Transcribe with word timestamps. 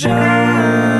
Well, 0.00 0.91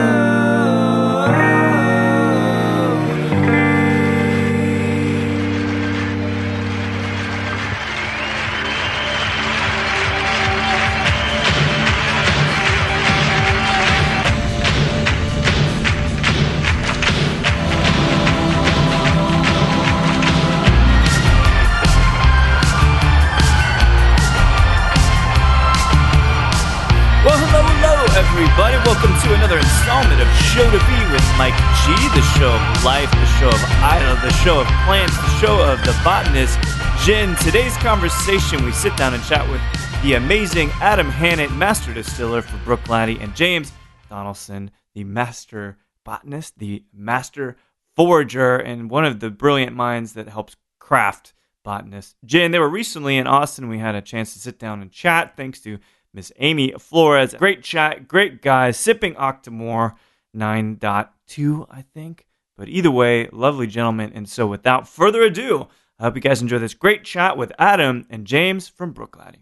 Jen. 37.04 37.34
Today's 37.34 37.76
conversation, 37.78 38.64
we 38.64 38.70
sit 38.70 38.96
down 38.96 39.12
and 39.12 39.24
chat 39.24 39.48
with 39.50 39.60
the 40.04 40.14
amazing 40.14 40.70
Adam 40.80 41.08
Hannett, 41.08 41.50
master 41.50 41.92
distiller 41.92 42.42
for 42.42 42.56
Bruichladdich, 42.58 43.20
and 43.20 43.34
James 43.34 43.72
Donaldson, 44.08 44.70
the 44.94 45.02
master 45.02 45.78
botanist, 46.04 46.60
the 46.60 46.84
master 46.94 47.56
forager, 47.96 48.56
and 48.56 48.88
one 48.88 49.04
of 49.04 49.18
the 49.18 49.30
brilliant 49.30 49.74
minds 49.74 50.12
that 50.12 50.28
helps 50.28 50.54
craft 50.78 51.32
botanists. 51.64 52.14
Jen, 52.24 52.52
they 52.52 52.60
were 52.60 52.68
recently 52.68 53.16
in 53.16 53.26
Austin. 53.26 53.68
We 53.68 53.80
had 53.80 53.96
a 53.96 54.00
chance 54.00 54.32
to 54.34 54.38
sit 54.38 54.60
down 54.60 54.80
and 54.80 54.92
chat 54.92 55.36
thanks 55.36 55.58
to 55.62 55.80
Miss 56.14 56.30
Amy 56.38 56.72
Flores. 56.78 57.34
Great 57.34 57.64
chat, 57.64 58.06
great 58.06 58.42
guys. 58.42 58.76
Sipping 58.76 59.14
Octomore 59.14 59.94
9.2, 60.36 61.66
I 61.68 61.82
think. 61.82 62.26
But 62.56 62.68
either 62.68 62.92
way, 62.92 63.28
lovely 63.32 63.66
gentlemen. 63.66 64.12
And 64.14 64.28
so 64.28 64.46
without 64.46 64.86
further 64.86 65.22
ado, 65.22 65.66
I 66.02 66.06
hope 66.06 66.16
you 66.16 66.20
guys 66.20 66.42
enjoy 66.42 66.58
this 66.58 66.74
great 66.74 67.04
chat 67.04 67.36
with 67.36 67.52
Adam 67.60 68.06
and 68.10 68.26
James 68.26 68.66
from 68.66 68.92
Bruichladdich. 68.92 69.38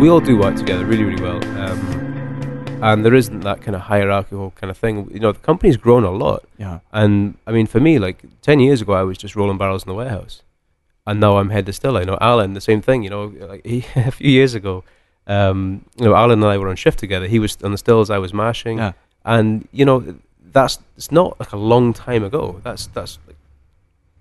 we 0.00 0.08
all 0.08 0.18
do 0.18 0.38
work 0.38 0.56
together 0.56 0.86
really, 0.86 1.04
really 1.04 1.22
well. 1.22 1.44
Um, 1.60 2.80
and 2.82 3.04
there 3.04 3.14
isn't 3.14 3.40
that 3.40 3.60
kind 3.60 3.76
of 3.76 3.82
hierarchical 3.82 4.52
kind 4.52 4.70
of 4.70 4.78
thing. 4.78 5.10
You 5.12 5.20
know, 5.20 5.32
the 5.32 5.38
company's 5.40 5.76
grown 5.76 6.02
a 6.02 6.10
lot. 6.10 6.44
Yeah. 6.56 6.80
And 6.90 7.36
I 7.46 7.52
mean, 7.52 7.66
for 7.66 7.80
me, 7.80 7.98
like 7.98 8.24
10 8.40 8.60
years 8.60 8.80
ago, 8.80 8.94
I 8.94 9.02
was 9.02 9.18
just 9.18 9.36
rolling 9.36 9.58
barrels 9.58 9.82
in 9.84 9.90
the 9.90 9.94
warehouse. 9.94 10.40
And 11.06 11.20
now 11.20 11.36
I'm 11.36 11.50
head 11.50 11.66
distiller. 11.66 12.00
You 12.00 12.06
know, 12.06 12.18
Alan, 12.18 12.54
the 12.54 12.62
same 12.62 12.80
thing. 12.80 13.02
You 13.02 13.10
know, 13.10 13.24
like 13.40 13.66
he, 13.66 13.84
a 13.94 14.10
few 14.10 14.30
years 14.30 14.54
ago, 14.54 14.84
um, 15.26 15.84
you 15.96 16.04
know, 16.06 16.14
Alan 16.14 16.42
and 16.42 16.44
I 16.44 16.58
were 16.58 16.68
on 16.68 16.76
shift 16.76 16.98
together. 16.98 17.26
He 17.26 17.38
was 17.38 17.56
on 17.62 17.70
the 17.72 17.78
stills, 17.78 18.10
I 18.10 18.18
was 18.18 18.32
mashing. 18.34 18.78
Yeah. 18.78 18.92
And, 19.24 19.68
you 19.72 19.84
know, 19.84 20.16
that's, 20.52 20.78
it's 20.96 21.12
not 21.12 21.38
like 21.38 21.52
a 21.52 21.56
long 21.56 21.92
time 21.92 22.24
ago. 22.24 22.60
That's, 22.64 22.86
that's 22.88 23.18
like, 23.26 23.36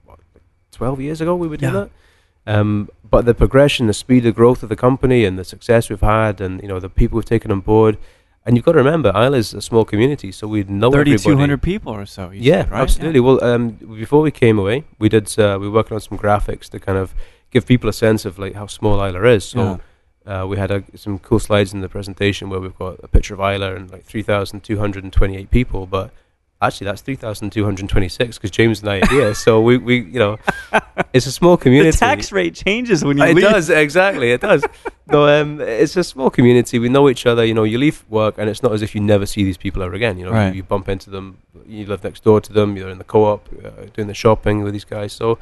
what, 0.05 0.19
like 0.33 0.43
12 0.71 1.01
years 1.01 1.21
ago 1.21 1.35
we 1.35 1.47
would 1.47 1.59
do 1.59 1.65
Yeah. 1.67 1.71
that. 1.71 1.89
Um, 2.47 2.89
but 3.07 3.25
the 3.25 3.33
progression, 3.35 3.87
the 3.87 3.93
speed 3.93 4.25
of 4.25 4.33
growth 4.35 4.63
of 4.63 4.69
the 4.69 4.75
company, 4.75 5.25
and 5.25 5.37
the 5.37 5.43
success 5.43 5.89
we've 5.89 6.01
had, 6.01 6.41
and 6.41 6.59
you 6.61 6.67
know 6.67 6.79
the 6.79 6.89
people 6.89 7.17
we've 7.17 7.25
taken 7.25 7.51
on 7.51 7.59
board, 7.59 7.97
and 8.45 8.55
you've 8.55 8.65
got 8.65 8.71
to 8.71 8.79
remember, 8.79 9.11
Islay's 9.13 9.53
a 9.53 9.61
small 9.61 9.85
community, 9.85 10.31
so 10.31 10.47
we 10.47 10.63
know 10.63 10.87
everybody. 10.87 11.17
3,200 11.17 11.61
people 11.61 11.93
or 11.93 12.07
so. 12.07 12.31
You 12.31 12.41
Yeah, 12.41 12.63
said, 12.63 12.71
right? 12.71 12.81
absolutely. 12.81 13.19
Well, 13.19 13.43
um, 13.43 13.69
before 13.71 14.21
we 14.21 14.31
came 14.31 14.57
away, 14.57 14.85
we 14.97 15.07
did 15.07 15.37
uh, 15.37 15.57
we 15.61 15.67
were 15.67 15.73
working 15.75 15.93
on 15.93 16.01
some 16.01 16.17
graphics 16.17 16.67
to 16.69 16.79
kind 16.79 16.97
of 16.97 17.13
give 17.51 17.67
people 17.67 17.87
a 17.89 17.93
sense 17.93 18.25
of 18.25 18.39
like 18.39 18.55
how 18.55 18.65
small 18.65 18.99
Islay 19.03 19.35
is. 19.35 19.45
So 19.45 19.79
uh, 20.25 20.45
we 20.47 20.57
had 20.57 20.71
a, 20.71 20.83
some 20.95 21.19
cool 21.19 21.39
slides 21.39 21.73
in 21.73 21.81
the 21.81 21.89
presentation 21.89 22.49
where 22.49 22.59
we've 22.59 22.77
got 22.77 22.99
a 23.03 23.07
picture 23.07 23.33
of 23.33 23.39
Islay 23.39 23.75
and 23.75 23.89
like 23.91 24.03
3,228 24.05 25.49
people, 25.51 25.85
but 25.87 26.11
actually 26.61 26.85
that's 26.85 27.01
3,226 27.01 28.37
because 28.37 28.51
James 28.51 28.81
and 28.81 28.89
I 28.89 28.99
are 29.01 29.07
here. 29.07 29.33
so 29.33 29.61
we, 29.61 29.77
we, 29.77 30.01
you 30.01 30.19
know, 30.19 30.37
it's 31.13 31.25
a 31.25 31.31
small 31.31 31.57
community. 31.57 31.91
The 31.91 31.97
tax 31.97 32.31
rate 32.31 32.53
changes 32.55 33.03
when 33.03 33.17
you 33.17 33.23
It 33.23 33.35
leave. 33.35 33.43
does 33.45 33.69
exactly. 33.69 34.31
It 34.31 34.41
does. 34.41 34.63
no, 35.07 35.27
um, 35.27 35.59
it's 35.59 35.95
a 35.97 36.03
small 36.03 36.29
community. 36.29 36.77
We 36.77 36.89
know 36.89 37.09
each 37.09 37.25
other. 37.25 37.43
You 37.43 37.53
know, 37.55 37.63
you 37.63 37.77
leave 37.79 38.05
work, 38.09 38.35
and 38.37 38.47
it's 38.49 38.61
not 38.61 38.73
as 38.73 38.81
if 38.83 38.93
you 38.93 39.01
never 39.01 39.25
see 39.25 39.43
these 39.43 39.57
people 39.57 39.81
ever 39.81 39.95
again. 39.95 40.17
You 40.19 40.25
know, 40.25 40.31
Right. 40.33 40.53
you 40.53 40.61
bump 40.63 40.87
into 40.87 41.09
them. 41.09 41.39
You 41.65 41.85
live 41.87 42.03
next 42.03 42.23
door 42.23 42.39
to 42.41 42.53
them. 42.53 42.77
You're 42.77 42.89
in 42.89 42.99
the 42.99 43.03
co-op, 43.05 43.47
uh, 43.65 43.85
doing 43.95 44.07
the 44.07 44.13
shopping 44.13 44.61
with 44.63 44.73
these 44.73 44.85
guys. 44.85 45.13
So, 45.13 45.39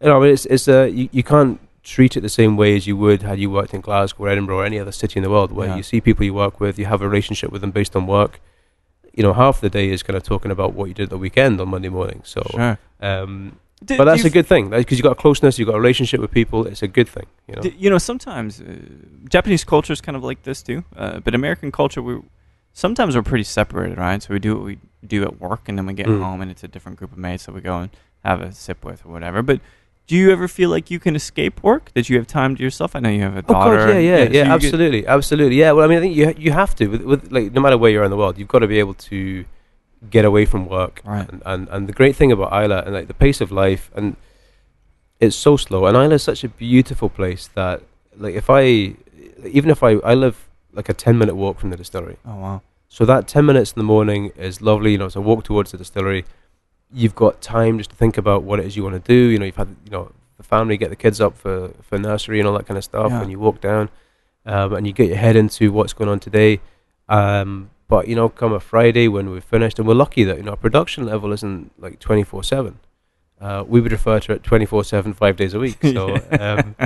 you 0.00 0.08
know, 0.08 0.22
it's 0.22 0.46
it's 0.46 0.66
uh, 0.66 0.84
you, 0.84 1.08
you 1.12 1.22
can't 1.22 1.60
treat 1.84 2.16
it 2.16 2.20
the 2.22 2.28
same 2.28 2.56
way 2.56 2.74
as 2.76 2.86
you 2.86 2.96
would 2.96 3.22
had 3.22 3.38
you 3.38 3.50
worked 3.50 3.74
in 3.74 3.80
Glasgow 3.82 4.24
or 4.24 4.28
Edinburgh 4.28 4.56
or 4.58 4.64
any 4.64 4.78
other 4.78 4.92
city 4.92 5.18
in 5.18 5.22
the 5.22 5.30
world, 5.30 5.52
where 5.52 5.68
Yeah. 5.68 5.76
you 5.76 5.82
see 5.82 6.00
people 6.00 6.24
you 6.24 6.34
work 6.34 6.58
with, 6.60 6.78
you 6.78 6.86
have 6.86 7.02
a 7.02 7.08
relationship 7.08 7.52
with 7.52 7.60
them 7.60 7.70
based 7.70 7.94
on 7.94 8.06
work. 8.06 8.40
You 9.12 9.22
know, 9.22 9.32
half 9.34 9.60
the 9.60 9.70
day 9.70 9.90
is 9.90 10.02
kind 10.02 10.16
of 10.16 10.22
talking 10.22 10.50
about 10.50 10.72
what 10.74 10.86
you 10.88 10.94
did 10.94 11.04
at 11.04 11.10
the 11.10 11.18
weekend 11.18 11.60
on 11.60 11.68
Monday 11.68 11.90
morning. 11.90 12.20
So, 12.24 12.42
Sure. 12.50 12.78
um, 13.00 13.56
Did- 13.84 13.98
but 13.98 14.04
that's 14.06 14.24
a 14.24 14.30
good 14.30 14.46
thing 14.46 14.70
because 14.70 14.96
you've 14.98 15.04
got 15.04 15.12
a 15.12 15.22
closeness, 15.24 15.58
you've 15.58 15.68
got 15.68 15.76
a 15.76 15.80
relationship 15.80 16.20
with 16.20 16.30
people. 16.30 16.66
It's 16.66 16.82
a 16.82 16.88
good 16.88 17.08
thing. 17.08 17.26
You 17.48 17.54
know. 17.56 17.62
You 17.78 17.90
know, 17.90 17.98
sometimes 17.98 18.60
uh, 18.60 18.64
Japanese 19.28 19.62
culture 19.64 19.92
is 19.92 20.00
kind 20.00 20.16
of 20.16 20.24
like 20.24 20.42
this 20.42 20.62
too, 20.62 20.84
uh, 20.96 21.20
but 21.20 21.34
American 21.34 21.70
culture, 21.70 22.00
we 22.02 22.14
sometimes 22.72 23.14
we're 23.14 23.22
pretty 23.22 23.44
separated, 23.44 23.98
right? 23.98 24.20
So 24.22 24.32
we 24.34 24.40
do 24.40 24.56
what 24.56 24.64
we 24.64 24.78
do 25.06 25.22
at 25.22 25.38
work, 25.40 25.68
and 25.68 25.76
then 25.78 25.86
we 25.86 25.92
get 25.92 26.06
Mm. 26.06 26.22
home, 26.22 26.40
and 26.40 26.50
it's 26.50 26.64
a 26.64 26.68
different 26.68 26.98
group 26.98 27.12
of 27.12 27.18
mates 27.18 27.44
that 27.46 27.54
we 27.54 27.60
go 27.60 27.76
and 27.78 27.90
have 28.24 28.40
a 28.40 28.50
sip 28.52 28.84
with 28.84 29.04
or 29.04 29.12
whatever. 29.12 29.42
But 29.42 29.60
do 30.06 30.16
you 30.16 30.30
ever 30.30 30.48
feel 30.48 30.68
like 30.70 30.90
you 30.90 30.98
can 31.00 31.16
escape 31.16 31.62
work? 31.62 31.90
That 31.94 32.08
you 32.10 32.16
have 32.18 32.26
time 32.26 32.56
to 32.56 32.62
yourself? 32.62 32.94
I 32.94 33.00
know 33.00 33.08
you 33.08 33.22
have 33.22 33.36
a 33.36 33.44
Oh 33.48 33.52
daughter. 33.54 33.76
God, 33.78 33.88
yeah, 33.88 33.94
and- 33.94 34.04
yeah, 34.04 34.16
so 34.16 34.22
yeah, 34.22 34.28
get- 34.44 34.46
absolutely, 34.48 35.06
absolutely, 35.06 35.56
yeah. 35.56 35.72
Well, 35.72 35.84
I 35.84 35.88
mean, 35.88 35.98
I 35.98 36.00
think 36.02 36.14
you 36.16 36.34
you 36.36 36.52
have 36.52 36.74
to 36.76 36.86
with, 36.88 37.02
with 37.02 37.32
like 37.32 37.52
no 37.52 37.60
matter 37.60 37.78
where 37.78 37.90
you 37.90 38.00
are 38.00 38.04
in 38.04 38.10
the 38.10 38.16
world, 38.16 38.38
you've 38.38 38.48
got 38.48 38.60
to 38.60 38.66
be 38.68 38.78
able 38.78 38.94
to 39.10 39.44
get 40.10 40.24
away 40.26 40.44
from 40.44 40.66
work. 40.68 41.00
Right. 41.04 41.28
And 41.30 41.42
and, 41.46 41.68
and 41.70 41.88
the 41.88 41.92
great 42.00 42.16
thing 42.16 42.30
about 42.32 42.52
Islay 42.52 42.82
and 42.84 42.92
like 42.94 43.08
the 43.08 43.14
pace 43.26 43.40
of 43.40 43.50
life 43.50 43.90
and 43.94 44.16
it's 45.20 45.36
so 45.36 45.56
slow. 45.56 45.86
And 45.86 45.96
Islay 45.96 46.16
is 46.16 46.22
such 46.22 46.44
a 46.44 46.48
beautiful 46.48 47.08
place 47.08 47.48
that 47.54 47.80
like 48.16 48.34
if 48.34 48.50
I 48.50 48.62
even 49.58 49.70
if 49.70 49.82
I 49.82 49.92
I 50.12 50.14
live 50.14 50.36
like 50.72 50.88
a 50.88 50.94
ten 50.94 51.16
minute 51.18 51.34
walk 51.36 51.58
from 51.60 51.70
the 51.70 51.76
distillery, 51.76 52.16
oh 52.26 52.36
wow, 52.36 52.62
so 52.88 53.04
that 53.06 53.26
ten 53.28 53.46
minutes 53.46 53.72
in 53.72 53.78
the 53.78 53.84
morning 53.94 54.32
is 54.36 54.60
lovely. 54.60 54.92
You 54.92 54.98
know, 54.98 55.06
it's 55.06 55.16
a 55.16 55.20
walk 55.30 55.44
towards 55.44 55.70
the 55.72 55.78
distillery. 55.78 56.24
You've 56.94 57.14
got 57.14 57.40
time 57.42 57.78
just 57.78 57.90
to 57.90 57.96
think 57.96 58.16
about 58.18 58.44
what 58.44 58.60
it 58.60 58.66
is 58.66 58.76
you 58.76 58.82
want 58.84 58.94
to 59.02 59.06
do. 59.12 59.14
You 59.30 59.38
know, 59.38 59.44
you've 59.46 59.56
had 59.56 59.68
you 59.84 59.90
know 59.90 60.12
the 60.36 60.42
family 60.44 60.76
get 60.76 60.90
the 60.90 60.96
kids 60.96 61.20
up 61.20 61.36
for 61.36 61.70
for 61.82 61.98
nursery 61.98 62.38
and 62.38 62.48
all 62.48 62.54
that 62.56 62.66
kind 62.66 62.78
of 62.78 62.84
stuff, 62.84 63.10
Yeah. 63.10 63.22
and 63.22 63.30
you 63.30 63.38
walk 63.38 63.60
down, 63.60 63.88
um, 64.46 64.72
and 64.74 64.86
you 64.86 64.92
get 64.92 65.08
your 65.08 65.16
head 65.18 65.36
into 65.36 65.72
what's 65.72 65.92
going 65.92 66.08
on 66.10 66.20
today. 66.20 66.60
Um, 67.08 67.70
but 67.88 68.08
you 68.08 68.14
know, 68.16 68.28
come 68.28 68.52
a 68.52 68.60
Friday 68.60 69.08
when 69.08 69.30
we've 69.30 69.44
finished, 69.44 69.78
and 69.78 69.86
we're 69.88 69.94
lucky 69.94 70.24
that 70.24 70.36
you 70.38 70.42
know 70.44 70.52
our 70.52 70.56
production 70.56 71.04
level 71.04 71.32
isn't 71.32 71.72
like 71.78 71.98
twenty 71.98 72.22
four 72.22 72.42
seven. 72.44 72.78
Uh, 73.40 73.64
we 73.66 73.80
would 73.80 73.92
refer 73.92 74.20
to 74.20 74.32
it 74.32 74.42
twenty 74.42 74.64
four 74.66 74.84
seven, 74.84 75.12
five 75.12 75.36
days 75.36 75.52
a 75.54 75.58
week. 75.58 75.78
So. 75.82 76.18
Um, 76.40 76.76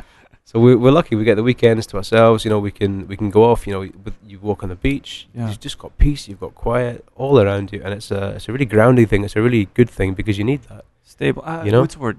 so 0.48 0.54
we, 0.64 0.70
we're 0.82 0.96
lucky. 1.00 1.14
We 1.20 1.24
get 1.24 1.36
the 1.36 1.42
weekends 1.52 1.86
to 1.90 1.96
ourselves. 2.00 2.44
You 2.44 2.50
know, 2.52 2.60
we 2.68 2.70
can 2.80 2.92
we 3.10 3.16
can 3.20 3.30
go 3.38 3.42
off. 3.50 3.60
You 3.66 3.72
know, 3.74 3.80
with, 4.04 4.14
you 4.30 4.38
walk 4.48 4.62
on 4.64 4.68
the 4.74 4.80
beach. 4.88 5.10
Yeah. 5.34 5.48
You've 5.48 5.60
just 5.68 5.78
got 5.78 5.90
peace. 5.98 6.22
You've 6.28 6.40
got 6.46 6.54
quiet 6.54 7.04
all 7.22 7.34
around 7.44 7.66
you, 7.72 7.80
and 7.84 7.92
it's 7.98 8.10
a 8.10 8.22
it's 8.36 8.48
a 8.48 8.52
really 8.54 8.64
grounding 8.74 9.06
thing. 9.10 9.24
It's 9.24 9.36
a 9.36 9.42
really 9.42 9.64
good 9.78 9.90
thing 9.98 10.14
because 10.14 10.36
you 10.40 10.44
need 10.52 10.62
that. 10.70 10.84
stable. 11.02 11.42
Uh, 11.44 11.62
You 11.64 11.72
know? 11.72 11.82
what's 11.82 11.94
the 11.96 12.00
word? 12.00 12.18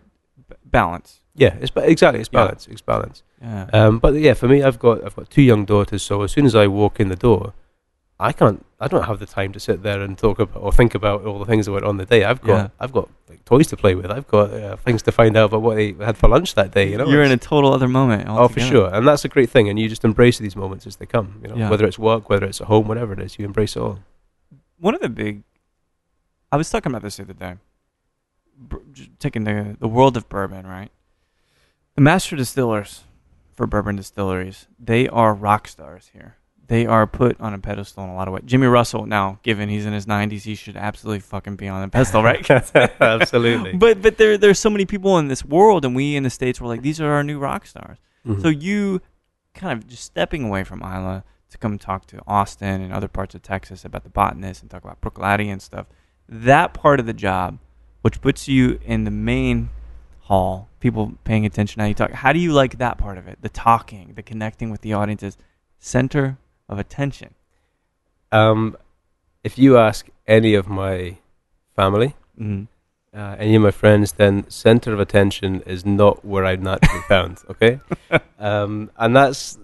B- 0.49 0.55
balance. 0.65 1.21
Yeah, 1.35 1.55
it's 1.61 1.71
ba- 1.75 1.89
exactly 1.89 2.19
it's 2.19 2.29
Yeah. 2.33 2.39
balance. 2.41 2.67
It's 2.73 2.81
balance. 2.93 3.23
Yeah. 3.41 3.65
Um, 3.77 3.99
but 4.03 4.13
yeah, 4.27 4.35
for 4.35 4.47
me, 4.47 4.57
I've 4.67 4.79
got 4.79 4.95
I've 5.05 5.15
got 5.19 5.29
two 5.35 5.41
young 5.51 5.65
daughters. 5.65 6.01
So 6.03 6.13
as 6.25 6.31
soon 6.35 6.45
as 6.45 6.55
I 6.63 6.65
walk 6.67 6.99
in 6.99 7.07
the 7.09 7.15
door, 7.29 7.53
I 8.21 8.33
can't. 8.33 8.65
I 8.81 8.87
don't 8.87 9.03
have 9.05 9.19
the 9.19 9.25
time 9.25 9.53
to 9.53 9.59
sit 9.59 9.81
there 9.81 10.01
and 10.01 10.17
talk 10.17 10.39
about 10.39 10.61
or 10.61 10.71
think 10.73 10.93
about 10.93 11.25
all 11.25 11.39
the 11.39 11.45
things 11.45 11.65
that 11.65 11.71
went 11.71 11.85
on 11.85 11.97
the 11.97 12.05
day. 12.05 12.23
I've 12.25 12.41
got 12.41 12.55
Yeah. 12.55 12.67
I've 12.79 12.91
got 12.91 13.09
like, 13.29 13.45
toys 13.45 13.67
to 13.67 13.77
play 13.77 13.95
with. 13.95 14.11
I've 14.11 14.27
got 14.27 14.53
uh, 14.53 14.75
things 14.77 15.01
to 15.03 15.11
find 15.11 15.37
out 15.37 15.45
about 15.45 15.61
what 15.61 15.75
they 15.75 15.93
had 15.93 16.17
for 16.17 16.27
lunch 16.27 16.55
that 16.55 16.71
day. 16.71 16.89
You 16.91 16.97
know, 16.97 17.07
You're 17.07 17.23
in 17.23 17.31
a 17.31 17.37
total 17.37 17.73
other 17.73 17.87
moment. 17.87 18.27
Oh, 18.27 18.47
for 18.49 18.59
sure, 18.59 18.93
and 18.93 19.07
that's 19.07 19.23
a 19.23 19.29
great 19.29 19.49
thing. 19.49 19.69
And 19.69 19.79
you 19.79 19.87
just 19.87 20.03
embrace 20.03 20.37
these 20.37 20.55
moments 20.55 20.85
as 20.85 20.97
they 20.97 21.05
come. 21.05 21.39
You 21.41 21.49
know, 21.49 21.55
Yeah. 21.55 21.69
whether 21.69 21.85
it's 21.85 21.99
work, 21.99 22.29
whether 22.29 22.45
it's 22.45 22.59
at 22.61 22.67
home, 22.67 22.87
whatever 22.87 23.13
it 23.13 23.19
is, 23.19 23.39
you 23.39 23.45
embrace 23.45 23.75
it 23.75 23.81
all. 23.81 23.99
one 24.77 24.95
of 24.95 25.01
the 25.01 25.09
big 25.09 25.43
I 26.51 26.57
was 26.57 26.69
talking 26.69 26.91
about 26.91 27.03
this 27.03 27.17
the 27.17 27.23
other 27.23 27.33
day. 27.33 27.55
Taking 29.19 29.45
the 29.45 29.77
the 29.79 29.87
world 29.87 30.17
of 30.17 30.27
bourbon, 30.27 30.67
right? 30.67 30.91
The 31.95 32.01
master 32.01 32.35
distillers 32.35 33.03
for 33.53 33.65
bourbon 33.67 33.95
distilleries, 33.95 34.67
they 34.77 35.07
are 35.07 35.33
rock 35.33 35.67
stars 35.69 36.09
here. 36.13 36.35
They 36.69 36.85
are 36.85 37.07
put 37.07 37.41
on 37.41 37.55
a 37.55 37.57
pedestal 37.59 38.03
in 38.03 38.11
a 38.11 38.15
lot 38.15 38.27
of 38.27 38.33
ways. 38.35 38.43
Jimmy 38.45 38.67
Russell, 38.67 39.07
now, 39.07 39.39
given 39.41 39.69
he's 39.69 39.87
in 39.87 39.93
his 39.93 40.05
90s, 40.05 40.43
he 40.43 40.53
should 40.53 40.77
absolutely 40.77 41.19
fucking 41.21 41.55
be 41.55 41.67
on 41.67 41.81
a 41.81 41.89
pedestal, 41.89 42.21
right? 42.21 42.47
Absolutely. 43.01 43.73
But 43.73 44.03
but 44.03 44.17
there 44.17 44.37
there's 44.37 44.59
so 44.59 44.69
many 44.69 44.85
people 44.85 45.17
in 45.17 45.29
this 45.29 45.43
world, 45.43 45.83
and 45.83 45.95
we 45.95 46.15
in 46.15 46.21
the 46.21 46.29
states 46.29 46.61
were 46.61 46.67
like, 46.67 46.83
these 46.83 47.01
are 47.01 47.11
our 47.11 47.23
new 47.23 47.39
rock 47.39 47.65
stars. 47.65 47.97
Mhm. 48.23 48.43
So 48.43 48.49
you 48.49 49.01
kind 49.55 49.73
of 49.73 49.87
just 49.87 50.03
stepping 50.03 50.43
away 50.45 50.63
from 50.63 50.83
Islay 50.83 51.23
to 51.49 51.57
come 51.57 51.79
talk 51.79 52.05
to 52.05 52.21
Austin 52.27 52.81
and 52.81 52.93
other 52.93 53.07
parts 53.07 53.33
of 53.33 53.41
Texas 53.41 53.83
about 53.83 54.03
the 54.03 54.11
botanist 54.11 54.61
and 54.61 54.69
talk 54.69 54.83
about 54.83 55.01
Bruichladdich 55.01 55.51
and 55.51 55.63
stuff. 55.63 55.87
That 56.27 56.75
part 56.75 56.99
of 56.99 57.07
the 57.07 57.13
job, 57.13 57.57
which 58.03 58.21
puts 58.21 58.47
you 58.47 58.79
in 58.85 59.05
the 59.05 59.11
main 59.11 59.69
hall, 60.19 60.69
people 60.79 61.13
paying 61.23 61.47
attention 61.47 61.79
how 61.79 61.87
you 61.87 61.95
talk. 61.95 62.11
How 62.11 62.31
do 62.31 62.37
you 62.37 62.53
like 62.53 62.77
that 62.77 62.99
part 62.99 63.17
of 63.17 63.27
it? 63.27 63.39
The 63.41 63.49
talking, 63.49 64.13
the 64.15 64.21
connecting 64.21 64.69
with 64.69 64.81
the 64.81 64.93
audiences, 64.93 65.35
center 65.79 66.37
of 66.69 66.79
attention. 66.79 67.33
Um, 68.31 68.77
if 69.43 69.57
you 69.57 69.77
ask 69.77 70.07
any 70.27 70.53
of 70.55 70.67
my 70.67 71.17
family, 71.75 72.15
Mm. 72.39 72.67
uh, 73.13 73.35
any 73.37 73.55
of 73.55 73.61
my 73.61 73.71
friends, 73.71 74.13
then 74.13 74.49
center 74.49 74.93
of 74.93 74.99
attention 74.99 75.61
is 75.65 75.85
not 75.85 76.23
where 76.23 76.45
I'm 76.45 76.63
naturally 76.63 77.01
found. 77.07 77.39
Okay, 77.49 77.79
um, 78.39 78.91
and 78.97 79.15
that's 79.15 79.57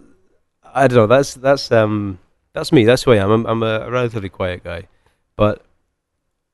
I 0.73 0.87
don't 0.87 0.97
know. 0.97 1.07
That's 1.07 1.35
that's 1.35 1.71
um, 1.71 2.19
that's 2.53 2.71
me. 2.71 2.83
That's 2.85 3.03
who 3.03 3.11
I 3.13 3.17
am. 3.17 3.31
I'm, 3.31 3.45
I'm 3.45 3.63
a, 3.63 3.81
a 3.87 3.91
relatively 3.91 4.27
quiet 4.29 4.63
guy, 4.63 4.87
but 5.37 5.63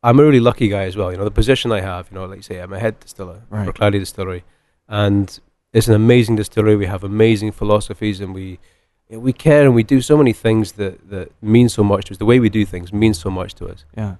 I'm 0.04 0.20
a 0.20 0.24
really 0.24 0.40
lucky 0.40 0.68
guy 0.68 0.84
as 0.84 0.96
well. 0.96 1.12
You 1.12 1.18
know, 1.18 1.24
the 1.24 1.32
position 1.32 1.72
I 1.72 1.82
have. 1.82 2.10
You 2.12 2.16
know, 2.20 2.26
like 2.26 2.38
you 2.38 2.44
say, 2.44 2.60
I'm 2.60 2.74
a 2.74 2.80
head 2.80 3.00
distiller 3.00 3.42
Right. 3.50 3.66
for 3.66 3.74
Bruichladdich 3.74 4.00
Distillery, 4.00 4.44
and 4.88 5.40
it's 5.74 5.88
an 5.88 5.96
amazing 5.96 6.36
distillery. 6.36 6.76
We 6.76 6.86
have 6.88 7.04
amazing 7.04 7.52
philosophies, 7.54 8.20
and 8.20 8.34
we 8.36 8.60
we 9.18 9.34
care 9.34 9.66
and 9.66 9.76
we 9.76 9.84
do 9.84 10.02
so 10.02 10.18
many 10.18 10.34
things 10.34 10.74
that 10.74 11.10
that 11.10 11.32
mean 11.42 11.70
so 11.70 11.84
much 11.84 12.06
to 12.06 12.12
us. 12.14 12.18
The 12.18 12.26
way 12.26 12.40
we 12.40 12.50
do 12.50 12.66
things 12.66 12.94
means 12.94 13.20
so 13.20 13.30
much 13.30 13.54
to 13.56 13.68
us 13.68 13.86
Yeah. 13.98 14.16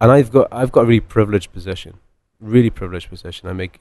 and 0.00 0.10
I've 0.12 0.30
got 0.30 0.48
I've 0.52 0.70
got 0.72 0.82
a 0.82 0.86
really 0.86 1.00
privileged 1.00 1.52
position, 1.52 1.94
really 2.40 2.70
privileged 2.70 3.08
position. 3.08 3.48
I 3.48 3.52
make, 3.52 3.80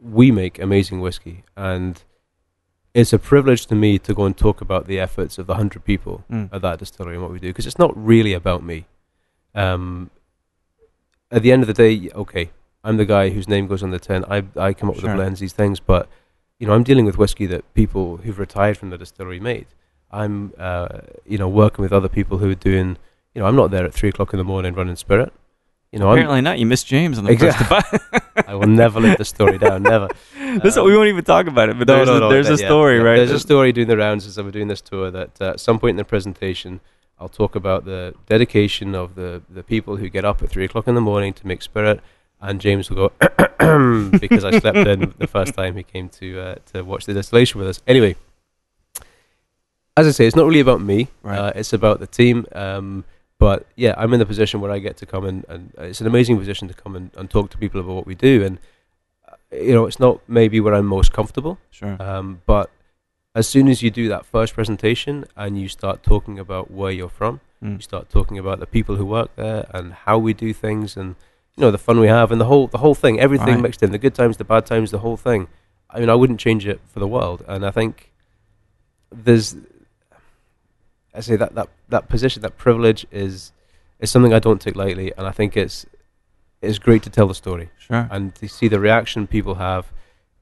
we 0.00 0.30
make 0.30 0.58
amazing 0.58 1.00
whiskey, 1.00 1.44
and 1.56 2.02
it's 2.92 3.12
a 3.12 3.18
privilege 3.18 3.66
to 3.66 3.74
me 3.74 3.98
to 3.98 4.14
go 4.14 4.24
and 4.24 4.36
talk 4.36 4.60
about 4.60 4.86
the 4.86 5.00
efforts 5.00 5.38
of 5.38 5.46
the 5.46 5.54
hundred 5.54 5.84
people 5.84 6.24
Mm. 6.30 6.48
at 6.52 6.62
that 6.62 6.78
distillery 6.78 7.14
and 7.16 7.22
what 7.22 7.32
we 7.32 7.40
do, 7.40 7.48
because 7.48 7.66
it's 7.66 7.78
not 7.78 7.92
really 7.96 8.32
about 8.34 8.62
me. 8.62 8.86
Um, 9.54 10.10
at 11.30 11.42
the 11.42 11.50
end 11.52 11.62
of 11.62 11.66
the 11.66 11.74
day, 11.74 12.10
okay, 12.14 12.50
I'm 12.84 12.96
the 12.98 13.04
guy 13.04 13.30
whose 13.30 13.48
name 13.48 13.66
goes 13.66 13.82
on 13.82 13.90
the 13.90 13.98
tin. 13.98 14.24
I 14.30 14.44
I 14.56 14.74
come 14.74 14.88
up 14.90 14.96
with 14.96 15.04
the 15.04 15.14
blends, 15.14 15.40
these 15.40 15.52
things, 15.54 15.80
but 15.80 16.08
you 16.58 16.66
know, 16.66 16.72
I'm 16.72 16.82
dealing 16.84 17.04
with 17.04 17.18
whiskey 17.18 17.46
that 17.46 17.72
people 17.74 18.18
who've 18.18 18.38
retired 18.38 18.76
from 18.78 18.90
the 18.90 18.98
distillery 18.98 19.40
made. 19.40 19.66
I'm, 20.10 20.52
uh, 20.58 21.00
you 21.26 21.38
know, 21.38 21.48
working 21.48 21.82
with 21.82 21.92
other 21.92 22.08
people 22.08 22.38
who 22.38 22.50
are 22.50 22.54
doing. 22.54 22.96
You 23.34 23.40
know, 23.40 23.46
I'm 23.48 23.56
not 23.56 23.70
there 23.72 23.84
at 23.84 23.92
three 23.92 24.10
o'clock 24.10 24.32
in 24.32 24.38
the 24.38 24.44
morning 24.44 24.74
running 24.74 24.96
spirit. 24.96 25.32
You 25.90 25.98
know, 26.00 26.08
I'm, 26.08 26.18
Apparently 26.18 26.40
not. 26.40 26.58
You 26.58 26.66
missed 26.66 26.86
James 26.86 27.18
on 27.18 27.24
the 27.24 27.30
Exactly. 27.32 27.66
first 27.66 28.24
I 28.48 28.54
will 28.54 28.66
never 28.68 29.00
let 29.00 29.18
the 29.18 29.24
story 29.24 29.58
down. 29.58 29.82
Never. 29.82 30.08
This 30.62 30.76
we 30.76 30.96
won't 30.96 31.08
even 31.08 31.24
talk 31.24 31.46
about 31.46 31.68
it, 31.68 31.78
but 31.78 31.86
there's, 31.86 32.08
a, 32.08 32.18
there's 32.28 32.48
a 32.48 32.52
that- 32.52 32.60
yeah, 32.60 32.66
story, 32.66 32.96
yeah. 32.96 33.02
right? 33.02 33.16
There's 33.16 33.30
a 33.30 33.38
story 33.40 33.72
doing 33.72 33.88
the 33.88 33.96
rounds 33.96 34.26
as 34.26 34.36
I'm 34.38 34.50
doing 34.50 34.68
this 34.68 34.80
tour 34.80 35.10
that 35.10 35.40
uh, 35.40 35.50
at 35.50 35.60
some 35.60 35.78
point 35.78 35.90
in 35.90 35.96
the 35.96 36.04
presentation, 36.04 36.80
I'll 37.18 37.28
talk 37.28 37.54
about 37.54 37.84
the 37.84 38.14
dedication 38.26 38.94
of 38.94 39.14
the, 39.14 39.42
the 39.48 39.62
people 39.62 39.96
who 39.96 40.08
get 40.08 40.24
up 40.24 40.42
at 40.42 40.50
three 40.50 40.64
o'clock 40.64 40.88
in 40.88 40.94
the 40.96 41.00
morning 41.00 41.32
to 41.34 41.46
make 41.46 41.62
spirit, 41.62 42.00
and 42.48 42.60
James 42.60 42.90
will 42.90 43.08
go 43.08 44.08
because 44.18 44.44
I 44.44 44.58
slept 44.58 44.78
in 44.94 45.14
the 45.18 45.26
first 45.26 45.54
time 45.54 45.76
he 45.76 45.82
came 45.82 46.08
to 46.20 46.40
uh, 46.40 46.54
to 46.72 46.82
watch 46.82 47.06
the 47.06 47.14
distillation 47.14 47.58
with 47.60 47.68
us. 47.68 47.80
Anyway, 47.86 48.16
as 49.96 50.06
I 50.06 50.10
say, 50.10 50.26
it's 50.26 50.36
not 50.36 50.46
really 50.46 50.60
about 50.60 50.80
me. 50.80 51.08
Right. 51.22 51.38
Uh, 51.38 51.52
it's 51.54 51.72
about 51.72 52.00
the 52.00 52.06
team. 52.06 52.46
Um, 52.52 53.04
but 53.38 53.66
yeah, 53.76 53.94
I'm 53.96 54.12
in 54.12 54.18
the 54.18 54.26
position 54.26 54.60
where 54.60 54.70
I 54.70 54.78
get 54.78 54.96
to 54.98 55.06
come 55.06 55.24
in, 55.26 55.44
and 55.48 55.72
it's 55.78 56.00
an 56.00 56.06
amazing 56.06 56.38
position 56.38 56.68
to 56.68 56.74
come 56.74 56.96
in 56.96 57.10
and 57.16 57.28
talk 57.30 57.50
to 57.50 57.58
people 57.58 57.80
about 57.80 57.94
what 57.94 58.06
we 58.06 58.14
do. 58.14 58.44
And 58.44 58.58
uh, 59.28 59.36
you 59.56 59.72
know, 59.72 59.86
it's 59.86 60.00
not 60.00 60.20
maybe 60.28 60.60
where 60.60 60.74
I'm 60.74 60.86
most 60.86 61.12
comfortable, 61.12 61.58
Sure. 61.70 61.96
um, 62.02 62.42
but 62.46 62.70
as 63.34 63.48
soon 63.48 63.66
as 63.68 63.82
you 63.82 63.90
do 63.90 64.08
that 64.08 64.24
first 64.24 64.54
presentation 64.54 65.24
and 65.36 65.60
you 65.60 65.68
start 65.68 66.02
talking 66.02 66.38
about 66.38 66.70
where 66.70 66.92
you're 66.92 67.08
from, 67.08 67.40
Mm. 67.62 67.76
you 67.76 67.80
start 67.80 68.10
talking 68.10 68.38
about 68.38 68.60
the 68.60 68.66
people 68.66 68.96
who 68.96 69.06
work 69.06 69.34
there 69.36 69.66
and 69.72 69.94
how 70.06 70.18
we 70.18 70.34
do 70.34 70.52
things, 70.52 70.96
and 70.98 71.14
you 71.56 71.60
know 71.62 71.70
the 71.70 71.78
fun 71.78 72.00
we 72.00 72.08
have, 72.08 72.32
and 72.32 72.40
the 72.40 72.46
whole 72.46 72.66
the 72.66 72.78
whole 72.78 72.94
thing, 72.94 73.20
everything 73.20 73.54
Right. 73.56 73.60
mixed 73.62 73.82
in, 73.82 73.92
the 73.92 73.98
good 73.98 74.14
times, 74.14 74.36
the 74.36 74.44
bad 74.44 74.66
times, 74.66 74.90
the 74.90 74.98
whole 74.98 75.16
thing. 75.16 75.48
I 75.90 76.00
mean, 76.00 76.10
I 76.10 76.14
wouldn't 76.14 76.40
change 76.40 76.66
it 76.66 76.80
for 76.86 76.98
the 77.00 77.06
world, 77.06 77.44
and 77.46 77.64
I 77.64 77.70
think 77.70 78.10
there's, 79.12 79.54
I 81.14 81.20
say 81.20 81.36
that 81.36 81.54
that 81.54 81.68
that 81.88 82.08
position, 82.08 82.42
that 82.42 82.56
privilege 82.58 83.06
is 83.12 83.52
is 84.00 84.10
something 84.10 84.34
I 84.34 84.40
don't 84.40 84.60
take 84.60 84.74
lightly, 84.76 85.12
and 85.16 85.26
I 85.26 85.30
think 85.30 85.56
it's 85.56 85.86
it's 86.60 86.78
great 86.78 87.02
to 87.04 87.10
tell 87.10 87.26
the 87.28 87.34
story 87.34 87.68
Sure. 87.78 88.08
and 88.10 88.34
to 88.36 88.48
see 88.48 88.68
the 88.68 88.80
reaction 88.80 89.26
people 89.26 89.56
have 89.56 89.92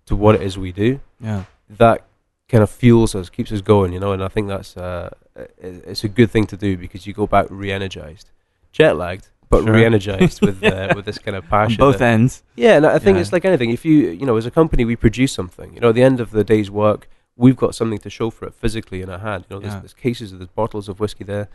to 0.07 0.15
what 0.17 0.35
it 0.37 0.43
is 0.43 0.57
we 0.57 0.71
do 0.73 1.01
Yeah. 1.21 1.45
that 1.69 2.05
kind 2.49 2.63
of 2.63 2.71
fuels 2.71 3.15
us, 3.15 3.29
keeps 3.29 3.51
us 3.51 3.61
going, 3.61 3.93
you 3.93 3.99
know. 4.01 4.13
And 4.13 4.23
I 4.23 4.29
think 4.29 4.47
that's 4.49 4.77
uh, 4.77 5.11
it's 5.59 6.05
a 6.05 6.09
good 6.09 6.31
thing 6.31 6.47
to 6.47 6.57
do 6.57 6.77
because 6.77 7.07
you 7.07 7.13
go 7.13 7.27
back 7.27 7.47
re-energized, 7.51 8.31
jet 8.73 8.97
lagged, 8.97 9.29
but 9.53 9.61
Sure. 9.65 9.75
re-energized 9.75 10.39
with 10.47 10.59
uh, 10.65 10.93
with 10.97 11.05
this 11.09 11.19
kind 11.25 11.37
of 11.41 11.45
On 11.45 11.51
passion. 11.57 11.79
both 11.87 11.99
that- 11.99 12.13
ends. 12.17 12.33
yeah, 12.65 12.77
and 12.79 12.85
I 12.87 12.99
think 13.05 13.15
Yeah. 13.17 13.23
it's 13.23 13.33
like 13.37 13.45
anything. 13.51 13.71
If 13.79 13.83
you 13.89 13.95
you 14.21 14.27
know, 14.29 14.37
as 14.43 14.47
a 14.47 14.51
company, 14.61 14.83
we 14.93 14.97
produce 15.07 15.33
something. 15.41 15.69
You 15.75 15.81
know, 15.83 15.91
at 15.93 15.97
the 16.01 16.07
end 16.11 16.19
of 16.25 16.29
the 16.39 16.45
day's 16.55 16.71
work, 16.85 17.01
we've 17.45 17.57
got 17.65 17.73
something 17.81 18.01
to 18.07 18.11
show 18.19 18.29
for 18.37 18.45
it 18.49 18.55
physically 18.63 19.01
in 19.05 19.09
our 19.15 19.23
hand. 19.29 19.41
You 19.45 19.51
know, 19.57 19.61
there's, 19.63 19.75
Yeah. 19.75 19.81
there's 19.85 19.99
cases, 20.09 20.27
of 20.33 20.39
there's 20.39 20.55
bottles 20.63 20.87
of 20.91 20.95
whiskey 21.03 21.25
there, 21.35 21.47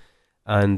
and 0.46 0.78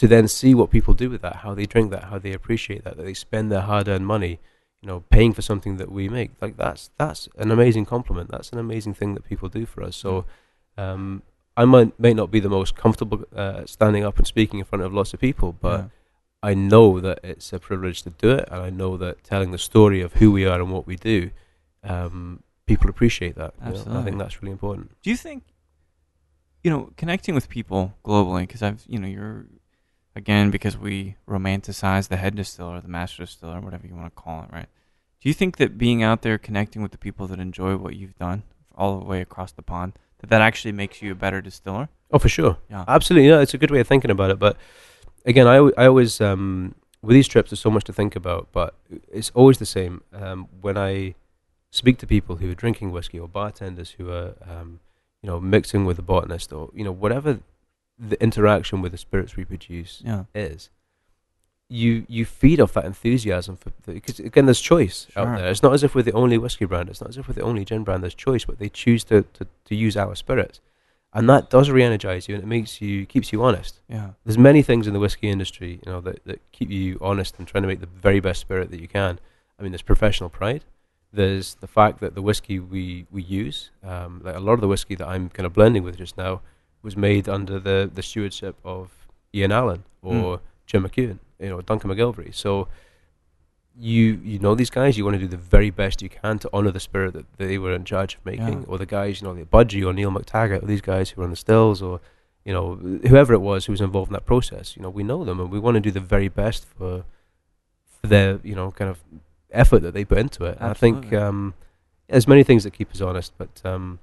to 0.00 0.04
then 0.14 0.26
see 0.28 0.52
what 0.60 0.68
people 0.76 0.92
do 1.04 1.08
with 1.14 1.22
that, 1.26 1.36
how 1.44 1.52
they 1.58 1.66
drink 1.74 1.90
that, 1.94 2.04
how 2.10 2.18
they 2.24 2.32
appreciate 2.40 2.82
that, 2.84 2.94
that 2.96 3.04
they 3.08 3.14
spend 3.14 3.46
their 3.52 3.60
hard-earned 3.70 4.06
money, 4.16 4.34
you 4.82 4.88
know, 4.90 4.98
paying 5.16 5.32
for 5.36 5.42
something 5.50 5.76
that 5.80 5.90
we 5.98 6.04
make. 6.18 6.30
Like 6.44 6.56
that's 6.56 6.82
that's 7.02 7.28
an 7.42 7.50
amazing 7.50 7.84
compliment. 7.94 8.26
That's 8.34 8.50
an 8.54 8.58
amazing 8.66 8.94
thing 8.94 9.10
that 9.16 9.24
people 9.30 9.48
do 9.48 9.64
for 9.66 9.80
us. 9.88 9.94
So, 10.04 10.10
um, 10.84 11.22
I 11.56 11.64
might 11.74 11.90
may 12.06 12.12
not 12.20 12.28
be 12.36 12.40
the 12.40 12.48
most 12.58 12.74
comfortable 12.84 13.18
uh, 13.42 13.62
standing 13.66 14.04
up 14.08 14.16
and 14.18 14.26
speaking 14.34 14.58
in 14.58 14.64
front 14.70 14.82
of 14.84 14.92
lots 15.00 15.14
of 15.14 15.20
people, 15.20 15.50
but 15.68 15.78
Yeah. 15.80 15.86
I 16.44 16.52
know 16.54 17.00
that 17.00 17.20
it's 17.22 17.52
a 17.52 17.58
privilege 17.58 18.02
to 18.02 18.10
do 18.10 18.30
it, 18.30 18.46
and 18.50 18.60
I 18.60 18.70
know 18.70 18.96
that 18.98 19.24
telling 19.24 19.50
the 19.50 19.58
story 19.58 20.00
of 20.02 20.12
who 20.14 20.30
we 20.30 20.44
are 20.44 20.60
and 20.60 20.70
what 20.70 20.86
we 20.86 20.96
do, 20.96 21.30
um, 21.82 22.42
people 22.66 22.90
appreciate 22.90 23.34
that. 23.36 23.54
you 23.66 23.72
know, 23.72 23.98
I 24.00 24.02
think 24.04 24.18
that's 24.18 24.42
really 24.42 24.52
important. 24.52 24.90
Do 25.02 25.08
you 25.08 25.16
think, 25.16 25.42
you 26.62 26.70
know, 26.70 26.90
connecting 26.98 27.34
with 27.34 27.48
people 27.48 27.94
globally? 28.04 28.42
Because 28.42 28.62
I've, 28.62 28.82
you 28.86 28.98
know, 28.98 29.08
you're 29.08 29.46
again 30.16 30.50
because 30.50 30.76
we 30.76 31.16
romanticize 31.26 32.08
the 32.08 32.16
head 32.16 32.36
distiller, 32.36 32.80
the 32.80 32.88
master 32.88 33.22
distiller, 33.24 33.60
whatever 33.60 33.86
you 33.86 33.94
want 33.94 34.14
to 34.14 34.22
call 34.22 34.42
it, 34.44 34.50
right? 34.52 34.68
Do 35.20 35.28
you 35.30 35.34
think 35.34 35.56
that 35.56 35.78
being 35.78 36.02
out 36.02 36.22
there 36.22 36.36
connecting 36.36 36.82
with 36.82 36.92
the 36.92 36.98
people 36.98 37.26
that 37.28 37.40
enjoy 37.40 37.76
what 37.76 37.96
you've 37.96 38.18
done 38.18 38.42
all 38.76 38.98
the 38.98 39.04
way 39.06 39.22
across 39.22 39.52
the 39.52 39.62
pond, 39.62 39.94
that 40.18 40.28
that 40.28 40.42
actually 40.42 40.72
makes 40.72 41.00
you 41.00 41.12
a 41.12 41.14
better 41.14 41.40
distiller? 41.40 41.88
Oh, 42.10 42.18
for 42.18 42.28
sure, 42.28 42.58
Yeah. 42.68 42.84
absolutely. 42.86 43.28
Yeah, 43.30 43.40
it's 43.40 43.54
a 43.54 43.58
good 43.58 43.70
way 43.70 43.80
of 43.80 43.88
thinking 43.88 44.10
about 44.10 44.30
it. 44.30 44.38
But 44.38 44.56
again, 45.24 45.46
I, 45.46 45.56
I 45.76 45.86
always 45.86 46.20
um, 46.20 46.74
with 47.02 47.14
these 47.14 47.28
trips, 47.28 47.50
there's 47.50 47.60
so 47.60 47.70
much 47.70 47.84
to 47.84 47.92
think 47.92 48.16
about, 48.16 48.48
but 48.52 48.74
it's 49.12 49.30
always 49.34 49.58
the 49.58 49.66
same. 49.66 50.02
Um, 50.12 50.48
when 50.60 50.76
I 50.78 51.14
speak 51.70 51.98
to 51.98 52.06
people 52.06 52.36
who 52.36 52.50
are 52.50 52.54
drinking 52.54 52.92
whiskey 52.92 53.18
or 53.18 53.28
bartenders 53.28 53.90
who 53.98 54.10
are, 54.10 54.34
um, 54.48 54.80
you 55.22 55.28
know, 55.28 55.40
mixing 55.40 55.84
with 55.84 55.98
a 55.98 56.02
botanist 56.02 56.52
or 56.52 56.70
you 56.74 56.84
know 56.84 56.92
whatever 56.92 57.40
the 57.98 58.20
interaction 58.22 58.80
with 58.82 58.92
the 58.92 58.98
spirits 58.98 59.36
we 59.36 59.44
produce 59.44 60.02
Yeah. 60.04 60.24
is, 60.34 60.68
you 61.68 62.04
you 62.08 62.24
feed 62.24 62.60
off 62.60 62.72
that 62.74 62.84
enthusiasm 62.84 63.56
for 63.56 63.70
because 63.86 64.18
again 64.20 64.46
there's 64.46 64.60
choice 64.60 65.06
Sure. 65.10 65.26
out 65.26 65.38
there. 65.38 65.48
It's 65.50 65.62
not 65.62 65.72
as 65.72 65.82
if 65.82 65.94
we're 65.94 66.02
the 66.02 66.12
only 66.12 66.38
whiskey 66.38 66.64
brand. 66.66 66.88
It's 66.88 67.00
not 67.00 67.10
as 67.10 67.16
if 67.16 67.26
we're 67.28 67.34
the 67.34 67.42
only 67.42 67.64
gin 67.64 67.84
brand. 67.84 68.02
There's 68.02 68.14
choice, 68.14 68.44
but 68.44 68.58
they 68.58 68.68
choose 68.68 69.04
to, 69.04 69.22
to, 69.34 69.46
to 69.66 69.74
use 69.74 69.96
our 69.96 70.14
spirits, 70.14 70.60
and 71.14 71.30
that 71.30 71.48
does 71.48 71.70
re-energize 71.70 72.28
you 72.28 72.34
and 72.34 72.42
it 72.42 72.46
makes 72.46 72.80
you 72.82 73.06
keeps 73.06 73.32
you 73.32 73.42
honest. 73.42 73.80
Yeah. 73.88 74.10
There's 74.24 74.36
many 74.36 74.62
things 74.62 74.86
in 74.86 74.92
the 74.92 74.98
whiskey 74.98 75.30
industry, 75.30 75.80
you 75.86 75.92
know, 75.92 76.00
that, 76.00 76.24
that 76.24 76.40
keep 76.52 76.70
you 76.70 76.98
honest 77.00 77.38
and 77.38 77.46
trying 77.46 77.62
to 77.62 77.68
make 77.68 77.80
the 77.80 77.86
very 77.86 78.20
best 78.20 78.40
spirit 78.40 78.70
that 78.72 78.80
you 78.80 78.88
can. 78.88 79.20
I 79.58 79.62
mean, 79.62 79.70
there's 79.70 79.82
professional 79.82 80.28
pride. 80.28 80.64
There's 81.12 81.54
the 81.54 81.68
fact 81.68 82.00
that 82.00 82.16
the 82.16 82.22
whiskey 82.22 82.58
we 82.58 83.06
we 83.12 83.22
use, 83.22 83.70
um, 83.84 84.20
like 84.24 84.34
a 84.34 84.40
lot 84.40 84.54
of 84.54 84.60
the 84.60 84.68
whiskey 84.68 84.96
that 84.96 85.06
I'm 85.06 85.28
kind 85.28 85.46
of 85.46 85.52
blending 85.52 85.84
with 85.84 85.96
just 85.96 86.16
now, 86.16 86.40
was 86.82 86.96
made 86.96 87.28
under 87.28 87.60
the, 87.60 87.88
the 87.92 88.02
stewardship 88.02 88.56
of 88.64 88.90
Ian 89.32 89.52
Allen 89.52 89.84
or 90.02 90.40
Jim 90.66 90.86
McEwan, 90.86 91.18
you 91.38 91.48
know, 91.48 91.60
Duncan 91.60 91.90
McGillivray. 91.90 92.34
So 92.34 92.68
you 93.78 94.20
you 94.22 94.38
know 94.38 94.54
these 94.54 94.70
guys, 94.70 94.96
you 94.96 95.04
want 95.04 95.14
to 95.14 95.20
do 95.20 95.26
the 95.26 95.36
very 95.36 95.70
best 95.70 96.00
you 96.02 96.08
can 96.08 96.38
to 96.40 96.50
honor 96.52 96.70
the 96.70 96.80
spirit 96.80 97.12
that 97.14 97.26
they 97.38 97.58
were 97.58 97.74
in 97.74 97.84
charge 97.84 98.14
of 98.14 98.24
making, 98.24 98.60
Yeah. 98.60 98.68
or 98.68 98.78
the 98.78 98.86
guys, 98.86 99.20
you 99.20 99.26
know, 99.26 99.34
the 99.34 99.44
Budgie 99.44 99.84
or 99.86 99.92
Neil 99.92 100.10
McTaggart, 100.12 100.62
or 100.62 100.66
these 100.66 100.80
guys 100.80 101.10
who 101.10 101.20
were 101.20 101.24
on 101.24 101.30
the 101.30 101.36
stills, 101.36 101.82
or 101.82 102.00
you 102.44 102.52
know, 102.52 102.74
whoever 103.08 103.32
it 103.32 103.40
was 103.40 103.66
who 103.66 103.72
was 103.72 103.80
involved 103.80 104.10
in 104.10 104.12
that 104.12 104.26
process. 104.26 104.76
You 104.76 104.82
know, 104.82 104.90
we 104.90 105.02
know 105.02 105.24
them, 105.24 105.40
and 105.40 105.50
we 105.50 105.58
want 105.58 105.74
to 105.76 105.80
do 105.80 105.90
the 105.90 106.00
very 106.00 106.28
best 106.28 106.64
for 106.66 107.04
for 108.00 108.06
their 108.06 108.38
you 108.44 108.54
know 108.54 108.70
kind 108.70 108.90
of 108.90 108.98
effort 109.50 109.80
that 109.80 109.94
they 109.94 110.04
put 110.04 110.18
into 110.18 110.44
it. 110.44 110.56
And 110.60 110.70
I 110.70 110.74
think 110.74 111.12
um, 111.12 111.54
there's 112.08 112.28
many 112.28 112.44
things 112.44 112.64
that 112.64 112.72
keep 112.72 112.92
us 112.92 113.00
honest, 113.00 113.32
but 113.38 113.60
um, 113.64 113.98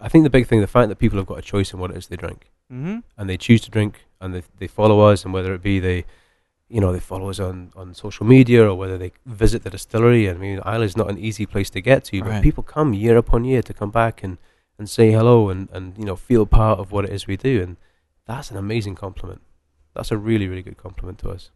I 0.00 0.08
think 0.08 0.24
the 0.24 0.30
big 0.30 0.46
thing, 0.46 0.60
the 0.60 0.66
fact 0.66 0.88
that 0.90 0.96
people 0.98 1.18
have 1.18 1.26
got 1.26 1.38
a 1.38 1.42
choice 1.42 1.72
in 1.72 1.78
what 1.80 1.90
it 1.90 1.96
is 1.96 2.06
they 2.08 2.16
drink 2.16 2.50
Mm-hmm. 2.72 2.98
and 3.16 3.30
they 3.30 3.36
choose 3.36 3.60
to 3.60 3.70
drink 3.70 4.04
and 4.20 4.34
they 4.34 4.42
they 4.58 4.66
follow 4.66 5.00
us 5.00 5.24
and 5.24 5.32
whether 5.32 5.54
it 5.54 5.62
be 5.62 5.78
they 5.78 6.04
you 6.68 6.80
know 6.80 6.92
they 6.92 7.00
follow 7.00 7.30
us 7.30 7.38
on 7.40 7.72
on 7.76 7.94
social 7.94 8.26
media 8.26 8.68
or 8.68 8.74
whether 8.74 8.98
they 8.98 9.12
visit 9.24 9.62
the 9.62 9.70
distillery 9.70 10.28
I 10.28 10.34
mean 10.34 10.58
Islay's 10.66 10.96
not 10.96 11.10
an 11.10 11.18
easy 11.18 11.46
place 11.46 11.70
to 11.70 11.80
get 11.80 12.04
to 12.04 12.20
Right. 12.20 12.28
but 12.28 12.42
people 12.42 12.62
come 12.62 12.92
year 12.92 13.16
upon 13.16 13.44
year 13.44 13.62
to 13.62 13.72
come 13.74 13.90
back 13.90 14.22
and 14.24 14.38
and 14.78 14.88
say 14.90 15.12
hello 15.12 15.48
and 15.48 15.68
and 15.72 15.96
you 15.96 16.04
know 16.04 16.16
feel 16.16 16.44
part 16.46 16.78
of 16.78 16.92
what 16.92 17.04
it 17.04 17.12
is 17.12 17.26
we 17.26 17.36
do 17.36 17.62
and 17.62 17.76
that's 18.26 18.50
an 18.50 18.56
amazing 18.56 18.94
compliment 18.94 19.42
that's 19.94 20.10
a 20.10 20.16
really 20.16 20.48
really 20.48 20.62
good 20.62 20.76
compliment 20.76 21.18
to 21.20 21.30
us 21.30 21.50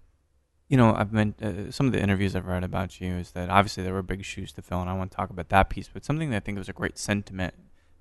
you 0.71 0.77
know, 0.77 0.95
I've 0.95 1.11
been 1.11 1.35
uh, 1.43 1.73
some 1.73 1.87
of 1.87 1.93
the 1.93 2.01
interviews 2.01 2.37
I've 2.37 2.47
read 2.47 2.63
about 2.63 3.01
you 3.01 3.15
is 3.15 3.33
that 3.33 3.51
obviously 3.51 3.83
there 3.83 3.93
were 3.93 4.03
big 4.05 4.25
shoes 4.25 4.53
to 4.53 4.63
fill, 4.63 4.81
and 4.81 4.89
I 4.89 4.93
want 4.93 5.11
to 5.11 5.17
talk 5.17 5.31
about 5.31 5.49
that 5.49 5.69
piece. 5.69 5.89
But 5.93 6.05
something 6.05 6.31
that 6.31 6.37
I 6.37 6.39
think 6.39 6.59
was 6.59 6.69
a 6.69 6.73
great 6.73 6.97
sentiment 6.97 7.55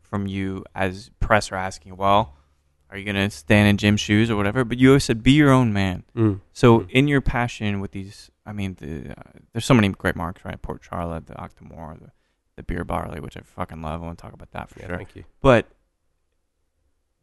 from 0.03 0.27
you 0.27 0.63
as 0.75 1.09
press 1.19 1.51
are 1.51 1.55
asking, 1.55 1.97
well, 1.97 2.35
are 2.89 2.97
you 2.97 3.05
gonna 3.05 3.29
stand 3.29 3.67
in 3.67 3.77
gym 3.77 3.97
shoes 3.97 4.29
or 4.31 4.35
whatever? 4.35 4.63
But 4.63 4.77
you 4.79 4.89
always 4.89 5.03
said, 5.03 5.21
be 5.23 5.31
your 5.33 5.51
own 5.51 5.71
man. 5.73 6.03
Mm. 6.15 6.41
So 6.53 6.79
Mm. 6.81 6.89
in 6.89 7.07
your 7.07 7.21
passion 7.21 7.79
with 7.81 7.91
these, 7.91 8.31
I 8.45 8.51
mean, 8.53 8.75
the, 8.79 9.11
uh, 9.11 9.23
there's 9.53 9.65
so 9.65 9.73
many 9.73 9.89
great 9.89 10.15
marks, 10.15 10.43
right? 10.43 10.59
Port 10.61 10.81
Charlotte, 10.83 11.27
the 11.27 11.33
Octomore, 11.35 11.99
the, 11.99 12.11
the 12.55 12.63
beer 12.63 12.83
barley, 12.83 13.19
which 13.19 13.37
I 13.37 13.41
fucking 13.41 13.81
love. 13.81 14.01
I 14.01 14.05
want 14.05 14.17
to 14.17 14.21
talk 14.21 14.33
about 14.33 14.51
that 14.51 14.69
for 14.69 14.79
Yeah, 14.79 14.87
sure. 14.87 14.97
thank 14.97 15.15
you. 15.15 15.23
But 15.41 15.67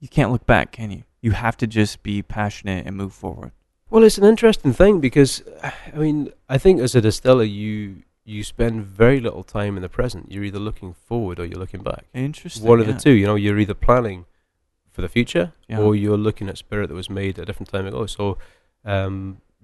you 0.01 0.09
can't 0.09 0.31
look 0.31 0.47
back, 0.47 0.73
can 0.73 0.91
you? 0.91 1.03
You 1.21 1.33
have 1.33 1.57
to 1.59 1.67
just 1.67 2.03
be 2.03 2.23
passionate 2.23 2.87
and 2.87 2.97
move 2.97 3.13
forward. 3.13 3.53
Well, 3.91 4.03
it's 4.05 4.19
an 4.19 4.25
interesting 4.25 4.73
thing 4.73 5.01
because, 5.01 5.43
I 5.63 5.73
mean, 5.97 6.33
I 6.49 6.59
think 6.59 6.81
as 6.81 6.95
a 6.95 7.01
distiller, 7.01 7.45
you 7.45 8.03
you 8.29 8.43
spend 8.43 8.85
very 8.85 9.21
little 9.21 9.45
time 9.45 9.77
in 9.77 9.83
the 9.83 9.89
present. 9.89 10.33
You're 10.33 10.43
either 10.43 10.59
looking 10.59 10.93
forward 10.95 11.39
or 11.39 11.45
you're 11.45 11.61
looking 11.61 11.83
back. 11.85 12.07
Interesting. 12.13 12.65
One 12.67 12.81
of 12.81 12.89
the 12.89 12.95
two. 12.95 13.13
You 13.13 13.25
know, 13.27 13.37
you're 13.37 13.59
either 13.61 13.75
planning 13.75 14.25
for 14.97 15.03
the 15.03 15.09
future 15.19 15.47
Yeah. 15.69 15.79
or 15.81 15.95
you're 15.95 16.23
looking 16.29 16.49
at 16.49 16.57
spirit 16.59 16.87
that 16.89 16.95
was 17.03 17.11
made 17.23 17.35
a 17.39 17.45
different 17.45 17.71
time 17.71 17.87
ago. 17.87 18.07
So 18.07 18.39
um, 18.85 19.15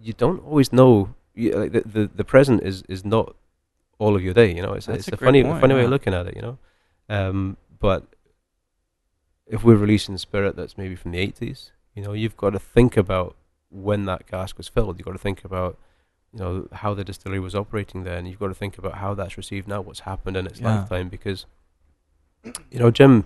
you 0.07 0.13
don't 0.13 0.41
always 0.49 0.71
know. 0.73 1.15
You, 1.35 1.49
like 1.61 1.73
the, 1.73 1.81
the 1.97 2.03
the 2.21 2.25
present 2.35 2.63
is 2.71 2.83
is 2.95 3.03
not 3.05 3.27
all 3.99 4.15
of 4.17 4.23
your 4.27 4.35
day. 4.35 4.55
You 4.57 4.63
know, 4.65 4.75
it's 4.79 4.87
That's 4.87 5.09
it's 5.09 5.09
a 5.09 5.15
a, 5.15 5.27
funny 5.27 5.43
point, 5.43 5.61
funny 5.63 5.75
way 5.75 5.85
of 5.85 5.91
looking 5.91 6.15
at 6.19 6.27
it. 6.29 6.35
You 6.37 6.43
know, 6.47 6.57
um, 7.09 7.57
but 7.87 8.03
if 9.47 9.65
we're 9.65 9.77
releasing 9.87 10.17
spirit 10.19 10.57
that's 10.57 10.77
maybe 10.79 10.97
from 10.97 11.11
the 11.13 11.19
80s, 11.27 11.71
you 11.95 12.03
know, 12.05 12.13
you've 12.13 12.37
got 12.37 12.51
to 12.51 12.59
think 12.59 12.97
about 12.97 13.35
when 13.71 14.05
that 14.05 14.27
cask 14.27 14.57
was 14.59 14.69
filled. 14.69 14.99
You've 14.99 15.07
got 15.07 15.13
to 15.13 15.19
think 15.29 15.45
about, 15.45 15.79
you 16.33 16.39
know, 16.41 16.69
how 16.73 16.95
the 16.95 17.05
distillery 17.05 17.41
was 17.41 17.55
operating 17.55 18.05
then. 18.05 18.27
You've 18.27 18.39
got 18.39 18.49
to 18.49 18.55
think 18.63 18.79
about 18.79 18.95
how 19.03 19.15
that's 19.15 19.37
received 19.37 19.67
now, 19.69 19.81
what's 19.81 20.01
happened 20.01 20.37
in 20.37 20.47
its 20.47 20.61
Yeah. 20.61 20.81
lifetime. 20.81 21.09
Because, 21.09 21.47
you 22.71 22.79
know, 22.79 22.91
Jim, 22.91 23.25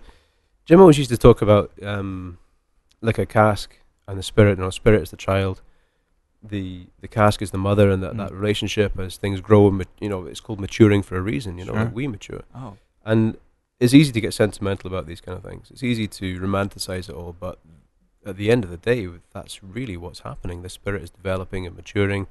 Jim 0.67 0.81
always 0.81 0.99
used 0.99 1.11
to 1.11 1.17
talk 1.17 1.41
about 1.43 1.71
um, 1.83 2.39
like 3.01 3.19
a 3.19 3.27
cask 3.27 3.79
and 4.09 4.19
the 4.19 4.23
spirit. 4.23 4.59
You 4.59 4.65
know, 4.65 4.71
spirit 4.71 5.03
is 5.03 5.11
the 5.11 5.17
child. 5.17 5.63
The 6.43 6.87
the 7.01 7.09
cask 7.09 7.41
is 7.43 7.51
the 7.51 7.59
mother, 7.59 7.91
and 7.91 8.03
that, 8.03 8.13
Mm. 8.15 8.19
that 8.19 8.33
relationship 8.33 8.99
as 8.99 9.17
things 9.17 9.41
grow, 9.41 9.69
and 9.69 9.85
you 10.01 10.09
know, 10.09 10.27
it's 10.27 10.41
called 10.41 10.61
maturing 10.61 11.03
for 11.03 11.17
a 11.17 11.21
reason. 11.23 11.57
You 11.59 11.65
know, 11.65 11.73
Sure. 11.73 11.85
like 11.85 11.95
we 11.95 12.07
mature. 12.09 12.43
Oh, 12.55 12.77
And 13.05 13.37
it's 13.81 13.95
easy 13.95 14.13
to 14.13 14.21
get 14.21 14.35
sentimental 14.35 14.89
about 14.89 15.07
these 15.07 15.21
kind 15.21 15.37
of 15.39 15.45
things. 15.45 15.71
It's 15.71 15.83
easy 15.83 16.07
to 16.09 16.41
romanticize 16.41 17.09
it 17.09 17.15
all, 17.15 17.35
but 17.39 17.59
at 18.25 18.37
the 18.37 18.51
end 18.51 18.65
of 18.65 18.71
the 18.71 18.77
day, 18.77 19.07
that's 19.33 19.63
really 19.63 19.97
what's 19.97 20.21
happening. 20.21 20.63
The 20.63 20.69
spirit 20.69 21.03
is 21.03 21.11
developing 21.11 21.67
and 21.67 21.77
maturing, 21.77 22.27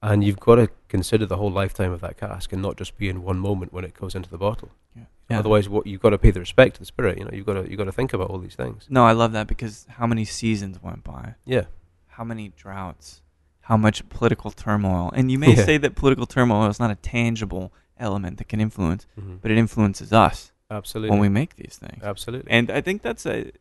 and 0.00 0.22
you've 0.24 0.38
got 0.40 0.56
to 0.56 0.68
consider 0.88 1.26
the 1.26 1.36
whole 1.36 1.50
lifetime 1.50 1.92
of 1.92 2.00
that 2.02 2.16
cask 2.16 2.52
and 2.52 2.62
not 2.62 2.76
just 2.76 2.96
be 2.96 3.08
in 3.08 3.22
one 3.22 3.38
moment 3.38 3.72
when 3.72 3.84
it 3.84 3.94
goes 3.94 4.14
into 4.14 4.30
the 4.30 4.38
bottle. 4.38 4.70
yeah. 4.96 5.04
Yeah. 5.30 5.38
Otherwise, 5.38 5.68
what 5.68 5.86
you've 5.86 6.00
got 6.02 6.10
to 6.10 6.18
pay 6.18 6.30
the 6.30 6.40
respect 6.40 6.74
to 6.74 6.80
the 6.80 6.86
spirit. 6.86 7.18
You 7.18 7.24
know, 7.24 7.30
you've 7.32 7.46
got 7.46 7.54
to 7.54 7.68
you've 7.68 7.78
got 7.78 7.84
to 7.84 7.92
think 7.92 8.12
about 8.12 8.28
all 8.30 8.38
these 8.38 8.54
things. 8.54 8.86
No, 8.90 9.04
I 9.04 9.12
love 9.12 9.32
that 9.32 9.46
because 9.46 9.86
how 9.88 10.06
many 10.06 10.24
seasons 10.24 10.82
went 10.82 11.04
by? 11.04 11.34
Yeah, 11.44 11.64
How 12.08 12.24
many 12.24 12.52
droughts? 12.56 13.22
How 13.62 13.76
much 13.76 14.06
political 14.08 14.50
turmoil? 14.50 15.10
And 15.14 15.30
you 15.30 15.38
may 15.38 15.54
Yeah. 15.54 15.64
say 15.64 15.78
that 15.78 15.94
political 15.94 16.26
turmoil 16.26 16.66
is 16.68 16.80
not 16.80 16.90
a 16.90 16.96
tangible 16.96 17.72
element 17.98 18.38
that 18.38 18.48
can 18.48 18.60
influence, 18.60 19.06
mm-hmm. 19.18 19.36
but 19.40 19.50
it 19.50 19.56
influences 19.58 20.12
us 20.12 20.50
absolutely, 20.70 21.10
when 21.10 21.20
we 21.20 21.28
make 21.28 21.54
these 21.56 21.78
things. 21.80 22.02
absolutely. 22.02 22.50
And 22.50 22.70
I 22.70 22.80
think 22.80 23.02
that's 23.02 23.24
a. 23.24 23.52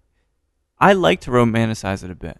I 0.80 0.94
like 0.94 1.22
to 1.22 1.32
romanticize 1.32 2.04
it 2.04 2.10
a 2.10 2.16
bit 2.16 2.40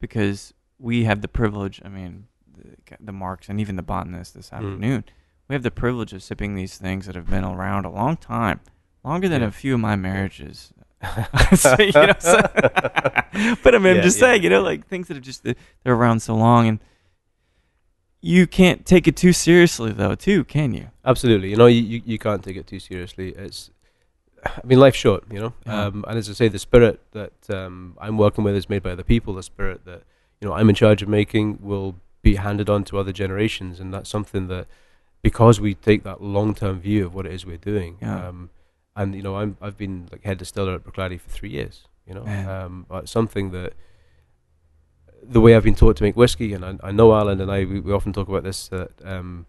because 0.00 0.52
we 0.78 1.04
have 1.04 1.20
the 1.22 1.28
privilege. 1.28 1.80
I 1.84 1.88
mean, 1.88 2.26
the, 2.56 2.96
the 2.98 3.12
marks 3.12 3.48
and 3.48 3.60
even 3.60 3.76
the 3.76 3.82
botanist 3.82 4.34
this 4.34 4.50
Mm. 4.50 5.04
We 5.50 5.54
have 5.54 5.64
the 5.64 5.72
privilege 5.72 6.12
of 6.12 6.22
sipping 6.22 6.54
these 6.54 6.78
things 6.78 7.06
that 7.06 7.16
have 7.16 7.28
been 7.28 7.42
around 7.42 7.84
a 7.84 7.90
long 7.90 8.16
time, 8.16 8.60
longer 9.02 9.28
than 9.28 9.40
Yeah. 9.42 9.48
a 9.48 9.50
few 9.50 9.74
of 9.74 9.80
my 9.80 9.96
marriages. 9.96 10.72
So, 11.56 11.74
you 11.80 11.90
know, 11.90 12.12
so- 12.20 12.40
but 13.64 13.74
I 13.74 13.78
mean, 13.78 13.96
I'm 13.96 14.02
just 14.02 14.18
yeah. 14.18 14.26
saying, 14.28 14.44
you 14.44 14.50
know, 14.50 14.62
like 14.62 14.86
things 14.86 15.08
that 15.08 15.14
have 15.14 15.24
just 15.24 15.42
they're 15.42 15.56
around 15.86 16.20
so 16.20 16.36
long, 16.36 16.68
and 16.68 16.78
you 18.20 18.46
can't 18.46 18.86
take 18.86 19.08
it 19.08 19.16
too 19.16 19.32
seriously, 19.32 19.90
though, 19.90 20.14
too, 20.14 20.44
can 20.44 20.72
you? 20.72 20.92
Absolutely. 21.04 21.50
You 21.50 21.56
know, 21.56 21.66
you, 21.66 21.80
you, 21.82 22.02
you 22.04 22.18
can't 22.18 22.44
take 22.44 22.56
it 22.56 22.68
too 22.68 22.78
seriously. 22.78 23.30
It's, 23.30 23.70
I 24.46 24.60
mean, 24.64 24.78
life's 24.78 24.98
short, 24.98 25.24
you 25.32 25.40
know. 25.40 25.52
Yeah. 25.66 25.86
Um, 25.86 26.04
and 26.06 26.16
as 26.16 26.30
I 26.30 26.34
say, 26.34 26.46
the 26.46 26.60
spirit 26.60 27.00
that 27.10 27.50
um, 27.50 27.96
I'm 28.00 28.16
working 28.18 28.44
with 28.44 28.54
is 28.54 28.68
made 28.68 28.84
by 28.84 28.92
other 28.92 29.02
people. 29.02 29.34
The 29.34 29.42
spirit 29.42 29.84
that, 29.84 30.04
you 30.40 30.46
know, 30.46 30.54
I'm 30.54 30.68
in 30.68 30.76
charge 30.76 31.02
of 31.02 31.08
making 31.08 31.58
will 31.60 31.96
be 32.22 32.36
handed 32.36 32.70
on 32.70 32.84
to 32.84 32.98
other 32.98 33.10
generations. 33.12 33.80
And 33.80 33.92
that's 33.92 34.08
something 34.08 34.46
that, 34.46 34.68
because 35.22 35.60
we 35.60 35.74
take 35.74 36.02
that 36.04 36.22
long 36.22 36.54
term 36.54 36.80
view 36.80 37.06
of 37.06 37.14
what 37.14 37.26
it 37.26 37.32
is 37.32 37.44
we're 37.46 37.56
doing, 37.56 37.98
Yeah. 38.00 38.28
um, 38.28 38.50
and, 38.96 39.14
you 39.14 39.22
know, 39.22 39.36
I'm, 39.36 39.56
I've 39.60 39.76
been 39.76 40.08
like 40.12 40.24
head 40.24 40.38
distiller 40.38 40.74
at 40.74 40.84
Bruichladdich 40.84 41.20
for 41.20 41.30
three 41.30 41.50
years, 41.50 41.86
you 42.06 42.14
know. 42.14 42.24
Man. 42.24 42.48
Um, 42.48 42.86
but 42.88 43.08
something 43.08 43.50
that, 43.52 43.74
the 45.22 45.40
way 45.40 45.54
I've 45.54 45.62
been 45.64 45.74
taught 45.74 45.96
to 45.98 46.02
make 46.02 46.16
whiskey, 46.16 46.52
and 46.52 46.64
I, 46.64 46.76
I 46.82 46.92
know 46.92 47.14
Alan 47.14 47.40
and 47.40 47.50
I, 47.50 47.64
we, 47.64 47.80
we 47.80 47.92
often 47.92 48.12
talk 48.12 48.28
about 48.28 48.42
this, 48.42 48.68
that 48.68 48.90
um, 49.04 49.46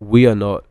we 0.00 0.26
are 0.26 0.34
not 0.34 0.66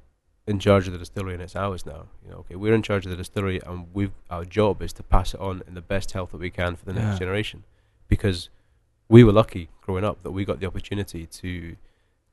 in 0.48 0.60
charge 0.60 0.88
of 0.88 0.94
the 0.94 1.00
distillery 1.00 1.34
and 1.34 1.42
it's 1.42 1.56
ours 1.56 1.86
now. 1.86 2.08
You 2.24 2.32
know, 2.32 2.38
okay, 2.40 2.56
we're 2.56 2.74
in 2.74 2.82
charge 2.84 3.06
of 3.06 3.12
the 3.12 3.18
distillery 3.18 3.62
and 3.66 3.88
we've 3.94 4.12
our 4.30 4.44
job 4.44 4.82
is 4.82 4.92
to 4.94 5.04
pass 5.04 5.34
it 5.34 5.40
on 5.40 5.62
in 5.68 5.74
the 5.76 5.82
best 5.82 6.12
health 6.12 6.32
that 6.32 6.40
we 6.40 6.50
can 6.50 6.76
for 6.76 6.86
the 6.86 6.94
next 6.94 7.14
Yeah. 7.14 7.20
generation. 7.20 7.64
Because 8.08 8.50
we 9.08 9.24
were 9.24 9.32
lucky 9.32 9.70
growing 9.82 10.04
up 10.04 10.24
that 10.24 10.32
we 10.32 10.44
got 10.44 10.60
the 10.60 10.66
opportunity 10.66 11.26
to 11.28 11.76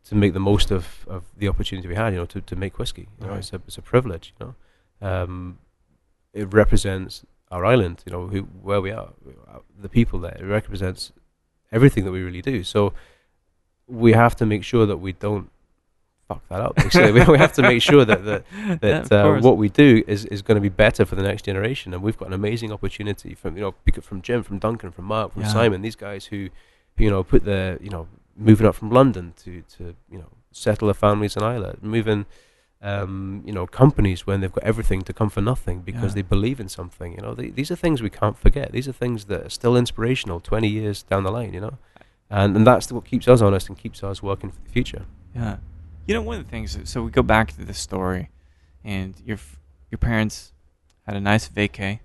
to 0.08 0.14
make 0.14 0.32
the 0.32 0.40
most 0.40 0.70
of, 0.70 1.04
of 1.06 1.22
the 1.36 1.48
opportunity 1.48 1.86
we 1.88 1.94
had, 1.94 2.12
you 2.12 2.18
know, 2.20 2.26
to, 2.26 2.40
to 2.40 2.56
make 2.56 2.78
whiskey. 2.78 3.08
You 3.20 3.26
know, 3.26 3.32
Right. 3.32 3.38
it's 3.40 3.52
a 3.52 3.60
it's 3.66 3.78
a 3.78 3.82
privilege, 3.82 4.32
you 4.40 4.46
know. 4.46 4.54
Um, 5.08 5.58
it 6.32 6.52
represents 6.52 7.24
our 7.50 7.64
island, 7.64 8.02
you 8.06 8.12
know, 8.12 8.26
who 8.28 8.40
where 8.62 8.80
we 8.80 8.90
are, 8.90 9.10
uh, 9.52 9.58
the 9.80 9.88
people 9.88 10.18
there. 10.18 10.36
It 10.40 10.44
represents 10.46 11.12
everything 11.72 12.04
that 12.04 12.12
we 12.12 12.22
really 12.22 12.42
do. 12.42 12.62
So 12.64 12.92
we 13.86 14.12
have 14.12 14.34
to 14.36 14.46
make 14.46 14.64
sure 14.64 14.86
that 14.86 14.98
we 14.98 15.12
don't 15.12 15.50
fuck 16.28 16.42
that 16.48 16.60
up. 16.60 16.74
We 16.94 17.22
we 17.34 17.38
have 17.38 17.52
to 17.54 17.62
make 17.62 17.80
sure 17.82 18.04
that 18.04 18.24
that, 18.24 18.44
that 18.80 19.12
of 19.12 19.36
uh, 19.36 19.40
what 19.40 19.56
we 19.56 19.68
do 19.70 20.04
is, 20.06 20.24
is 20.26 20.42
going 20.42 20.56
to 20.56 20.60
be 20.60 20.68
better 20.68 21.04
for 21.06 21.16
the 21.16 21.22
next 21.22 21.42
generation. 21.46 21.94
And 21.94 22.02
we've 22.02 22.18
got 22.18 22.28
an 22.28 22.34
amazing 22.34 22.70
opportunity 22.72 23.34
from 23.34 23.56
you 23.56 23.62
know 23.62 23.74
from 24.02 24.20
Jim, 24.22 24.42
from 24.42 24.58
Duncan, 24.58 24.90
from 24.90 25.06
Mark, 25.06 25.32
from 25.32 25.42
Yeah. 25.42 25.48
Simon. 25.48 25.80
These 25.82 25.96
guys 25.96 26.26
who, 26.26 26.48
you 26.98 27.10
know, 27.10 27.22
put 27.22 27.44
their 27.44 27.78
you 27.82 27.90
know 27.90 28.08
moving 28.38 28.66
up 28.66 28.74
from 28.74 28.90
London 28.90 29.32
to 29.44 29.62
to 29.76 29.82
you 30.10 30.18
know 30.18 30.30
settle 30.52 30.86
their 30.88 30.94
families 30.94 31.36
in 31.36 31.42
Islay, 31.42 31.74
moving. 31.82 32.26
Um, 32.80 33.42
you 33.44 33.52
know, 33.52 33.66
companies 33.66 34.24
when 34.24 34.40
they've 34.40 34.52
got 34.52 34.62
everything 34.62 35.02
to 35.02 35.12
come 35.12 35.30
for 35.30 35.40
nothing 35.40 35.80
because 35.80 36.12
Yeah. 36.12 36.22
they 36.22 36.22
believe 36.22 36.60
in 36.60 36.68
something. 36.68 37.12
You 37.12 37.22
know, 37.22 37.34
they, 37.34 37.48
these 37.50 37.72
are 37.72 37.76
things 37.76 38.00
we 38.02 38.08
can't 38.20 38.38
forget. 38.38 38.70
These 38.70 38.86
are 38.86 38.92
things 38.92 39.24
that 39.24 39.46
are 39.46 39.50
still 39.50 39.76
inspirational 39.76 40.38
twenty 40.38 40.68
years 40.68 41.02
down 41.02 41.24
the 41.24 41.32
line. 41.32 41.52
You 41.52 41.60
know, 41.60 41.78
and 42.30 42.54
and 42.56 42.64
that's 42.64 42.92
what 42.92 43.04
keeps 43.04 43.26
us 43.26 43.40
honest 43.42 43.68
and 43.68 43.76
keeps 43.76 44.04
us 44.04 44.22
working 44.22 44.52
for 44.52 44.60
the 44.62 44.70
future. 44.70 45.06
Yeah. 45.34 45.56
You 46.06 46.14
know, 46.14 46.22
one 46.22 46.38
of 46.38 46.44
the 46.44 46.50
things. 46.50 46.78
So 46.84 47.02
we 47.02 47.10
go 47.10 47.22
back 47.24 47.48
to 47.56 47.64
this 47.64 47.80
story, 47.80 48.30
and 48.84 49.12
your 49.26 49.38
your 49.90 49.98
parents 49.98 50.52
had 51.04 51.16
a 51.16 51.20
nice 51.20 51.48
vacay 51.48 51.98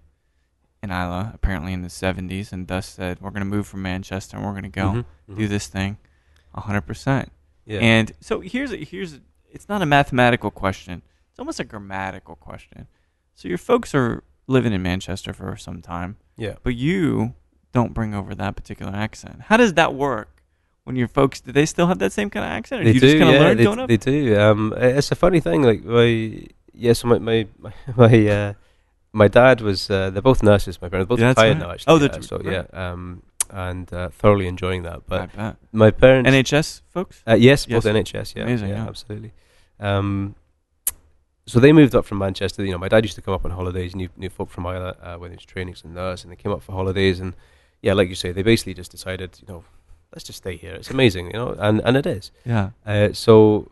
in 0.81 0.89
Islay, 0.89 1.29
apparently 1.35 1.73
in 1.73 1.83
the 1.83 1.89
'70s, 1.89 2.51
and 2.51 2.67
thus 2.67 2.87
said, 2.87 3.21
"We're 3.21 3.29
going 3.29 3.47
to 3.47 3.55
move 3.57 3.67
from 3.67 3.83
Manchester, 3.83 4.37
and 4.37 4.43
we're 4.45 4.57
going 4.59 4.71
to 4.71 4.79
go 4.83 4.89
Mhm, 4.91 5.05
do 5.37 5.45
mhm. 5.45 5.49
this 5.49 5.67
thing, 5.67 5.97
hundred 6.61 6.81
percent." 6.81 7.31
Yeah. 7.65 7.79
And 7.79 8.11
so 8.19 8.39
here's 8.41 8.71
a, 8.71 8.77
here's 8.77 9.13
a, 9.13 9.19
it's 9.49 9.69
not 9.69 9.81
a 9.81 9.85
mathematical 9.85 10.51
question. 10.51 11.01
It's 11.29 11.39
almost 11.39 11.59
a 11.59 11.63
grammatical 11.63 12.35
question. 12.35 12.87
So 13.35 13.47
your 13.47 13.57
folks 13.57 13.95
are 13.95 14.23
living 14.47 14.73
in 14.73 14.81
Manchester 14.83 15.33
for 15.33 15.55
some 15.55 15.81
time, 15.81 16.17
yeah. 16.37 16.55
but 16.63 16.75
you 16.75 17.33
don't 17.71 17.93
bring 17.93 18.13
over 18.13 18.35
that 18.35 18.55
particular 18.55 18.91
accent. 18.93 19.43
How 19.47 19.57
does 19.57 19.73
that 19.75 19.95
work? 19.95 20.29
When 20.83 20.97
your 20.97 21.07
folks, 21.07 21.39
do 21.39 21.53
they 21.53 21.65
still 21.65 21.87
have 21.87 21.99
that 21.99 22.11
same 22.11 22.29
kind 22.29 22.45
of 22.45 22.51
accent, 22.51 22.81
or 22.81 22.83
They 22.83 22.91
do 22.91 22.95
you 22.95 22.99
do, 22.99 23.07
just 23.07 23.17
kind 23.17 23.29
of 23.29 23.35
yeah, 23.35 23.47
learn 23.47 23.57
they, 23.77 23.83
up? 23.83 23.87
they 23.87 23.95
do. 23.97 24.37
Um, 24.39 24.73
it's 24.75 25.11
a 25.13 25.15
funny 25.15 25.39
thing. 25.39 25.63
Like 25.63 25.81
my, 25.85 26.43
yes, 26.73 27.05
my 27.05 27.19
my 27.19 27.47
my 27.57 27.73
my, 27.95 28.27
uh, 28.27 28.53
my 29.13 29.27
dad 29.29 29.61
was. 29.61 29.89
Uh, 29.89 30.09
they're 30.09 30.21
both 30.21 30.43
nurses. 30.43 30.81
My 30.81 30.89
parents 30.89 31.07
both 31.07 31.21
Yeah, 31.21 31.29
retired 31.29 31.51
right. 31.57 31.57
now. 31.67 31.71
Actually, 31.71 31.93
Oh, 31.93 31.97
they're 31.99 32.09
yeah, 32.13 32.19
so 32.19 32.37
right. 32.37 32.67
yeah. 32.73 32.91
Um, 32.91 33.23
and 33.53 33.91
uh, 33.93 34.09
thoroughly 34.09 34.47
enjoying 34.47 34.83
that. 34.83 34.99
But 35.07 35.21
I 35.21 35.25
bet. 35.27 35.55
my 35.71 35.91
parents, 35.91 36.29
NHS 36.29 36.81
folks. 36.89 37.21
uh, 37.27 37.35
yes, 37.35 37.65
Yes. 37.69 37.83
both 37.83 37.93
NHS. 37.93 38.35
Yeah, 38.35 38.43
Amazing, 38.43 38.69
yeah, 38.69 38.75
yeah. 38.83 38.87
absolutely. 38.89 39.31
Um, 39.79 40.35
so 41.45 41.59
they 41.59 41.73
moved 41.73 41.93
up 41.95 42.05
from 42.05 42.17
Manchester. 42.19 42.63
You 42.65 42.71
know, 42.71 42.77
my 42.77 42.87
dad 42.89 43.03
used 43.03 43.15
to 43.15 43.21
come 43.21 43.33
up 43.33 43.45
on 43.45 43.51
holidays. 43.51 43.95
Knew 43.95 44.09
knew 44.17 44.29
folk 44.29 44.49
from 44.49 44.65
Islay 44.65 44.93
uh, 45.01 45.17
when 45.19 45.31
he 45.31 45.35
was 45.35 45.45
training 45.45 45.73
as 45.73 45.83
a 45.83 45.87
nurse, 45.87 46.23
and 46.23 46.31
they 46.31 46.35
came 46.43 46.51
up 46.51 46.61
for 46.63 46.71
holidays. 46.73 47.19
And 47.19 47.33
yeah, 47.81 47.93
like 47.93 48.09
you 48.09 48.15
say, 48.15 48.31
they 48.31 48.43
basically 48.43 48.73
just 48.73 48.91
decided, 48.91 49.37
you 49.41 49.47
know, 49.53 49.63
let's 50.13 50.23
just 50.23 50.37
stay 50.37 50.55
here. 50.55 50.73
It's 50.75 50.89
amazing, 50.89 51.27
you 51.27 51.33
know, 51.41 51.55
and 51.59 51.81
and 51.85 51.97
it 51.97 52.05
is. 52.05 52.31
Yeah. 52.45 52.69
Uh, 52.85 53.09
so 53.13 53.71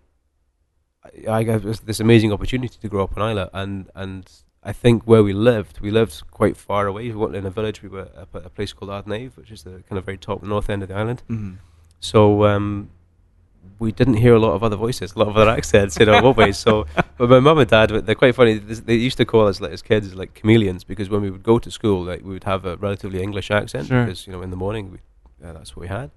I, 1.28 1.32
I 1.40 1.44
got 1.44 1.62
this, 1.86 2.00
amazing 2.00 2.32
opportunity 2.34 2.78
to 2.82 2.88
grow 2.90 3.04
up 3.06 3.16
in 3.18 3.24
Islay, 3.24 3.48
and 3.54 3.90
and 3.96 4.24
I 4.64 4.74
think 4.74 5.04
where 5.04 5.24
we 5.24 5.34
lived, 5.34 5.80
we 5.80 5.90
lived 5.90 6.22
quite 6.32 6.56
far 6.56 6.86
away. 6.88 7.04
We 7.10 7.16
weren't 7.16 7.36
in 7.36 7.46
a 7.46 7.50
village. 7.50 7.82
We 7.82 7.90
were 7.90 8.10
up 8.16 8.36
at 8.36 8.46
a 8.46 8.50
place 8.50 8.74
called 8.74 8.92
Ardnave, 8.92 9.36
which 9.36 9.52
is 9.52 9.64
the 9.64 9.84
kind 9.90 9.98
of 9.98 10.06
very 10.06 10.18
top 10.18 10.44
north 10.44 10.70
end 10.70 10.84
of 10.84 10.90
the 10.90 10.96
island. 10.96 11.24
hmm 11.28 11.54
So 12.00 12.46
um, 12.46 12.92
we 13.80 13.92
didn't 13.92 14.16
hear 14.16 14.36
a 14.36 14.40
lot 14.40 14.54
of 14.54 14.64
other 14.64 14.76
voices, 14.76 15.14
a 15.16 15.20
lot 15.20 15.30
of 15.30 15.36
other 15.38 15.50
accents 15.50 15.98
in 15.98 16.08
our 16.10 16.32
ways. 16.32 16.58
So, 16.60 16.86
but 17.18 17.28
my 17.30 17.40
mum 17.40 17.58
and 17.58 17.70
dad, 17.70 17.90
they're 17.90 18.14
quite 18.16 18.36
funny. 18.36 18.60
They 18.60 18.96
used 18.96 19.18
to 19.18 19.26
call 19.26 19.48
us 19.48 19.60
like 19.62 19.72
as 19.72 19.82
kids 19.82 20.14
like 20.14 20.36
chameleons 20.36 20.84
because 20.84 21.10
when 21.10 21.22
we 21.22 21.32
would 21.32 21.44
go 21.44 21.58
to 21.58 21.72
school, 21.72 22.04
like 22.04 22.22
we 22.24 22.32
would 22.34 22.44
have 22.44 22.64
a 22.66 22.78
relatively 22.78 23.22
English 23.24 23.50
accent 23.50 23.88
Sure. 23.88 24.06
because 24.06 24.28
you 24.28 24.34
know 24.34 24.44
in 24.44 24.52
the 24.52 24.58
morning 24.66 24.92
we, 24.92 24.98
uh, 25.48 25.54
that's 25.54 25.76
what 25.76 25.82
we 25.82 25.88
had. 25.88 26.12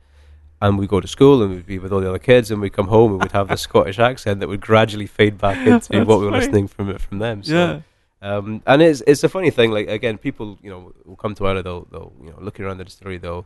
And 0.61 0.79
we'd 0.79 0.89
go 0.91 1.01
to 1.01 1.09
school 1.09 1.43
and 1.43 1.51
we'd 1.55 1.67
be 1.67 1.79
with 1.79 1.93
all 1.93 2.01
the 2.01 2.09
other 2.09 2.19
kids, 2.19 2.51
and 2.51 2.61
we'd 2.61 2.75
come 2.75 2.89
home 2.89 3.13
and 3.13 3.23
we'd 3.23 3.33
have 3.33 3.49
the 3.49 3.57
Scottish 3.69 3.99
accent 3.99 4.41
that 4.41 4.49
would 4.51 4.61
gradually 4.61 5.07
fade 5.07 5.39
back 5.39 5.57
into 5.59 5.71
That's 5.71 6.07
what 6.09 6.19
we 6.21 6.27
were 6.27 6.31
funny. 6.33 6.45
listening 6.45 6.69
from 6.69 6.97
from 6.99 7.19
them. 7.21 7.43
So, 7.43 7.53
yeah. 7.55 7.81
Um, 8.25 8.63
and 8.67 8.81
it's 8.81 9.03
it's 9.07 9.23
a 9.23 9.29
funny 9.29 9.51
thing. 9.51 9.71
Like 9.71 9.87
again, 9.87 10.17
people 10.17 10.59
you 10.63 10.71
know 10.71 10.95
will 11.05 11.17
come 11.17 11.35
to 11.35 11.47
Islay. 11.47 11.61
They'll 11.63 11.85
they'll 11.93 12.13
you 12.23 12.31
know 12.31 12.39
looking 12.41 12.65
around 12.65 12.79
the 12.79 12.85
distillery. 12.85 13.19
They'll 13.19 13.45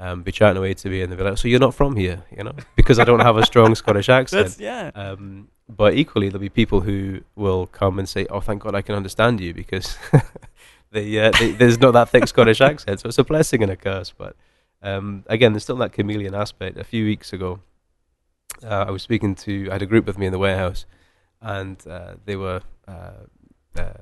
um, 0.00 0.24
be 0.24 0.32
chatting 0.32 0.58
away 0.58 0.74
to 0.74 0.88
me, 0.88 1.02
and 1.02 1.12
they'll 1.12 1.18
be 1.18 1.22
like, 1.22 1.38
"So 1.38 1.46
you're 1.46 1.60
not 1.60 1.72
from 1.72 1.94
here, 1.94 2.24
you 2.36 2.42
know?" 2.42 2.56
Because 2.76 2.98
I 2.98 3.04
don't 3.04 3.20
have 3.20 3.36
a 3.36 3.46
strong 3.46 3.76
Scottish 3.76 4.08
accent. 4.20 4.46
That's 4.46 4.60
yeah. 4.60 4.90
Um, 4.96 5.48
but 5.68 5.94
equally, 5.94 6.30
there'll 6.30 6.40
be 6.40 6.48
people 6.48 6.80
who 6.80 7.20
will 7.36 7.66
come 7.68 8.00
and 8.00 8.08
say, 8.08 8.26
"Oh, 8.28 8.40
thank 8.40 8.62
God, 8.64 8.74
I 8.74 8.82
can 8.82 8.96
understand 8.96 9.40
you," 9.40 9.54
because 9.54 9.96
they, 10.90 11.18
uh, 11.20 11.30
they, 11.38 11.52
there's 11.52 11.78
not 11.78 11.92
that 11.92 12.08
thick 12.08 12.26
Scottish 12.26 12.60
accent. 12.60 12.98
So 12.98 13.08
it's 13.08 13.18
a 13.18 13.24
blessing 13.24 13.62
and 13.62 13.70
a 13.70 13.76
curse. 13.76 14.12
But 14.16 14.34
um, 14.82 15.22
again, 15.28 15.52
there's 15.52 15.62
still 15.62 15.76
that 15.76 15.92
chameleon 15.92 16.34
aspect. 16.34 16.76
A 16.76 16.84
few 16.84 17.04
weeks 17.04 17.32
ago, 17.32 17.60
uh, 18.64 18.86
I 18.88 18.90
was 18.90 19.02
speaking 19.02 19.36
to. 19.36 19.68
I 19.70 19.74
had 19.74 19.82
a 19.82 19.86
group 19.86 20.06
with 20.06 20.18
me 20.18 20.26
in 20.26 20.32
the 20.32 20.40
warehouse, 20.40 20.86
and 21.40 21.76
uh, 21.86 22.14
they 22.24 22.34
were 22.34 22.62
uh, 22.88 23.26
uh, 23.78 23.92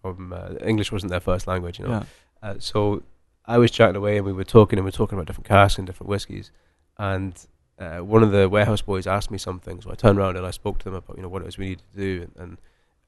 from 0.00 0.32
uh, 0.32 0.54
English 0.64 0.92
wasn't 0.92 1.10
their 1.10 1.20
first 1.20 1.46
language, 1.46 1.78
you 1.78 1.86
know. 1.86 1.92
yeah. 1.92 2.04
Uh, 2.42 2.54
so 2.58 3.02
I 3.46 3.58
was 3.58 3.70
chatting 3.70 3.96
away, 3.96 4.16
and 4.16 4.26
we 4.26 4.32
were 4.32 4.44
talking, 4.44 4.78
and 4.78 4.84
we 4.84 4.88
were 4.88 4.92
talking 4.96 5.16
about 5.16 5.26
different 5.26 5.48
casks 5.48 5.78
and 5.78 5.86
different 5.86 6.08
whiskies. 6.08 6.50
And 6.98 7.34
uh, 7.78 7.98
one 7.98 8.22
of 8.22 8.30
the 8.30 8.48
warehouse 8.48 8.82
boys 8.82 9.06
asked 9.06 9.30
me 9.30 9.38
something, 9.38 9.80
so 9.80 9.90
I 9.90 9.94
turned 9.94 10.18
around 10.18 10.36
and 10.36 10.46
I 10.46 10.50
spoke 10.50 10.78
to 10.78 10.84
them 10.84 10.94
about 10.94 11.16
you 11.16 11.22
know 11.22 11.28
what 11.28 11.42
it 11.42 11.46
was 11.46 11.58
we 11.58 11.66
needed 11.66 11.82
to 11.92 11.98
do. 11.98 12.22
And, 12.22 12.32
and 12.42 12.58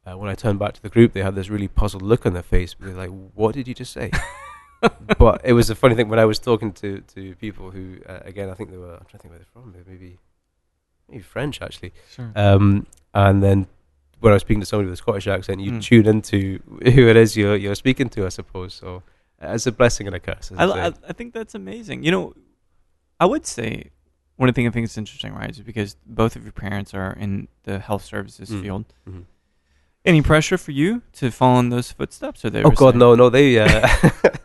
uh, 0.06 0.18
when 0.18 0.30
I 0.30 0.34
turned 0.34 0.58
back 0.58 0.74
to 0.74 0.82
the 0.82 0.88
group, 0.88 1.12
they 1.12 1.22
had 1.22 1.34
this 1.34 1.48
really 1.48 1.68
puzzled 1.68 2.02
look 2.02 2.26
on 2.26 2.32
their 2.32 2.42
face. 2.42 2.74
They 2.78 2.92
were 2.92 2.98
like, 2.98 3.10
"What 3.34 3.54
did 3.54 3.68
you 3.68 3.74
just 3.74 3.92
say?" 3.92 4.10
but 5.18 5.40
it 5.44 5.52
was 5.52 5.70
a 5.70 5.74
funny 5.74 5.94
thing 5.94 6.08
when 6.08 6.18
I 6.18 6.24
was 6.24 6.38
talking 6.38 6.72
to 6.74 7.00
to 7.14 7.34
people 7.36 7.70
who, 7.70 7.98
uh, 8.08 8.20
again, 8.24 8.50
I 8.50 8.54
think 8.54 8.70
they 8.70 8.76
were. 8.76 8.94
I'm 8.94 9.06
trying 9.06 9.10
to 9.10 9.18
think 9.18 9.30
where 9.30 9.38
they're 9.38 9.46
from. 9.52 9.74
Maybe 9.86 10.18
maybe 11.08 11.22
French 11.22 11.62
actually. 11.62 11.92
Sure. 12.10 12.32
Um, 12.34 12.86
and 13.14 13.42
then 13.42 13.66
when 14.20 14.32
I 14.32 14.34
was 14.34 14.42
speaking 14.42 14.60
to 14.60 14.66
somebody 14.66 14.86
with 14.86 14.94
a 14.94 15.02
Scottish 15.04 15.26
accent, 15.26 15.60
you 15.60 15.72
Mm. 15.72 15.82
tune 15.82 16.06
into 16.06 16.60
who 16.94 17.08
it 17.08 17.16
is 17.16 17.36
you're 17.36 17.56
you're 17.56 17.74
speaking 17.74 18.08
to, 18.10 18.26
I 18.26 18.30
suppose. 18.30 18.74
So 18.74 19.02
it's 19.40 19.66
a 19.66 19.72
blessing 19.72 20.06
and 20.06 20.16
a 20.16 20.20
curse. 20.20 20.50
I, 20.56 20.64
I 20.64 20.86
I, 21.08 21.12
think 21.12 21.34
that's 21.34 21.54
amazing. 21.54 22.02
You 22.04 22.10
know, 22.10 22.34
I 23.20 23.26
would 23.26 23.46
say 23.46 23.90
one 24.36 24.48
of 24.48 24.54
the 24.54 24.58
things 24.58 24.70
I 24.70 24.72
think 24.72 24.84
is 24.84 24.96
interesting, 24.98 25.32
right, 25.34 25.50
is 25.50 25.60
because 25.60 25.96
both 26.06 26.36
of 26.36 26.42
your 26.44 26.52
parents 26.52 26.94
are 26.94 27.12
in 27.12 27.48
the 27.64 27.78
health 27.78 28.04
services 28.04 28.48
Mm. 28.50 28.62
field. 28.62 28.84
Mhm. 29.08 29.24
Any 30.04 30.22
pressure 30.22 30.56
for 30.56 30.70
you 30.70 31.02
to 31.14 31.30
follow 31.32 31.58
in 31.58 31.68
those 31.70 31.90
footsteps? 31.90 32.44
Or 32.44 32.50
they 32.50 32.62
Oh 32.62 32.70
God, 32.70 32.92
saying- 32.92 32.98
no, 33.00 33.14
no. 33.16 33.28
They. 33.28 33.58
Uh, 33.58 33.66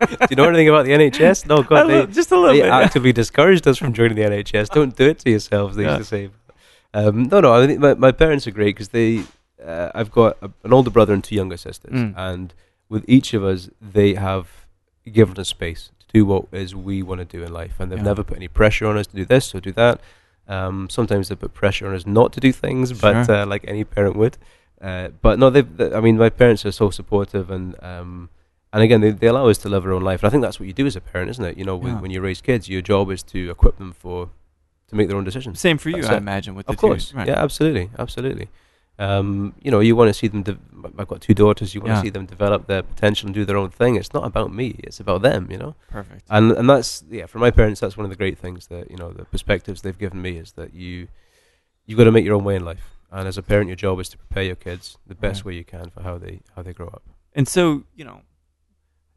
do 0.00 0.26
you 0.30 0.36
know 0.36 0.48
anything 0.48 0.68
about 0.68 0.84
the 0.86 0.92
NHS? 0.92 1.46
No, 1.46 1.62
God, 1.62 1.86
they, 1.88 2.04
just 2.06 2.32
a 2.32 2.36
little 2.36 2.52
they 2.54 2.62
bit. 2.62 2.66
yeah. 2.66 2.78
actively 2.78 3.12
discouraged 3.12 3.66
us 3.68 3.78
from 3.78 3.92
joining 3.92 4.16
the 4.16 4.22
NHS. 4.22 4.70
Don't 4.70 4.94
do 4.96 5.06
it 5.10 5.20
to 5.20 5.30
yourselves. 5.30 5.76
They 5.76 5.84
Yeah. 5.84 5.98
used 5.98 6.10
to 6.10 6.16
say. 6.16 6.30
Um, 6.94 7.24
no, 7.30 7.40
no. 7.40 7.52
I 7.54 7.66
think 7.66 7.78
my, 7.78 7.94
my 7.94 8.12
parents 8.12 8.46
are 8.46 8.50
great 8.50 8.74
because 8.74 8.88
they. 8.88 9.22
Uh, 9.64 9.90
I've 9.94 10.10
got 10.10 10.36
a, 10.42 10.50
an 10.64 10.72
older 10.72 10.90
brother 10.90 11.12
and 11.12 11.22
two 11.22 11.34
younger 11.34 11.56
sisters, 11.56 11.92
Mm. 11.94 12.14
and 12.16 12.54
with 12.88 13.04
each 13.08 13.32
of 13.34 13.42
us, 13.44 13.70
they 13.80 14.14
have 14.14 14.48
given 15.10 15.38
us 15.38 15.48
space 15.48 15.90
to 16.00 16.06
do 16.12 16.24
what 16.26 16.46
is 16.52 16.74
we 16.74 17.02
want 17.02 17.20
to 17.20 17.24
do 17.24 17.42
in 17.44 17.52
life, 17.52 17.74
and 17.78 17.90
they've 17.90 17.98
Yeah. 17.98 18.04
never 18.04 18.22
put 18.24 18.36
any 18.36 18.48
pressure 18.48 18.86
on 18.86 18.96
us 18.98 19.06
to 19.08 19.16
do 19.16 19.24
this 19.24 19.54
or 19.54 19.60
do 19.60 19.72
that. 19.72 20.00
Um, 20.48 20.88
sometimes 20.90 21.28
they 21.28 21.36
put 21.36 21.54
pressure 21.54 21.86
on 21.88 21.94
us 21.94 22.04
not 22.06 22.32
to 22.34 22.40
do 22.40 22.52
things, 22.52 22.92
but 22.92 23.26
Sure. 23.26 23.36
uh, 23.36 23.46
like 23.46 23.64
any 23.66 23.84
parent 23.84 24.16
would. 24.16 24.36
Uh, 24.80 25.08
but 25.22 25.38
no, 25.38 25.48
they've. 25.50 25.76
They, 25.76 25.94
I 25.94 26.00
mean, 26.00 26.18
my 26.18 26.28
parents 26.28 26.66
are 26.66 26.72
so 26.72 26.90
supportive, 26.90 27.50
and 27.50 27.76
um, 27.82 28.28
and 28.72 28.82
again, 28.82 29.00
they, 29.00 29.10
they 29.10 29.28
allow 29.28 29.46
us 29.48 29.58
to 29.58 29.68
live 29.68 29.84
our 29.86 29.92
own 29.92 30.02
life. 30.02 30.22
And 30.22 30.28
I 30.28 30.30
think 30.30 30.42
that's 30.42 30.58
what 30.58 30.66
you 30.66 30.72
do 30.72 30.86
as 30.86 30.96
a 30.96 31.00
parent, 31.00 31.30
isn't 31.30 31.44
it? 31.44 31.56
You 31.56 31.64
know, 31.64 31.76
when, 31.76 31.92
Yeah. 31.94 32.00
when 32.00 32.10
you 32.10 32.20
raise 32.20 32.40
kids, 32.40 32.68
your 32.68 32.82
job 32.82 33.10
is 33.10 33.22
to 33.24 33.50
equip 33.50 33.76
them 33.78 33.92
for 33.92 34.30
to 34.88 34.96
make 34.96 35.06
their 35.08 35.16
own 35.16 35.24
decisions. 35.24 35.60
Same 35.60 35.78
for 35.78 35.88
you, 35.90 35.96
That's 36.02 36.08
I 36.08 36.14
it. 36.14 36.18
imagine, 36.18 36.54
with 36.56 36.66
the 36.66 36.72
Of 36.72 36.78
course. 36.78 37.14
Right. 37.14 37.28
yeah, 37.28 37.34
absolutely, 37.42 37.90
absolutely. 37.98 38.48
Um, 38.98 39.54
you 39.62 39.70
know, 39.70 39.80
you 39.80 39.96
want 39.96 40.08
to 40.10 40.14
see 40.14 40.28
them. 40.28 40.42
De- 40.42 40.58
I've 40.98 41.08
got 41.08 41.20
two 41.20 41.34
daughters. 41.34 41.74
You 41.74 41.80
want 41.80 41.92
to 41.92 41.94
Yeah. 41.96 42.02
see 42.02 42.10
them 42.10 42.26
develop 42.26 42.66
their 42.66 42.82
potential 42.82 43.26
and 43.26 43.34
do 43.34 43.44
their 43.44 43.56
own 43.56 43.70
thing. 43.70 43.96
It's 43.96 44.12
not 44.12 44.24
about 44.24 44.52
me. 44.52 44.76
It's 44.84 45.00
about 45.00 45.22
them. 45.22 45.48
You 45.50 45.58
know, 45.58 45.74
Perfect. 45.90 46.24
and 46.30 46.52
and 46.52 46.68
that's 46.68 47.02
yeah. 47.10 47.26
For 47.26 47.38
my 47.38 47.50
parents, 47.50 47.80
that's 47.80 47.96
one 47.96 48.04
of 48.04 48.10
the 48.10 48.16
great 48.16 48.38
things 48.38 48.66
that 48.68 48.90
you 48.90 48.96
know 48.96 49.10
the 49.12 49.24
perspectives 49.24 49.82
they've 49.82 49.98
given 49.98 50.20
me 50.20 50.36
is 50.36 50.52
that 50.52 50.74
you 50.74 51.08
you've 51.86 51.98
got 51.98 52.04
to 52.04 52.12
make 52.12 52.24
your 52.24 52.34
own 52.36 52.44
way 52.44 52.56
in 52.56 52.64
life. 52.64 52.90
And 53.10 53.26
as 53.28 53.36
a 53.38 53.42
parent, 53.42 53.68
your 53.68 53.76
job 53.76 53.98
is 54.00 54.08
to 54.10 54.18
prepare 54.18 54.44
your 54.44 54.56
kids 54.56 54.96
the 55.06 55.14
best 55.14 55.40
Right. 55.40 55.46
way 55.46 55.54
you 55.56 55.64
can 55.64 55.90
for 55.90 56.02
how 56.02 56.18
they 56.18 56.40
how 56.54 56.62
they 56.62 56.72
grow 56.72 56.88
up. 56.88 57.02
And 57.34 57.48
so, 57.48 57.84
you 57.94 58.04
know, 58.04 58.20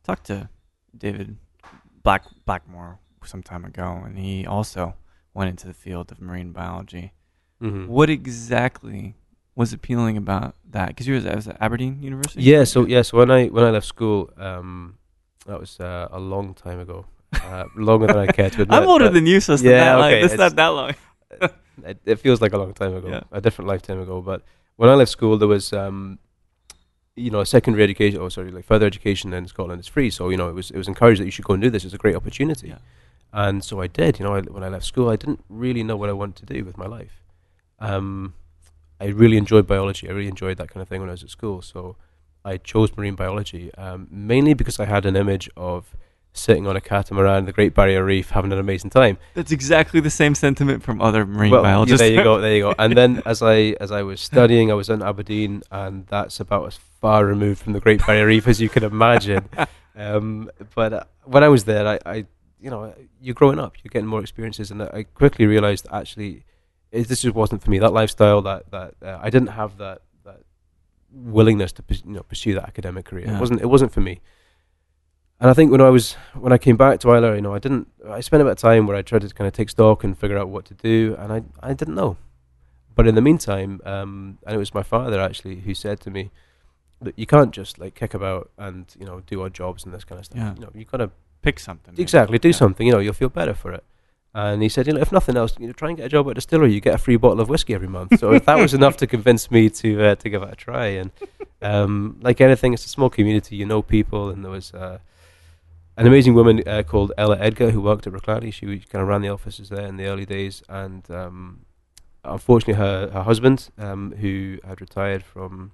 talked 0.03 0.25
to 0.27 0.49
David 0.97 1.37
Black 2.03 2.23
Blackmore 2.45 2.99
some 3.25 3.43
time 3.43 3.65
ago, 3.65 4.01
and 4.05 4.17
he 4.17 4.45
also 4.45 4.95
went 5.33 5.49
into 5.49 5.67
the 5.67 5.73
field 5.73 6.11
of 6.11 6.21
marine 6.21 6.51
biology. 6.53 7.11
Mm-hmm. 7.61 7.87
What 7.87 8.09
exactly 8.09 9.15
was 9.55 9.73
appealing 9.73 10.17
about 10.17 10.55
that? 10.71 10.87
Because 10.89 11.07
you 11.07 11.15
was, 11.15 11.23
was 11.25 11.47
at 11.47 11.57
Aberdeen 11.61 12.01
University. 12.01 12.41
Yeah, 12.43 12.63
so 12.65 12.85
yeah, 12.85 13.01
so 13.03 13.17
when 13.17 13.31
I 13.31 13.47
when 13.47 13.63
I 13.63 13.69
left 13.71 13.85
school, 13.87 14.29
um, 14.37 14.97
that 15.45 15.59
was 15.59 15.79
uh, 15.79 16.07
a 16.11 16.19
long 16.19 16.53
time 16.53 16.79
ago, 16.79 17.05
uh, 17.33 17.65
longer 17.75 18.07
than 18.07 18.17
I 18.17 18.27
care 18.27 18.49
to 18.49 18.61
admit. 18.63 18.77
I'm 18.81 18.87
older 18.87 19.09
than 19.09 19.25
you, 19.25 19.39
so 19.39 19.53
it's 19.53 19.63
Yeah, 19.63 19.71
not 19.71 19.85
that 19.85 19.95
long. 19.97 20.07
okay, 20.11 20.21
It's 20.23 20.33
it's- 20.33 20.39
not 20.49 20.55
that 20.55 20.67
long. 20.67 20.91
it, 21.89 21.97
it 22.05 22.15
feels 22.19 22.41
like 22.41 22.53
a 22.53 22.57
long 22.57 22.73
time 22.73 22.93
ago, 22.95 23.07
Yeah. 23.09 23.21
a 23.31 23.41
different 23.41 23.67
lifetime 23.67 23.99
ago. 23.99 24.21
But 24.21 24.41
when 24.77 24.89
I 24.89 24.93
left 24.95 25.11
school, 25.11 25.37
there 25.37 25.47
was, 25.47 25.71
um, 25.73 26.19
you 27.15 27.31
know, 27.31 27.43
secondary 27.43 27.83
education, 27.83 28.19
or 28.19 28.29
sorry, 28.29 28.51
like 28.51 28.65
further 28.65 28.85
education 28.85 29.33
in 29.33 29.47
Scotland 29.47 29.79
is 29.79 29.87
free. 29.87 30.09
So 30.09 30.29
you 30.29 30.37
know, 30.37 30.49
it 30.49 30.53
was 30.55 30.69
it 30.71 30.77
was 30.77 30.87
encouraged 30.87 31.21
that 31.21 31.25
you 31.25 31.31
should 31.31 31.45
go 31.45 31.53
and 31.53 31.61
do 31.63 31.69
this. 31.69 31.85
It's 31.85 31.93
a 31.93 31.97
great 31.97 32.15
opportunity, 32.15 32.67
Yeah. 32.69 32.79
and 33.31 33.63
so 33.63 33.79
I 33.81 33.87
did. 33.87 34.19
You 34.19 34.25
know, 34.25 34.35
I, 34.35 34.41
when 34.41 34.63
I 34.63 34.69
left 34.69 34.85
school, 34.85 35.09
I 35.09 35.15
didn't 35.15 35.41
really 35.49 35.83
know 35.83 35.95
what 35.95 36.09
I 36.09 36.13
wanted 36.13 36.45
to 36.47 36.53
do 36.53 36.65
with 36.65 36.77
my 36.77 36.87
life. 36.87 37.21
Um, 37.79 38.33
I 38.99 39.07
really 39.07 39.37
enjoyed 39.37 39.67
biology. 39.67 40.07
I 40.09 40.11
really 40.13 40.29
enjoyed 40.29 40.57
that 40.57 40.69
kind 40.69 40.81
of 40.81 40.87
thing 40.87 41.01
when 41.01 41.09
I 41.09 41.13
was 41.13 41.23
at 41.23 41.29
school. 41.29 41.61
So 41.61 41.95
I 42.43 42.57
chose 42.57 42.95
marine 42.95 43.15
biology 43.15 43.73
um, 43.75 44.07
mainly 44.09 44.53
because 44.53 44.79
I 44.79 44.85
had 44.85 45.05
an 45.05 45.15
image 45.15 45.49
of 45.57 45.95
sitting 46.33 46.67
on 46.67 46.75
a 46.75 46.81
catamaran 46.81 47.39
in 47.39 47.45
the 47.45 47.53
Great 47.53 47.73
Barrier 47.73 48.03
Reef, 48.03 48.31
having 48.31 48.51
an 48.51 48.59
amazing 48.59 48.89
time. 48.89 49.17
That's 49.35 49.51
exactly 49.53 50.01
the 50.01 50.09
same 50.09 50.35
sentiment 50.35 50.83
from 50.83 51.01
other 51.01 51.25
marine 51.25 51.51
Well, 51.51 51.61
yeah, 51.61 51.69
biologists. 51.69 51.99
there 51.99 52.11
you 52.11 52.23
go, 52.23 52.41
there 52.41 52.55
you 52.55 52.61
go. 52.63 52.75
And 52.77 52.95
then 52.95 53.21
as 53.25 53.41
I 53.41 53.75
as 53.79 53.91
I 53.91 54.01
was 54.03 54.19
studying, 54.19 54.69
I 54.69 54.73
was 54.73 54.89
in 54.89 55.01
Aberdeen, 55.01 55.63
and 55.71 56.05
that's 56.07 56.39
about 56.41 56.67
as 56.67 56.77
far 57.01 57.25
removed 57.25 57.61
from 57.61 57.73
the 57.73 57.79
Great 57.79 58.05
Barrier 58.05 58.27
Reef 58.27 58.47
as 58.47 58.59
you 58.61 58.69
can 58.69 58.83
imagine. 58.83 59.49
Um, 59.97 60.51
but 60.75 60.91
uh, 60.91 61.03
when 61.23 61.41
I 61.41 61.47
was 61.47 61.63
there, 61.63 61.87
I, 61.87 61.99
I, 62.05 62.15
you 62.59 62.69
know, 62.69 62.93
you're 63.21 63.33
growing 63.33 63.59
up, 63.59 63.75
you're 63.81 63.91
getting 63.91 64.07
more 64.09 64.19
experiences, 64.19 64.69
and 64.69 64.81
I 64.83 65.03
quickly 65.03 65.45
realised 65.45 65.87
actually, 65.89 66.43
it, 66.95 67.07
this 67.07 67.21
just 67.21 67.35
wasn't 67.35 67.61
for 67.63 67.69
me. 67.71 67.79
That 67.79 67.93
lifestyle, 67.93 68.41
that 68.43 68.71
that 68.71 68.93
uh, 69.01 69.19
I 69.21 69.29
didn't 69.29 69.49
have 69.49 69.77
that 69.77 70.01
that 70.23 70.39
willingness 71.11 71.71
to 71.73 71.83
you 71.89 72.13
know 72.13 72.23
pursue 72.23 72.53
that 72.55 72.63
academic 72.67 73.05
career. 73.05 73.25
Yeah. 73.27 73.37
It 73.37 73.39
wasn't 73.39 73.61
it 73.61 73.67
wasn't 73.67 73.91
for 73.93 74.01
me. 74.01 74.19
And 75.39 75.49
I 75.49 75.53
think 75.53 75.69
when 75.71 75.81
I 75.81 75.89
was 75.89 76.13
when 76.33 76.53
I 76.53 76.57
came 76.57 76.77
back 76.77 76.99
to 77.01 77.09
Islay, 77.13 77.35
you 77.35 77.41
know, 77.41 77.53
I 77.53 77.59
didn't. 77.59 77.87
I 78.09 78.21
spent 78.21 78.41
a 78.41 78.45
bit 78.45 78.51
of 78.51 78.57
time 78.57 78.87
where 78.87 78.95
I 78.95 79.01
tried 79.01 79.21
to 79.21 79.29
kind 79.29 79.47
of 79.47 79.53
take 79.53 79.69
stock 79.69 80.03
and 80.03 80.17
figure 80.17 80.37
out 80.37 80.49
what 80.49 80.65
to 80.65 80.73
do, 80.73 81.15
and 81.19 81.31
I 81.33 81.43
I 81.61 81.73
didn't 81.73 81.95
know. 81.95 82.15
But 82.95 83.07
in 83.07 83.15
the 83.15 83.21
meantime, 83.21 83.81
um, 83.85 84.37
and 84.45 84.55
it 84.55 84.57
was 84.57 84.73
my 84.73 84.83
father 84.83 85.19
actually 85.19 85.57
who 85.65 85.73
said 85.73 85.99
to 86.01 86.09
me 86.09 86.31
that 87.01 87.19
you 87.19 87.25
can't 87.25 87.51
just 87.51 87.77
like 87.77 87.93
kick 87.95 88.13
about 88.13 88.49
and 88.57 88.85
you 88.97 89.05
know 89.05 89.19
do 89.27 89.41
odd 89.43 89.53
jobs 89.53 89.83
and 89.83 89.93
this 89.93 90.05
kind 90.05 90.19
of 90.19 90.25
stuff. 90.25 90.37
Yeah. 90.37 90.53
You 90.55 90.61
know, 90.61 90.71
you've 90.73 90.91
got 90.91 90.97
to 90.99 91.11
Pick 91.41 91.59
something. 91.59 91.91
maybe. 91.93 92.01
exactly 92.01 92.39
do 92.39 92.47
Yeah. 92.47 92.55
something. 92.55 92.87
You 92.87 92.93
know, 92.93 92.99
you'll 92.99 93.13
feel 93.13 93.29
better 93.29 93.53
for 93.53 93.71
it. 93.73 93.83
And 94.37 94.61
he 94.61 94.67
said, 94.67 94.85
you 94.85 94.91
know, 94.91 94.99
if 94.99 95.13
nothing 95.13 95.37
else, 95.37 95.55
you 95.57 95.65
know, 95.65 95.71
try 95.71 95.87
and 95.87 95.97
get 95.97 96.07
a 96.07 96.09
job 96.09 96.27
at 96.27 96.31
a 96.31 96.33
distillery. 96.33 96.73
You 96.73 96.81
get 96.81 96.93
a 96.93 96.97
free 96.97 97.15
bottle 97.15 97.39
of 97.39 97.47
whiskey 97.47 97.73
every 97.73 97.87
month. 97.87 98.19
So 98.19 98.33
if 98.33 98.43
that 98.43 98.57
was 98.57 98.73
enough 98.79 98.97
to 98.97 99.07
convince 99.07 99.49
me 99.49 99.69
to 99.69 100.07
uh, 100.07 100.15
to 100.15 100.29
give 100.29 100.43
it 100.43 100.51
a 100.51 100.55
try, 100.57 100.87
and 100.87 101.11
um, 101.61 102.19
like 102.21 102.41
anything, 102.41 102.73
it's 102.73 102.85
a 102.85 102.89
small 102.89 103.09
community. 103.09 103.55
You 103.55 103.65
know 103.65 103.81
people, 103.81 104.29
and 104.29 104.43
there 104.43 104.51
was 104.51 104.73
uh, 104.73 104.97
an 105.95 106.05
amazing 106.05 106.33
woman 106.33 106.67
uh, 106.67 106.83
called 106.83 107.13
Ella 107.17 107.37
Edgar 107.39 107.71
who 107.71 107.79
worked 107.79 108.07
at 108.07 108.11
Bruichladdich. 108.11 108.55
She 108.55 108.65
kind 108.79 109.01
of 109.01 109.07
ran 109.07 109.21
the 109.21 109.29
offices 109.29 109.69
there 109.69 109.87
in 109.87 109.95
the 109.95 110.07
early 110.07 110.25
days, 110.25 110.61
and 110.67 111.09
um, 111.09 111.61
unfortunately, 112.25 112.73
her 112.73 113.11
her 113.11 113.23
husband, 113.23 113.69
um, 113.77 114.15
who 114.19 114.57
had 114.67 114.81
retired 114.81 115.23
from 115.23 115.71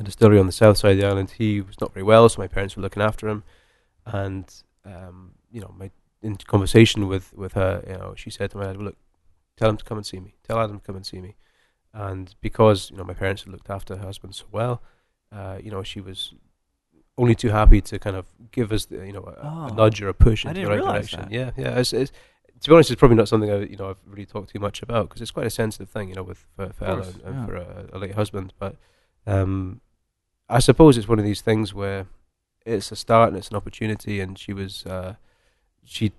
a 0.00 0.02
distillery 0.02 0.38
on 0.38 0.46
the 0.46 0.52
south 0.52 0.78
side 0.78 0.92
of 0.92 0.98
the 0.98 1.06
island, 1.06 1.32
he 1.32 1.60
was 1.60 1.78
not 1.78 1.92
very 1.92 2.04
well, 2.04 2.26
so 2.30 2.40
my 2.40 2.48
parents 2.48 2.74
were 2.74 2.82
looking 2.82 3.02
after 3.02 3.28
him, 3.28 3.44
and 4.06 4.62
um, 4.86 5.32
you 5.52 5.60
know, 5.60 5.74
my 5.76 5.90
in 6.22 6.36
conversation 6.36 7.06
with 7.08 7.32
with 7.34 7.52
her, 7.54 7.82
you 7.86 7.94
know, 7.94 8.14
she 8.16 8.30
said 8.30 8.50
to 8.50 8.56
my 8.58 8.64
dad, 8.64 8.76
well, 8.76 8.86
"Look, 8.86 8.96
tell 9.56 9.68
him 9.70 9.76
to 9.76 9.84
come 9.84 9.98
and 9.98 10.06
see 10.06 10.20
me. 10.20 10.34
Tell 10.46 10.58
Adam 10.58 10.78
to 10.80 10.84
come 10.86 10.96
and 10.96 11.06
see 11.06 11.20
me." 11.20 11.36
And 11.92 12.34
because 12.40 12.90
you 12.90 12.96
know 12.96 13.04
my 13.04 13.14
parents 13.14 13.42
had 13.44 13.52
looked 13.52 13.70
after 13.70 13.96
her 13.96 14.04
husband 14.04 14.34
so 14.34 14.44
well, 14.52 14.82
uh, 15.32 15.58
you 15.62 15.70
know, 15.70 15.82
she 15.82 16.00
was 16.00 16.34
only 17.18 17.34
too 17.34 17.48
happy 17.48 17.80
to 17.80 17.98
kind 17.98 18.14
of 18.16 18.26
give 18.52 18.72
us, 18.72 18.84
the, 18.86 19.06
you 19.06 19.12
know, 19.12 19.22
a, 19.24 19.46
a 19.46 19.68
Oh. 19.70 19.74
nudge 19.74 20.02
or 20.02 20.08
a 20.10 20.14
push 20.14 20.44
I 20.44 20.50
into 20.50 20.60
the 20.62 20.68
right 20.68 20.80
direction. 20.82 21.20
that. 21.20 21.32
Yeah, 21.32 21.50
yeah. 21.56 21.78
It's, 21.78 21.92
it's, 21.94 22.12
to 22.60 22.68
be 22.68 22.74
honest, 22.74 22.90
it's 22.90 22.98
probably 22.98 23.16
not 23.16 23.28
something 23.28 23.50
I, 23.50 23.60
you 23.64 23.76
know, 23.76 23.88
I've 23.90 23.96
really 24.06 24.26
talked 24.26 24.50
too 24.50 24.58
much 24.58 24.82
about 24.82 25.08
because 25.08 25.22
it's 25.22 25.30
quite 25.30 25.46
a 25.46 25.50
sensitive 25.50 25.88
thing, 25.88 26.10
you 26.10 26.14
know, 26.14 26.22
with 26.22 26.44
for, 26.54 26.70
for 26.74 26.84
Ella 26.84 27.02
course, 27.02 27.14
and, 27.14 27.22
and 27.24 27.34
yeah. 27.36 27.46
for 27.46 27.56
a, 27.56 27.86
a 27.94 27.98
late 27.98 28.14
husband. 28.14 28.52
But 28.58 28.76
um, 29.26 29.80
I 30.50 30.58
suppose 30.58 30.98
it's 30.98 31.08
one 31.08 31.18
of 31.18 31.24
these 31.24 31.40
things 31.40 31.72
where 31.72 32.06
it's 32.66 32.92
a 32.92 32.96
start 32.96 33.28
and 33.28 33.38
it's 33.38 33.48
an 33.48 33.56
opportunity, 33.56 34.20
and 34.20 34.38
she 34.38 34.52
was, 34.52 34.84
uh, 34.84 35.14
she, 35.86 36.12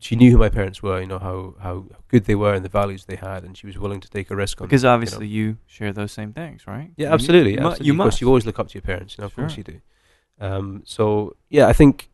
she 0.00 0.16
knew 0.16 0.30
who 0.32 0.38
my 0.38 0.48
parents 0.48 0.82
were, 0.82 1.00
you 1.00 1.06
know, 1.06 1.18
how 1.18 1.54
how 1.60 1.84
good 2.08 2.24
they 2.24 2.34
were 2.34 2.52
and 2.54 2.64
the 2.64 2.68
values 2.68 3.04
they 3.04 3.16
had, 3.16 3.44
and 3.44 3.56
she 3.56 3.66
was 3.66 3.78
willing 3.78 4.00
to 4.00 4.10
take 4.10 4.30
a 4.30 4.36
risk 4.36 4.60
on. 4.60 4.66
Because 4.66 4.82
you 4.82 4.88
know. 4.88 4.94
obviously 4.94 5.26
you, 5.28 5.56
share 5.66 5.92
those 5.92 6.12
same 6.12 6.32
things, 6.32 6.66
right? 6.66 6.90
Yeah, 6.96 7.08
You- 7.08 7.14
absolutely. 7.14 7.52
You, 7.54 7.60
mu- 7.60 7.66
absolutely. 7.68 7.86
you 7.86 7.92
of 7.92 7.98
course, 7.98 8.06
must. 8.14 8.20
you 8.20 8.28
always 8.28 8.46
look 8.46 8.58
up 8.58 8.68
to 8.68 8.74
your 8.74 8.82
parents. 8.82 9.16
You 9.16 9.22
know, 9.22 9.26
of 9.26 9.34
course 9.36 9.56
you 9.56 9.62
do. 9.64 9.80
Um, 10.40 10.82
so 10.84 11.36
yeah, 11.48 11.66
I 11.68 11.72
think 11.72 12.10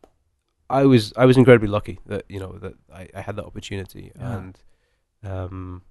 I 0.69 0.85
was 0.85 1.11
I 1.17 1.25
was 1.25 1.37
incredibly 1.37 1.67
lucky 1.67 1.99
that 2.05 2.23
you 2.29 2.39
know 2.39 2.53
that 2.59 2.73
I, 2.93 3.07
I 3.15 3.21
had 3.21 3.35
that 3.37 3.45
opportunity, 3.45 4.11
Yeah. 4.15 4.37
and 4.37 4.59
um, 5.23 5.81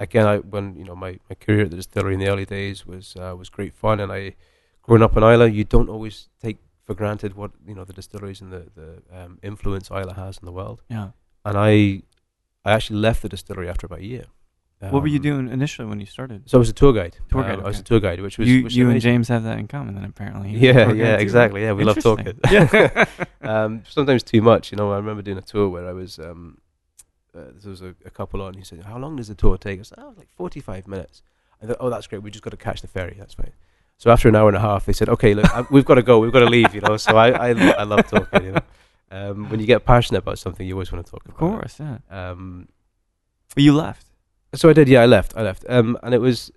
again, 0.00 0.26
I 0.26 0.38
when 0.38 0.74
you 0.76 0.84
know 0.84 0.94
my, 0.96 1.18
my 1.30 1.34
career 1.34 1.62
at 1.64 1.70
the 1.70 1.76
distillery 1.76 2.14
in 2.14 2.20
the 2.20 2.28
early 2.28 2.44
days 2.44 2.86
was 2.86 3.16
uh, 3.16 3.34
was 3.36 3.48
great 3.48 3.74
fun, 3.74 4.00
and 4.00 4.12
I 4.12 4.34
growing 4.82 5.02
up 5.02 5.16
in 5.16 5.22
Islay, 5.22 5.52
you 5.52 5.64
don't 5.64 5.88
always 5.88 6.28
take 6.42 6.58
for 6.88 6.94
granted 6.94 7.34
what 7.34 7.50
you 7.68 7.74
know 7.74 7.84
the 7.84 7.92
distilleries 7.92 8.40
and 8.40 8.50
the 8.50 8.62
the 8.80 8.88
um, 9.18 9.38
influence 9.42 9.90
Islay 9.90 10.14
has 10.14 10.38
in 10.38 10.46
the 10.46 10.52
world, 10.60 10.80
yeah. 10.88 11.08
and 11.44 11.56
I 11.70 12.02
I 12.64 12.72
actually 12.76 13.00
left 13.08 13.20
the 13.20 13.28
distillery 13.28 13.68
after 13.68 13.84
about 13.86 13.98
a 13.98 14.08
year. 14.14 14.24
what 14.94 15.02
were 15.02 15.12
you 15.16 15.18
Um, 15.18 15.28
doing 15.30 15.48
initially 15.58 15.86
when 15.90 16.00
you 16.00 16.06
started? 16.06 16.38
So 16.50 16.56
I 16.56 16.60
was 16.64 16.70
a 16.70 16.78
tour 16.82 16.94
guide. 17.00 17.14
Tour 17.30 17.42
guide, 17.42 17.60
I 17.60 17.68
was 17.72 17.80
a 17.80 17.88
tour 17.90 18.00
guide, 18.00 18.20
which 18.26 18.38
was 18.38 18.48
you 18.48 18.64
which 18.64 18.74
you 18.78 18.88
and. 18.88 19.00
James 19.08 19.28
have 19.28 19.42
that 19.48 19.58
in 19.62 19.66
common 19.68 19.92
then 19.96 20.06
apparently. 20.14 20.50
Yeah, 20.66 20.92
yeah, 21.04 21.16
exactly. 21.26 21.60
Yeah, 21.66 21.74
we 21.78 21.84
love 21.84 22.00
talking. 22.10 22.38
Yeah. 22.50 23.04
um, 23.52 23.70
sometimes 23.96 24.22
too 24.32 24.42
much. 24.50 24.72
You 24.72 24.76
know, 24.78 24.88
I 24.96 24.96
remember 24.96 25.22
doing 25.28 25.38
a 25.46 25.48
tour 25.52 25.68
where 25.74 25.86
I 25.92 25.94
was. 26.02 26.18
Um, 26.18 26.40
uh, 27.36 27.50
there 27.60 27.70
was 27.76 27.82
a, 27.82 27.92
a 28.10 28.12
couple 28.20 28.40
on. 28.46 28.54
He 28.54 28.64
said, 28.64 28.78
"How 28.92 28.98
long 29.04 29.16
does 29.16 29.28
the 29.28 29.34
tour 29.44 29.56
take?" 29.58 29.78
I 29.78 29.82
said, 29.90 29.98
"Oh, 30.04 30.14
like 30.20 30.30
forty-five 30.42 30.84
minutes." 30.94 31.16
I 31.60 31.66
thought, 31.66 31.80
"Oh, 31.80 31.90
that's 31.90 32.06
great. 32.06 32.22
We 32.22 32.30
just 32.30 32.44
got 32.46 32.54
to 32.58 32.62
catch 32.68 32.80
the 32.80 32.88
ferry. 32.96 33.16
That's 33.18 33.34
fine." 33.34 33.52
So 33.98 34.10
after 34.10 34.28
an 34.28 34.36
hour 34.36 34.48
and 34.48 34.56
a 34.56 34.60
half, 34.60 34.86
they 34.86 34.92
said, 34.92 35.08
"Okay, 35.08 35.34
look, 35.34 35.52
I, 35.54 35.64
we've 35.70 35.84
got 35.84 35.96
to 35.96 36.02
go. 36.02 36.18
We've 36.20 36.32
got 36.32 36.40
to 36.40 36.46
leave." 36.46 36.74
You 36.74 36.80
know. 36.80 36.96
So 36.96 37.16
I, 37.16 37.28
I, 37.30 37.48
I 37.50 37.82
love 37.82 38.06
talking. 38.08 38.44
You 38.44 38.52
know, 38.52 38.60
um, 39.10 39.50
when 39.50 39.58
you 39.60 39.66
get 39.66 39.84
passionate 39.84 40.18
about 40.20 40.38
something, 40.38 40.66
you 40.66 40.74
always 40.74 40.92
want 40.92 41.04
to 41.04 41.10
talk 41.10 41.22
of 41.24 41.34
about. 41.34 41.46
it. 41.46 41.58
course, 41.58 41.80
yeah. 41.80 41.98
Um, 42.10 42.68
But 43.54 43.64
you 43.64 43.74
left. 43.74 44.06
so 44.54 44.68
I 44.68 44.72
did. 44.72 44.88
Yeah, 44.88 45.02
I 45.02 45.06
left. 45.06 45.36
I 45.36 45.42
left. 45.42 45.64
Um, 45.68 45.98
and 46.02 46.14
it 46.14 46.20
was 46.20 46.50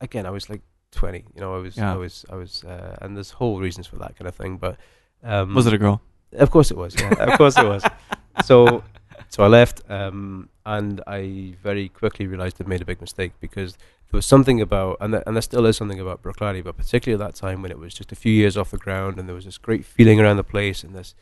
again, 0.00 0.24
I 0.26 0.30
was 0.30 0.48
like 0.48 0.62
twenty. 0.90 1.24
You 1.34 1.40
know, 1.42 1.54
I 1.54 1.58
was, 1.58 1.76
Yeah. 1.76 1.92
I 1.92 1.96
was, 1.96 2.24
I 2.32 2.36
was, 2.36 2.64
uh, 2.64 2.96
and 3.02 3.14
there's 3.16 3.32
whole 3.32 3.58
reasons 3.60 3.86
for 3.86 3.96
that 3.96 4.16
kind 4.16 4.26
of 4.28 4.34
thing. 4.34 4.56
But 4.56 4.78
um, 5.22 5.54
Was 5.54 5.66
it 5.66 5.74
a 5.74 5.78
girl? 5.78 6.00
Of 6.32 6.50
course 6.50 6.70
it 6.70 6.76
was. 6.76 6.94
Yeah, 6.98 7.12
of 7.32 7.36
course 7.38 7.56
it 7.58 7.66
was. 7.66 7.82
So, 8.44 8.84
so 9.30 9.42
I 9.42 9.48
left, 9.48 9.82
um, 9.90 10.48
and 10.68 11.00
I 11.06 11.54
very 11.62 11.88
quickly 11.88 12.26
realised 12.26 12.60
I'd 12.60 12.68
made 12.68 12.82
a 12.82 12.84
big 12.84 13.00
mistake 13.00 13.32
because 13.40 13.72
there 14.10 14.18
was 14.18 14.26
something 14.26 14.60
about, 14.60 14.98
and 15.00 15.14
there, 15.14 15.22
and 15.26 15.34
there 15.34 15.42
still 15.42 15.64
is 15.64 15.78
something 15.78 15.98
about 15.98 16.22
Bruichladdich, 16.22 16.64
but 16.64 16.76
particularly 16.76 17.22
at 17.22 17.26
that 17.26 17.34
time 17.34 17.62
when 17.62 17.70
it 17.70 17.78
was 17.78 17.94
just 17.94 18.12
a 18.12 18.14
few 18.14 18.32
years 18.32 18.54
off 18.54 18.70
the 18.70 18.76
ground, 18.76 19.18
and 19.18 19.26
there 19.26 19.34
was 19.34 19.46
this 19.46 19.56
great 19.56 19.86
feeling 19.86 20.20
around 20.20 20.36
the 20.36 20.44
place, 20.44 20.84
and 20.84 20.94
this 20.94 21.14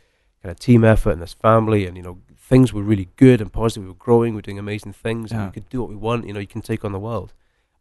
kind 0.43 0.51
of 0.51 0.59
team 0.59 0.83
effort, 0.85 1.13
and 1.13 1.23
this 1.23 1.33
family, 1.33 1.87
and 1.87 1.97
you 1.97 2.03
know 2.03 2.19
things 2.37 2.73
were 2.73 2.83
really 2.83 3.09
good 3.15 3.41
and 3.41 3.53
positive. 3.53 3.85
We 3.85 3.89
were 3.91 3.95
growing, 3.95 4.33
we 4.33 4.39
were 4.39 4.43
doing 4.43 4.59
amazing 4.59 4.95
things, 4.95 5.31
and 5.31 5.47
we 5.47 5.53
could 5.53 5.69
do 5.69 5.81
what 5.81 5.91
we 5.91 5.97
want. 5.97 6.27
You 6.27 6.33
know, 6.33 6.41
you 6.41 6.47
can 6.49 6.61
take 6.61 6.85
on 6.85 6.91
the 6.91 6.99
world, 6.99 7.33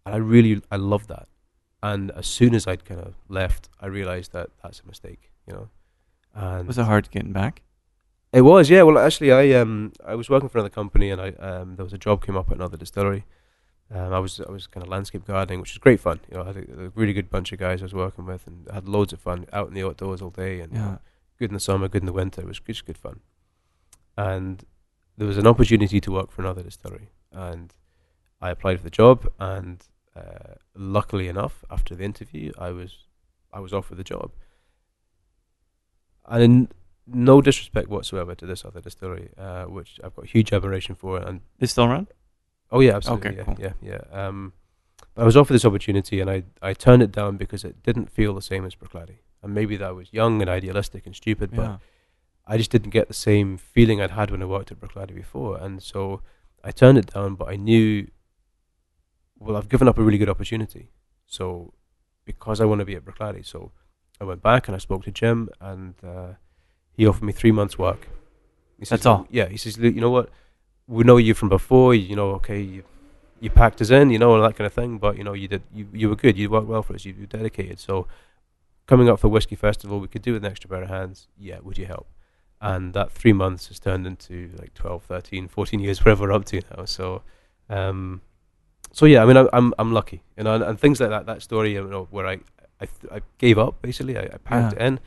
and 0.05 0.13
I 0.13 0.19
really, 0.19 0.61
I 0.71 0.75
loved 0.75 1.07
that. 1.09 1.27
And 1.81 2.11
as 2.11 2.27
soon 2.27 2.53
as 2.53 2.67
I'd 2.67 2.85
kind 2.85 3.01
of 3.01 3.15
left, 3.27 3.69
I 3.81 3.87
realised 3.87 4.33
that 4.33 4.49
that's 4.61 4.81
a 4.81 4.87
mistake. 4.87 5.31
You 5.47 5.53
know, 5.53 5.69
and 6.35 6.67
Was 6.67 6.77
it 6.77 6.83
hard 6.83 7.09
getting 7.09 7.31
back? 7.31 7.63
It 8.35 8.41
was, 8.41 8.69
yeah. 8.69 8.83
Well, 8.83 8.97
actually, 8.97 9.31
I 9.31 9.59
um 9.59 9.93
I 10.05 10.15
was 10.15 10.29
working 10.29 10.49
for 10.49 10.57
another 10.59 10.69
company, 10.81 11.09
and 11.11 11.21
I 11.21 11.29
um 11.49 11.75
there 11.75 11.85
was 11.85 11.93
a 11.93 11.97
job 12.07 12.25
came 12.25 12.37
up 12.37 12.49
at 12.51 12.57
another 12.57 12.77
distillery. 12.77 13.23
Um, 13.91 14.11
I 14.13 14.19
was 14.19 14.39
I 14.39 14.51
was 14.51 14.67
kind 14.67 14.83
of 14.83 14.89
landscape 14.89 15.25
gardening, 15.25 15.59
which 15.61 15.73
was 15.73 15.77
great 15.79 15.99
fun. 15.99 16.19
You 16.29 16.37
know, 16.37 16.43
I 16.43 16.47
had 16.47 16.57
a, 16.57 16.85
a 16.85 16.89
really 16.95 17.13
good 17.13 17.29
bunch 17.29 17.51
of 17.53 17.59
guys 17.59 17.81
I 17.81 17.85
was 17.85 17.93
working 17.93 18.25
with, 18.25 18.47
and 18.47 18.67
had 18.73 18.87
loads 18.89 19.13
of 19.13 19.19
fun 19.19 19.45
out 19.53 19.67
in 19.67 19.73
the 19.73 19.85
outdoors 19.87 20.21
all 20.21 20.31
day, 20.31 20.59
and 20.61 20.73
Yeah. 20.73 20.97
good 21.39 21.49
in 21.51 21.53
the 21.53 21.59
summer, 21.59 21.87
good 21.87 22.01
in 22.01 22.07
the 22.07 22.13
winter. 22.21 22.41
It 22.41 22.47
was 22.47 22.59
just 22.59 22.85
good 22.85 22.97
fun. 22.97 23.19
And 24.17 24.63
there 25.17 25.27
was 25.27 25.37
an 25.37 25.47
opportunity 25.47 25.99
to 26.01 26.11
work 26.11 26.31
for 26.31 26.41
another 26.41 26.63
distillery, 26.63 27.09
and 27.31 27.73
I 28.41 28.49
applied 28.49 28.77
for 28.79 28.83
the 28.83 28.97
job. 29.03 29.27
And 29.39 29.77
uh, 30.15 30.55
luckily 30.75 31.27
enough, 31.27 31.63
after 31.69 31.95
the 31.95 32.03
interview, 32.03 32.51
I 32.57 32.71
was 32.71 32.91
I 33.53 33.59
was 33.59 33.71
offered 33.73 33.97
the 33.97 34.03
job. 34.15 34.31
And 36.25 36.43
in 36.43 36.67
no 37.07 37.41
disrespect 37.41 37.87
whatsoever 37.89 38.35
to 38.35 38.45
this 38.45 38.65
other 38.65 38.81
distillery, 38.81 39.29
uh, 39.37 39.65
which 39.65 39.99
I've 40.03 40.15
got 40.15 40.25
huge 40.27 40.51
admiration 40.53 40.95
for, 40.95 41.17
and 41.19 41.41
They 41.59 41.67
still 41.67 41.85
around? 41.85 42.07
Oh 42.71 42.79
yeah, 42.79 42.95
absolutely. 42.95 43.29
Okay, 43.29 43.37
yeah, 43.37 43.43
cool. 43.43 43.55
yeah, 43.59 43.73
yeah. 43.81 44.27
Um, 44.27 44.53
I 45.15 45.23
was 45.23 45.37
offered 45.37 45.53
this 45.53 45.65
opportunity, 45.65 46.19
and 46.19 46.29
I 46.29 46.43
I 46.61 46.73
turned 46.73 47.03
it 47.03 47.11
down 47.11 47.37
because 47.37 47.63
it 47.63 47.83
didn't 47.83 48.09
feel 48.09 48.33
the 48.33 48.41
same 48.41 48.65
as 48.65 48.75
Bruichladdich. 48.75 49.19
And 49.43 49.53
maybe 49.53 49.77
that 49.77 49.93
was 49.95 50.11
young 50.11 50.41
and 50.41 50.49
idealistic 50.49 51.05
and 51.05 51.15
stupid, 51.15 51.51
but 51.51 51.61
Yeah. 51.61 51.77
I 52.47 52.57
just 52.57 52.71
didn't 52.71 52.89
get 52.89 53.07
the 53.07 53.13
same 53.13 53.57
feeling 53.57 54.01
I'd 54.01 54.11
had 54.11 54.31
when 54.31 54.41
I 54.41 54.45
worked 54.45 54.71
at 54.71 54.79
Bruichladdich 54.79 55.15
before, 55.15 55.57
and 55.57 55.81
so 55.83 56.21
I 56.63 56.71
turned 56.71 56.97
it 56.97 57.13
down. 57.13 57.35
But 57.35 57.49
I 57.49 57.55
knew, 57.55 58.07
well, 59.37 59.55
I've 59.57 59.69
given 59.69 59.87
up 59.87 59.97
a 59.97 60.03
really 60.03 60.17
good 60.17 60.29
opportunity, 60.29 60.89
so 61.25 61.73
because 62.25 62.59
I 62.59 62.65
want 62.65 62.79
to 62.79 62.85
be 62.85 62.95
at 62.95 63.05
Bruichladdich, 63.05 63.45
so 63.45 63.71
I 64.19 64.23
went 64.23 64.41
back 64.41 64.67
and 64.67 64.75
I 64.75 64.79
spoke 64.79 65.03
to 65.03 65.11
Jim, 65.11 65.49
and 65.61 65.93
uh, 66.03 66.33
he 66.97 67.05
offered 67.07 67.23
me 67.25 67.33
three 67.33 67.51
months' 67.51 67.77
work. 67.77 68.01
He 68.77 68.81
That's 68.81 68.89
says, 68.89 69.05
all? 69.05 69.27
Yeah, 69.29 69.47
he 69.47 69.57
says, 69.57 69.77
"Look, 69.77 69.93
you 69.95 70.01
know 70.01 70.09
what? 70.11 70.29
We 70.87 71.03
know 71.03 71.17
you 71.17 71.33
from 71.33 71.49
before. 71.49 71.93
You 71.95 72.15
know, 72.15 72.31
okay, 72.35 72.59
you 72.61 72.83
you 73.39 73.49
packed 73.49 73.81
us 73.81 73.89
in, 73.89 74.09
you 74.11 74.19
know, 74.19 74.35
and 74.35 74.43
that 74.43 74.55
kind 74.55 74.65
of 74.65 74.73
thing. 74.73 74.97
But 74.97 75.17
you 75.17 75.23
know, 75.23 75.33
you 75.33 75.47
did 75.47 75.63
you 75.73 75.87
you 75.93 76.09
were 76.09 76.15
good. 76.15 76.37
You 76.37 76.49
worked 76.49 76.67
well 76.67 76.83
for 76.83 76.93
us. 76.93 77.05
You 77.05 77.15
were 77.19 77.25
dedicated. 77.25 77.79
So 77.79 78.07
coming 78.87 79.09
up 79.09 79.19
for 79.19 79.27
whiskey 79.29 79.55
festival, 79.55 79.99
we 79.99 80.07
could 80.07 80.21
do 80.21 80.33
with 80.33 80.45
an 80.45 80.51
extra 80.51 80.69
pair 80.69 80.83
of 80.83 80.89
hands. 80.89 81.27
Yeah, 81.37 81.59
would 81.63 81.77
you 81.77 81.85
help? 81.85 82.07
And 82.61 82.93
that 82.93 83.11
three 83.11 83.33
months 83.33 83.67
has 83.67 83.79
turned 83.79 84.07
into 84.07 84.49
like 84.59 84.73
12, 84.75 85.03
13, 85.03 85.47
14 85.47 85.79
years, 85.79 85.99
whatever 86.05 86.23
we're 86.25 86.31
up 86.33 86.45
to 86.45 86.61
now. 86.77 86.85
So, 86.85 87.21
um, 87.69 88.21
so 88.91 89.05
yeah, 89.05 89.21
I 89.23 89.25
mean, 89.25 89.37
I, 89.37 89.47
I'm 89.53 89.73
I'm 89.79 89.91
lucky, 89.93 90.21
you 90.37 90.43
know, 90.43 90.55
and, 90.55 90.63
and 90.63 90.79
things 90.79 90.99
like 90.99 91.09
that. 91.09 91.25
That 91.25 91.41
story, 91.41 91.73
you 91.73 91.83
know, 91.87 92.07
where 92.11 92.27
I 92.27 92.39
I, 92.79 92.85
th- 92.85 93.11
I 93.11 93.21
gave 93.37 93.57
up 93.57 93.81
basically. 93.81 94.17
I, 94.17 94.23
I 94.23 94.37
packed 94.43 94.75
Yeah. 94.77 94.83
it 94.83 94.87
in. 94.87 94.99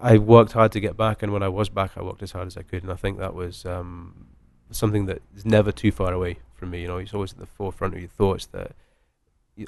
I 0.00 0.18
worked 0.18 0.52
hard 0.52 0.72
to 0.72 0.80
get 0.80 0.96
back, 0.96 1.22
and 1.22 1.32
when 1.32 1.42
I 1.42 1.48
was 1.48 1.68
back, 1.68 1.92
I 1.96 2.02
worked 2.02 2.22
as 2.22 2.32
hard 2.32 2.46
as 2.46 2.56
I 2.56 2.62
could, 2.62 2.82
and 2.82 2.92
I 2.92 2.96
think 2.96 3.18
that 3.18 3.34
was 3.34 3.64
um, 3.66 4.26
something 4.70 5.06
that 5.06 5.22
is 5.36 5.44
never 5.44 5.72
too 5.72 5.90
far 5.92 6.12
away 6.12 6.38
from 6.54 6.70
me. 6.70 6.82
You 6.82 6.88
know, 6.88 6.98
it's 6.98 7.14
always 7.14 7.32
at 7.32 7.38
the 7.38 7.46
forefront 7.46 7.94
of 7.94 8.00
your 8.00 8.08
thoughts 8.10 8.46
that 8.46 8.72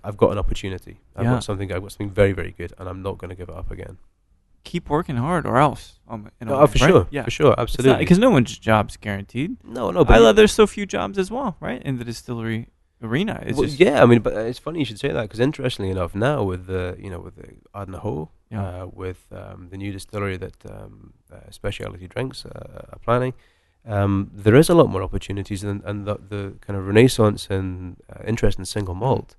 I've 0.04 0.16
got 0.16 0.32
an 0.32 0.38
opportunity. 0.38 1.00
I've 1.16 1.24
Yeah. 1.24 1.30
got 1.32 1.44
something. 1.44 1.72
I've 1.72 1.82
got 1.82 1.92
something 1.92 2.10
very, 2.10 2.32
very 2.32 2.52
good, 2.52 2.72
and 2.78 2.88
I'm 2.88 3.02
not 3.02 3.18
going 3.18 3.30
to 3.30 3.34
give 3.34 3.48
it 3.48 3.54
up 3.54 3.70
again. 3.70 3.98
Keep 4.62 4.90
working 4.90 5.16
hard, 5.16 5.46
or 5.46 5.56
else. 5.56 5.98
Um, 6.06 6.30
oh, 6.46 6.60
way, 6.60 6.66
for 6.66 6.78
right? 6.84 6.90
sure, 6.90 7.06
Yeah. 7.10 7.24
for 7.24 7.30
sure, 7.30 7.54
absolutely. 7.56 7.98
Because 8.04 8.18
no 8.18 8.30
one's 8.30 8.58
job's 8.58 8.96
guaranteed. 8.98 9.56
no, 9.64 9.90
no, 9.90 10.04
but 10.04 10.14
I 10.16 10.18
love 10.18 10.36
there's 10.36 10.52
so 10.52 10.66
few 10.66 10.84
jobs 10.86 11.16
as 11.18 11.30
well, 11.30 11.56
right? 11.60 11.82
In 11.82 11.98
the 11.98 12.04
distillery 12.04 12.68
arena. 13.02 13.42
It's 13.46 13.58
well, 13.58 13.66
yeah, 13.66 14.02
I 14.02 14.06
mean, 14.06 14.20
but 14.20 14.34
it's 14.34 14.58
funny 14.58 14.80
you 14.80 14.84
should 14.84 15.00
say 15.00 15.08
that 15.08 15.22
because 15.22 15.40
interestingly 15.40 15.90
enough, 15.90 16.14
now 16.14 16.42
with 16.42 16.66
the 16.66 16.94
you 17.00 17.08
know 17.08 17.20
with 17.20 17.36
the 17.36 17.54
Ardnahoe, 17.72 18.28
Yeah. 18.50 18.66
uh, 18.82 18.86
with 18.92 19.26
um, 19.32 19.68
the 19.70 19.76
new 19.76 19.92
distillery 19.92 20.36
that 20.38 20.56
um, 20.66 21.12
uh, 21.32 21.50
Specialty 21.50 22.08
Drinks 22.08 22.44
uh, 22.44 22.86
are 22.92 22.98
planning, 23.04 23.34
um, 23.86 24.30
there 24.34 24.56
is 24.56 24.68
a 24.68 24.74
lot 24.74 24.88
more 24.90 25.02
opportunities 25.02 25.62
and 25.64 25.82
and 25.84 26.06
the, 26.06 26.16
the 26.28 26.54
kind 26.60 26.78
of 26.78 26.86
renaissance 26.86 27.48
and 27.50 27.96
uh, 28.12 28.22
interest 28.26 28.58
in 28.58 28.64
single 28.64 28.94
malt. 28.94 29.36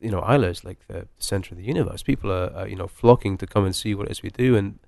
You 0.00 0.10
know, 0.10 0.22
Islay 0.22 0.50
is 0.50 0.64
like 0.64 0.86
the 0.88 1.06
center 1.18 1.54
of 1.54 1.58
the 1.58 1.64
universe. 1.64 2.02
People 2.02 2.30
are, 2.30 2.50
are 2.54 2.68
you 2.68 2.76
know 2.76 2.86
flocking 2.88 3.38
to 3.38 3.46
come 3.46 3.64
and 3.64 3.74
see 3.74 3.94
what 3.94 4.06
it 4.06 4.10
is 4.12 4.22
we 4.22 4.30
do, 4.30 4.56
and 4.56 4.78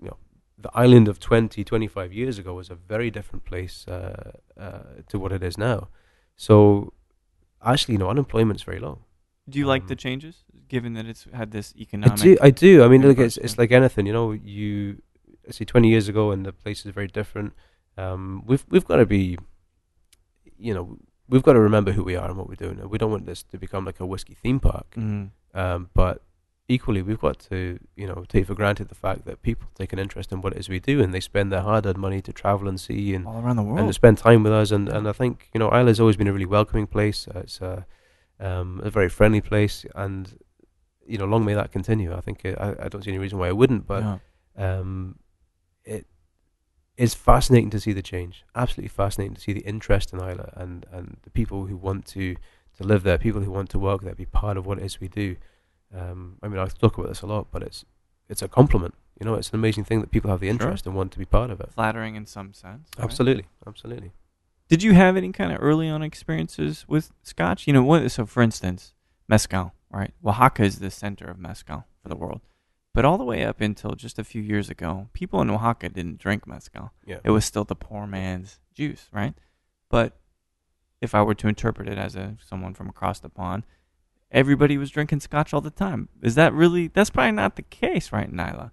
you 0.00 0.06
know. 0.08 0.16
The 0.62 0.70
island 0.74 1.08
of 1.08 1.18
20, 1.18 1.64
25 1.64 2.12
years 2.12 2.38
ago 2.38 2.52
was 2.52 2.68
a 2.70 2.74
very 2.74 3.10
different 3.10 3.46
place 3.46 3.88
uh, 3.88 4.32
uh, 4.58 4.82
to 5.08 5.18
what 5.18 5.32
it 5.32 5.42
is 5.42 5.56
now. 5.56 5.88
So, 6.36 6.92
actually, 7.64 7.94
you 7.94 7.98
know, 7.98 8.10
unemployment's 8.10 8.62
very 8.62 8.78
low. 8.78 8.98
Do 9.48 9.58
you 9.58 9.66
like 9.66 9.86
the 9.86 9.94
Um, 9.94 9.98
changes, 9.98 10.44
given 10.70 10.94
that 10.94 11.06
it's 11.06 11.26
had 11.34 11.50
this 11.50 11.74
economic. 11.76 12.20
I 12.20 12.24
do. 12.24 12.36
I 12.48 12.50
do. 12.50 12.84
I 12.84 12.88
mean, 12.88 13.02
look, 13.02 13.18
it's 13.18 13.36
it's 13.36 13.58
like 13.58 13.72
anything. 13.72 14.06
You 14.06 14.14
know, 14.14 14.32
you 14.32 15.02
I 15.46 15.52
say 15.52 15.64
twenty 15.64 15.88
years 15.90 16.08
ago, 16.08 16.30
and 16.30 16.46
the 16.46 16.52
place 16.52 16.86
is 16.86 16.92
very 16.94 17.08
different. 17.08 17.52
Um, 17.98 18.42
we've 18.46 18.64
we've 18.70 18.86
got 18.86 18.96
to 18.96 19.06
be, 19.06 19.36
you 20.56 20.72
know, 20.72 20.96
we've 21.28 21.42
got 21.42 21.54
to 21.54 21.60
remember 21.60 21.92
who 21.92 22.04
we 22.04 22.16
are 22.16 22.28
and 22.28 22.38
what 22.38 22.48
we're 22.48 22.54
doing. 22.54 22.78
And 22.80 22.90
we 22.90 22.98
don't 22.98 23.10
want 23.10 23.26
this 23.26 23.42
to 23.42 23.58
become 23.58 23.84
like 23.84 24.00
a 24.00 24.06
whiskey 24.06 24.34
theme 24.34 24.60
park. 24.60 24.94
Mm. 24.96 25.30
Um, 25.52 25.90
but 25.92 26.22
equally, 26.68 27.02
we've 27.02 27.20
got 27.20 27.38
to, 27.50 27.78
you 27.96 28.06
know, 28.06 28.24
take 28.28 28.46
for 28.46 28.54
granted 28.54 28.88
the 28.88 28.94
fact 28.94 29.24
that 29.26 29.42
people 29.42 29.68
take 29.74 29.92
an 29.92 29.98
interest 29.98 30.32
in 30.32 30.40
what 30.40 30.52
it 30.52 30.60
is 30.60 30.68
we 30.68 30.78
do, 30.78 31.02
and 31.02 31.12
they 31.12 31.20
spend 31.20 31.52
their 31.52 31.62
hard-earned 31.62 31.98
money 31.98 32.22
to 32.22 32.32
travel 32.32 32.68
and 32.68 32.80
see 32.80 33.14
and 33.14 33.26
all 33.26 33.40
around 33.42 33.56
the 33.56 33.62
and 33.62 33.74
world. 33.74 33.88
to 33.88 33.92
spend 33.92 34.18
time 34.18 34.44
with 34.44 34.52
us. 34.52 34.70
And, 34.70 34.88
and 34.88 35.08
I 35.08 35.12
think 35.12 35.50
you 35.52 35.58
know 35.58 35.68
Islay's 35.70 36.00
always 36.00 36.16
been 36.16 36.28
a 36.28 36.32
really 36.32 36.46
welcoming 36.46 36.86
place. 36.86 37.26
Uh, 37.26 37.40
it's 37.40 37.60
a, 37.60 37.86
um, 38.38 38.80
a 38.84 38.90
very 38.90 39.08
friendly 39.08 39.40
place, 39.40 39.84
and 39.94 40.38
you 41.06 41.18
know, 41.18 41.24
long 41.24 41.44
may 41.44 41.54
that 41.54 41.72
continue. 41.72 42.14
I 42.14 42.20
think 42.20 42.44
uh, 42.44 42.54
I, 42.58 42.84
I 42.84 42.88
don't 42.88 43.02
see 43.02 43.10
any 43.10 43.18
reason 43.18 43.38
why 43.38 43.48
it 43.48 43.56
wouldn't. 43.56 43.86
But 43.86 44.02
yeah. 44.02 44.18
um, 44.56 45.16
it's 47.00 47.14
fascinating 47.14 47.70
to 47.70 47.80
see 47.80 47.94
the 47.94 48.02
change. 48.02 48.44
Absolutely 48.54 48.88
fascinating 48.88 49.34
to 49.34 49.40
see 49.40 49.54
the 49.54 49.60
interest 49.60 50.12
in 50.12 50.18
Islay 50.20 50.50
and 50.54 50.84
and 50.92 51.16
the 51.22 51.30
people 51.30 51.64
who 51.66 51.76
want 51.76 52.04
to 52.08 52.36
to 52.76 52.84
live 52.84 53.02
there, 53.04 53.16
people 53.16 53.40
who 53.40 53.50
want 53.50 53.70
to 53.70 53.78
work 53.78 54.02
there, 54.02 54.14
be 54.14 54.26
part 54.26 54.56
of 54.58 54.66
what 54.66 54.78
it 54.78 54.84
is 54.84 55.00
we 55.00 55.08
do. 55.08 55.36
Um, 55.96 56.36
I 56.42 56.48
mean, 56.48 56.58
I 56.58 56.66
talk 56.66 56.98
about 56.98 57.08
this 57.08 57.22
a 57.22 57.26
lot, 57.26 57.46
but 57.50 57.62
it's 57.62 57.86
it's 58.28 58.42
a 58.42 58.48
compliment. 58.48 58.94
You 59.18 59.24
know, 59.26 59.34
it's 59.34 59.48
an 59.50 59.56
amazing 59.56 59.84
thing 59.84 60.00
that 60.02 60.10
people 60.10 60.30
have 60.30 60.40
the 60.40 60.46
Sure. 60.46 60.52
interest 60.52 60.86
and 60.86 60.94
want 60.94 61.10
to 61.12 61.18
be 61.18 61.24
part 61.24 61.50
of 61.50 61.60
it. 61.60 61.72
Flattering 61.72 62.16
in 62.16 62.26
some 62.26 62.52
sense. 62.52 62.88
right? 62.96 63.04
Absolutely, 63.04 63.46
absolutely. 63.66 64.12
Did 64.68 64.82
you 64.82 64.92
have 64.92 65.16
any 65.16 65.32
kind 65.32 65.52
of 65.52 65.58
early 65.60 65.88
on 65.88 66.02
experiences 66.02 66.84
with 66.86 67.12
Scotch? 67.22 67.66
You 67.66 67.72
know, 67.72 67.82
what, 67.82 68.08
so 68.10 68.24
for 68.24 68.42
instance, 68.42 68.92
mezcal, 69.26 69.72
right? 69.90 70.12
Oaxaca 70.24 70.62
is 70.62 70.78
the 70.78 70.90
center 70.90 71.26
of 71.26 71.38
mezcal 71.38 71.84
for 72.02 72.08
the 72.08 72.16
world. 72.16 72.40
But 72.92 73.04
all 73.04 73.18
the 73.18 73.24
way 73.24 73.44
up 73.44 73.60
until 73.60 73.92
just 73.92 74.18
a 74.18 74.24
few 74.24 74.42
years 74.42 74.68
ago, 74.68 75.08
people 75.12 75.40
in 75.40 75.50
Oaxaca 75.50 75.88
didn't 75.90 76.18
drink 76.18 76.46
mezcal. 76.46 76.92
Yeah. 77.06 77.18
It 77.22 77.30
was 77.30 77.44
still 77.44 77.64
the 77.64 77.76
poor 77.76 78.06
man's 78.06 78.58
juice, 78.74 79.08
right? 79.12 79.34
But 79.88 80.16
if 81.00 81.14
I 81.14 81.22
were 81.22 81.34
to 81.34 81.48
interpret 81.48 81.88
it 81.88 81.98
as 81.98 82.16
a 82.16 82.36
someone 82.44 82.74
from 82.74 82.88
across 82.88 83.20
the 83.20 83.28
pond, 83.28 83.64
everybody 84.30 84.76
was 84.76 84.90
drinking 84.90 85.20
scotch 85.20 85.54
all 85.54 85.60
the 85.60 85.70
time. 85.70 86.08
Is 86.22 86.34
that 86.34 86.52
really? 86.52 86.88
That's 86.88 87.10
probably 87.10 87.32
not 87.32 87.56
the 87.56 87.62
case, 87.62 88.12
right, 88.12 88.32
Nyla? 88.32 88.72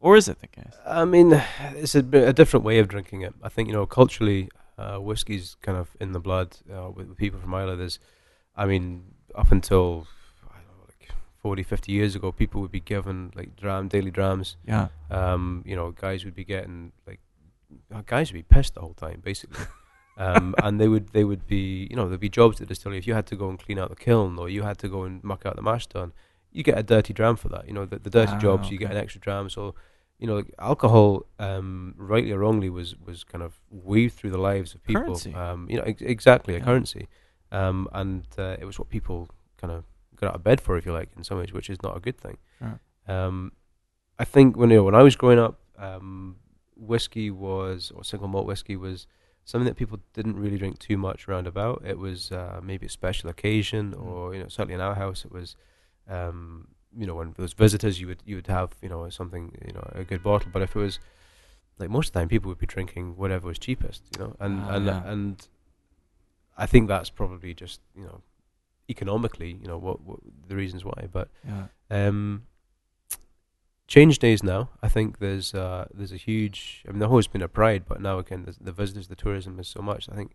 Or 0.00 0.16
is 0.16 0.28
it 0.28 0.40
the 0.40 0.46
case? 0.46 0.74
I 0.86 1.04
mean, 1.04 1.42
it's 1.74 1.94
a, 1.94 2.00
a 2.00 2.32
different 2.32 2.64
way 2.64 2.78
of 2.78 2.88
drinking 2.88 3.22
it. 3.22 3.34
I 3.42 3.48
think 3.48 3.68
you 3.68 3.74
know 3.74 3.86
culturally, 3.86 4.50
uh, 4.76 4.98
whiskey's 4.98 5.56
kind 5.62 5.78
of 5.78 5.96
in 6.00 6.12
the 6.12 6.20
blood 6.20 6.56
uh, 6.70 6.90
with, 6.90 7.08
with 7.08 7.16
people 7.16 7.40
from 7.40 7.54
Islay. 7.54 7.76
There's, 7.76 7.98
I 8.56 8.66
mean, 8.66 9.14
up 9.34 9.50
until 9.50 10.06
I 10.46 10.56
don't 10.56 10.66
know, 10.66 10.84
like 10.86 11.10
40, 11.44 11.62
50 11.62 11.92
years 11.92 12.16
ago, 12.16 12.32
people 12.32 12.62
would 12.62 12.72
be 12.72 12.80
given 12.80 13.30
like 13.34 13.54
dram 13.54 13.86
daily 13.86 14.10
drams. 14.10 14.56
Yeah. 14.66 14.88
Um, 15.10 15.62
you 15.66 15.76
know, 15.76 15.90
guys 15.90 16.24
would 16.24 16.34
be 16.34 16.42
getting 16.42 16.92
like 17.06 17.20
uh, 17.94 18.00
guys 18.06 18.32
would 18.32 18.38
be 18.38 18.42
pissed 18.42 18.76
the 18.76 18.80
whole 18.80 18.94
time, 18.94 19.20
basically. 19.22 19.66
um, 20.16 20.54
and 20.62 20.80
they 20.80 20.88
would 20.88 21.08
they 21.12 21.22
would 21.22 21.46
be 21.46 21.86
you 21.90 21.96
know 21.96 22.08
there'd 22.08 22.18
be 22.18 22.30
jobs 22.30 22.62
at 22.62 22.68
the 22.68 22.72
distillery. 22.72 22.96
If 22.96 23.06
you 23.06 23.12
had 23.12 23.26
to 23.26 23.36
go 23.36 23.50
and 23.50 23.58
clean 23.58 23.78
out 23.78 23.90
the 23.90 23.96
kiln 23.96 24.38
or 24.38 24.48
you 24.48 24.62
had 24.62 24.78
to 24.78 24.88
go 24.88 25.02
and 25.02 25.22
muck 25.22 25.44
out 25.44 25.56
the 25.56 25.60
mash 25.60 25.86
tun, 25.86 26.14
you 26.50 26.62
get 26.62 26.78
a 26.78 26.82
dirty 26.82 27.12
dram 27.12 27.36
for 27.36 27.50
that. 27.50 27.68
You 27.68 27.74
know, 27.74 27.84
the, 27.84 27.98
the 27.98 28.08
dirty 28.08 28.32
Ah, 28.36 28.38
jobs 28.38 28.70
you 28.70 28.78
get 28.78 28.90
an 28.90 28.96
extra 28.96 29.20
dram. 29.20 29.50
So 29.50 29.74
you 30.18 30.26
know, 30.26 30.44
alcohol, 30.58 31.26
um, 31.38 31.94
rightly 31.98 32.32
or 32.32 32.38
wrongly, 32.38 32.70
was 32.70 32.96
was 33.04 33.22
kind 33.22 33.44
of 33.44 33.52
weaved 33.70 34.14
through 34.14 34.30
the 34.30 34.40
lives 34.40 34.74
of 34.74 34.82
people. 34.82 35.02
Currency. 35.02 35.34
Um, 35.34 35.66
you 35.68 35.76
know, 35.76 35.84
ex- 35.84 36.00
exactly 36.00 36.54
a 36.54 36.60
currency, 36.60 37.06
um, 37.52 37.86
and 37.92 38.26
uh, 38.38 38.56
it 38.58 38.64
was 38.64 38.78
what 38.78 38.88
people 38.88 39.28
kind 39.58 39.74
of 39.74 39.84
out 40.26 40.34
of 40.34 40.42
bed 40.44 40.60
for, 40.60 40.76
if 40.76 40.86
you 40.86 40.92
like, 40.92 41.10
in 41.16 41.24
some 41.24 41.38
ways, 41.38 41.52
which 41.52 41.68
is 41.70 41.82
not 41.82 41.96
a 41.96 42.00
good 42.00 42.18
thing. 42.18 42.38
Sure. 42.58 42.80
Um, 43.06 43.52
I 44.18 44.24
think 44.24 44.56
when 44.56 44.70
you 44.70 44.76
know, 44.76 44.82
when 44.84 44.94
I 44.94 45.02
was 45.02 45.16
growing 45.16 45.38
up, 45.38 45.58
um, 45.78 46.36
whiskey 46.76 47.30
was 47.30 47.92
or 47.94 48.04
single 48.04 48.28
malt 48.28 48.46
whiskey 48.46 48.76
was 48.76 49.06
something 49.44 49.66
that 49.66 49.76
people 49.76 49.98
didn't 50.14 50.36
really 50.38 50.56
drink 50.56 50.78
too 50.78 50.96
much 50.96 51.28
round 51.28 51.46
about. 51.46 51.82
It 51.84 51.98
was 51.98 52.30
uh, 52.32 52.60
maybe 52.62 52.86
a 52.86 52.88
special 52.88 53.28
occasion, 53.30 53.92
Mm. 53.92 54.04
or 54.06 54.34
you 54.34 54.40
know, 54.42 54.48
certainly 54.48 54.74
in 54.74 54.80
our 54.80 54.94
house, 54.94 55.24
it 55.24 55.32
was. 55.32 55.56
Um, 56.08 56.68
you 56.96 57.06
know, 57.08 57.14
when 57.16 57.32
there 57.36 57.42
was 57.42 57.54
visitors, 57.54 58.00
you 58.00 58.06
would 58.06 58.22
you 58.24 58.36
would 58.36 58.46
have 58.46 58.70
you 58.80 58.88
know 58.88 59.08
something 59.10 59.50
you 59.66 59.72
know 59.72 59.84
a 59.94 60.04
good 60.04 60.22
bottle. 60.22 60.48
But 60.52 60.62
if 60.62 60.76
it 60.76 60.78
was 60.78 61.00
like 61.78 61.90
most 61.90 62.08
of 62.08 62.12
the 62.12 62.20
time, 62.20 62.28
people 62.28 62.48
would 62.50 62.58
be 62.58 62.66
drinking 62.66 63.16
whatever 63.16 63.48
was 63.48 63.58
cheapest. 63.58 64.02
You 64.16 64.24
know, 64.24 64.36
and 64.38 64.60
Ah, 64.60 64.74
and 64.76 64.86
yeah. 64.86 65.02
and 65.12 65.48
I 66.56 66.66
think 66.66 66.86
that's 66.88 67.10
probably 67.10 67.52
just 67.52 67.80
you 67.96 68.04
know 68.04 68.20
economically, 68.88 69.58
you 69.60 69.66
know 69.68 69.78
what, 69.78 70.00
what 70.02 70.20
the 70.48 70.56
reasons 70.56 70.84
why. 70.84 71.08
But 71.10 71.28
Yeah. 71.46 71.66
um, 71.90 72.46
change 73.86 74.18
days 74.18 74.42
now. 74.42 74.70
I 74.82 74.88
think 74.88 75.18
there's 75.18 75.54
uh, 75.54 75.86
there's 75.92 76.12
a 76.12 76.16
huge. 76.16 76.84
I 76.86 76.90
mean, 76.90 76.98
there's 77.00 77.10
always 77.10 77.26
been 77.26 77.42
a 77.42 77.48
pride, 77.48 77.84
but 77.86 78.00
now 78.00 78.18
again, 78.18 78.44
the, 78.44 78.56
the 78.60 78.72
visitors, 78.72 79.08
the 79.08 79.16
tourism 79.16 79.58
is 79.58 79.68
so 79.68 79.80
much. 79.82 80.08
I 80.10 80.14
think 80.14 80.32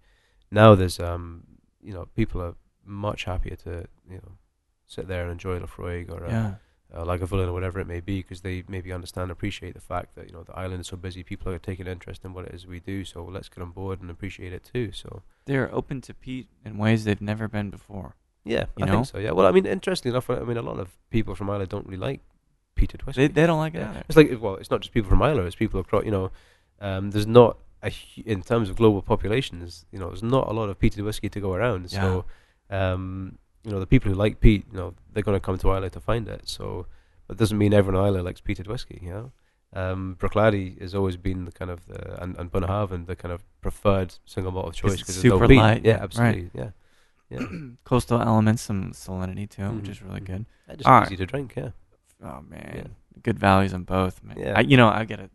now 0.52 0.76
there's 0.76 1.00
um, 1.00 1.44
you 1.82 1.94
know, 1.94 2.06
people 2.16 2.42
are 2.42 2.56
much 2.86 3.26
happier 3.26 3.56
to 3.56 3.86
you 4.10 4.18
know 4.18 4.32
sit 4.88 5.08
there 5.08 5.24
and 5.24 5.32
enjoy 5.32 5.60
Laphroaig 5.60 6.10
or 6.12 6.24
a, 6.26 6.30
Yeah. 6.32 6.54
uh, 6.94 7.04
Lagavulin 7.06 7.48
or 7.48 7.54
whatever 7.54 7.80
it 7.80 7.86
may 7.88 8.00
be, 8.00 8.22
because 8.22 8.42
they 8.42 8.64
maybe 8.68 8.92
understand, 8.92 9.30
appreciate 9.30 9.76
the 9.76 9.80
fact 9.82 10.16
that 10.16 10.28
you 10.28 10.34
know 10.34 10.44
the 10.44 10.56
island 10.58 10.82
is 10.82 10.88
so 10.88 10.98
busy. 10.98 11.24
People 11.24 11.52
are 11.52 11.60
taking 11.60 11.88
interest 11.88 12.26
in 12.26 12.34
what 12.34 12.46
it 12.46 12.54
is 12.54 12.66
we 12.66 12.80
do, 12.80 13.04
so 13.06 13.24
let's 13.24 13.50
get 13.50 13.62
on 13.62 13.72
board 13.72 14.02
and 14.02 14.10
appreciate 14.10 14.54
it 14.54 14.64
too. 14.74 14.92
So 14.92 15.22
They're 15.46 15.74
open 15.74 16.02
to 16.02 16.14
peat 16.14 16.48
in 16.66 16.78
ways 16.78 17.04
they've 17.04 17.22
never 17.22 17.48
been 17.48 17.70
before. 17.70 18.16
Yeah, 18.46 18.66
You 18.78 18.84
I 18.84 18.88
know? 18.88 18.94
think 18.94 19.06
so. 19.08 19.18
Yeah. 19.20 19.32
Well, 19.32 19.46
I 19.46 19.52
mean, 19.52 19.66
interestingly 19.66 20.14
enough, 20.14 20.30
I 20.30 20.40
mean, 20.40 20.58
a 20.58 20.62
lot 20.62 20.80
of 20.80 20.90
people 21.10 21.36
from 21.36 21.50
Islay 21.50 21.66
don't 21.66 21.86
really 21.86 21.98
like 21.98 22.22
peated 22.76 23.06
whiskey. 23.06 23.28
They, 23.28 23.34
they 23.34 23.46
don't 23.48 23.60
like 23.60 23.76
it 23.76 23.80
Yeah. 23.80 23.90
either. 23.92 24.04
It's 24.08 24.18
like 24.18 24.32
well, 24.42 24.56
it's 24.56 24.72
not 24.72 24.82
just 24.82 24.94
people 24.94 25.10
from 25.10 25.22
Islay; 25.22 25.46
it's 25.46 25.56
people 25.56 25.80
across. 25.80 26.06
You 26.06 26.12
know, 26.12 26.32
um, 26.80 27.12
there's 27.12 27.28
not 27.28 27.58
a 27.84 27.92
in 28.26 28.42
terms 28.42 28.70
of 28.70 28.76
global 28.78 29.02
populations. 29.02 29.86
You 29.92 30.00
know, 30.00 30.08
there's 30.08 30.24
not 30.24 30.48
a 30.48 30.54
lot 30.54 30.70
of 30.70 30.80
peated 30.80 31.04
whiskey 31.04 31.30
to 31.30 31.40
go 31.40 31.54
around. 31.54 31.92
So, 31.92 32.26
um, 32.70 33.38
you 33.64 33.72
know, 33.72 33.80
the 33.80 33.88
people 33.88 34.10
who 34.12 34.16
like 34.18 34.40
peat, 34.40 34.66
you 34.72 34.78
know, 34.78 34.94
they're 35.12 35.24
going 35.24 35.36
to 35.36 35.46
come 35.46 35.58
to 35.60 35.70
Islay 35.72 35.90
to 35.90 36.00
find 36.00 36.28
it. 36.28 36.48
So, 36.48 36.86
that 37.28 37.38
doesn't 37.38 37.58
mean 37.58 37.74
everyone 37.74 38.02
in 38.02 38.08
Islay 38.10 38.22
likes 38.22 38.42
peated 38.42 38.68
whiskey. 38.68 39.00
You 39.02 39.10
know, 39.10 39.32
um, 39.74 40.16
Bruichladdich 40.20 40.82
has 40.82 40.96
always 40.96 41.18
been 41.18 41.46
the 41.46 41.52
kind 41.52 41.70
of 41.72 41.86
the, 41.88 42.22
and 42.24 42.38
and 42.38 42.52
Bunnahabhain 42.52 43.06
the 43.08 43.16
kind 43.16 43.34
of 43.34 43.44
preferred 43.62 44.16
single 44.26 44.52
malt 44.52 44.68
of 44.70 44.74
choice 44.76 44.94
it's 44.94 45.02
because 45.02 45.18
no 45.24 45.32
super 45.32 45.48
peat. 45.48 45.58
light, 45.58 45.86
Yeah, 45.86 45.94
right. 45.96 46.02
absolutely. 46.04 46.50
Yeah, 46.54 46.70
yeah. 47.30 47.40
Coastal 47.84 48.22
elements, 48.22 48.62
some 48.62 48.92
salinity 48.92 49.50
to 49.52 49.64
it, 49.64 49.72
which 49.74 49.86
Mhm, 49.86 49.90
is 49.90 50.02
really 50.02 50.22
mhm. 50.22 50.26
good. 50.26 50.46
Yeah, 50.68 50.76
just 50.76 50.88
All 50.88 51.04
easy 51.04 51.16
to 51.18 51.26
drink. 51.26 51.54
Yeah. 51.56 51.70
Oh 52.24 52.42
man, 52.48 52.96
good 53.24 53.40
values 53.40 53.74
on 53.74 53.84
both. 53.84 54.24
Man. 54.24 54.38
Yeah. 54.38 54.54
I, 54.58 54.62
you 54.62 54.78
know, 54.78 54.90
I 54.90 55.06
get 55.06 55.20
it. 55.20 55.32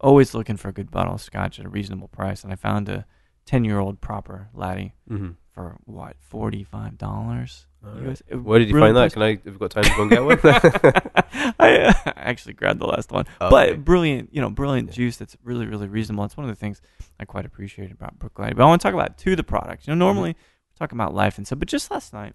Always 0.00 0.34
looking 0.34 0.56
for 0.56 0.68
a 0.68 0.72
good 0.72 0.90
bottle 0.90 1.14
of 1.14 1.20
scotch 1.20 1.58
at 1.60 1.66
a 1.66 1.68
reasonable 1.68 2.08
price, 2.08 2.42
and 2.42 2.52
I 2.52 2.56
found 2.56 2.88
a 2.88 3.04
ten-year-old 3.44 4.00
Bruichladdich 4.00 4.92
Mm-hmm. 5.10 5.30
for 5.52 5.76
what 5.84 6.16
forty-five 6.18 6.96
dollars. 6.96 7.66
Where 7.82 8.58
did 8.58 8.68
you 8.68 8.78
find 8.78 8.96
that? 8.96 9.12
Can 9.12 9.22
I? 9.22 9.28
Have 9.36 9.40
you 9.46 9.52
got 9.58 9.70
time 9.70 9.84
to 9.84 9.90
go 9.96 10.02
and 10.02 10.10
get 10.10 10.24
one? 10.24 10.38
I 11.58 11.76
uh, 11.78 11.92
actually 12.16 12.54
grabbed 12.54 12.80
the 12.80 12.86
last 12.86 13.10
one, 13.12 13.26
Okay. 13.40 13.50
but 13.50 13.84
brilliant, 13.84 14.30
you 14.34 14.40
know, 14.40 14.50
brilliant 14.50 14.88
Yeah. 14.88 14.94
juice. 14.94 15.16
That's 15.18 15.36
really, 15.44 15.66
really 15.66 15.88
reasonable. 15.88 16.24
It's 16.24 16.36
one 16.36 16.44
of 16.48 16.54
the 16.54 16.58
things 16.60 16.80
I 17.18 17.24
quite 17.24 17.46
appreciate 17.46 17.90
about 17.92 18.18
Bruichladdich. 18.18 18.56
But 18.56 18.64
I 18.64 18.66
want 18.66 18.80
to 18.82 18.86
talk 18.88 18.94
about 18.94 19.16
two 19.18 19.30
of 19.32 19.36
the 19.38 19.44
products. 19.44 19.86
You 19.86 19.94
know, 19.94 20.04
normally 20.04 20.36
we 20.80 20.84
talk 20.86 20.92
about 20.92 21.14
life 21.14 21.36
and 21.36 21.46
stuff, 21.46 21.58
but 21.58 21.68
just 21.68 21.90
last 21.90 22.12
night 22.12 22.32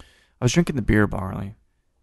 I 0.00 0.44
was 0.44 0.52
drinking 0.52 0.76
the 0.76 0.82
beer 0.82 1.06
barley, 1.06 1.54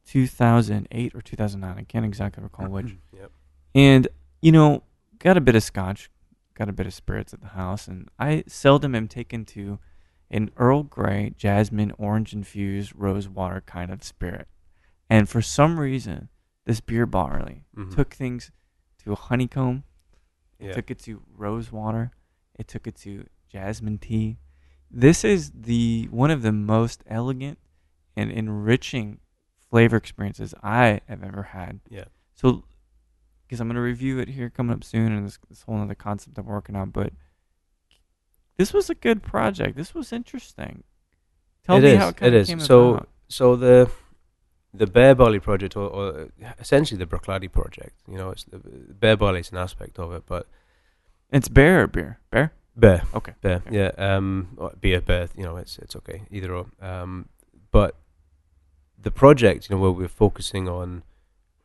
2008 0.06 1.16
or 1.16 1.22
2009. 1.22 1.78
I 1.78 1.84
can't 1.84 2.06
exactly 2.06 2.44
recall 2.44 2.70
which. 2.70 2.96
Yep. 3.18 3.32
And 3.76 4.08
you 4.42 4.52
know, 4.52 4.84
got 5.18 5.36
a 5.36 5.42
bit 5.42 5.56
of 5.56 5.64
scotch, 5.64 6.10
got 6.54 6.70
a 6.70 6.74
bit 6.74 6.86
of 6.86 6.94
spirits 6.94 7.34
at 7.34 7.42
the 7.42 7.48
house, 7.50 7.88
and 7.88 8.08
I 8.18 8.44
seldom 8.48 8.96
am 8.96 9.08
taken 9.08 9.44
to 9.46 9.80
an 10.32 10.52
Earl 10.58 10.84
Grey, 10.84 11.34
jasmine, 11.36 11.92
orange 11.98 12.34
infused 12.34 12.94
rose 12.96 13.28
water 13.28 13.62
kind 13.66 13.92
of 13.92 14.04
spirit. 14.04 14.48
And 15.10 15.28
for 15.28 15.42
some 15.42 15.80
reason, 15.80 16.30
this 16.66 16.80
beer 16.82 17.08
barley 17.08 17.66
Mhm. 17.76 17.94
took 17.96 18.14
things 18.14 18.52
to 19.00 19.12
a 19.12 19.16
honeycomb. 19.16 19.84
It 20.60 20.68
Yeah. 20.68 20.74
took 20.74 20.92
it 20.92 21.00
to 21.00 21.24
rose 21.36 21.72
water. 21.72 22.12
It 22.54 22.68
took 22.68 22.86
it 22.86 22.96
to 22.98 23.26
jasmine 23.50 23.98
tea. 23.98 24.38
This 24.92 25.24
is 25.24 25.52
the 25.56 26.08
one 26.12 26.32
of 26.32 26.42
the 26.42 26.52
most 26.52 27.04
elegant 27.08 27.58
and 28.16 28.32
enriching 28.32 29.20
flavor 29.70 29.98
experiences 29.98 30.54
I 30.64 31.02
have 31.08 31.24
ever 31.24 31.44
had. 31.44 31.80
Yeah. 31.90 32.06
So, 32.36 32.64
because 33.46 33.60
I'm 33.62 33.68
going 33.68 33.76
to 33.76 33.82
review 33.82 34.20
it 34.20 34.30
here 34.30 34.50
coming 34.50 34.74
up 34.76 34.84
soon, 34.84 35.12
and 35.12 35.28
this, 35.28 35.38
this 35.50 35.62
whole 35.64 35.80
other 35.80 35.96
concept 35.96 36.38
I'm 36.38 36.46
working 36.46 36.76
on, 36.76 36.90
but 36.90 37.14
this 38.58 38.74
was 38.74 38.90
a 38.90 38.96
good 38.96 39.22
project. 39.24 39.76
This 39.78 39.94
was 39.94 40.12
interesting. 40.12 40.84
Tell 41.66 41.78
It 41.78 41.82
me 41.82 41.92
is, 41.92 41.98
how 42.00 42.08
it 42.10 42.22
it 42.22 42.34
is. 42.34 42.48
came 42.48 42.60
So- 42.60 42.90
about. 42.96 43.10
So 43.32 43.56
the 43.56 43.92
the 44.74 44.88
Bere 44.88 45.14
Barley 45.16 45.40
project, 45.40 45.76
or, 45.76 45.88
or 45.88 46.30
essentially 46.60 46.98
the 46.98 47.06
Bruichladdich 47.06 47.52
project, 47.52 47.96
you 48.08 48.18
know, 48.18 48.30
it's 48.32 48.44
the 48.44 48.58
Bere 48.60 49.18
Barley 49.18 49.40
is 49.42 49.52
an 49.52 49.58
aspect 49.58 49.98
of 50.00 50.12
it, 50.14 50.24
but 50.28 50.48
It's 51.32 51.48
bear 51.48 51.84
or 51.84 51.88
beer? 51.88 52.20
Bear? 52.32 52.54
Bear, 52.80 53.04
Okay. 53.14 53.34
Bear, 53.42 53.62
okay. 53.68 53.76
yeah, 53.78 53.92
um, 54.16 54.58
beer, 54.82 55.02
Bear, 55.02 55.28
you 55.36 55.44
know, 55.44 55.58
it's 55.58 55.78
it's 55.80 55.96
okay, 55.96 56.24
either 56.32 56.54
or. 56.54 56.66
Um, 56.82 57.28
but 57.72 57.96
the 59.02 59.12
project, 59.12 59.70
you 59.70 59.76
know, 59.76 59.82
where 59.82 59.92
we're 59.92 60.08
focusing 60.26 60.68
on 60.68 61.04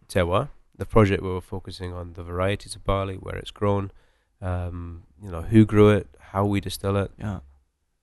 terroir, 0.08 0.48
the 0.76 0.86
project 0.86 1.22
where 1.22 1.32
we're 1.34 1.40
focusing 1.40 1.92
on 1.92 2.12
the 2.14 2.22
varieties 2.22 2.74
of 2.76 2.84
barley, 2.84 3.16
where 3.16 3.36
it's 3.36 3.50
grown, 3.50 3.90
um, 4.42 5.02
you 5.22 5.30
know, 5.30 5.42
who 5.42 5.64
grew 5.64 5.90
it, 5.90 6.06
how 6.32 6.44
we 6.44 6.60
distill 6.60 6.96
it, 6.96 7.10
Yeah. 7.18 7.40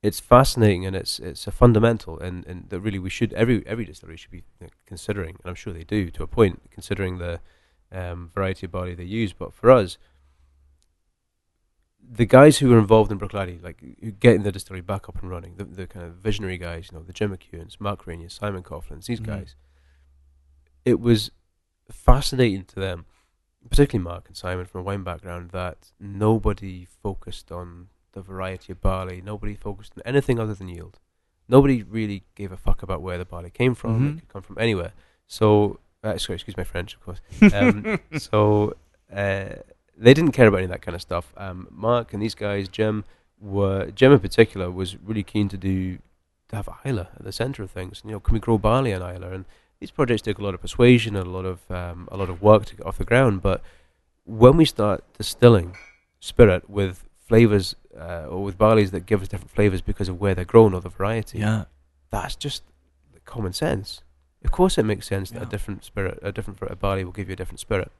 it's 0.02 0.20
fascinating 0.20 0.86
and 0.86 0.96
it's 0.96 1.20
it's 1.20 1.48
a 1.48 1.52
fundamental 1.52 2.18
and, 2.20 2.46
and 2.48 2.70
that 2.70 2.80
really 2.80 3.00
we 3.00 3.10
should 3.10 3.32
every 3.34 3.62
every 3.68 3.86
distillery 3.86 4.18
should 4.18 4.32
be 4.32 4.44
considering 4.88 5.36
and 5.44 5.50
I'm 5.50 5.56
sure 5.56 5.74
they 5.74 5.84
do 5.84 6.10
to 6.12 6.24
a 6.24 6.28
point 6.28 6.62
considering 6.72 7.18
the 7.20 7.40
um, 7.92 8.30
variety 8.34 8.66
of 8.66 8.72
barley 8.72 8.96
they 8.96 9.04
use 9.22 9.34
but 9.34 9.54
for 9.54 9.70
us 9.70 9.98
the 12.10 12.26
guys 12.26 12.58
who 12.58 12.70
were 12.70 12.80
involved 12.80 13.12
in 13.12 13.20
Bruichladdich 13.20 13.64
like 13.64 13.82
getting 14.20 14.44
the 14.44 14.52
distillery 14.52 14.82
back 14.82 15.08
up 15.10 15.22
and 15.22 15.30
running 15.30 15.56
the, 15.56 15.64
the 15.64 15.88
kind 15.88 16.06
of 16.06 16.16
visionary 16.16 16.58
guys 16.58 16.90
you 16.92 16.98
know 16.98 17.04
the 17.04 17.14
Jim 17.14 17.36
McEwans 17.36 17.80
Mark 17.80 18.06
Reynier 18.06 18.32
Simon 18.32 18.64
Coughlin's 18.64 19.08
these 19.08 19.20
Mhm. 19.22 19.26
guys 19.28 19.56
it 20.86 21.00
was 21.00 21.32
fascinating 21.90 22.64
to 22.66 22.76
them 22.76 23.06
particularly 23.70 24.04
Mark 24.04 24.28
and 24.28 24.36
Simon 24.36 24.66
from 24.66 24.82
a 24.82 24.84
wine 24.84 25.04
background, 25.04 25.52
that 25.52 25.92
nobody 26.00 26.84
focused 27.04 27.52
on 27.52 27.90
the 28.14 28.22
variety 28.22 28.72
of 28.74 28.82
barley. 28.82 29.22
Nobody 29.24 29.54
focused 29.54 29.94
on 29.96 30.02
anything 30.04 30.40
other 30.40 30.56
than 30.56 30.68
yield. 30.68 30.98
Nobody 31.48 31.84
really 31.84 32.24
gave 32.34 32.52
a 32.52 32.58
fuck 32.58 32.82
about 32.82 33.04
where 33.04 33.20
the 33.20 33.26
barley 33.26 33.52
came 33.52 33.76
from. 33.76 34.02
Mhm. 34.02 34.18
It 34.18 34.20
could 34.22 34.30
come 34.30 34.42
from 34.42 34.58
anywhere. 34.58 34.94
So, 35.28 35.80
uh, 36.04 36.18
sorry, 36.18 36.38
excuse 36.38 36.58
my 36.58 36.64
French, 36.64 36.96
of 36.96 37.02
course. 37.06 37.22
Um, 37.54 38.00
so 38.18 38.76
uh, 39.16 39.58
they 40.02 40.14
didn't 40.14 40.32
care 40.32 40.48
about 40.48 40.58
any 40.58 40.66
of 40.66 40.72
that 40.72 40.82
kind 40.82 40.96
of 40.96 41.02
stuff. 41.02 41.34
Um, 41.38 41.68
Mark 41.72 42.14
and 42.14 42.22
these 42.22 42.36
guys, 42.36 42.68
Jim, 42.68 43.06
were 43.40 43.92
Jim 43.92 44.12
in 44.12 44.20
particular 44.20 44.70
was 44.70 44.98
really 44.98 45.24
keen 45.24 45.48
to 45.50 45.58
do 45.58 46.00
to 46.50 46.56
have 46.56 46.70
Islay 46.86 47.08
at 47.16 47.24
the 47.24 47.32
center 47.32 47.64
of 47.64 47.72
things. 47.72 48.02
You 48.06 48.12
know, 48.12 48.20
can 48.20 48.34
we 48.34 48.40
grow 48.40 48.58
barley 48.58 48.92
in 48.92 49.02
Islay? 49.02 49.34
And 49.34 49.46
these 49.80 49.92
projects 49.92 50.22
take 50.22 50.38
a 50.38 50.44
lot 50.44 50.54
of 50.54 50.62
persuasion 50.62 51.16
and 51.16 51.26
a 51.26 51.30
lot 51.30 51.46
of 51.46 51.60
um, 51.70 52.10
a 52.12 52.18
lot 52.18 52.30
of 52.30 52.42
work 52.42 52.66
to 52.66 52.76
get 52.76 52.86
off 52.86 52.98
the 52.98 53.06
ground. 53.06 53.42
But 53.42 53.62
when 54.26 54.58
we 54.58 54.66
start 54.66 55.04
distilling 55.18 55.78
spirit 56.20 56.70
with 56.70 57.04
flavors 57.18 57.76
uh, 57.98 58.26
or 58.28 58.44
with 58.44 58.58
barleys 58.58 58.92
that 58.92 59.06
give 59.06 59.22
us 59.22 59.28
different 59.28 59.52
flavors 59.52 59.82
because 59.82 60.10
of 60.10 60.20
where 60.20 60.36
they're 60.36 60.46
grown 60.46 60.74
or 60.74 60.82
the 60.82 60.90
variety, 60.90 61.40
yeah. 61.40 61.66
that's 62.10 62.36
just 62.36 62.64
common 63.26 63.54
sense. 63.54 64.02
Of 64.44 64.52
course, 64.52 64.78
it 64.78 64.84
makes 64.84 65.08
sense 65.08 65.32
that 65.32 65.44
a 65.44 65.46
different 65.46 65.84
spirit, 65.84 66.20
a 66.22 66.32
different 66.32 66.58
fr- 66.60 66.74
barley 66.74 67.04
will 67.04 67.12
give 67.12 67.28
you 67.30 67.34
a 67.34 67.36
different 67.36 67.60
spirit. 67.60 67.92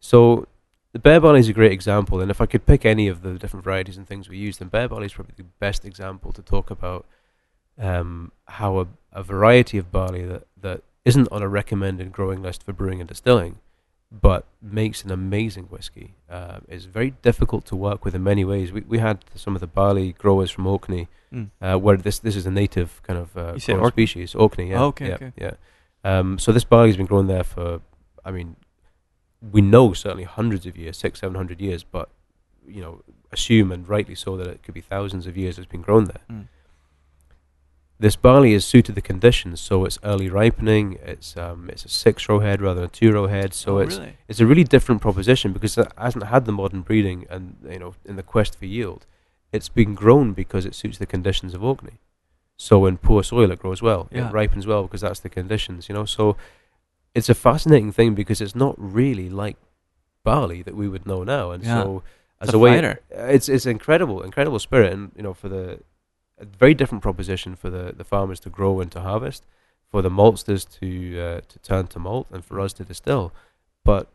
So, 0.00 0.46
the 0.94 0.98
bere 1.00 1.20
barley 1.20 1.40
is 1.40 1.48
a 1.48 1.52
great 1.60 1.72
example. 1.72 2.20
And 2.22 2.30
if 2.30 2.40
I 2.40 2.46
could 2.46 2.64
pick 2.66 2.82
any 2.86 3.06
of 3.08 3.22
the 3.22 3.34
different 3.34 3.64
varieties 3.64 3.96
and 3.98 4.06
things 4.06 4.28
we 4.28 4.38
use, 4.38 4.56
then 4.58 4.68
bere 4.68 4.88
barley 4.88 5.06
is 5.06 5.12
probably 5.18 5.34
the 5.36 5.50
best 5.64 5.84
example 5.84 6.30
to 6.32 6.40
talk 6.42 6.70
about 6.70 7.04
um, 7.78 8.30
how 8.58 8.78
a, 8.78 8.86
a 9.12 9.22
variety 9.22 9.76
of 9.78 9.90
barley 9.90 10.24
that, 10.24 10.44
that 10.66 10.82
isn't 11.04 11.28
on 11.32 11.42
a 11.42 11.48
recommended 11.48 12.12
growing 12.12 12.40
list 12.42 12.62
for 12.62 12.72
brewing 12.72 13.00
and 13.00 13.08
distilling, 13.08 13.58
but 14.12 14.46
makes 14.62 15.02
an 15.04 15.10
amazing 15.10 15.64
whiskey, 15.64 16.14
uh, 16.30 16.58
is 16.68 16.84
very 16.86 17.10
difficult 17.22 17.64
to 17.66 17.76
work 17.76 18.04
with 18.04 18.14
in 18.14 18.22
many 18.22 18.44
ways. 18.44 18.70
We 18.72 18.82
we 18.82 18.98
had 18.98 19.16
some 19.34 19.54
of 19.56 19.60
the 19.60 19.66
barley 19.66 20.12
growers 20.12 20.50
from 20.50 20.66
Orkney 20.66 21.08
Mm. 21.32 21.50
uh, 21.60 21.76
where 21.84 21.96
this 21.96 22.20
this 22.20 22.36
is 22.36 22.46
a 22.46 22.50
native 22.62 23.02
kind 23.02 23.18
of 23.18 23.36
uh, 23.36 23.54
You 23.54 23.58
said 23.60 23.72
grown 23.72 23.84
Orkney? 23.86 24.06
species, 24.06 24.34
Orkney. 24.36 24.70
Yeah, 24.70 24.82
Oh, 24.82 24.86
okay, 24.92 25.08
yeah, 25.08 25.14
okay. 25.14 25.32
yeah. 25.36 25.54
Um, 26.04 26.38
so 26.38 26.52
this 26.52 26.62
barley's 26.62 26.96
been 26.96 27.06
grown 27.06 27.26
there 27.26 27.42
for, 27.42 27.80
I 28.24 28.30
mean, 28.30 28.54
we 29.52 29.60
know 29.60 29.92
certainly 29.92 30.24
hundreds 30.24 30.66
of 30.66 30.76
years, 30.76 30.96
six, 30.96 31.20
seven 31.20 31.36
hundred 31.36 31.60
years, 31.60 31.84
but 31.84 32.08
you 32.66 32.80
know, 32.80 33.02
assume 33.30 33.72
and 33.72 33.88
rightly 33.88 34.14
so 34.14 34.36
that 34.36 34.46
it 34.46 34.62
could 34.62 34.74
be 34.74 34.80
thousands 34.80 35.26
of 35.26 35.36
years 35.36 35.58
it's 35.58 35.66
been 35.66 35.82
grown 35.82 36.04
there. 36.04 36.22
Mm. 36.30 36.48
This 37.98 38.16
barley 38.16 38.54
is 38.54 38.64
suited 38.64 38.96
the 38.96 39.00
conditions, 39.00 39.60
so 39.60 39.84
it's 39.84 39.98
early 40.02 40.28
ripening. 40.28 40.98
It's 41.02 41.36
um, 41.36 41.70
it's 41.70 41.84
a 41.84 41.88
six 41.88 42.28
row 42.28 42.40
head 42.40 42.60
rather 42.60 42.80
than 42.80 42.88
a 42.88 42.92
two 42.92 43.12
row 43.12 43.28
head, 43.28 43.54
so 43.54 43.78
oh, 43.78 43.78
it's 43.78 43.98
really? 43.98 44.16
it's 44.28 44.40
a 44.40 44.46
really 44.46 44.64
different 44.64 45.00
proposition 45.00 45.52
because 45.52 45.78
it 45.78 45.92
hasn't 45.96 46.24
had 46.24 46.44
the 46.44 46.52
modern 46.52 46.82
breeding 46.82 47.26
and 47.30 47.56
you 47.68 47.78
know 47.78 47.94
in 48.04 48.16
the 48.16 48.22
quest 48.22 48.58
for 48.58 48.66
yield. 48.66 49.06
It's 49.52 49.68
been 49.68 49.94
grown 49.94 50.32
because 50.32 50.66
it 50.66 50.74
suits 50.74 50.98
the 50.98 51.06
conditions 51.06 51.54
of 51.54 51.62
Orkney. 51.62 52.00
So 52.56 52.86
in 52.86 52.98
poor 52.98 53.22
soil 53.22 53.50
it 53.52 53.60
grows 53.60 53.80
well. 53.80 54.08
Yeah. 54.10 54.28
It 54.28 54.32
ripens 54.32 54.66
well 54.66 54.82
because 54.82 55.02
that's 55.02 55.20
the 55.20 55.28
conditions, 55.28 55.88
you 55.88 55.94
know. 55.94 56.04
So 56.04 56.36
it's 57.14 57.28
a 57.28 57.34
fascinating 57.34 57.92
thing 57.92 58.14
because 58.14 58.40
it's 58.40 58.54
not 58.54 58.74
really 58.78 59.28
like 59.30 59.56
barley 60.24 60.62
that 60.62 60.74
we 60.74 60.88
would 60.88 61.06
know 61.06 61.22
now. 61.24 61.50
And 61.50 61.62
Yeah. 61.64 61.82
so 61.82 62.02
as 62.40 62.48
It's 62.48 62.54
a 62.54 62.56
a 62.56 62.60
way 62.60 62.96
it's 63.10 63.48
it's 63.48 63.66
incredible, 63.66 64.22
incredible 64.22 64.58
spirit 64.58 64.92
and 64.92 65.12
you 65.16 65.22
know 65.22 65.34
for 65.34 65.48
the 65.48 65.80
a 66.38 66.44
very 66.44 66.74
different 66.74 67.02
proposition 67.02 67.54
for 67.54 67.70
the, 67.70 67.92
the 67.96 68.02
farmers 68.04 68.40
to 68.40 68.50
grow 68.50 68.80
and 68.80 68.90
to 68.92 69.00
harvest, 69.00 69.46
for 69.88 70.02
the 70.02 70.10
maltsters 70.10 70.66
to 70.80 71.20
uh, 71.20 71.40
to 71.48 71.58
turn 71.60 71.86
to 71.88 71.98
malt, 72.00 72.26
and 72.32 72.44
for 72.44 72.58
us 72.58 72.72
to 72.74 72.84
distill. 72.84 73.32
But 73.84 74.08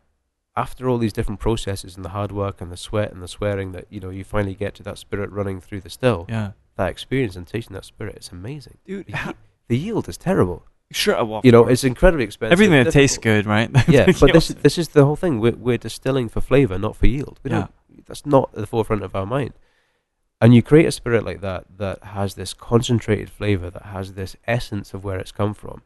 after 0.56 0.88
all 0.88 0.98
these 0.98 1.14
different 1.14 1.40
processes 1.40 1.96
and 1.96 2.04
the 2.04 2.10
hard 2.10 2.30
work 2.32 2.60
and 2.60 2.70
the 2.70 2.76
sweat 2.76 3.10
and 3.12 3.22
the 3.22 3.28
swearing 3.28 3.72
that 3.72 3.86
you 3.88 4.00
know 4.00 4.10
you 4.10 4.24
finally 4.24 4.54
get 4.54 4.74
to 4.74 4.82
that 4.82 4.98
spirit 4.98 5.30
running 5.30 5.60
through 5.62 5.80
the 5.80 5.88
still, 5.90 6.26
Yeah. 6.28 6.52
that 6.76 6.90
experience 6.90 7.36
and 7.36 7.46
tasting 7.46 7.72
that 7.74 7.86
spirit, 7.86 8.16
it's 8.16 8.30
amazing. 8.32 8.76
Dude, 8.84 9.06
The, 9.06 9.34
the 9.68 9.78
yield 9.78 10.06
is 10.08 10.18
terrible. 10.18 10.66
Sure. 10.90 11.14
Well, 11.24 11.38
of 11.38 11.44
you 11.44 11.52
know, 11.52 11.66
it's 11.66 11.84
incredibly 11.84 12.24
expensive. 12.24 12.52
everything 12.52 12.84
that 12.84 12.92
tastes 12.92 13.18
good, 13.18 13.46
right? 13.46 13.70
Yeah, 13.88 14.06
but 14.20 14.32
this 14.32 14.48
this 14.48 14.78
is 14.78 14.88
the 14.88 15.04
whole 15.04 15.16
thing. 15.16 15.40
We're 15.40 15.56
we're 15.56 15.78
distilling 15.78 16.28
for 16.28 16.40
flavor, 16.40 16.78
not 16.78 16.96
for 16.96 17.06
yield. 17.06 17.38
We 17.42 17.50
Yeah. 17.50 17.58
don't. 17.58 18.06
That's 18.06 18.26
not 18.26 18.50
at 18.54 18.60
the 18.60 18.66
forefront 18.66 19.02
of 19.02 19.14
our 19.14 19.26
mind. 19.26 19.52
And 20.40 20.54
you 20.54 20.62
create 20.62 20.86
a 20.86 20.92
spirit 20.92 21.24
like 21.24 21.42
that 21.42 21.64
that 21.76 22.02
has 22.02 22.34
this 22.34 22.54
concentrated 22.54 23.28
flavor, 23.30 23.68
that 23.70 23.86
has 23.86 24.14
this 24.14 24.36
essence 24.46 24.94
of 24.94 25.04
where 25.04 25.18
it's 25.18 25.32
come 25.32 25.52
from, 25.54 25.82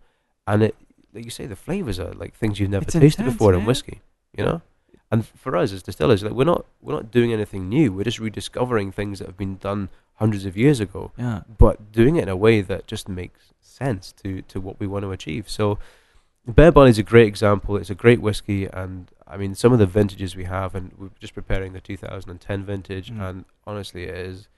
and 0.47 0.63
it, 0.63 0.77
like 1.13 1.25
you 1.25 1.31
say, 1.31 1.47
the 1.47 1.57
flavors 1.57 1.99
are 1.99 2.13
like 2.13 2.35
things 2.35 2.61
you've 2.61 2.71
never 2.71 2.85
It's 2.85 2.93
tasted 2.93 3.23
intense, 3.23 3.35
before 3.35 3.53
in 3.55 3.65
whiskey. 3.67 4.01
You 4.37 4.45
know, 4.45 4.63
and 5.11 5.27
for 5.27 5.57
us 5.57 5.73
as 5.73 5.83
distillers, 5.83 6.23
like 6.23 6.33
we're 6.33 6.45
not 6.45 6.67
we're 6.81 6.95
not 6.95 7.11
doing 7.11 7.33
anything 7.33 7.69
new. 7.69 7.93
We're 7.93 8.05
just 8.05 8.21
rediscovering 8.21 8.93
things 8.93 9.19
that 9.19 9.27
have 9.27 9.37
been 9.37 9.57
done 9.57 9.89
hundreds 10.19 10.45
of 10.47 10.57
years 10.57 10.79
ago 10.79 11.11
yeah. 11.19 11.41
but 11.59 11.91
doing 11.91 12.15
it 12.17 12.23
in 12.23 12.29
a 12.29 12.37
way 12.37 12.61
that 12.61 12.87
just 12.87 13.09
makes 13.09 13.53
sense 13.75 14.13
to, 14.23 14.43
to 14.43 14.61
what 14.61 14.79
we 14.81 14.87
want 14.87 15.03
to 15.05 15.11
achieve. 15.13 15.49
So, 15.51 15.79
Bere 16.47 16.71
Barley 16.73 16.91
is 16.91 16.99
a 16.99 17.03
great 17.03 17.27
example. 17.27 17.77
It's 17.77 17.91
a 17.91 17.95
great 17.95 18.21
whiskey, 18.21 18.67
and 18.67 19.11
I 19.27 19.37
mean, 19.39 19.55
some 19.55 19.73
of 19.73 19.79
the 19.79 19.87
vintages 19.87 20.37
we 20.37 20.45
have, 20.45 20.75
and 20.75 20.93
we're 20.99 21.09
just 21.19 21.35
preparing 21.35 21.73
the 21.73 21.81
2010 21.81 22.65
vintage, 22.65 23.11
Mm. 23.11 23.21
and 23.29 23.45
honestly, 23.67 24.05
it 24.05 24.15
is 24.17 24.49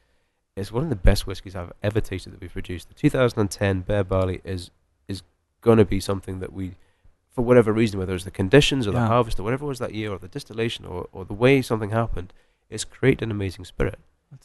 it's 0.56 0.72
one 0.72 0.82
of 0.82 0.88
the 0.88 0.96
best 0.96 1.26
whiskies 1.26 1.54
I've 1.54 1.72
ever 1.82 2.00
tasted 2.00 2.32
that 2.32 2.40
we've 2.40 2.52
produced. 2.52 2.88
The 2.88 2.94
2010 2.94 3.82
Bere 3.82 4.02
Barley 4.04 4.40
is 4.42 4.70
is 5.06 5.22
going 5.60 5.78
to 5.78 5.84
be 5.84 6.00
something 6.00 6.40
that 6.40 6.52
we, 6.52 6.74
for 7.30 7.42
whatever 7.42 7.72
reason, 7.72 7.98
whether 8.00 8.14
it's 8.14 8.24
the 8.24 8.30
conditions 8.30 8.86
or 8.86 8.92
the 8.92 9.06
harvest 9.06 9.38
or 9.38 9.42
whatever 9.44 9.64
it 9.64 9.68
was 9.68 9.78
that 9.78 9.94
year, 9.94 10.10
or 10.12 10.18
the 10.18 10.28
distillation, 10.28 10.84
or, 10.84 11.08
or 11.12 11.24
the 11.24 11.34
way 11.34 11.62
something 11.62 11.90
happened, 11.90 12.32
it's 12.70 12.84
created 12.84 13.22
an 13.24 13.30
amazing 13.30 13.64
spirit. 13.64 13.98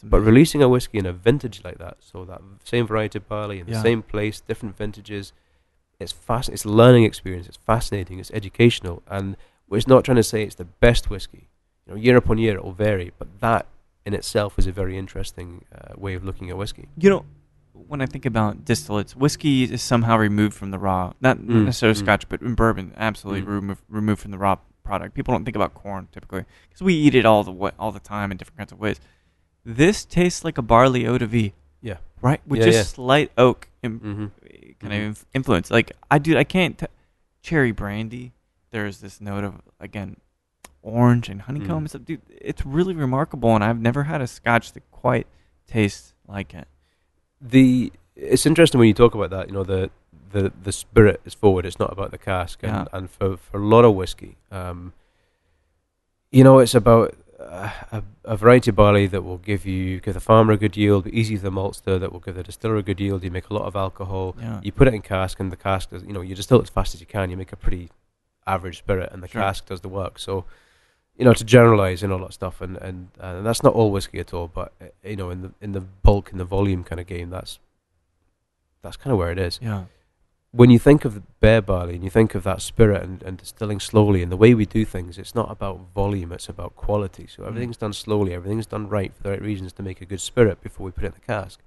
But 0.03 0.21
releasing 0.21 0.61
a 0.61 0.69
whiskey 0.69 0.97
in 0.99 1.05
a 1.05 1.13
vintage 1.13 1.61
like 1.63 1.77
that, 1.79 1.97
so 1.99 2.23
that 2.25 2.41
same 2.63 2.87
variety 2.87 3.17
of 3.17 3.27
barley 3.27 3.59
in 3.59 3.65
the 3.65 3.73
Yeah. 3.73 3.81
same 3.81 4.01
place, 4.01 4.39
different 4.39 4.77
vintages, 4.77 5.33
it's 5.99 6.11
fast. 6.11 6.49
It's 6.49 6.65
a 6.65 6.69
learning 6.69 7.03
experience. 7.03 7.47
It's 7.47 7.57
fascinating. 7.57 8.19
It's 8.19 8.31
educational, 8.31 9.03
and 9.07 9.35
it's 9.71 9.87
not 9.87 10.03
trying 10.05 10.17
to 10.17 10.23
say 10.23 10.43
it's 10.43 10.55
the 10.55 10.65
best 10.65 11.09
whiskey. 11.09 11.49
You 11.85 11.93
know, 11.93 11.99
year 11.99 12.17
upon 12.17 12.37
year 12.37 12.55
it 12.55 12.63
will 12.63 12.73
vary, 12.73 13.11
but 13.19 13.27
that 13.41 13.65
in 14.05 14.13
itself 14.13 14.57
is 14.57 14.65
a 14.67 14.71
very 14.71 14.97
interesting 14.97 15.65
uh, 15.75 15.93
way 15.97 16.13
of 16.15 16.23
looking 16.23 16.49
at 16.49 16.57
whiskey. 16.57 16.87
you 16.97 17.09
know, 17.09 17.25
when 17.73 18.01
I 18.01 18.05
think 18.05 18.25
about 18.25 18.63
distillates, 18.65 19.15
whiskey 19.15 19.63
is 19.63 19.81
somehow 19.81 20.17
removed 20.17 20.55
from 20.55 20.71
the 20.71 20.79
raw. 20.79 21.13
Not 21.21 21.37
Mm, 21.37 21.65
necessarily 21.65 21.95
mm. 21.99 22.03
Scotch, 22.03 22.29
but 22.29 22.41
in 22.41 22.53
bourbon, 22.55 22.93
absolutely 22.97 23.41
Mm. 23.43 23.47
removed 23.47 23.81
removed 23.89 24.21
from 24.21 24.31
the 24.31 24.37
raw 24.37 24.55
product. 24.83 25.13
People 25.15 25.33
don't 25.33 25.45
think 25.45 25.55
about 25.55 25.73
corn 25.73 26.07
typically 26.11 26.45
because 26.69 26.81
we 26.81 26.93
eat 26.93 27.15
it 27.15 27.25
all 27.25 27.43
the 27.43 27.53
all 27.79 27.91
the 27.91 27.99
time 27.99 28.31
in 28.31 28.37
different 28.37 28.57
kinds 28.57 28.71
of 28.71 28.79
ways. 28.79 28.99
This 29.63 30.05
tastes 30.05 30.43
like 30.43 30.57
a 30.57 30.61
barley 30.61 31.05
eau 31.07 31.17
de 31.17 31.25
vie, 31.27 31.53
Yeah. 31.81 31.97
right? 32.21 32.41
With 32.47 32.59
Yeah, 32.61 32.65
just 32.67 32.77
yeah. 32.77 32.83
slight 32.83 33.31
oak 33.37 33.67
im- 33.83 33.99
Mm-hmm. 33.99 34.25
kind 34.79 34.93
Mhm. 34.93 34.97
of 34.99 35.07
inf- 35.07 35.25
influence. 35.33 35.69
Like 35.71 35.91
I 36.09 36.17
do, 36.17 36.37
I 36.37 36.43
can't. 36.43 36.77
T- 36.77 36.87
cherry 37.41 37.71
brandy. 37.71 38.33
There's 38.71 38.99
this 38.99 39.19
note 39.21 39.43
of 39.43 39.61
again 39.79 40.17
orange 40.81 41.29
and 41.29 41.41
honeycomb 41.43 41.69
Mm. 41.69 41.77
and 41.79 41.89
stuff. 41.89 42.05
Dude, 42.05 42.21
it's 42.29 42.65
really 42.65 42.95
remarkable, 42.95 43.53
and 43.55 43.63
I've 43.63 43.79
never 43.79 44.03
had 44.03 44.21
a 44.21 44.27
Scotch 44.27 44.71
that 44.73 44.89
quite 44.91 45.27
tastes 45.67 46.13
like 46.27 46.53
it. 46.53 46.67
The 47.39 47.91
it's 48.15 48.45
interesting 48.45 48.79
when 48.79 48.87
you 48.87 48.93
talk 48.93 49.13
about 49.15 49.29
that. 49.31 49.47
You 49.47 49.53
know, 49.53 49.63
the 49.63 49.89
the 50.31 50.51
the 50.63 50.71
spirit 50.71 51.21
is 51.25 51.33
forward. 51.33 51.65
It's 51.65 51.77
not 51.79 51.91
about 51.91 52.11
the 52.11 52.17
cask, 52.17 52.63
and 52.63 52.87
and 52.93 53.09
for 53.09 53.37
for 53.37 53.57
a 53.57 53.65
lot 53.65 53.83
of 53.85 53.93
whiskey, 53.95 54.37
um, 54.51 54.93
you 56.31 56.43
know, 56.43 56.59
it's 56.59 56.73
about 56.75 57.13
a, 57.91 58.03
a 58.25 58.37
variety 58.37 58.69
of 58.69 58.75
barley 58.75 59.07
that 59.07 59.23
will 59.23 59.37
give 59.37 59.65
you 59.65 59.99
give 59.99 60.13
the 60.13 60.19
farmer 60.19 60.53
a 60.53 60.57
good 60.57 60.75
yield, 60.77 61.03
but 61.05 61.13
easy 61.13 61.35
to 61.37 61.41
the 61.43 61.51
maltster 61.51 61.99
that 61.99 62.11
will 62.11 62.19
give 62.19 62.35
the 62.35 62.43
distiller 62.43 62.77
a 62.77 62.83
good 62.83 62.99
yield. 62.99 63.23
You 63.23 63.31
make 63.31 63.49
a 63.49 63.53
lot 63.53 63.65
of 63.65 63.75
alcohol. 63.75 64.35
Yeah. 64.39 64.59
You 64.63 64.71
put 64.71 64.87
it 64.87 64.93
in 64.93 65.01
cask, 65.01 65.39
and 65.39 65.51
the 65.51 65.55
cask 65.57 65.89
does. 65.91 66.03
You 66.03 66.13
know, 66.13 66.21
you 66.21 66.35
distill 66.35 66.59
it 66.59 66.63
as 66.63 66.69
fast 66.69 66.93
as 66.93 66.99
you 67.01 67.07
can. 67.07 67.29
You 67.29 67.37
make 67.37 67.51
a 67.51 67.55
pretty 67.57 67.89
average 68.47 68.77
spirit, 68.79 69.09
and 69.11 69.21
the 69.23 69.27
Sure. 69.27 69.41
cask 69.41 69.65
does 69.65 69.81
the 69.81 69.89
work. 69.89 70.19
So. 70.19 70.45
You 71.17 71.25
know, 71.25 71.33
to 71.33 71.43
generalize 71.43 72.01
and 72.01 72.11
all 72.11 72.19
that 72.19 72.33
stuff, 72.33 72.61
and, 72.61 72.77
and 72.77 73.09
and 73.19 73.45
that's 73.45 73.61
not 73.61 73.73
all 73.75 73.91
whiskey 73.91 74.19
at 74.19 74.33
all. 74.33 74.47
But 74.47 74.71
uh, 74.81 74.85
you 75.03 75.17
know, 75.17 75.29
in 75.29 75.41
the 75.41 75.51
in 75.61 75.73
the 75.73 75.81
bulk, 75.81 76.31
in 76.31 76.37
the 76.39 76.45
volume 76.45 76.83
kind 76.83 76.99
of 77.01 77.05
game, 77.05 77.29
that's 77.29 77.59
that's 78.81 78.97
kind 78.97 79.11
of 79.11 79.19
where 79.19 79.29
it 79.31 79.37
is. 79.37 79.59
Yeah. 79.61 79.83
When 80.53 80.69
you 80.69 80.79
think 80.79 81.05
of 81.05 81.13
the 81.13 81.23
bere 81.39 81.61
barley 81.61 81.95
and 81.95 82.03
you 82.03 82.09
think 82.09 82.35
of 82.35 82.43
that 82.43 82.61
spirit 82.61 83.01
and, 83.03 83.23
and 83.23 83.37
distilling 83.37 83.79
slowly 83.79 84.21
and 84.21 84.29
the 84.29 84.37
way 84.37 84.53
we 84.53 84.65
do 84.65 84.83
things, 84.83 85.17
it's 85.17 85.33
not 85.33 85.49
about 85.49 85.79
volume, 85.95 86.33
it's 86.33 86.49
about 86.49 86.75
quality. 86.75 87.25
So 87.25 87.43
mm. 87.43 87.47
everything's 87.47 87.77
done 87.77 87.93
slowly, 87.93 88.33
everything's 88.33 88.65
done 88.65 88.89
right 88.89 89.15
for 89.15 89.23
the 89.23 89.29
right 89.29 89.41
reasons 89.41 89.71
to 89.73 89.83
make 89.83 90.01
a 90.01 90.05
good 90.05 90.19
spirit 90.19 90.61
before 90.61 90.85
we 90.85 90.91
put 90.91 91.05
it 91.05 91.07
in 91.07 91.13
the 91.13 91.25
cask. 91.25 91.61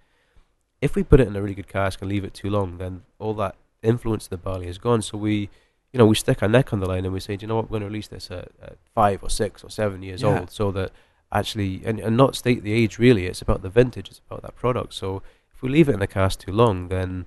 If 0.82 0.94
we 0.94 1.02
put 1.02 1.20
it 1.20 1.28
in 1.28 1.34
a 1.34 1.40
really 1.40 1.54
good 1.54 1.68
cask 1.68 2.02
and 2.02 2.10
leave 2.10 2.24
it 2.24 2.34
too 2.34 2.50
long, 2.50 2.76
then 2.76 3.04
all 3.18 3.32
that 3.34 3.56
influence 3.82 4.26
of 4.26 4.30
the 4.30 4.36
barley 4.36 4.66
is 4.66 4.76
gone. 4.76 5.00
So 5.00 5.16
we, 5.16 5.48
you 5.92 5.98
know, 5.98 6.04
we 6.04 6.14
stick 6.14 6.42
our 6.42 6.48
neck 6.48 6.74
on 6.74 6.80
the 6.80 6.86
line 6.86 7.06
and 7.06 7.14
we 7.14 7.20
say, 7.20 7.36
do 7.36 7.44
you 7.44 7.48
know 7.48 7.56
what, 7.56 7.70
we're 7.70 7.78
going 7.78 7.82
to 7.82 7.86
release 7.86 8.08
this 8.08 8.30
at, 8.30 8.50
at 8.60 8.76
five 8.94 9.22
or 9.22 9.30
six 9.30 9.64
or 9.64 9.70
seven 9.70 10.02
years 10.02 10.20
Yeah. 10.20 10.40
old, 10.40 10.50
so 10.50 10.70
that 10.72 10.92
actually, 11.32 11.80
and, 11.86 11.98
and 12.00 12.18
not 12.18 12.36
state 12.36 12.62
the 12.62 12.74
age 12.74 12.98
really. 12.98 13.24
It's 13.24 13.40
about 13.40 13.62
the 13.62 13.70
vintage. 13.70 14.10
It's 14.10 14.20
about 14.28 14.42
that 14.42 14.56
product. 14.56 14.92
So 14.92 15.22
if 15.54 15.62
we 15.62 15.70
leave 15.70 15.88
it 15.88 15.94
in 15.94 16.00
the 16.00 16.06
cask 16.06 16.40
too 16.40 16.52
long, 16.52 16.88
then 16.88 17.24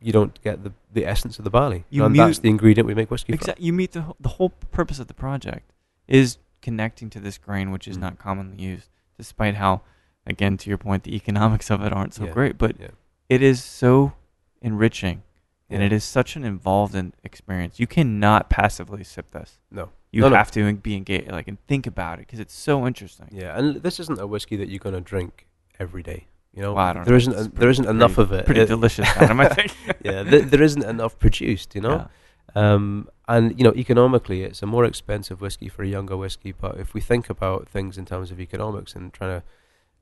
you 0.00 0.12
don't 0.12 0.40
get 0.42 0.62
the, 0.64 0.72
the 0.92 1.06
essence 1.06 1.38
of 1.38 1.44
the 1.44 1.50
barley. 1.50 1.84
You 1.90 2.04
and 2.04 2.12
mute- 2.12 2.26
that's 2.26 2.38
the 2.40 2.48
ingredient 2.50 2.86
we 2.86 2.94
make 2.94 3.10
whiskey 3.10 3.36
from. 3.36 3.54
You 3.58 3.72
meet 3.72 3.92
the 3.92 4.14
the 4.20 4.30
whole 4.30 4.50
purpose 4.50 4.98
of 4.98 5.06
the 5.08 5.14
project 5.14 5.72
is 6.06 6.38
connecting 6.62 7.08
to 7.10 7.20
this 7.20 7.38
grain, 7.38 7.70
which 7.70 7.88
is 7.88 7.96
Mm. 7.96 8.00
not 8.00 8.18
commonly 8.18 8.62
used, 8.62 8.88
despite 9.16 9.54
how, 9.56 9.82
again, 10.26 10.56
to 10.58 10.68
your 10.68 10.78
point, 10.78 11.04
the 11.04 11.14
economics 11.14 11.70
of 11.70 11.82
it 11.82 11.92
aren't 11.92 12.14
so 12.14 12.24
Yeah, 12.26 12.32
great. 12.32 12.58
But 12.58 12.78
yeah. 12.80 12.88
it 13.28 13.42
is 13.42 13.62
so 13.62 14.12
enriching, 14.60 15.22
and 15.70 15.82
it 15.82 15.92
is 15.92 16.04
such 16.04 16.36
an 16.36 16.44
involved 16.44 16.94
in 16.94 17.12
experience. 17.24 17.78
You 17.80 17.86
cannot 17.86 18.48
passively 18.50 19.04
sip 19.04 19.30
this. 19.30 19.58
No. 19.70 19.90
You 20.12 20.22
No, 20.22 20.28
no. 20.30 20.36
have 20.36 20.50
to 20.52 20.72
be 20.74 20.94
engaged, 20.96 21.30
like, 21.30 21.46
and 21.48 21.58
think 21.66 21.86
about 21.86 22.18
it 22.18 22.26
because 22.26 22.40
it's 22.40 22.54
so 22.54 22.86
interesting. 22.86 23.28
Yeah, 23.32 23.58
and 23.58 23.76
this 23.82 24.00
isn't 24.00 24.18
a 24.20 24.26
whiskey 24.26 24.56
that 24.56 24.68
you're 24.68 24.78
going 24.78 24.94
to 24.94 25.00
drink 25.00 25.46
every 25.78 26.02
day. 26.02 26.26
You 26.56 26.62
know, 26.62 26.72
Well, 26.72 27.04
there 27.04 27.14
isn't 27.16 27.32
It's 27.34 27.48
there 27.48 27.68
isn't 27.68 27.84
pretty- 27.84 27.96
enough 27.96 28.16
of 28.18 28.32
it. 28.32 28.46
Pretty 28.46 28.62
It- 28.62 28.68
delicious, 28.68 29.06
Adam. 29.16 29.38
I 29.40 29.48
think. 29.48 29.76
yeah, 30.02 30.24
th- 30.24 30.46
there 30.46 30.62
isn't 30.62 30.82
enough 30.84 31.18
produced. 31.18 31.74
You 31.74 31.82
know, 31.82 32.08
um, 32.54 33.08
and 33.28 33.56
you 33.58 33.64
know, 33.64 33.74
economically, 33.74 34.42
it's 34.42 34.62
a 34.62 34.66
more 34.66 34.84
expensive 34.86 35.40
whiskey 35.42 35.68
for 35.68 35.82
a 35.82 35.86
younger 35.86 36.16
whiskey. 36.16 36.52
But 36.58 36.78
if 36.80 36.94
we 36.94 37.00
think 37.00 37.28
about 37.28 37.68
things 37.68 37.98
in 37.98 38.06
terms 38.06 38.30
of 38.30 38.40
economics 38.40 38.94
and 38.96 39.12
trying 39.12 39.40
to 39.40 39.46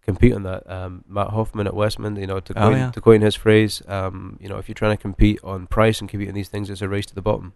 compete 0.03 0.33
on 0.35 0.43
that, 0.45 0.63
um, 0.71 1.03
Matt 1.09 1.31
Hoffman 1.31 1.67
at 1.67 1.75
Westland, 1.75 2.19
you 2.19 2.27
know, 2.27 2.39
to 2.39 2.53
Oh, 2.57 2.69
coin, 2.69 2.77
yeah. 2.77 2.91
to 2.93 3.01
coin 3.01 3.21
his 3.23 3.35
phrase, 3.35 3.83
um, 3.89 4.39
you 4.41 4.49
know, 4.49 4.59
if 4.59 4.69
you're 4.69 4.75
trying 4.75 4.97
to 4.97 5.01
compete 5.03 5.41
on 5.43 5.67
price 5.67 5.99
and 6.01 6.09
compete 6.09 6.29
on 6.29 6.35
these 6.35 6.49
things, 6.51 6.71
it's 6.71 6.83
a 6.83 6.89
race 6.89 7.07
to 7.07 7.15
the 7.15 7.23
bottom. 7.23 7.55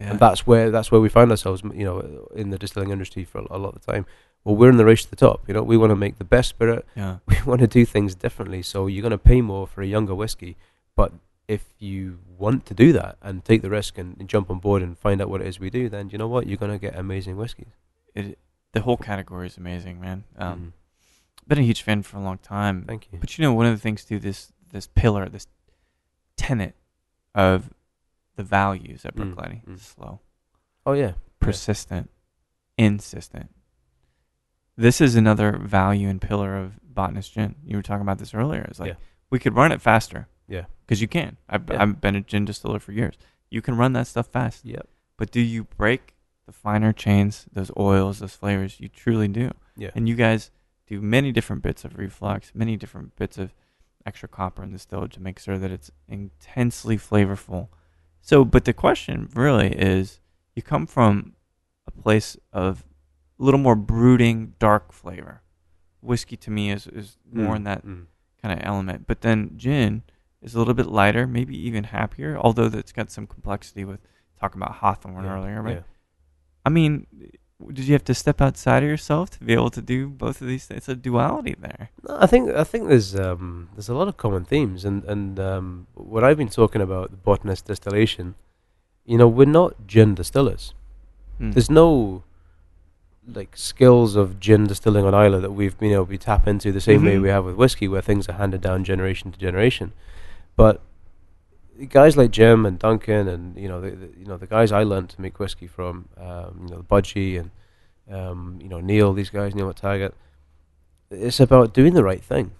Yeah. 0.00 0.10
And 0.10 0.20
that's 0.20 0.46
where 0.46 0.70
that's 0.70 0.90
where 0.92 1.00
we 1.00 1.08
find 1.08 1.30
ourselves, 1.30 1.62
you 1.74 1.84
know, 1.84 2.28
in 2.34 2.50
the 2.50 2.58
distilling 2.58 2.90
industry 2.90 3.24
for 3.24 3.38
a 3.50 3.58
lot 3.58 3.74
of 3.74 3.80
the 3.84 3.92
time. 3.92 4.04
Well, 4.44 4.54
we're 4.54 4.70
in 4.70 4.76
the 4.76 4.84
race 4.84 5.04
to 5.04 5.10
the 5.10 5.16
top. 5.16 5.48
You 5.48 5.54
know, 5.54 5.62
we 5.62 5.76
want 5.76 5.90
to 5.90 5.96
make 5.96 6.18
the 6.18 6.24
best 6.24 6.50
spirit. 6.50 6.84
yeah. 6.94 7.18
We 7.26 7.36
want 7.44 7.60
to 7.62 7.66
do 7.66 7.84
things 7.84 8.14
differently. 8.14 8.62
So 8.62 8.86
you're 8.86 9.02
going 9.02 9.10
to 9.10 9.18
pay 9.18 9.40
more 9.40 9.66
for 9.66 9.82
a 9.82 9.86
younger 9.86 10.14
whiskey, 10.14 10.56
but 10.94 11.12
if 11.48 11.64
you 11.78 12.18
want 12.38 12.66
to 12.66 12.74
do 12.74 12.92
that 12.92 13.16
and 13.22 13.44
take 13.44 13.62
the 13.62 13.70
risk 13.70 13.98
and, 13.98 14.16
and 14.18 14.28
jump 14.28 14.50
on 14.50 14.58
board 14.58 14.82
and 14.82 14.98
find 14.98 15.20
out 15.22 15.28
what 15.30 15.40
it 15.40 15.46
is 15.46 15.58
we 15.60 15.70
do, 15.70 15.88
then 15.88 16.10
you 16.10 16.18
know 16.18 16.28
what, 16.28 16.46
you're 16.46 16.56
going 16.58 16.72
to 16.72 16.78
get 16.78 16.96
amazing 16.96 17.36
whiskeys. 17.36 17.72
It, 18.14 18.38
the 18.72 18.80
whole 18.82 18.96
category 18.96 19.46
is 19.46 19.56
amazing, 19.56 20.00
man. 20.00 20.24
Um, 20.36 20.58
Mhm. 20.58 20.72
Been 21.48 21.58
a 21.58 21.62
huge 21.62 21.82
fan 21.82 22.02
for 22.02 22.16
a 22.16 22.20
long 22.20 22.38
time. 22.38 22.82
Thank 22.86 23.08
you. 23.12 23.18
But 23.20 23.38
you 23.38 23.42
know, 23.42 23.52
one 23.54 23.66
of 23.66 23.72
the 23.72 23.80
things 23.80 24.04
too, 24.04 24.18
this 24.18 24.52
this 24.72 24.88
pillar, 24.88 25.28
this 25.28 25.46
tenet 26.36 26.74
of 27.34 27.70
the 28.36 28.42
values 28.44 29.04
at 29.04 29.16
Mm, 29.16 29.34
mm. 29.34 29.78
slow, 29.80 30.20
Oh 30.84 30.92
yeah, 30.92 31.12
persistent, 31.40 32.10
insistent. 32.78 33.50
This 34.76 35.00
is 35.00 35.16
another 35.16 35.56
value 35.56 36.08
and 36.08 36.20
pillar 36.20 36.56
of 36.56 36.78
botanist 36.82 37.32
gin. 37.32 37.54
You 37.64 37.76
were 37.76 37.82
talking 37.82 38.02
about 38.02 38.18
this 38.18 38.34
earlier. 38.34 38.62
It's 38.68 38.78
like 38.78 38.88
Yeah. 38.90 38.96
we 39.30 39.38
could 39.38 39.54
run 39.56 39.72
it 39.72 39.80
faster 39.80 40.28
yeah, 40.48 40.66
because 40.84 41.00
you 41.00 41.08
can. 41.08 41.38
I've, 41.48 41.68
Yeah. 41.68 41.82
I've 41.82 42.00
been 42.00 42.14
a 42.16 42.20
gin 42.20 42.44
distiller 42.44 42.78
for 42.78 42.92
years. 42.92 43.16
You 43.50 43.62
can 43.62 43.76
run 43.76 43.92
that 43.94 44.06
stuff 44.06 44.26
fast. 44.28 44.64
yep, 44.64 44.88
But 45.16 45.30
do 45.30 45.40
you 45.40 45.64
break 45.64 46.14
the 46.46 46.52
finer 46.52 46.92
chains, 46.92 47.46
those 47.52 47.70
oils, 47.76 48.18
those 48.18 48.34
flavors? 48.36 48.78
You 48.80 48.88
truly 48.88 49.28
do. 49.28 49.50
yeah, 49.76 49.90
And 49.94 50.08
you 50.08 50.14
guys 50.14 50.50
do 50.86 51.00
many 51.00 51.32
different 51.32 51.62
bits 51.62 51.84
of 51.84 51.96
reflux, 51.98 52.52
many 52.54 52.76
different 52.76 53.16
bits 53.16 53.38
of 53.38 53.54
extra 54.04 54.28
copper 54.28 54.62
in 54.62 54.70
the 54.70 54.76
distillate 54.78 55.10
to 55.12 55.20
make 55.20 55.38
sure 55.38 55.58
that 55.58 55.70
it's 55.72 55.90
intensely 56.06 56.96
flavorful. 56.96 57.68
So, 58.26 58.44
but 58.44 58.64
the 58.64 58.72
question 58.72 59.28
really 59.34 59.68
is 59.68 60.18
you 60.56 60.60
come 60.60 60.88
from 60.88 61.34
a 61.86 61.92
place 61.92 62.36
of 62.52 62.84
a 63.38 63.44
little 63.44 63.60
more 63.60 63.76
brooding, 63.76 64.54
dark 64.58 64.90
flavor. 64.90 65.42
Whiskey 66.00 66.36
to 66.38 66.50
me 66.50 66.72
is, 66.72 66.88
is 66.88 67.18
more 67.32 67.52
Mm, 67.52 67.56
in 67.56 67.64
that 67.64 67.86
mm. 67.86 68.06
kind 68.42 68.58
of 68.58 68.66
element. 68.66 69.06
But 69.06 69.20
then 69.20 69.52
gin 69.56 70.02
is 70.42 70.56
a 70.56 70.58
little 70.58 70.74
bit 70.74 70.86
lighter, 70.86 71.28
maybe 71.28 71.56
even 71.68 71.84
happier, 71.84 72.36
although 72.36 72.68
that's 72.68 72.90
got 72.90 73.12
some 73.12 73.28
complexity 73.28 73.84
with 73.84 74.00
talking 74.40 74.60
about 74.60 74.74
Hawthorne 74.78 75.22
Yeah, 75.22 75.32
earlier, 75.32 75.62
right? 75.62 75.76
yeah. 75.76 75.82
I 76.64 76.70
mean, 76.70 77.06
did 77.72 77.86
you 77.86 77.92
have 77.94 78.04
to 78.04 78.14
step 78.14 78.40
outside 78.40 78.82
of 78.82 78.88
yourself 78.88 79.30
to 79.30 79.42
be 79.42 79.54
able 79.54 79.70
to 79.70 79.80
do 79.80 80.08
both 80.08 80.40
of 80.42 80.46
these 80.46 80.66
things? 80.66 80.78
It's 80.78 80.88
a 80.88 80.94
duality 80.94 81.54
there. 81.58 81.90
No, 82.06 82.16
I 82.20 82.26
think 82.26 82.50
I 82.50 82.64
think 82.64 82.88
there's 82.88 83.14
um, 83.16 83.68
there's 83.74 83.88
a 83.88 83.94
lot 83.94 84.08
of 84.08 84.16
common 84.16 84.44
themes, 84.44 84.84
and 84.84 85.04
and 85.04 85.40
um, 85.40 85.86
what 85.94 86.22
I've 86.22 86.36
been 86.36 86.48
talking 86.50 86.82
about 86.82 87.10
the 87.10 87.16
botanist 87.16 87.64
distillation. 87.66 88.34
You 89.06 89.18
know, 89.18 89.28
we're 89.28 89.46
not 89.46 89.86
gin 89.86 90.14
distillers. 90.16 90.74
Hmm. 91.38 91.52
There's 91.52 91.70
no 91.70 92.24
like 93.34 93.56
skills 93.56 94.16
of 94.16 94.38
gin 94.38 94.66
distilling 94.66 95.04
on 95.04 95.14
Islay 95.14 95.40
that 95.40 95.50
we've 95.52 95.78
been 95.78 95.92
able 95.92 96.06
to 96.06 96.18
tap 96.18 96.46
into 96.46 96.70
the 96.72 96.80
same 96.80 97.04
way 97.04 97.16
Mhm. 97.16 97.22
we 97.22 97.28
have 97.28 97.44
with 97.44 97.56
whiskey, 97.56 97.88
where 97.88 98.02
things 98.02 98.28
are 98.28 98.34
handed 98.34 98.60
down 98.60 98.84
generation 98.84 99.32
to 99.32 99.38
generation. 99.38 99.92
But 100.56 100.80
guys 101.84 102.16
like 102.16 102.30
Jim 102.30 102.64
and 102.64 102.78
Duncan, 102.78 103.28
and 103.28 103.56
you 103.56 103.68
know, 103.68 103.80
the, 103.80 103.90
the 103.90 104.08
you 104.18 104.24
know 104.26 104.36
the 104.36 104.46
guys 104.46 104.72
I 104.72 104.82
learned 104.82 105.10
to 105.10 105.20
make 105.20 105.38
whiskey 105.38 105.66
from, 105.66 106.08
um, 106.16 106.66
you 106.68 106.74
know, 106.74 106.84
Budgie 106.90 107.38
and 107.38 107.50
um, 108.10 108.58
you 108.62 108.68
know 108.68 108.80
Neil, 108.80 109.12
these 109.12 109.30
guys, 109.30 109.54
Neil 109.54 109.72
McTaggart. 109.72 110.12
It's 111.10 111.38
about 111.38 111.72
doing 111.72 111.94
the 111.94 112.02
right 112.02 112.22
thing, 112.22 112.52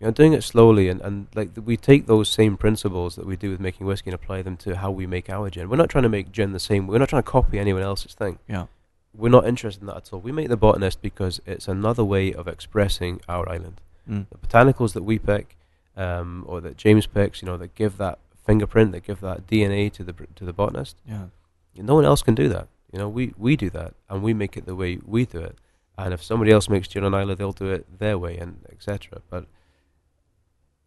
you 0.00 0.06
know, 0.06 0.10
doing 0.10 0.32
it 0.32 0.42
slowly, 0.42 0.88
and 0.88 1.00
and 1.02 1.26
like 1.34 1.50
we 1.64 1.76
take 1.76 2.06
those 2.06 2.28
same 2.28 2.56
principles 2.56 3.16
that 3.16 3.26
we 3.26 3.36
do 3.36 3.50
with 3.50 3.60
making 3.60 3.86
whiskey 3.86 4.10
and 4.10 4.14
apply 4.14 4.42
them 4.42 4.56
to 4.58 4.76
how 4.76 4.90
we 4.90 5.06
make 5.06 5.30
our 5.30 5.50
gin. 5.50 5.68
We're 5.68 5.76
not 5.76 5.90
trying 5.90 6.02
to 6.02 6.08
make 6.08 6.32
gin 6.32 6.52
the 6.52 6.60
same. 6.60 6.86
We're 6.86 6.98
not 6.98 7.10
trying 7.10 7.22
to 7.22 7.30
copy 7.30 7.58
anyone 7.58 7.82
else's 7.82 8.14
thing 8.14 8.38
yeah. 8.48 8.66
we're 9.14 9.28
not 9.28 9.46
interested 9.46 9.82
in 9.82 9.86
that 9.88 9.96
at 9.96 10.12
all. 10.12 10.20
We 10.20 10.32
make 10.32 10.48
the 10.48 10.56
botanist 10.56 11.02
because 11.02 11.40
it's 11.46 11.68
another 11.68 12.04
way 12.04 12.32
of 12.32 12.48
expressing 12.48 13.20
our 13.28 13.48
island. 13.48 13.80
Mm. 14.08 14.26
The 14.30 14.38
botanicals 14.38 14.94
that 14.94 15.04
we 15.04 15.18
pick, 15.18 15.56
um, 15.96 16.44
or 16.48 16.60
that 16.60 16.76
James 16.76 17.06
picks, 17.06 17.42
you 17.42 17.46
know, 17.46 17.56
that 17.56 17.74
give 17.74 17.98
that 17.98 18.18
fingerprint, 18.44 18.92
that 18.92 19.04
give 19.04 19.20
that 19.20 19.46
DNA 19.46 19.92
to 19.92 20.04
the 20.04 20.12
to 20.34 20.44
the 20.44 20.52
botanist. 20.52 20.96
Yeah. 21.06 21.26
No 21.76 21.94
one 21.94 22.04
else 22.04 22.22
can 22.22 22.34
do 22.34 22.48
that. 22.48 22.68
You 22.92 22.98
know, 22.98 23.08
we 23.08 23.34
we 23.36 23.56
do 23.56 23.70
that, 23.70 23.94
and 24.08 24.22
we 24.22 24.34
make 24.34 24.56
it 24.56 24.66
the 24.66 24.76
way 24.76 24.98
we 25.04 25.24
do 25.24 25.40
it. 25.40 25.56
And 25.96 26.12
if 26.14 26.22
somebody 26.22 26.50
else 26.52 26.68
makes 26.68 26.88
gin 26.88 27.04
on 27.04 27.14
Islay, 27.14 27.34
they'll 27.34 27.52
do 27.52 27.70
it 27.70 27.98
their 27.98 28.18
way, 28.18 28.36
and 28.38 28.64
etc. 28.70 29.20
But 29.30 29.46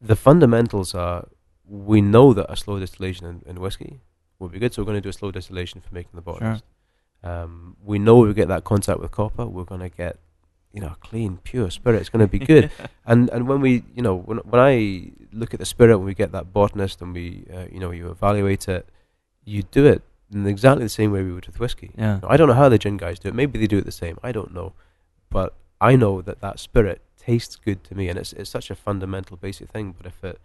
the 0.02 0.16
fundamentals 0.16 0.94
are: 0.94 1.28
we 1.68 2.02
know 2.02 2.34
that 2.34 2.52
a 2.52 2.56
slow 2.56 2.80
distillation 2.80 3.26
in, 3.26 3.42
in 3.46 3.60
whiskey 3.60 4.02
will 4.40 4.50
be 4.50 4.60
good, 4.60 4.74
so 4.74 4.82
we're 4.82 4.88
going 4.88 4.98
to 4.98 5.02
do 5.02 5.10
a 5.10 5.14
slow 5.14 5.32
distillation 5.32 5.82
for 5.82 5.94
making 5.94 6.12
the 6.14 6.22
botanist. 6.22 6.64
Um, 7.24 7.76
we 7.84 7.98
know 7.98 8.18
we 8.18 8.34
get 8.34 8.48
that 8.50 8.64
contact 8.64 9.00
with 9.00 9.12
copper, 9.12 9.46
we're 9.48 9.64
going 9.64 9.82
to 9.82 9.90
get, 9.90 10.20
you 10.76 10.82
know, 10.82 10.96
clean, 11.00 11.40
pure 11.44 11.72
spirit. 11.72 12.02
It's 12.02 12.10
going 12.10 12.28
to 12.28 12.28
be 12.28 12.46
good. 12.46 12.70
and 13.06 13.30
and 13.30 13.48
when 13.48 13.62
we, 13.62 13.84
you 13.96 14.04
know, 14.04 14.16
when 14.16 14.40
when 14.40 14.62
I 14.62 15.12
look 15.32 15.54
at 15.54 15.60
the 15.62 15.66
spirit, 15.66 15.98
when 15.98 16.06
we 16.06 16.14
get 16.14 16.34
that 16.34 16.52
botanist 16.52 17.02
and 17.02 17.14
we, 17.14 17.46
uh, 17.52 17.66
you 17.72 17.80
know, 17.80 17.92
you 17.92 18.10
evaluate 18.10 18.68
it, 18.68 18.88
you 19.46 19.64
do 19.64 19.86
it 19.86 20.04
in 20.34 20.46
exactly 20.46 20.84
the 20.84 20.90
same 20.90 21.12
way 21.14 21.24
we 21.24 21.32
would 21.32 21.46
with 21.48 21.60
whiskey. 21.62 21.92
Yeah. 21.98 22.20
I 22.28 22.36
don't 22.36 22.50
know 22.50 22.54
how 22.56 22.68
the 22.68 22.78
gin 22.78 22.98
guys 22.98 23.20
do 23.20 23.30
it. 23.30 23.36
Maybe 23.36 23.58
they 23.58 23.68
do 23.68 23.78
it 23.78 23.86
the 23.86 23.92
same. 23.92 24.18
I 24.22 24.34
don't 24.34 24.54
know, 24.54 24.74
but 25.30 25.54
I 25.80 25.96
know 25.96 26.22
that 26.22 26.42
that 26.42 26.60
spirit 26.60 27.02
tastes 27.18 27.56
good 27.56 27.84
to 27.86 27.96
me, 27.96 28.10
and 28.10 28.20
it's 28.20 28.34
it's 28.34 28.50
such 28.50 28.70
a 28.70 28.76
fundamental, 28.76 29.38
basic 29.38 29.70
thing. 29.70 29.96
But 29.98 30.06
if 30.08 30.24
it 30.26 30.42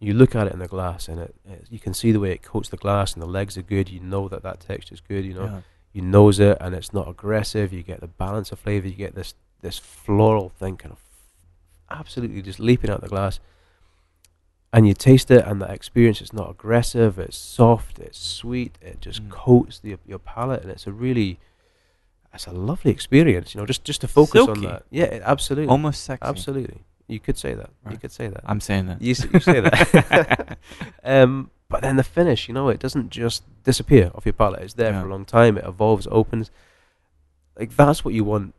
you 0.00 0.14
look 0.14 0.34
at 0.34 0.46
it 0.46 0.52
in 0.52 0.58
the 0.58 0.68
glass 0.68 1.08
and 1.08 1.20
it, 1.20 1.34
it 1.46 1.66
you 1.70 1.78
can 1.78 1.92
see 1.94 2.12
the 2.12 2.20
way 2.20 2.32
it 2.32 2.42
coats 2.42 2.68
the 2.68 2.76
glass 2.76 3.12
and 3.14 3.22
the 3.22 3.26
legs 3.26 3.58
are 3.58 3.62
good. 3.62 3.90
You 3.90 4.00
know 4.00 4.26
that 4.28 4.42
that 4.42 4.60
texture 4.60 4.94
is 4.94 5.00
good. 5.00 5.24
You 5.24 5.34
know, 5.34 5.44
Yeah. 5.44 5.60
You 5.94 6.02
nose 6.02 6.38
it 6.40 6.58
and 6.60 6.74
it's 6.74 6.92
not 6.92 7.08
aggressive. 7.08 7.72
You 7.72 7.82
get 7.82 8.00
the 8.00 8.08
balance 8.08 8.52
of 8.52 8.58
flavor. 8.58 8.86
You 8.88 8.94
get 8.94 9.14
this 9.14 9.32
this 9.62 9.78
floral 9.78 10.50
thing 10.50 10.76
kind 10.76 10.92
of 10.92 10.98
absolutely 11.90 12.42
just 12.42 12.60
leaping 12.60 12.90
out 12.90 13.00
the 13.00 13.08
glass. 13.08 13.40
And 14.72 14.88
you 14.88 14.92
taste 14.92 15.30
it, 15.30 15.46
and 15.46 15.62
the 15.62 15.70
experience 15.70 16.20
is 16.20 16.32
not 16.32 16.50
aggressive. 16.50 17.16
It's 17.18 17.38
soft. 17.38 18.00
It's 18.00 18.18
sweet. 18.18 18.76
It 18.82 19.00
just 19.00 19.22
Mm. 19.22 19.30
coats 19.30 19.78
the, 19.78 19.96
your 20.04 20.18
palate, 20.18 20.62
and 20.62 20.70
it's 20.72 20.88
a 20.88 20.92
really, 20.92 21.38
it's 22.34 22.48
a 22.48 22.50
lovely 22.52 22.90
experience. 22.90 23.54
You 23.54 23.60
know, 23.60 23.66
just 23.66 23.84
just 23.84 24.00
to 24.00 24.08
focus 24.08 24.48
on 24.48 24.62
that. 24.62 24.82
Yeah, 24.90 25.04
it, 25.04 25.22
absolutely, 25.24 25.68
Almost 25.70 26.02
sexy. 26.02 26.26
absolutely. 26.28 26.80
You 27.06 27.20
could 27.20 27.38
say 27.38 27.54
that. 27.54 27.70
You 27.88 27.98
could 27.98 28.10
say 28.10 28.26
that. 28.28 28.40
I'm 28.46 28.60
saying 28.60 28.86
that. 28.86 29.00
You, 29.00 29.14
you 29.32 29.38
say 29.40 29.60
that. 29.60 30.58
um, 31.04 31.50
but 31.74 31.82
then 31.82 31.96
the 31.96 32.04
finish, 32.04 32.46
you 32.46 32.54
know, 32.54 32.68
it 32.68 32.78
doesn't 32.78 33.10
just 33.10 33.42
disappear 33.64 34.12
off 34.14 34.24
your 34.24 34.32
palate. 34.32 34.62
It's 34.62 34.74
there 34.74 34.92
Yeah. 34.92 35.00
for 35.00 35.08
a 35.08 35.10
long 35.10 35.24
time. 35.24 35.58
It 35.58 35.64
evolves, 35.64 36.06
opens. 36.08 36.52
Like 37.58 37.74
that's 37.74 38.04
what 38.04 38.14
you 38.14 38.22
want 38.22 38.54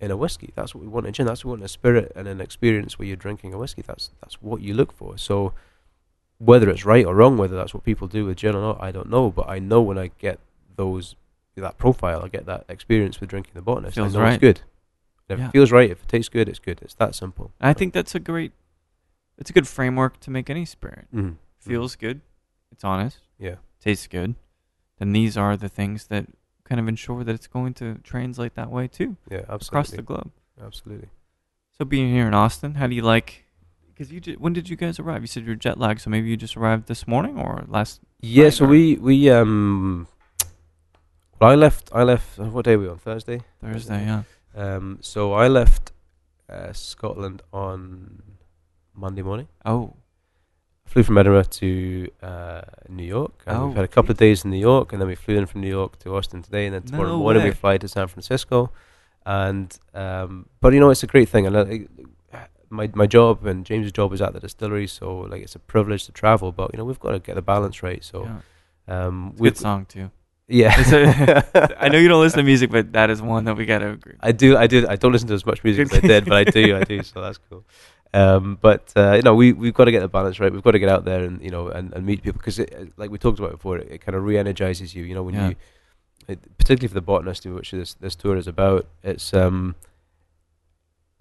in 0.00 0.10
a 0.10 0.16
whiskey. 0.16 0.50
That's 0.54 0.74
what 0.74 0.80
we 0.80 0.88
want 0.88 1.06
in 1.06 1.12
gin. 1.12 1.26
That's 1.26 1.44
what 1.44 1.50
we 1.50 1.52
want 1.56 1.60
in 1.60 1.66
a 1.66 1.68
spirit 1.68 2.10
and 2.16 2.26
an 2.26 2.40
experience 2.40 2.98
where 2.98 3.06
you're 3.06 3.16
drinking 3.26 3.52
a 3.52 3.58
whiskey. 3.58 3.82
That's 3.82 4.12
that's 4.22 4.36
what 4.40 4.62
you 4.62 4.72
look 4.72 4.92
for. 4.92 5.18
So 5.18 5.52
whether 6.38 6.70
it's 6.70 6.86
right 6.86 7.04
or 7.04 7.14
wrong, 7.14 7.36
whether 7.36 7.54
that's 7.54 7.74
what 7.74 7.84
people 7.84 8.08
do 8.08 8.24
with 8.24 8.38
gin 8.38 8.54
or 8.56 8.62
not, 8.62 8.82
I 8.82 8.90
don't 8.92 9.10
know. 9.10 9.30
But 9.30 9.46
I 9.46 9.58
know 9.58 9.82
when 9.82 9.98
I 9.98 10.10
get 10.18 10.38
those 10.76 11.16
that 11.56 11.76
profile, 11.76 12.22
I 12.24 12.28
get 12.28 12.46
that 12.46 12.64
experience 12.70 13.20
with 13.20 13.28
drinking 13.28 13.52
the 13.54 13.60
botanist. 13.62 13.94
Feels 13.96 14.14
I 14.14 14.18
know 14.18 14.24
right. 14.24 14.32
it's 14.34 14.40
good. 14.40 14.60
If 15.28 15.38
Yeah. 15.38 15.48
it 15.48 15.52
feels 15.52 15.70
right, 15.70 15.90
if 15.90 16.02
it 16.02 16.08
tastes 16.08 16.30
good, 16.30 16.48
it's 16.48 16.58
good. 16.58 16.80
It's 16.80 16.94
that 16.94 17.14
simple. 17.14 17.52
I 17.60 17.74
think 17.74 17.92
that's 17.92 18.14
a 18.14 18.20
great, 18.20 18.52
it's 19.36 19.50
a 19.50 19.52
good 19.52 19.68
framework 19.68 20.18
to 20.20 20.30
make 20.30 20.48
any 20.48 20.64
spirit. 20.64 21.06
Mm. 21.14 21.36
Feels 21.60 21.94
good. 21.96 22.22
It's 22.74 22.84
honest. 22.84 23.18
Yeah. 23.38 23.56
Tastes 23.80 24.06
good. 24.06 24.34
Then 24.98 25.12
these 25.12 25.36
are 25.36 25.56
the 25.56 25.68
things 25.68 26.06
that 26.08 26.26
kind 26.64 26.80
of 26.80 26.88
ensure 26.88 27.24
that 27.24 27.34
it's 27.34 27.46
going 27.46 27.72
to 27.74 27.96
translate 28.02 28.54
that 28.56 28.70
way 28.70 28.88
too 28.88 29.16
Yeah, 29.30 29.42
across 29.48 29.90
the 29.90 30.02
globe. 30.02 30.30
Absolutely. 30.60 31.08
So 31.78 31.84
being 31.84 32.12
here 32.12 32.26
in 32.26 32.34
Austin, 32.34 32.74
how 32.74 32.86
do 32.86 32.94
you 32.94 33.02
like? 33.02 33.44
Because 33.88 34.10
you 34.12 34.20
ju- 34.20 34.36
when 34.38 34.52
did 34.52 34.68
you 34.68 34.76
guys 34.76 34.98
arrive? 34.98 35.22
You 35.22 35.26
said 35.28 35.44
you're 35.46 35.54
jet 35.56 35.78
lagged, 35.78 36.00
so 36.00 36.10
maybe 36.10 36.28
you 36.28 36.36
just 36.36 36.56
arrived 36.56 36.86
this 36.88 37.06
morning 37.06 37.38
or 37.38 37.64
last. 37.68 38.00
Yeah, 38.20 38.50
so 38.50 38.64
or- 38.64 38.68
we 38.68 38.96
we 38.96 39.30
um 39.30 40.06
Well, 41.40 41.50
I 41.50 41.54
left. 41.56 41.90
I 41.92 42.02
left. 42.02 42.38
uh, 42.38 42.44
What 42.44 42.64
day 42.64 42.74
are 42.74 42.78
we 42.78 42.88
on? 42.88 42.98
Thursday. 42.98 43.40
Thursday, 43.60 44.04
yeah. 44.04 44.22
Um, 44.56 44.98
so 45.00 45.32
I 45.32 45.48
left 45.48 45.92
uh, 46.48 46.72
Scotland 46.72 47.42
on 47.52 48.22
Monday 48.94 49.22
morning. 49.22 49.48
Oh, 49.64 49.94
Flew 50.86 51.02
from 51.02 51.18
Edinburgh 51.18 51.44
to 51.44 52.08
uh, 52.22 52.60
New 52.88 53.04
York. 53.04 53.42
And 53.46 53.56
Oh, 53.58 53.66
we've 53.66 53.76
had 53.76 53.84
a 53.84 53.88
couple 53.88 54.12
of 54.12 54.18
days 54.18 54.44
in 54.44 54.50
New 54.50 54.58
York, 54.60 54.92
and 54.92 55.00
then 55.00 55.08
we 55.08 55.14
flew 55.14 55.36
in 55.36 55.46
from 55.46 55.60
New 55.62 55.68
York 55.68 55.98
to 56.00 56.14
Austin 56.14 56.42
today, 56.42 56.66
and 56.66 56.74
then 56.74 56.82
tomorrow 56.82 57.08
No 57.08 57.18
morning 57.18 57.42
we 57.42 57.50
way. 57.50 57.54
fly 57.54 57.78
to 57.78 57.88
San 57.88 58.06
Francisco. 58.06 58.70
And 59.26 59.76
um, 59.94 60.46
but 60.60 60.72
you 60.74 60.80
know, 60.80 60.90
it's 60.90 61.02
a 61.02 61.06
great 61.06 61.28
thing, 61.30 61.46
and 61.46 61.56
uh, 61.56 62.38
my 62.68 62.90
my 62.94 63.06
job 63.06 63.46
and 63.46 63.64
James's 63.64 63.92
job 63.92 64.12
is 64.12 64.20
at 64.20 64.34
the 64.34 64.40
distillery, 64.40 64.86
so 64.86 65.20
like 65.20 65.42
it's 65.42 65.54
a 65.54 65.58
privilege 65.58 66.04
to 66.06 66.12
travel. 66.12 66.52
But 66.52 66.72
you 66.74 66.78
know, 66.78 66.84
we've 66.84 67.00
got 67.00 67.12
to 67.12 67.18
get 67.18 67.34
the 67.34 67.42
balance 67.42 67.82
right. 67.82 68.04
So 68.04 68.24
yeah. 68.24 69.06
um, 69.06 69.34
good 69.38 69.56
song 69.56 69.86
too. 69.86 70.10
yeah. 70.46 70.74
A- 70.78 71.76
I 71.84 71.88
know 71.88 71.98
you 71.98 72.08
don't 72.08 72.20
listen 72.20 72.36
to 72.36 72.44
music, 72.44 72.70
but 72.70 72.92
that 72.92 73.08
is 73.08 73.22
one 73.22 73.44
that 73.46 73.56
we 73.56 73.64
gotta 73.64 73.92
agree. 73.92 74.16
I 74.20 74.32
do, 74.32 74.58
I 74.58 74.66
do, 74.66 74.86
I 74.86 74.96
don't 74.96 75.12
listen 75.12 75.28
to 75.28 75.34
as 75.34 75.46
much 75.46 75.64
music 75.64 75.90
as 75.90 75.98
I 76.04 76.06
did, 76.06 76.24
but 76.26 76.34
I 76.36 76.44
do, 76.44 76.76
I 76.76 76.84
do. 76.84 77.02
So 77.10 77.22
that's 77.22 77.38
cool. 77.48 77.64
Um, 78.14 78.58
but 78.60 78.92
uh, 78.96 79.12
you 79.14 79.22
know, 79.22 79.34
we 79.34 79.52
we've 79.52 79.74
got 79.74 79.86
to 79.86 79.90
get 79.90 80.00
the 80.00 80.08
balance 80.08 80.38
right. 80.38 80.52
We've 80.52 80.62
got 80.62 80.70
to 80.70 80.78
get 80.78 80.88
out 80.88 81.04
there 81.04 81.24
and 81.24 81.42
you 81.42 81.50
know 81.50 81.68
and, 81.68 81.92
and 81.94 82.06
meet 82.06 82.22
people 82.22 82.38
because, 82.38 82.58
like 82.96 83.10
we 83.10 83.18
talked 83.18 83.38
about 83.40 83.50
before, 83.50 83.78
it, 83.78 83.88
it 83.90 84.00
kind 84.02 84.14
of 84.16 84.22
re-energizes 84.24 84.94
you. 84.94 85.02
You 85.02 85.14
know, 85.16 85.24
when 85.24 85.34
Yeah. 85.34 85.48
you, 85.48 85.54
it, 86.28 86.38
particularly 86.56 86.88
for 86.88 86.94
the 86.94 87.00
botanist, 87.02 87.44
which 87.44 87.72
this 87.72 87.94
this 87.94 88.14
tour 88.14 88.36
is 88.36 88.46
about, 88.46 88.86
it's 89.02 89.34
um 89.34 89.74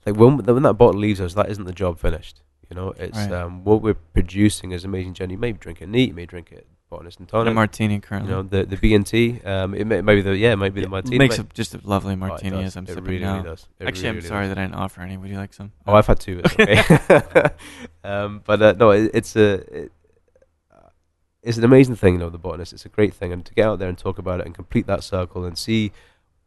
like 0.05 0.15
when 0.17 0.37
when 0.37 0.63
that 0.63 0.75
bottle 0.75 0.99
leaves 0.99 1.19
us, 1.19 1.33
that 1.33 1.49
isn't 1.49 1.65
the 1.65 1.73
job 1.73 1.97
finished. 1.99 2.41
You 2.69 2.75
know, 2.75 2.89
it's 2.91 3.17
Right. 3.17 3.31
um 3.31 3.63
what 3.63 3.81
we're 3.81 3.95
producing 3.95 4.71
is 4.71 4.85
amazing. 4.85 5.15
Gin. 5.15 5.31
You 5.31 5.37
may 5.39 5.51
drink 5.53 5.81
it 5.81 5.89
neat, 5.89 6.09
you 6.09 6.15
may 6.15 6.25
drink 6.27 6.51
it 6.51 6.67
botanist 6.93 7.19
and 7.19 7.27
And 7.27 7.29
a 7.29 7.43
tonic. 7.43 7.55
martini 7.55 7.93
you 7.95 7.99
currently. 8.01 8.31
know, 8.31 8.43
the 8.43 8.61
the 8.65 8.77
B 8.77 8.93
and 8.97 9.05
T. 9.05 9.41
Um, 9.45 9.73
it 9.73 9.85
may, 9.85 10.01
maybe 10.01 10.21
the 10.21 10.35
yeah, 10.45 10.55
maybe 10.55 10.81
the 10.81 10.87
Yeah, 10.87 10.95
martini 10.97 11.17
makes 11.17 11.37
but- 11.37 11.47
a, 11.51 11.53
just 11.61 11.73
a 11.75 11.79
lovely 11.83 12.13
Oh, 12.13 12.17
martini 12.25 12.63
as 12.63 12.75
I'm 12.77 12.83
it 12.85 12.89
sipping 12.89 13.03
really, 13.05 13.19
now. 13.19 13.41
Does. 13.41 13.67
It 13.79 13.87
Actually, 13.87 14.09
really, 14.09 14.17
I'm 14.19 14.25
sorry 14.33 14.45
does. 14.47 14.49
that 14.55 14.57
I 14.61 14.63
didn't 14.65 14.75
offer 14.85 15.01
any. 15.01 15.15
Would 15.17 15.29
you 15.29 15.37
like 15.37 15.53
some? 15.53 15.71
Oh, 15.87 15.93
I've 15.93 16.07
had 16.07 16.19
two. 16.19 16.41
It's 16.43 16.53
okay. 16.53 17.49
um, 18.03 18.41
but 18.45 18.61
uh, 18.61 18.73
no, 18.77 18.91
it, 18.91 19.11
it's 19.13 19.35
a 19.35 19.49
it, 19.83 19.91
uh, 20.73 20.89
it's 21.41 21.57
an 21.57 21.63
amazing 21.63 21.95
thing, 21.95 22.13
you 22.15 22.19
know, 22.19 22.29
the 22.29 22.37
botanist. 22.37 22.73
It's 22.73 22.85
a 22.85 22.89
great 22.97 23.13
thing, 23.13 23.31
and 23.33 23.45
to 23.45 23.53
get 23.53 23.65
out 23.67 23.79
there 23.79 23.89
and 23.89 23.97
talk 23.97 24.17
about 24.17 24.39
it 24.39 24.45
and 24.45 24.55
complete 24.55 24.87
that 24.87 25.03
circle 25.03 25.45
and 25.45 25.57
see 25.57 25.91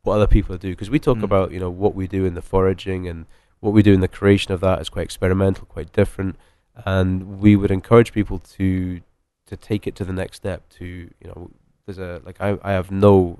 what 0.02 0.14
other 0.16 0.26
people 0.36 0.56
do, 0.56 0.70
because 0.70 0.90
we 0.90 0.98
talk 1.00 1.18
Mm. 1.18 1.24
about 1.24 1.50
you 1.50 1.60
know 1.60 1.70
what 1.70 1.94
we 1.94 2.06
do 2.06 2.24
in 2.24 2.34
the 2.34 2.42
foraging 2.42 3.08
and 3.08 3.26
what 3.60 3.72
we 3.72 3.82
do 3.82 3.92
in 3.92 4.00
the 4.00 4.08
creation 4.18 4.52
of 4.52 4.60
that 4.60 4.80
is 4.82 4.88
quite 4.88 5.02
experimental, 5.10 5.64
quite 5.66 5.90
different, 5.92 6.36
and 6.84 7.40
we 7.40 7.56
would 7.56 7.70
encourage 7.70 8.12
people 8.12 8.38
to 8.38 9.00
to 9.46 9.56
take 9.56 9.86
it 9.86 9.94
to 9.96 10.04
the 10.04 10.12
next 10.12 10.36
step. 10.36 10.68
To 10.78 10.84
you 10.84 11.26
know, 11.26 11.50
there's 11.86 11.98
a 11.98 12.20
like 12.24 12.40
I 12.40 12.58
I 12.62 12.72
have 12.72 12.90
no 12.90 13.38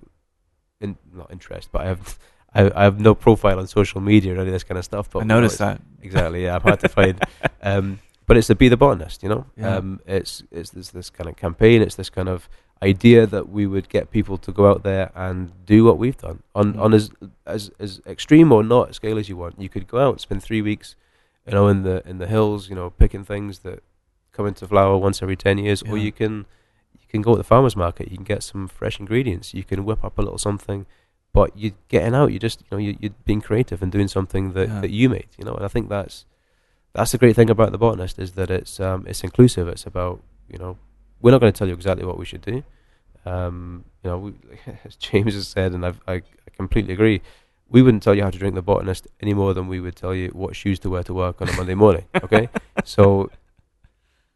in, 0.81 0.97
not 1.15 1.31
interest, 1.31 1.71
but 1.73 1.83
I 1.83 1.87
have. 1.87 2.19
I, 2.55 2.71
I 2.75 2.85
have 2.85 2.99
no 2.99 3.15
profile 3.15 3.59
on 3.59 3.67
social 3.67 4.01
media 4.01 4.33
or 4.33 4.37
any 4.39 4.47
of 4.47 4.53
this 4.53 4.65
kind 4.65 4.79
of 4.79 4.85
stuff. 4.85 5.11
But 5.11 5.25
I 5.25 5.27
noticed 5.27 5.59
that. 5.59 5.79
Exactly. 6.01 6.45
Yeah, 6.45 6.55
I'm 6.55 6.63
hard 6.63 6.81
to 6.81 6.89
find. 6.89 7.23
Um, 7.63 7.99
but 8.27 8.37
it's 8.39 8.47
to 8.47 8.55
be 8.55 8.69
the 8.69 8.77
botanist, 8.79 9.23
you 9.23 9.29
know. 9.29 9.45
Yeah. 9.59 9.77
Um, 9.77 10.01
it's 10.07 10.43
it's 10.51 10.71
this 10.71 10.89
this 10.91 11.11
kind 11.11 11.29
of 11.29 11.37
campaign. 11.37 11.83
It's 11.83 11.97
this 11.97 12.09
kind 12.09 12.29
of 12.29 12.49
idea 12.83 13.27
that 13.27 13.49
we 13.51 13.67
would 13.67 13.89
get 13.89 14.11
people 14.11 14.39
to 14.39 14.53
go 14.53 14.71
out 14.71 14.85
there 14.85 15.11
and 15.15 15.53
do 15.67 15.85
what 15.85 15.99
we've 15.99 16.17
done 16.17 16.43
on 16.55 16.75
Mm. 16.75 16.81
on 16.81 16.95
as 16.95 17.11
as 17.45 17.71
as 17.79 18.01
extreme 18.07 18.53
or 18.53 18.63
not 18.63 18.95
scale 18.95 19.19
as 19.19 19.29
you 19.29 19.37
want. 19.37 19.61
You 19.61 19.69
could 19.69 19.87
go 19.87 19.99
out 19.99 20.13
and 20.13 20.21
spend 20.21 20.43
three 20.43 20.63
weeks, 20.63 20.95
you 21.47 21.53
know, 21.53 21.67
in 21.69 21.83
the 21.83 22.03
in 22.09 22.17
the 22.19 22.27
hills, 22.27 22.71
you 22.71 22.75
know, 22.77 22.89
picking 22.91 23.25
things 23.25 23.59
that 23.61 23.83
come 24.37 24.47
into 24.47 24.67
flower 24.69 24.97
once 24.99 25.23
every 25.23 25.37
ten 25.37 25.59
years, 25.59 25.83
or 25.83 25.97
you 25.99 26.13
can 26.13 26.47
you 27.01 27.07
can 27.09 27.23
go 27.23 27.33
to 27.33 27.39
the 27.39 27.45
farmers 27.45 27.77
market. 27.77 28.11
You 28.11 28.17
can 28.17 28.25
get 28.25 28.43
some 28.43 28.69
fresh 28.69 28.99
ingredients. 29.01 29.55
You 29.55 29.65
can 29.65 29.85
whip 29.85 30.05
up 30.05 30.19
a 30.19 30.23
little 30.23 30.39
something. 30.39 30.87
But 31.33 31.51
you're 31.55 31.75
getting 31.89 32.15
out. 32.15 32.31
you're 32.33 32.39
just, 32.39 32.61
you 32.63 32.67
know, 32.71 32.79
you, 32.79 32.97
you're 32.99 33.13
being 33.27 33.43
creative 33.43 33.83
and 33.83 33.93
doing 33.93 34.09
something 34.09 34.55
that, 34.55 34.69
Yeah. 34.69 34.81
that 34.81 34.91
you 34.91 35.11
made. 35.11 35.29
You 35.39 35.45
know, 35.45 35.55
and 35.55 35.65
I 35.67 35.69
think 35.69 35.91
that's 35.91 36.25
that's 36.95 37.13
the 37.13 37.19
great 37.19 37.37
thing 37.37 37.51
about 37.51 37.73
the 37.73 37.79
botanist 37.79 38.19
is 38.19 38.33
that 38.33 38.51
it's 38.51 38.81
um, 38.81 39.05
it's 39.07 39.23
inclusive. 39.23 39.69
It's 39.69 39.85
about 39.87 40.23
you 40.49 40.59
know 40.59 40.79
we're 41.21 41.33
not 41.33 41.41
going 41.43 41.53
to 41.53 41.59
tell 41.59 41.69
you 41.69 41.75
exactly 41.75 42.07
what 42.07 42.19
we 42.19 42.25
should 42.25 42.41
do. 42.41 42.63
Um, 43.25 43.85
you 44.03 44.11
know, 44.11 44.19
we, 44.19 44.33
as 44.85 44.97
James 44.97 45.35
has 45.35 45.49
said, 45.49 45.73
and 45.73 45.85
I've, 45.85 46.01
I 46.09 46.15
I 46.15 46.23
completely 46.57 46.95
agree. 46.95 47.21
We 47.69 47.83
wouldn't 47.83 48.03
tell 48.03 48.15
you 48.15 48.23
how 48.23 48.31
to 48.31 48.39
drink 48.39 48.55
the 48.55 48.63
botanist 48.63 49.09
any 49.21 49.35
more 49.35 49.53
than 49.53 49.67
we 49.67 49.81
would 49.81 49.97
tell 49.97 50.15
you 50.15 50.29
what 50.29 50.55
shoes 50.57 50.79
to 50.81 50.89
wear 50.91 51.03
to 51.03 51.13
work 51.13 51.43
on 51.43 51.49
a 51.49 51.53
Monday 51.57 51.75
morning. 51.75 52.05
Okay, 52.23 52.49
so 52.85 53.29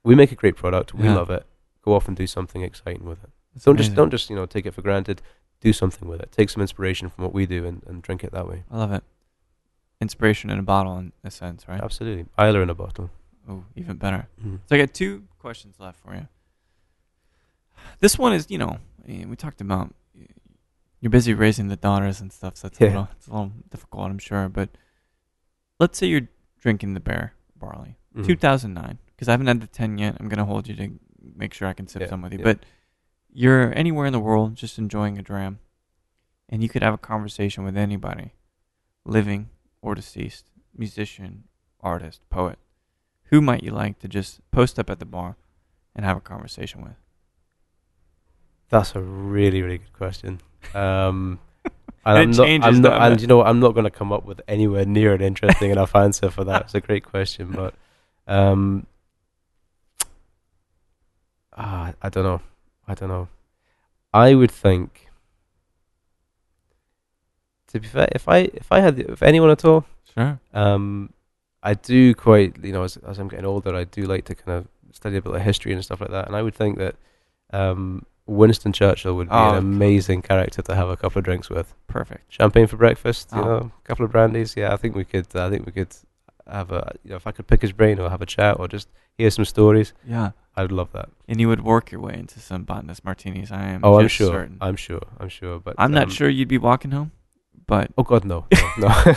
we 0.05 0.15
make 0.15 0.33
a 0.33 0.35
great 0.35 0.57
product. 0.57 0.95
We 0.95 1.05
Yeah. 1.05 1.15
love 1.17 1.31
it. 1.31 1.47
Go 1.83 1.95
off 1.95 2.09
and 2.09 2.17
do 2.17 2.27
something 2.27 2.63
exciting 2.63 3.05
with 3.05 3.23
it. 3.25 3.31
That's 3.55 3.65
Don't 3.65 3.77
just 3.77 3.95
don't 3.95 4.11
just 4.11 4.31
you 4.31 4.37
know 4.37 4.47
take 4.47 4.67
it 4.67 4.75
for 4.75 4.83
granted. 4.83 5.23
Do 5.61 5.73
something 5.73 6.09
with 6.09 6.21
it. 6.21 6.33
Take 6.33 6.49
some 6.51 6.63
inspiration 6.63 7.09
from 7.11 7.25
what 7.25 7.35
we 7.35 7.45
do 7.47 7.67
and, 7.67 7.83
and 7.87 8.01
drink 8.03 8.25
it 8.25 8.33
that 8.33 8.49
way. 8.49 8.65
I 8.71 8.79
love 8.79 8.93
it. 8.93 9.05
Inspiration 10.01 10.49
in 10.49 10.59
a 10.59 10.63
bottle, 10.63 10.97
in 10.97 11.13
a 11.23 11.31
sense, 11.31 11.69
right? 11.69 11.81
Absolutely, 11.83 12.27
Islay 12.39 12.63
in 12.63 12.71
a 12.71 12.75
bottle. 12.75 13.11
Oh, 13.49 13.65
even 13.77 13.97
better. 13.97 14.29
Mm. 14.43 14.61
So 14.67 14.75
I 14.75 14.79
got 14.79 14.95
two 14.95 15.25
questions 15.39 15.79
left 15.79 15.99
for 16.03 16.15
you. 16.15 16.29
This 17.99 18.19
one 18.19 18.33
is, 18.33 18.47
you 18.51 18.59
know, 18.59 18.79
eh, 19.09 19.25
we 19.27 19.37
talked 19.37 19.61
about 19.61 19.95
you're 21.01 21.11
busy 21.11 21.33
raising 21.35 21.69
the 21.69 21.77
daughters 21.77 22.21
and 22.21 22.31
stuff, 22.33 22.57
so 22.57 22.67
it's 22.67 22.79
a 22.81 22.85
Yeah. 22.85 22.91
little, 22.91 23.09
it's 23.13 23.27
a 23.27 23.31
little 23.33 23.53
difficult, 23.71 24.11
I'm 24.11 24.19
sure. 24.19 24.49
But 24.51 24.69
let's 25.79 25.99
say 25.99 26.07
you're 26.07 26.29
drinking 26.61 26.93
the 26.95 27.01
bere 27.01 27.33
barley, 27.57 27.97
Mhm. 28.15 28.27
2009, 28.27 28.99
because 29.21 29.29
I 29.29 29.33
haven't 29.33 29.49
had 29.49 29.61
the 29.61 29.67
10 29.67 29.99
yet. 29.99 30.17
I'm 30.19 30.31
gonna 30.31 30.47
hold 30.47 30.67
you 30.67 30.75
to 30.77 30.93
make 31.37 31.53
sure 31.53 31.69
I 31.69 31.75
can 31.75 31.87
sip 31.87 32.01
Yeah, 32.01 32.09
some 32.09 32.23
with 32.23 32.33
you. 32.33 32.39
yeah. 32.39 32.45
But 32.45 32.61
you're 33.31 33.71
anywhere 33.77 34.07
in 34.07 34.15
the 34.15 34.19
world, 34.19 34.55
just 34.57 34.79
enjoying 34.79 35.19
a 35.19 35.23
dram, 35.23 35.59
and 36.49 36.63
you 36.63 36.71
could 36.71 36.83
have 36.83 36.95
a 36.95 36.99
conversation 36.99 37.63
with 37.63 37.77
anybody, 37.77 38.33
living 39.05 39.51
or 39.83 39.95
deceased, 39.95 40.47
musician, 40.75 41.45
artist, 41.83 42.23
poet. 42.31 42.59
Who 43.25 43.43
might 43.43 43.63
you 43.63 43.73
like 43.73 43.99
to 43.99 44.09
just 44.09 44.41
post 44.53 44.79
up 44.79 44.89
at 44.89 45.01
the 45.01 45.05
bar 45.05 45.37
and 45.95 46.07
have 46.07 46.17
a 46.17 46.21
conversation 46.23 46.81
with? 46.83 46.95
That's 48.71 48.95
a 48.95 49.01
really, 49.03 49.61
really 49.61 49.79
good 49.79 49.93
question. 49.93 50.41
Um, 50.75 51.41
And 52.07 52.17
I'm 52.17 52.31
not, 52.31 52.47
changes, 52.47 52.67
I'm 52.77 52.81
though, 52.83 52.89
not, 52.89 53.13
and 53.13 53.21
you 53.21 53.27
know, 53.27 53.37
what, 53.37 53.47
I'm 53.49 53.61
not 53.61 53.75
going 53.75 53.85
to 53.85 53.91
come 53.91 54.11
up 54.13 54.25
with 54.25 54.41
anywhere 54.49 54.87
near 54.87 55.13
an 55.13 55.21
interesting 55.21 55.71
enough 55.71 55.95
answer 55.95 56.31
for 56.31 56.45
that. 56.45 56.63
It's 56.63 56.75
a 56.75 56.81
great 56.81 57.05
question, 57.05 57.51
but 57.55 57.75
um, 58.27 58.87
ah, 61.61 61.93
I 62.03 62.09
don't 62.09 62.25
know. 62.25 62.41
I 62.89 62.95
don't 62.95 63.09
know. 63.09 63.29
I 64.13 64.35
would 64.35 64.51
think, 64.51 65.09
to 67.69 67.81
be 67.81 67.87
fair, 67.87 68.09
if 68.13 68.29
I 68.29 68.39
if 68.63 68.73
I 68.73 68.81
had 68.81 68.99
if 68.99 69.23
anyone 69.23 69.51
at 69.51 69.65
all, 69.65 69.85
Sure. 70.15 70.41
um, 70.53 71.13
I 71.63 71.75
do 71.75 72.15
quite, 72.15 72.57
you 72.65 72.73
know, 72.73 72.83
as, 72.83 72.97
as 72.97 73.19
I'm 73.19 73.29
getting 73.29 73.47
older, 73.47 73.75
I 73.75 73.85
do 73.85 74.03
like 74.03 74.25
to 74.27 74.35
kind 74.35 74.59
of 74.59 74.69
study 74.93 75.17
a 75.19 75.23
bit 75.23 75.35
of 75.35 75.43
history 75.43 75.73
and 75.73 75.85
stuff 75.85 76.01
like 76.01 76.11
that. 76.11 76.27
And 76.27 76.35
I 76.35 76.43
would 76.43 76.55
think 76.55 76.79
that 76.79 76.97
um, 77.53 78.05
Winston 78.27 78.73
Churchill 78.73 79.15
would 79.15 79.29
be 79.29 79.35
Oh, 79.35 79.51
an 79.51 79.59
amazing 79.59 80.23
character 80.23 80.63
to 80.63 80.75
have 80.75 80.89
a 80.89 80.97
couple 80.97 81.19
of 81.21 81.25
drinks 81.25 81.49
with. 81.51 81.75
Perfect. 81.87 82.25
Champagne 82.33 82.67
for 82.67 82.77
breakfast, 82.77 83.31
you 83.33 83.41
Oh. 83.43 83.45
know, 83.45 83.73
a 83.85 83.87
couple 83.87 84.05
of 84.05 84.11
brandies. 84.11 84.57
Yeah, 84.57 84.73
I 84.73 84.77
think 84.77 84.97
we 84.97 85.05
could. 85.05 85.27
I 85.37 85.49
think 85.51 85.67
we 85.67 85.73
could 85.73 85.95
have 86.47 86.73
a, 86.73 86.97
you 87.05 87.11
know, 87.11 87.17
if 87.17 87.27
I 87.29 87.31
could 87.33 87.47
pick 87.47 87.63
his 87.63 87.73
brain 87.73 88.01
or 88.01 88.11
have 88.11 88.23
a 88.23 88.27
chat 88.27 88.59
or 88.59 88.67
just 88.67 88.89
hear 89.17 89.31
some 89.31 89.45
stories, 89.45 89.93
Yeah. 90.05 90.31
I'd 90.57 90.73
love 90.73 90.93
that. 90.93 91.09
And 91.29 91.41
you 91.41 91.49
would 91.49 91.63
work 91.63 91.93
your 91.93 92.01
way 92.01 92.15
into 92.15 92.41
some 92.41 92.65
botanist 92.65 93.05
martinis. 93.05 93.51
I 93.53 93.69
am 93.69 93.81
oh, 93.85 94.01
I'm 94.01 94.09
sure. 94.09 94.29
certain. 94.29 94.59
I'm 94.61 94.77
sure. 94.77 95.03
I'm 95.19 95.29
sure. 95.29 95.59
But 95.59 95.77
I'm 95.79 95.93
not 95.93 96.05
um, 96.05 96.11
sure 96.11 96.29
you'd 96.29 96.49
be 96.49 96.59
walking 96.59 96.91
home, 96.91 97.13
but 97.67 97.91
Oh 97.97 98.03
God, 98.03 98.25
no, 98.25 98.47
no. 98.79 98.89
no. 98.89 99.15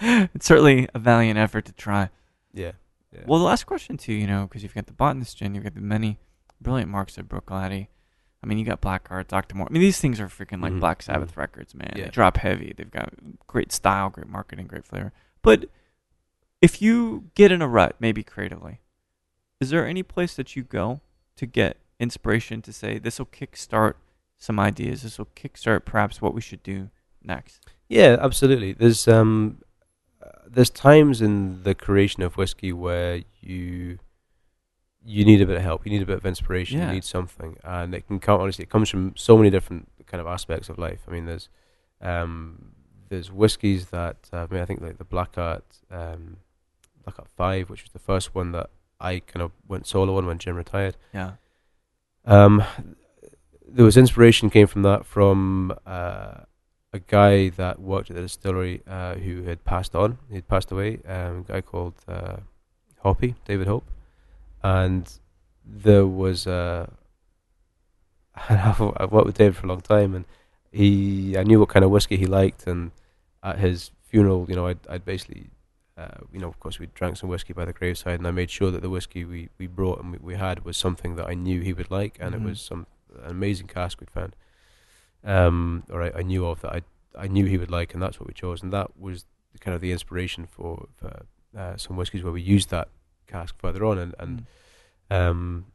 it's 0.00 0.46
certainly 0.46 0.88
a 0.94 0.98
valiant 0.98 1.38
effort 1.38 1.66
to 1.66 1.72
try. 1.72 2.10
yeah. 2.52 2.72
yeah. 3.12 3.20
Well, 3.26 3.38
the 3.38 3.44
last 3.44 3.64
question 3.64 3.96
too, 3.96 4.14
you 4.14 4.26
know, 4.26 4.46
because 4.46 4.62
you've 4.62 4.74
got 4.74 4.86
the 4.86 4.92
botanist 4.92 5.36
gin, 5.36 5.54
you've 5.54 5.64
got 5.64 5.74
the 5.74 5.80
many 5.80 6.18
brilliant 6.60 6.90
marks 6.90 7.18
at 7.18 7.28
Bruichladdich. 7.28 7.88
I 8.42 8.46
mean, 8.46 8.56
you 8.56 8.64
got 8.64 8.80
Black 8.80 9.06
Art, 9.10 9.28
Dr. 9.28 9.54
Moore. 9.54 9.66
I 9.68 9.72
mean, 9.72 9.82
these 9.82 10.00
things 10.00 10.18
are 10.18 10.26
freaking 10.28 10.62
like 10.62 10.72
Mhm, 10.72 10.80
Black 10.80 11.02
Sabbath 11.02 11.34
mhm. 11.34 11.36
records, 11.36 11.74
man. 11.74 11.92
They 11.94 12.04
drop 12.04 12.38
heavy. 12.38 12.72
They've 12.74 12.90
got 12.90 13.12
great 13.46 13.70
style, 13.70 14.08
great 14.08 14.28
marketing, 14.28 14.66
great 14.66 14.86
flavor. 14.86 15.12
But 15.42 15.66
if 16.62 16.80
you 16.80 17.30
get 17.34 17.52
in 17.52 17.60
a 17.60 17.68
rut, 17.68 17.96
maybe 18.00 18.22
creatively, 18.22 18.80
is 19.60 19.70
there 19.70 19.86
any 19.86 20.02
place 20.02 20.34
that 20.36 20.56
you 20.56 20.62
go 20.62 21.00
to 21.36 21.46
get 21.46 21.76
inspiration 21.98 22.62
to 22.62 22.72
say 22.72 22.98
this 22.98 23.18
will 23.18 23.26
kickstart 23.26 23.94
some 24.38 24.58
ideas? 24.58 25.02
This 25.02 25.18
will 25.18 25.28
kickstart 25.36 25.84
perhaps 25.84 26.22
what 26.22 26.34
we 26.34 26.40
should 26.40 26.62
do 26.62 26.90
next. 27.22 27.60
Yeah, 27.88 28.16
absolutely. 28.20 28.72
There's 28.72 29.06
um, 29.06 29.62
there's 30.46 30.70
times 30.70 31.20
in 31.20 31.62
the 31.62 31.74
creation 31.74 32.22
of 32.22 32.36
whiskey 32.36 32.72
where 32.72 33.22
you 33.40 33.98
you 35.04 35.24
need 35.24 35.40
a 35.40 35.46
bit 35.46 35.56
of 35.56 35.62
help. 35.62 35.86
You 35.86 35.92
need 35.92 36.02
a 36.02 36.06
bit 36.06 36.16
of 36.16 36.26
inspiration. 36.26 36.78
Yeah. 36.78 36.88
You 36.88 36.94
need 36.94 37.04
something, 37.04 37.56
and 37.64 37.94
it 37.94 38.06
can 38.06 38.18
come. 38.18 38.40
Honestly, 38.40 38.64
it 38.64 38.70
comes 38.70 38.88
from 38.88 39.14
so 39.16 39.36
many 39.36 39.50
different 39.50 39.88
kind 40.06 40.20
of 40.20 40.26
aspects 40.26 40.68
of 40.68 40.78
life. 40.78 41.00
I 41.06 41.10
mean, 41.10 41.26
there's 41.26 41.48
um, 42.00 42.72
there's 43.08 43.30
whiskies 43.30 43.86
that 43.86 44.28
uh, 44.32 44.46
I 44.50 44.52
mean, 44.52 44.62
I 44.62 44.64
think 44.64 44.80
like 44.80 44.98
the 44.98 45.04
Black 45.04 45.36
Art 45.36 45.64
um, 45.90 46.38
Black 47.04 47.18
Art 47.18 47.28
Five, 47.36 47.70
which 47.70 47.82
was 47.82 47.92
the 47.92 47.98
first 47.98 48.34
one 48.34 48.52
that 48.52 48.70
I 49.00 49.20
kind 49.20 49.42
of 49.42 49.52
went 49.66 49.86
solo 49.86 50.16
on 50.16 50.26
when 50.26 50.38
Jim 50.38 50.56
retired. 50.56 50.96
Yeah. 51.12 51.32
Um, 52.24 52.62
there 53.66 53.84
was 53.84 53.96
inspiration 53.96 54.50
came 54.50 54.66
from 54.66 54.82
that 54.82 55.06
from 55.06 55.72
uh, 55.86 56.32
a 56.92 56.98
guy 57.06 57.48
that 57.50 57.80
worked 57.80 58.10
at 58.10 58.16
the 58.16 58.22
distillery 58.22 58.82
uh, 58.86 59.14
who 59.14 59.42
had 59.42 59.64
passed 59.64 59.94
on. 59.94 60.18
He'd 60.30 60.48
passed 60.48 60.70
away. 60.70 61.00
Um, 61.08 61.38
a 61.48 61.52
guy 61.52 61.60
called 61.60 61.94
uh, 62.08 62.36
Hoppy, 63.02 63.36
David 63.44 63.66
Hope, 63.66 63.88
and 64.62 65.10
there 65.64 66.06
was. 66.06 66.46
Uh, 66.46 66.86
I've 68.48 69.12
worked 69.12 69.26
with 69.26 69.38
David 69.38 69.56
for 69.56 69.66
a 69.66 69.68
long 69.68 69.80
time, 69.80 70.14
and 70.14 70.24
he 70.72 71.36
I 71.38 71.42
knew 71.42 71.60
what 71.60 71.68
kind 71.68 71.84
of 71.84 71.90
whiskey 71.90 72.16
he 72.16 72.26
liked, 72.26 72.66
and 72.66 72.90
at 73.42 73.58
his 73.58 73.90
funeral, 74.10 74.46
you 74.48 74.56
know, 74.56 74.66
I'd, 74.66 74.78
I'd 74.88 75.04
basically, 75.04 75.50
uh, 76.00 76.18
you 76.32 76.40
know, 76.40 76.48
of 76.48 76.58
course, 76.60 76.78
we 76.78 76.86
drank 76.94 77.16
some 77.16 77.28
whiskey 77.28 77.52
by 77.52 77.64
the 77.64 77.72
graveside, 77.72 78.18
and 78.20 78.26
I 78.26 78.30
made 78.30 78.50
sure 78.50 78.70
that 78.70 78.82
the 78.82 78.90
whiskey 78.96 79.24
we, 79.24 79.48
we 79.58 79.66
brought 79.66 80.00
and 80.00 80.12
we, 80.12 80.18
we 80.30 80.34
had 80.36 80.64
was 80.64 80.76
something 80.76 81.16
that 81.16 81.26
I 81.32 81.34
knew 81.34 81.60
he 81.60 81.72
would 81.78 81.90
like, 81.90 82.14
and 82.20 82.34
Mhm. 82.34 82.38
it 82.38 82.42
was 82.48 82.60
some 82.60 82.86
an 83.24 83.30
amazing 83.30 83.66
cask 83.66 84.00
we'd 84.00 84.10
found, 84.10 84.34
um, 85.24 85.82
or 85.90 86.02
I, 86.02 86.10
I 86.20 86.22
knew 86.22 86.46
of 86.46 86.60
that 86.62 86.72
I 86.72 86.82
I 87.18 87.26
knew 87.26 87.44
he 87.46 87.58
would 87.58 87.70
like, 87.72 87.92
and 87.92 88.02
that's 88.02 88.20
what 88.20 88.28
we 88.28 88.34
chose, 88.34 88.62
and 88.62 88.72
that 88.72 88.88
was 88.96 89.24
kind 89.58 89.74
of 89.74 89.80
the 89.80 89.90
inspiration 89.92 90.46
for, 90.46 90.86
for 90.96 91.26
uh, 91.58 91.76
some 91.76 91.96
whiskies 91.96 92.22
where 92.22 92.32
we 92.32 92.40
used 92.40 92.70
that 92.70 92.88
cask 93.26 93.54
further 93.58 93.84
on, 93.84 93.98
and 93.98 94.14
and 94.18 94.46
Mm. 95.10 95.16
um, 95.30 95.66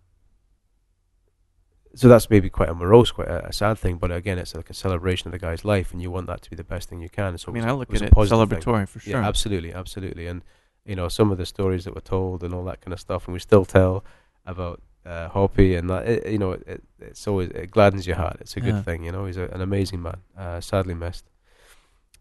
so 1.96 2.08
that's 2.08 2.30
maybe 2.30 2.50
quite 2.50 2.70
a 2.70 2.76
morose, 2.76 3.12
quite 3.12 3.28
a, 3.30 3.48
a 3.48 3.54
sad 3.54 3.78
thing. 3.80 3.98
But 3.98 4.12
again, 4.12 4.38
it's 4.38 4.54
like 4.54 4.70
a 4.70 4.74
celebration 4.74 5.28
of 5.28 5.32
the 5.32 5.40
guy's 5.40 5.64
life, 5.66 5.92
and 5.94 6.02
you 6.02 6.12
want 6.12 6.28
that 6.28 6.42
to 6.44 6.50
be 6.50 6.56
the 6.56 6.64
best 6.64 6.90
thing 6.90 7.02
you 7.02 7.10
can. 7.10 7.38
So 7.38 7.52
I 7.52 7.54
mean, 7.54 7.64
was- 7.64 7.72
I 7.72 7.76
look 7.76 7.94
at 7.96 8.02
it 8.02 8.12
positive 8.12 8.50
thing. 8.50 8.60
celebratory 8.60 8.88
for 8.88 9.00
sure. 9.00 9.14
Yeah, 9.14 9.28
absolutely, 9.28 9.74
absolutely. 9.74 10.28
And 10.28 10.44
you 10.86 10.96
know, 10.96 11.08
some 11.08 11.32
of 11.32 11.38
the 11.38 11.46
stories 11.46 11.86
that 11.86 11.96
were 11.96 12.02
told 12.02 12.44
and 12.44 12.54
all 12.54 12.64
that 12.66 12.82
kind 12.82 12.94
of 12.94 13.00
stuff, 13.00 13.26
and 13.28 13.34
we 13.34 13.40
still 13.40 13.66
tell 13.66 14.04
about 14.46 14.82
uh, 15.06 15.30
Hoppy, 15.30 15.76
and 15.76 15.90
that. 15.90 16.08
It, 16.08 16.28
you 16.32 16.38
know, 16.38 16.52
it, 16.52 16.84
it's 17.00 17.28
always 17.28 17.50
it 17.50 17.72
gladdens 17.72 18.06
your 18.08 18.16
heart. 18.18 18.38
It's 18.42 18.56
a 18.58 18.62
good 18.62 18.84
thing. 18.86 19.04
You 19.06 19.12
know, 19.12 19.26
he's 19.26 19.38
a, 19.38 19.46
an 19.48 19.62
amazing 19.62 20.02
man. 20.02 20.18
Uh, 20.38 20.60
sadly 20.62 20.94
missed. 20.94 21.26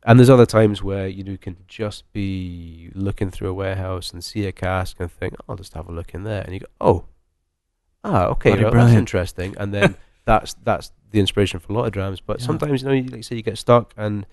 And 0.06 0.18
there's 0.18 0.28
other 0.28 0.44
times 0.44 0.82
where 0.82 1.08
you 1.08 1.24
know, 1.24 1.32
you 1.32 1.38
can 1.38 1.56
just 1.66 2.10
be 2.12 2.90
looking 2.94 3.30
through 3.30 3.48
a 3.48 3.54
warehouse 3.54 4.12
and 4.12 4.22
see 4.22 4.46
a 4.46 4.52
cask 4.52 4.96
and 5.00 5.10
think, 5.10 5.34
"I'll 5.48 5.56
just 5.56 5.72
have 5.74 5.88
a 5.88 5.92
look 5.92 6.12
in 6.14 6.24
there," 6.24 6.42
and 6.42 6.52
you 6.52 6.60
go, 6.60 6.66
"Oh, 6.80 7.04
ah, 8.04 8.26
okay, 8.26 8.50
well, 8.62 8.70
that's 8.72 8.92
interesting." 8.92 9.56
And 9.58 9.72
then 9.74 9.96
that's 10.24 10.54
that's 10.62 10.92
the 11.10 11.20
inspiration 11.20 11.58
for 11.60 11.72
a 11.72 11.76
lot 11.76 11.86
of 11.86 11.92
drams. 11.92 12.20
But 12.20 12.40
Yeah. 12.40 12.46
sometimes 12.46 12.82
you 12.82 12.88
know, 12.88 12.94
you, 12.94 13.04
like 13.04 13.16
you 13.16 13.22
say, 13.22 13.36
you 13.36 13.42
get 13.42 13.58
stuck, 13.58 13.92
and 13.96 14.26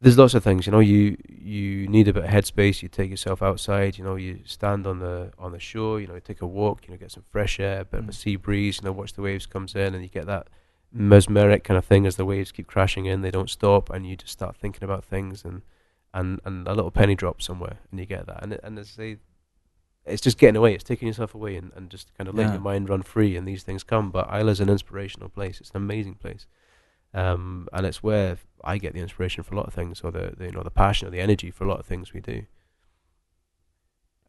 there's 0.00 0.16
lots 0.18 0.34
of 0.34 0.44
things. 0.44 0.66
You 0.66 0.72
know, 0.72 0.78
you 0.80 1.16
you 1.28 1.88
need 1.88 2.06
a 2.08 2.12
bit 2.12 2.24
of 2.24 2.30
headspace. 2.30 2.82
You 2.82 2.88
take 2.88 3.10
yourself 3.10 3.42
outside. 3.42 3.98
You 3.98 4.04
know, 4.04 4.14
you 4.16 4.40
stand 4.44 4.86
on 4.86 5.00
the 5.00 5.32
on 5.38 5.52
the 5.52 5.58
shore. 5.58 6.00
You 6.00 6.06
know, 6.06 6.14
you 6.14 6.20
take 6.20 6.40
a 6.42 6.46
walk. 6.46 6.86
You 6.86 6.92
know, 6.94 6.98
get 6.98 7.10
some 7.10 7.24
fresh 7.28 7.58
air, 7.58 7.80
a 7.80 7.84
bit 7.84 8.00
of 8.00 8.08
a 8.08 8.12
Mm. 8.12 8.14
sea 8.14 8.36
breeze. 8.36 8.78
You 8.80 8.84
know, 8.86 8.92
watch 8.92 9.14
the 9.14 9.22
waves 9.22 9.46
comes 9.46 9.74
in, 9.74 9.94
and 9.94 10.02
you 10.02 10.08
get 10.08 10.26
that 10.26 10.48
mesmeric 10.92 11.64
kind 11.64 11.76
of 11.76 11.84
thing 11.84 12.06
as 12.06 12.16
the 12.16 12.24
waves 12.24 12.52
keep 12.52 12.66
crashing 12.66 13.06
in. 13.06 13.22
They 13.22 13.30
don't 13.30 13.50
stop, 13.50 13.90
and 13.90 14.06
you 14.06 14.16
just 14.16 14.32
start 14.32 14.56
thinking 14.56 14.84
about 14.84 15.04
things, 15.04 15.44
and 15.44 15.62
and 16.14 16.40
and 16.44 16.66
a 16.68 16.74
little 16.74 16.92
penny 16.92 17.16
drop 17.16 17.42
somewhere, 17.42 17.78
and 17.90 17.98
you 17.98 18.06
get 18.06 18.26
that. 18.26 18.42
And 18.42 18.58
and 18.62 18.78
as 18.78 18.94
they, 18.94 19.16
it's 20.08 20.22
just 20.22 20.38
getting 20.38 20.56
away. 20.56 20.74
It's 20.74 20.84
taking 20.84 21.08
yourself 21.08 21.34
away, 21.34 21.56
and, 21.56 21.72
and 21.76 21.90
just 21.90 22.12
kind 22.16 22.28
of 22.28 22.34
letting 22.34 22.50
Yeah. 22.50 22.54
your 22.56 22.62
mind 22.62 22.88
run 22.88 23.02
free, 23.02 23.36
and 23.36 23.46
these 23.46 23.62
things 23.62 23.82
come. 23.84 24.10
But 24.10 24.28
Islay's 24.32 24.60
an 24.60 24.68
inspirational 24.68 25.28
place. 25.28 25.60
It's 25.60 25.70
an 25.70 25.76
amazing 25.76 26.14
place, 26.16 26.46
um, 27.14 27.68
and 27.72 27.86
it's 27.86 28.02
where 28.02 28.38
I 28.64 28.78
get 28.78 28.94
the 28.94 29.00
inspiration 29.00 29.42
for 29.44 29.54
a 29.54 29.56
lot 29.56 29.66
of 29.66 29.74
things, 29.74 30.00
or 30.02 30.10
the, 30.10 30.34
the 30.36 30.46
you 30.46 30.52
know 30.52 30.62
the 30.62 30.70
passion 30.70 31.08
or 31.08 31.10
the 31.10 31.20
energy 31.20 31.50
for 31.50 31.64
a 31.64 31.68
lot 31.68 31.80
of 31.80 31.86
things 31.86 32.12
we 32.12 32.20
do. 32.20 32.42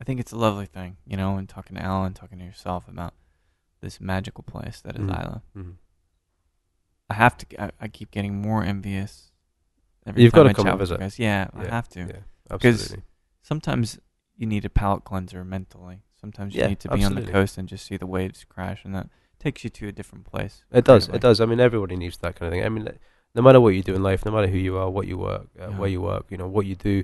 I 0.01 0.05
think 0.05 0.19
it's 0.19 0.32
a 0.32 0.38
lovely 0.38 0.65
thing, 0.65 0.97
you 1.05 1.17
know, 1.17 1.36
and 1.38 1.47
talking 1.49 1.75
to 1.75 1.84
Alan, 1.84 2.13
talking 2.13 2.39
to 2.39 2.45
yourself 2.45 2.88
about 2.88 3.13
this 3.82 3.99
magical 3.99 4.43
place 4.43 4.80
that 4.82 4.95
is 4.95 5.01
Mhm. 5.01 5.19
Islay. 5.19 5.41
Mhm. 5.57 5.75
I 7.09 7.13
have 7.15 7.38
to. 7.38 7.61
I, 7.63 7.71
I 7.82 7.88
keep 7.88 8.11
getting 8.11 8.41
more 8.41 8.63
envious. 8.63 9.32
Every 10.05 10.23
You've 10.23 10.32
time 10.34 10.43
gotta 10.43 10.49
I 10.49 10.53
come 10.53 10.67
and 10.67 10.80
visit. 10.80 10.99
guys. 10.99 11.19
Yeah, 11.19 11.49
I 11.53 11.65
have 11.65 11.89
to. 11.89 11.99
Yeah, 11.99 12.05
absolutely. 12.05 12.23
Because 12.49 12.82
absolutely. 12.82 13.05
Sometimes 13.41 13.99
you 14.40 14.48
need 14.48 14.64
a 14.66 14.70
palate 14.70 15.04
cleanser 15.04 15.44
mentally. 15.44 16.02
Sometimes 16.20 16.56
you 16.56 16.62
Yeah, 16.62 16.68
need 16.70 16.80
to 16.80 16.90
be 16.90 17.04
on 17.04 17.14
the 17.16 17.22
coast 17.22 17.58
and 17.58 17.68
just 17.68 17.86
see 17.86 17.98
the 17.98 18.08
waves 18.08 18.46
crash, 18.46 18.84
and 18.86 18.96
that 18.96 19.08
takes 19.38 19.64
you 19.64 19.70
to 19.70 19.88
a 19.90 19.92
different 19.92 20.26
place. 20.26 20.64
It 20.72 20.86
does. 20.86 21.10
It 21.10 21.22
does. 21.22 21.40
I 21.42 21.46
mean, 21.46 21.60
everybody 21.60 21.96
needs 21.98 22.18
that 22.18 22.36
kind 22.36 22.48
of 22.48 22.54
thing. 22.54 22.66
I 22.66 22.70
mean, 22.70 22.88
no 23.36 23.42
matter 23.42 23.60
what 23.60 23.70
you 23.76 23.84
do 23.84 23.94
in 23.96 24.02
life, 24.02 24.26
no 24.26 24.32
matter 24.32 24.48
who 24.48 24.58
you 24.58 24.78
are, 24.78 24.90
what 24.90 25.08
you 25.08 25.18
work, 25.18 25.48
uh, 25.60 25.64
Yeah. 25.70 25.78
where 25.78 25.90
you 25.90 26.02
work, 26.02 26.26
you 26.30 26.38
know, 26.38 26.48
what 26.48 26.66
you 26.66 26.76
do, 26.76 27.04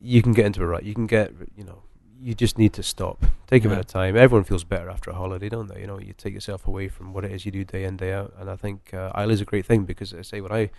you 0.00 0.22
can 0.22 0.32
get 0.32 0.46
into 0.46 0.62
a 0.62 0.66
rut. 0.66 0.84
You 0.84 0.94
can 0.94 1.06
get, 1.06 1.32
you 1.56 1.64
know, 1.64 1.82
you 2.18 2.34
just 2.34 2.56
need 2.58 2.72
to 2.74 2.82
stop. 2.82 3.24
Take 3.46 3.64
a 3.66 3.68
bit 3.68 3.78
of 3.78 3.86
time. 3.86 4.16
Everyone 4.16 4.44
feels 4.44 4.64
better 4.64 4.88
after 4.88 5.10
a 5.10 5.14
holiday, 5.14 5.48
don't 5.50 5.68
they? 5.68 5.80
You 5.80 5.86
know, 5.86 5.98
you 5.98 6.14
take 6.14 6.32
yourself 6.32 6.66
away 6.66 6.88
from 6.88 7.12
what 7.12 7.24
it 7.24 7.32
is 7.32 7.44
you 7.44 7.52
do 7.52 7.64
day 7.64 7.84
in, 7.84 7.96
day 7.98 8.12
out. 8.14 8.32
And 8.38 8.48
I 8.50 8.56
think 8.56 8.92
uh, 8.94 9.26
is 9.28 9.40
a 9.42 9.44
great 9.44 9.66
thing 9.66 9.84
because 9.84 10.14
I 10.14 10.22
say 10.22 10.40
when 10.40 10.52
I 10.52 10.70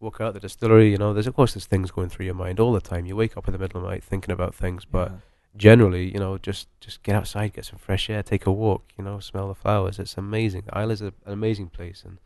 walk 0.00 0.20
out 0.20 0.34
the 0.34 0.40
distillery, 0.40 0.90
you 0.90 0.98
know, 0.98 1.12
there's 1.14 1.26
of 1.26 1.34
course 1.34 1.54
there's 1.54 1.66
things 1.66 1.90
going 1.90 2.08
through 2.10 2.26
your 2.26 2.34
mind 2.34 2.60
all 2.60 2.72
the 2.72 2.80
time. 2.80 3.06
You 3.06 3.16
wake 3.16 3.36
up 3.36 3.46
in 3.48 3.52
the 3.52 3.58
middle 3.58 3.78
of 3.78 3.84
the 3.84 3.90
night 3.90 4.04
thinking 4.04 4.32
about 4.32 4.54
things, 4.54 4.84
but 4.84 5.10
Yeah. 5.10 5.16
generally, 5.56 6.12
you 6.12 6.18
know, 6.18 6.36
just 6.38 6.68
just 6.80 7.02
get 7.02 7.14
outside, 7.14 7.52
get 7.54 7.64
some 7.64 7.78
fresh 7.78 8.10
air, 8.10 8.22
take 8.22 8.44
a 8.46 8.52
walk, 8.52 8.82
you 8.98 9.04
know, 9.04 9.20
smell 9.20 9.48
the 9.48 9.54
flowers. 9.54 9.98
It's 9.98 10.16
amazing. 10.18 10.64
Islay's 10.74 11.00
a, 11.02 11.12
an 11.26 11.32
amazing 11.32 11.68
place, 11.70 12.04
and 12.04 12.18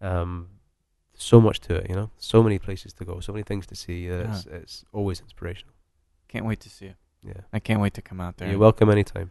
um, 0.00 0.48
so 1.14 1.40
much 1.40 1.60
to 1.60 1.74
it. 1.74 1.88
You 1.88 1.96
know, 1.96 2.10
so 2.18 2.42
many 2.42 2.58
places 2.58 2.92
to 2.94 3.04
go, 3.04 3.20
so 3.20 3.32
many 3.32 3.42
things 3.42 3.66
to 3.66 3.74
see. 3.74 4.10
Uh, 4.10 4.28
It's, 4.28 4.46
it's 4.46 4.84
always 4.92 5.20
inspirational. 5.20 5.74
can't 6.28 6.44
wait 6.44 6.60
to 6.60 6.68
see 6.70 6.86
you. 6.86 6.94
Yeah, 7.22 7.40
I 7.52 7.58
can't 7.60 7.80
wait 7.80 7.94
to 7.94 8.02
come 8.02 8.20
out 8.20 8.36
there. 8.36 8.48
you're 8.50 8.58
welcome 8.58 8.88
anytime. 8.90 9.30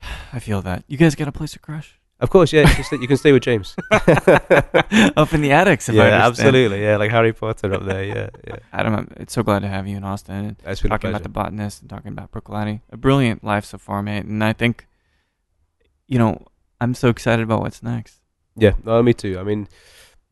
I 0.32 0.38
feel 0.38 0.62
that. 0.62 0.84
You 0.86 0.96
guys 0.98 1.14
got 1.16 1.26
a 1.28 1.32
place 1.32 1.52
to 1.52 1.58
crush? 1.58 1.98
Of 2.22 2.30
course, 2.30 2.52
yeah, 2.52 2.68
you 2.68 2.74
can 2.74 2.84
stay, 2.84 2.96
you 3.02 3.08
can 3.08 3.16
stay 3.16 3.32
with 3.32 3.42
James. 3.42 3.74
Up 3.90 5.32
in 5.34 5.42
the 5.42 5.50
attics, 5.52 5.88
if 5.88 5.94
I 5.94 5.98
yeah, 5.98 6.24
understand. 6.24 6.48
absolutely. 6.48 6.82
Yeah, 6.82 6.96
like 6.96 7.10
Harry 7.10 7.32
Potter 7.32 7.74
up 7.74 7.84
there. 7.84 8.04
Yeah, 8.04 8.28
yeah. 8.46 8.56
Adam, 8.72 8.94
I'm 8.94 9.08
it's 9.16 9.32
so 9.34 9.42
glad 9.42 9.60
to 9.62 9.68
have 9.68 9.86
you 9.88 9.96
in 9.96 10.04
Austin 10.04 10.56
It's 10.64 10.80
talking 10.80 11.10
about 11.10 11.24
the 11.24 11.28
botanist 11.28 11.80
and 11.80 11.90
talking 11.90 12.12
about 12.12 12.30
Bruichladdich. 12.30 12.80
A 12.90 12.96
brilliant 12.96 13.42
life 13.42 13.64
so 13.64 13.76
far, 13.78 14.02
mate. 14.02 14.24
And 14.24 14.42
I 14.44 14.52
think, 14.52 14.86
you 16.06 16.18
know, 16.18 16.46
I'm 16.80 16.94
so 16.94 17.08
excited 17.08 17.42
about 17.42 17.60
what's 17.60 17.82
next. 17.82 18.20
Yeah, 18.56 18.74
no, 18.84 19.02
me 19.02 19.14
too. 19.14 19.38
I 19.38 19.42
mean, 19.42 19.66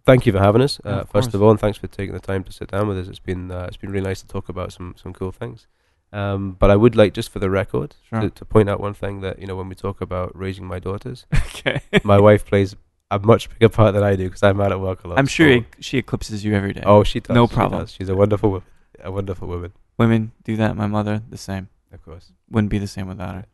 thank 0.07 0.27
you 0.27 0.33
for 0.33 0.39
having 0.39 0.63
us. 0.63 0.81
Yeah, 0.85 0.91
Uh, 0.93 1.01
of 1.01 1.09
first 1.11 1.27
course. 1.27 1.35
of 1.35 1.43
all, 1.43 1.51
and 1.51 1.59
thanks 1.61 1.79
for 1.79 1.89
taking 1.89 2.15
the 2.15 2.21
time 2.21 2.45
to 2.45 2.53
sit 2.53 2.71
down 2.71 2.87
with 2.89 2.99
us. 2.99 3.09
It's 3.09 3.19
been 3.19 3.51
uh, 3.51 3.65
it's 3.67 3.77
been 3.79 3.91
really 3.91 4.07
nice 4.07 4.21
to 4.21 4.29
talk 4.29 4.49
about 4.49 4.73
some 4.73 4.95
some 4.97 5.13
cool 5.13 5.33
things. 5.33 5.67
Um, 6.13 6.57
but 6.59 6.71
I 6.71 6.77
would 6.77 6.97
like, 6.97 7.15
just 7.15 7.31
for 7.31 7.39
the 7.39 7.51
record, 7.51 7.95
Sure. 8.09 8.23
to, 8.23 8.31
to 8.31 8.45
point 8.45 8.69
out 8.69 8.81
one 8.81 8.95
thing 8.95 9.21
that 9.21 9.39
you 9.39 9.47
know 9.47 9.55
when 9.57 9.69
we 9.69 9.75
talk 9.77 10.01
about 10.01 10.37
raising 10.37 10.65
my 10.67 10.79
daughters, 10.81 11.25
okay. 11.35 11.81
my 12.03 12.19
wife 12.19 12.45
plays 12.45 12.75
a 13.13 13.19
much 13.21 13.49
bigger 13.51 13.69
part 13.69 13.95
than 13.95 14.03
I 14.03 14.17
do 14.17 14.25
because 14.25 14.43
I'm 14.43 14.61
out 14.61 14.73
at 14.73 14.81
work 14.81 15.05
a 15.05 15.09
lot. 15.09 15.19
I'm 15.19 15.27
sure 15.27 15.59
so- 15.61 15.65
she 15.81 15.99
eclipses 15.99 16.45
you 16.45 16.55
every 16.55 16.73
day. 16.73 16.83
oh, 16.85 17.05
she 17.05 17.21
does. 17.21 17.35
no 17.35 17.47
she 17.47 17.55
problem. 17.55 17.81
does. 17.83 17.93
She's 17.93 18.09
a 18.09 18.17
wonderful, 18.17 18.51
wo- 18.51 18.63
a 19.03 19.11
wonderful 19.13 19.47
woman, 19.49 19.73
Women 19.99 20.33
do 20.45 20.57
that. 20.57 20.77
My 20.77 20.87
mother, 20.87 21.23
the 21.29 21.37
same. 21.37 21.69
of 21.93 22.03
course. 22.05 22.33
Wouldn't 22.51 22.71
be 22.71 22.79
the 22.79 22.87
same 22.87 23.07
without 23.07 23.35
her. 23.35 23.45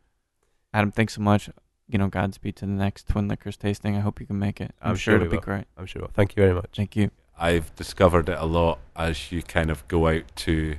Adam, 0.73 0.93
thanks 0.93 1.15
so 1.15 1.21
much. 1.23 1.51
You 1.89 1.99
know, 1.99 2.09
Godspeed 2.09 2.57
to 2.57 2.67
the 2.67 2.73
next 2.73 3.09
Twin 3.09 3.29
Liquors 3.29 3.57
tasting. 3.57 3.97
I 3.97 4.01
hope 4.01 4.19
you 4.21 4.27
can 4.27 4.39
make 4.39 4.61
it. 4.61 4.73
I'm, 4.81 4.91
I'm 4.91 4.97
sure, 4.97 5.13
sure 5.13 5.15
it'll 5.17 5.31
we 5.31 5.37
be 5.39 5.41
great. 5.43 5.65
I'm 5.77 5.87
sure. 5.87 6.09
Thank 6.15 6.37
you 6.37 6.43
very 6.43 6.55
much. 6.55 6.71
Thank 6.77 6.97
you. 6.97 7.11
I've 7.39 7.75
discovered 7.77 8.29
it 8.29 8.39
a 8.39 8.45
lot 8.47 8.79
as 8.97 9.31
you 9.31 9.43
kind 9.43 9.71
of 9.71 9.87
go 9.89 10.09
out 10.09 10.25
to 10.37 10.77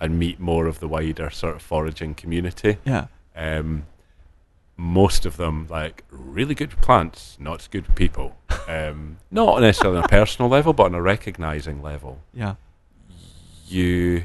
and 0.00 0.18
meet 0.18 0.38
more 0.38 0.66
of 0.66 0.80
the 0.80 0.88
wider 0.88 1.30
sort 1.30 1.56
of 1.56 1.62
foraging 1.62 2.14
community. 2.14 2.78
Yeah. 2.84 3.06
Um, 3.34 3.86
most 4.76 5.24
of 5.24 5.36
them 5.38 5.66
like 5.70 6.04
really 6.10 6.54
good 6.54 6.70
plants, 6.82 7.36
not 7.40 7.68
good 7.70 7.94
people. 7.94 8.36
Um, 8.68 9.18
not 9.30 9.60
necessarily 9.60 9.98
on 9.98 10.04
a 10.06 10.08
personal 10.08 10.50
level, 10.50 10.72
but 10.72 10.86
on 10.86 10.94
a 10.96 11.00
recognizing 11.00 11.82
level. 11.82 12.18
Yeah. 12.34 12.56
You, 13.68 14.24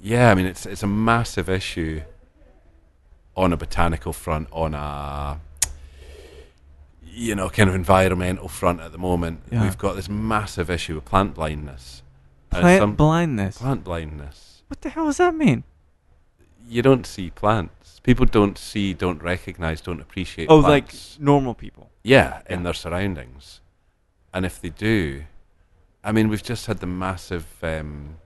yeah, 0.00 0.30
I 0.30 0.36
mean 0.36 0.46
it's 0.46 0.64
it's 0.66 0.84
a 0.84 0.86
massive 0.86 1.48
issue 1.48 2.02
on 3.36 3.52
a 3.52 3.56
botanical 3.56 4.12
front, 4.12 4.46
on 4.52 4.72
a 4.74 5.40
you 7.02 7.34
know 7.34 7.50
kind 7.50 7.68
of 7.68 7.74
environmental 7.74 8.46
front 8.46 8.80
at 8.80 8.92
the 8.92 8.98
moment. 8.98 9.40
Yeah. 9.50 9.62
We've 9.64 9.76
got 9.78 9.96
this 9.96 10.08
massive 10.08 10.70
issue 10.70 10.94
with 10.94 11.04
plant 11.04 11.34
blindness. 11.34 12.02
Plant 12.50 12.80
some- 12.80 12.94
blindness. 12.94 13.58
plant 13.58 13.82
blindness. 13.82 14.53
What 14.74 14.80
the 14.82 14.88
hell 14.88 15.04
does 15.06 15.18
that 15.18 15.36
mean? 15.36 15.62
You 16.68 16.82
don't 16.82 17.06
see 17.06 17.30
plants. 17.30 18.00
People 18.02 18.26
don't 18.26 18.58
see, 18.58 18.92
don't 18.92 19.22
recognize, 19.22 19.80
don't 19.80 20.00
appreciate. 20.00 20.48
Oh, 20.50 20.56
like 20.58 20.92
normal 21.20 21.54
people. 21.54 21.90
yeah, 22.02 22.42
in 22.50 22.64
their 22.64 22.74
surroundings. 22.74 23.60
And 24.32 24.44
if 24.44 24.60
they 24.60 24.70
do, 24.70 25.22
I 26.02 26.10
mean, 26.10 26.28
we've 26.28 26.42
just 26.42 26.66
had 26.66 26.80
the 26.80 26.88
massive 26.88 27.46
um, 27.62 28.16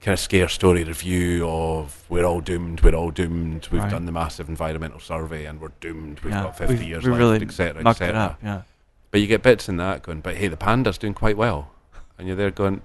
kind 0.00 0.14
of 0.14 0.20
scare 0.20 0.48
story 0.48 0.84
review 0.84 1.46
of 1.46 2.02
we're 2.08 2.24
all 2.24 2.40
doomed, 2.40 2.80
we're 2.80 2.94
all 2.94 3.10
doomed. 3.10 3.68
We've 3.70 3.82
Right. 3.82 3.90
done 3.90 4.06
the 4.06 4.12
massive 4.12 4.48
environmental 4.48 5.00
survey 5.00 5.44
and 5.44 5.60
we're 5.60 5.72
doomed. 5.80 6.20
We've 6.20 6.32
Yeah. 6.32 6.44
got 6.44 6.56
50 6.56 6.74
We've- 6.76 6.86
years 6.86 7.04
we 7.04 7.10
left, 7.10 7.20
really 7.20 7.42
etc., 7.42 7.86
etc. 7.86 8.18
up. 8.18 8.38
Yeah. 8.42 8.62
But 9.10 9.20
you 9.20 9.26
get 9.26 9.42
bits 9.42 9.68
in 9.68 9.76
that 9.76 10.02
going, 10.02 10.22
but 10.22 10.36
hey, 10.38 10.48
the 10.48 10.56
panda's 10.56 10.96
doing 10.96 11.12
quite 11.12 11.36
well. 11.36 11.72
And 12.16 12.26
you're 12.26 12.36
there 12.38 12.50
going, 12.50 12.80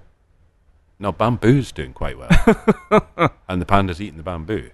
no, 0.98 1.12
bamboo's 1.12 1.72
doing 1.72 1.92
quite 1.92 2.16
well. 2.18 3.30
and 3.48 3.60
the 3.60 3.66
panda's 3.66 4.00
eating 4.00 4.16
the 4.16 4.22
bamboo. 4.22 4.70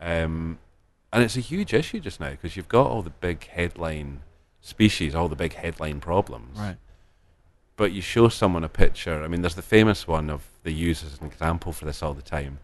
Um, 0.00 0.58
and 1.12 1.22
it's 1.22 1.36
a 1.36 1.40
huge 1.40 1.72
issue 1.74 2.00
just 2.00 2.18
now 2.20 2.30
because 2.30 2.56
you've 2.56 2.68
got 2.68 2.86
all 2.86 3.02
the 3.02 3.10
big 3.10 3.46
headline 3.48 4.20
species, 4.60 5.14
all 5.14 5.28
the 5.28 5.36
big 5.36 5.54
headline 5.54 6.00
problems. 6.00 6.58
Right. 6.58 6.76
But 7.76 7.92
you 7.92 8.00
show 8.02 8.28
someone 8.28 8.64
a 8.64 8.68
picture. 8.68 9.22
I 9.22 9.28
mean, 9.28 9.42
there's 9.42 9.54
the 9.54 9.62
famous 9.62 10.06
one 10.08 10.30
of 10.30 10.44
they 10.62 10.70
use 10.70 11.02
as 11.04 11.18
an 11.20 11.26
example 11.26 11.72
for 11.72 11.84
this 11.84 12.02
all 12.02 12.14
the 12.14 12.22
time, 12.22 12.58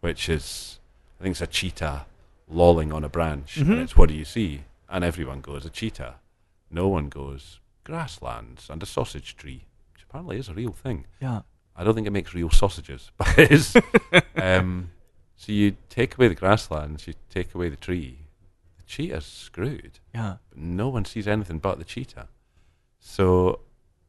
which 0.00 0.28
is 0.28 0.78
I 1.20 1.22
think 1.22 1.32
it's 1.32 1.40
a 1.40 1.46
cheetah 1.46 2.06
lolling 2.48 2.92
on 2.92 3.04
a 3.04 3.08
branch, 3.08 3.56
Mhm. 3.56 3.70
and 3.72 3.78
it's 3.80 3.96
what 3.96 4.08
do 4.10 4.14
you 4.14 4.24
see? 4.24 4.64
And 4.88 5.02
everyone 5.02 5.40
goes 5.40 5.64
a 5.64 5.70
cheetah. 5.70 6.16
No 6.70 6.88
one 6.88 7.08
goes 7.08 7.60
grasslands 7.84 8.68
and 8.70 8.82
a 8.82 8.86
sausage 8.86 9.36
tree, 9.36 9.64
which 9.92 10.02
apparently 10.02 10.36
is 10.38 10.48
a 10.48 10.54
real 10.54 10.72
thing. 10.72 11.06
Yeah. 11.20 11.42
I 11.76 11.82
don't 11.84 11.94
think 11.94 12.06
it 12.06 12.10
makes 12.12 12.34
real 12.34 12.50
sausages, 12.50 13.10
but 13.18 13.36
it 13.38 13.50
is. 13.50 13.76
um, 14.36 14.90
so 15.36 15.52
you 15.52 15.76
take 15.88 16.16
away 16.16 16.28
the 16.28 16.34
grasslands, 16.34 17.06
you 17.06 17.14
take 17.30 17.54
away 17.54 17.68
the 17.68 17.76
tree. 17.76 18.18
The 18.76 18.82
cheetah's 18.84 19.26
screwed. 19.26 19.98
Yeah. 20.14 20.36
But 20.50 20.58
no 20.58 20.88
one 20.88 21.04
sees 21.04 21.26
anything 21.26 21.58
but 21.58 21.78
the 21.78 21.84
cheetah. 21.84 22.28
So 23.00 23.60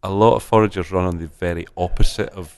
a 0.04 0.10
lot 0.12 0.36
of 0.36 0.44
foragers 0.44 0.92
run 0.92 1.06
on 1.06 1.18
the 1.18 1.28
very 1.28 1.66
opposite 1.76 2.30
of, 2.30 2.56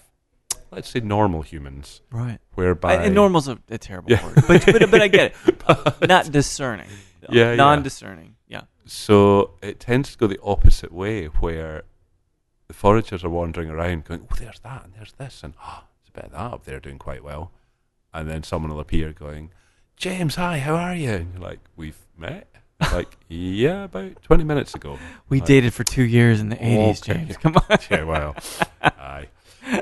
let's 0.71 0.89
say, 0.89 0.99
normal 0.99 1.41
humans, 1.41 2.01
Right. 2.11 2.39
whereby 2.55 2.95
And, 2.95 3.05
and 3.05 3.15
normal's 3.15 3.47
a, 3.47 3.57
a 3.69 3.77
terrible 3.77 4.11
Yeah. 4.11 4.25
word, 4.25 4.35
but, 4.47 4.65
but 4.65 4.91
but 4.91 5.01
I 5.01 5.07
get 5.07 5.33
it. 5.47 6.07
Not 6.07 6.31
discerning. 6.31 6.89
Yeah, 7.29 7.51
yeah. 7.51 7.55
Non-discerning. 7.55 8.35
Yeah. 8.47 8.61
So 8.85 9.51
it 9.61 9.79
tends 9.79 10.11
to 10.11 10.17
go 10.17 10.27
the 10.27 10.39
opposite 10.43 10.91
way, 10.91 11.25
where 11.25 11.83
the 12.67 12.73
foragers 12.73 13.23
are 13.23 13.29
wandering 13.29 13.69
around 13.69 14.05
going, 14.05 14.27
oh, 14.31 14.35
there's 14.37 14.59
that, 14.59 14.83
and 14.85 14.93
there's 14.95 15.13
this, 15.13 15.43
and 15.43 15.53
oh, 15.63 15.83
there's 16.01 16.09
a 16.09 16.11
bit 16.11 16.25
of 16.25 16.31
that 16.31 16.53
up 16.55 16.65
there 16.65 16.79
doing 16.79 16.99
quite 16.99 17.23
well. 17.23 17.51
And 18.13 18.29
then 18.29 18.43
someone 18.43 18.71
will 18.71 18.79
appear 18.79 19.13
going, 19.13 19.51
James, 19.95 20.35
hi, 20.35 20.59
how 20.59 20.75
are 20.75 20.95
you? 20.95 21.11
And 21.11 21.33
you're 21.33 21.41
like, 21.41 21.59
we've 21.75 21.97
met? 22.17 22.47
like, 22.91 23.17
yeah, 23.27 23.85
about 23.85 24.21
20 24.23 24.43
minutes 24.43 24.75
ago. 24.75 24.99
We 25.29 25.39
Right. 25.39 25.47
dated 25.47 25.73
for 25.73 25.83
two 25.83 26.03
years 26.03 26.39
in 26.39 26.49
the 26.49 26.63
eighties, 26.63 27.01
Okay. 27.01 27.13
James. 27.25 27.37
Come 27.37 27.55
on. 27.57 27.77
yeah, 27.89 28.03
well, 28.03 28.35
aye. 28.81 29.27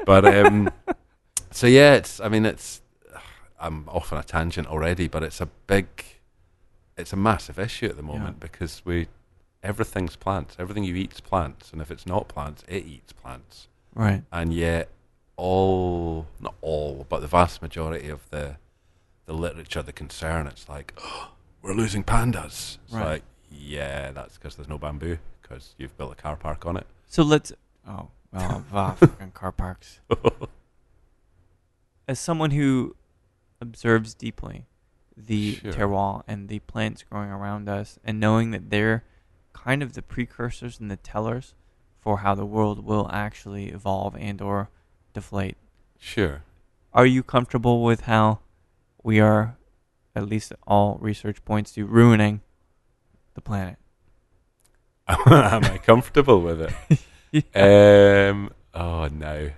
But, 0.06 0.26
um, 0.26 0.70
so 1.52 1.68
yeah, 1.68 1.96
it's, 1.96 2.20
I 2.20 2.30
mean, 2.30 2.46
it's, 2.46 2.82
I'm 3.60 3.88
off 3.90 4.14
on 4.14 4.20
a 4.20 4.24
tangent 4.24 4.68
already, 4.68 5.08
but 5.08 5.24
it's 5.24 5.42
a 5.42 5.46
big, 5.68 5.88
it's 6.98 7.14
a 7.14 7.18
massive 7.18 7.58
issue 7.60 7.88
at 7.88 7.96
the 7.98 8.04
moment 8.04 8.40
because 8.40 8.82
we, 8.86 9.08
everything's 9.66 10.16
plants. 10.16 10.56
Everything 10.60 10.84
you 10.84 10.96
eat's 10.96 11.20
plants. 11.20 11.72
And 11.74 11.82
if 11.82 11.90
it's 11.92 12.06
not 12.06 12.28
plants, 12.28 12.64
it 12.68 12.86
eats 12.86 13.12
plants. 13.14 13.68
Right. 13.94 14.24
And 14.32 14.54
yet, 14.54 14.90
all, 15.38 16.28
not 16.40 16.56
all, 16.62 17.06
but 17.10 17.20
the 17.20 17.28
vast 17.28 17.62
majority 17.62 18.08
of 18.10 18.30
the, 18.30 18.58
the 19.26 19.34
literature, 19.34 19.82
the 19.82 19.92
concern, 19.94 20.48
it's 20.48 20.70
like, 20.70 20.94
oh, 21.00 21.32
we're 21.62 21.74
losing 21.74 22.04
pandas. 22.04 22.78
It's 22.86 22.94
Right. 22.94 23.06
like, 23.06 23.24
yeah, 23.52 24.12
that's 24.12 24.38
because 24.38 24.56
there's 24.56 24.70
no 24.70 24.78
bamboo 24.78 25.18
because 25.42 25.76
you've 25.78 25.98
built 25.98 26.12
a 26.12 26.16
car 26.16 26.36
park 26.36 26.66
on 26.66 26.78
it. 26.78 26.86
So 27.08 27.24
let's. 27.24 27.52
Oh 27.88 28.10
well, 28.34 28.64
wow, 28.74 28.92
fucking 29.00 29.32
car 29.32 29.52
parks. 29.52 30.00
As 32.08 32.20
someone 32.20 32.52
who 32.52 32.96
observes 33.62 34.14
deeply 34.14 34.66
the 35.18 35.56
Sure. 35.56 35.72
terroir 35.72 36.24
and 36.28 36.50
the 36.50 36.60
plants 36.60 37.04
growing 37.10 37.30
around 37.30 37.70
us, 37.70 37.98
and 38.04 38.20
knowing 38.20 38.52
that 38.52 38.70
they're 38.70 39.04
kind 39.56 39.82
of 39.82 39.94
the 39.94 40.02
precursors 40.02 40.80
and 40.80 40.92
the 40.92 40.98
tellers 40.98 41.54
for 42.00 42.20
how 42.20 42.36
the 42.36 42.46
world 42.46 42.86
will 42.86 43.10
actually 43.12 43.70
evolve 43.70 44.16
and 44.20 44.42
or 44.42 44.70
deflate. 45.14 45.56
Sure. 45.98 46.44
Are 46.94 47.06
you 47.06 47.24
comfortable 47.24 47.84
with 47.84 48.02
how 48.02 48.40
we 49.02 49.20
are, 49.20 49.58
at 50.14 50.28
least 50.28 50.52
all 50.68 50.98
research 51.02 51.44
points 51.46 51.72
to, 51.74 51.86
ruining 51.86 52.42
the 53.34 53.42
planet? 53.42 53.78
Am 55.08 55.64
I 55.64 55.80
comfortable 55.84 56.42
with 56.42 56.62
it? 56.62 57.00
Um, 57.54 58.50
oh 58.74 59.10
no, 59.12 59.52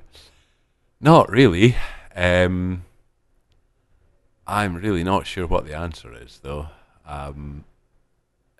not 0.99 1.29
really. 1.29 1.75
Um, 2.15 2.85
I'm 4.47 4.77
really 4.77 5.03
not 5.03 5.27
sure 5.27 5.45
what 5.45 5.67
the 5.67 5.77
answer 5.77 6.11
is, 6.11 6.39
though. 6.41 6.69
Um, 7.05 7.65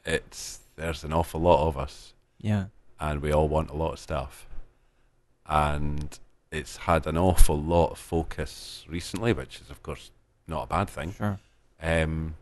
it's 0.05 0.59
there's 0.77 1.03
an 1.03 1.11
awful 1.11 1.41
lot 1.41 1.67
of 1.67 1.77
us, 1.77 2.13
Yeah. 2.39 2.67
and 2.99 3.21
we 3.21 3.31
all 3.33 3.49
want 3.49 3.69
a 3.69 3.75
lot 3.75 3.93
of 3.93 3.99
stuff, 3.99 4.47
and 5.45 6.17
it's 6.51 6.77
had 6.77 7.05
an 7.05 7.17
awful 7.17 7.59
lot 7.61 7.91
of 7.91 7.97
focus 7.97 8.85
recently, 8.87 9.33
which 9.33 9.59
is 9.59 9.69
of 9.69 9.83
course 9.83 10.11
not 10.47 10.63
a 10.63 10.67
bad 10.67 10.89
thing. 10.89 11.11
Sure. 11.13 11.39
Um, 11.81 12.35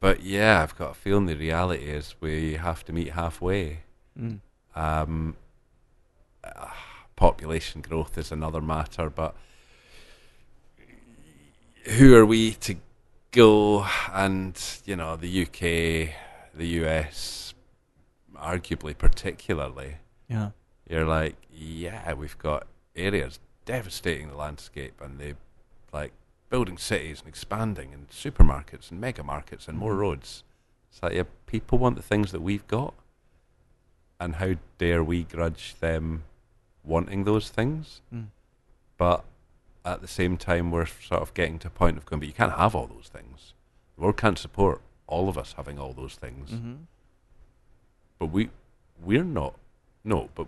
but 0.00 0.22
yeah, 0.22 0.62
I've 0.62 0.76
got 0.78 0.92
a 0.92 0.94
feeling 0.94 1.26
the 1.26 1.34
reality 1.34 1.84
is 1.86 2.14
we 2.20 2.54
have 2.54 2.84
to 2.84 2.92
meet 2.92 3.10
halfway. 3.12 3.80
Mm. 4.18 4.38
Um, 4.76 5.36
uh, 6.44 6.68
population 7.16 7.80
growth 7.80 8.16
is 8.16 8.30
another 8.30 8.60
matter, 8.60 9.10
but 9.10 9.34
who 11.96 12.14
are 12.14 12.24
we 12.26 12.52
to 12.52 12.76
go 13.32 13.84
and, 14.12 14.60
you 14.84 14.94
know, 14.94 15.16
the 15.16 15.42
UK, 15.42 16.14
the 16.58 16.66
US, 16.84 17.54
arguably 18.36 18.96
particularly, 18.96 19.96
Yeah. 20.28 20.50
you're 20.88 21.06
like, 21.06 21.36
yeah, 21.50 22.12
we've 22.12 22.38
got 22.38 22.66
areas 22.94 23.38
devastating 23.64 24.28
the 24.28 24.36
landscape 24.36 25.00
and 25.00 25.18
they 25.18 25.34
like 25.92 26.12
building 26.50 26.78
cities 26.78 27.20
and 27.20 27.28
expanding 27.28 27.92
and 27.94 28.08
supermarkets 28.08 28.90
and 28.90 29.00
mega 29.00 29.22
markets 29.22 29.68
and 29.68 29.78
more 29.78 29.94
Mhm. 29.94 29.98
roads. 29.98 30.44
It's 30.90 31.02
like, 31.02 31.12
yeah, 31.14 31.24
people 31.46 31.78
want 31.78 31.96
the 31.96 32.02
things 32.02 32.32
that 32.32 32.40
we've 32.40 32.66
got. 32.66 32.94
And 34.20 34.36
how 34.36 34.54
dare 34.78 35.04
we 35.04 35.24
grudge 35.24 35.76
them 35.76 36.24
wanting 36.82 37.24
those 37.24 37.50
things? 37.50 38.00
Mm. 38.12 38.28
But 38.96 39.24
at 39.84 40.00
the 40.00 40.08
same 40.08 40.36
time, 40.36 40.70
we're 40.72 40.86
sort 40.86 41.22
of 41.22 41.34
getting 41.34 41.58
to 41.60 41.68
a 41.68 41.70
point 41.70 41.96
of 41.98 42.04
going, 42.06 42.20
but 42.20 42.26
you 42.26 42.34
can't 42.34 42.52
have 42.56 42.74
all 42.74 42.86
those 42.88 43.08
things. 43.08 43.54
The 43.94 44.02
world 44.02 44.16
can't 44.16 44.38
support 44.38 44.80
all 45.08 45.28
of 45.28 45.36
us 45.36 45.54
having 45.56 45.78
all 45.78 45.92
those 45.92 46.14
things. 46.14 46.50
Mm-hmm. 46.50 46.74
But 48.18 48.26
we, 48.26 48.50
we're 49.02 49.24
not. 49.24 49.54
No, 50.04 50.28
but 50.34 50.46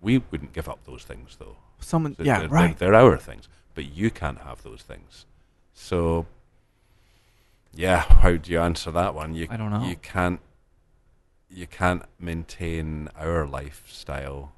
we 0.00 0.18
wouldn't 0.30 0.52
give 0.52 0.68
up 0.68 0.84
those 0.84 1.04
things, 1.04 1.36
though. 1.38 1.56
Someone. 1.80 2.14
So 2.16 2.22
yeah. 2.22 2.40
they're, 2.40 2.48
right. 2.48 2.78
They're, 2.78 2.90
they're 2.90 3.00
our 3.00 3.16
things, 3.16 3.48
but 3.74 3.84
you 3.84 4.10
can't 4.10 4.42
have 4.42 4.62
those 4.62 4.82
things. 4.82 5.24
So, 5.72 6.26
yeah, 7.72 8.00
how 8.00 8.36
do 8.36 8.50
you 8.50 8.60
answer 8.60 8.90
that 8.90 9.14
one? 9.14 9.34
You, 9.34 9.46
I 9.50 9.56
don't 9.56 9.70
know. 9.70 9.84
You 9.84 9.96
can't. 9.96 10.40
You 11.48 11.66
can't 11.66 12.02
maintain 12.18 13.08
our 13.18 13.46
lifestyle 13.46 14.52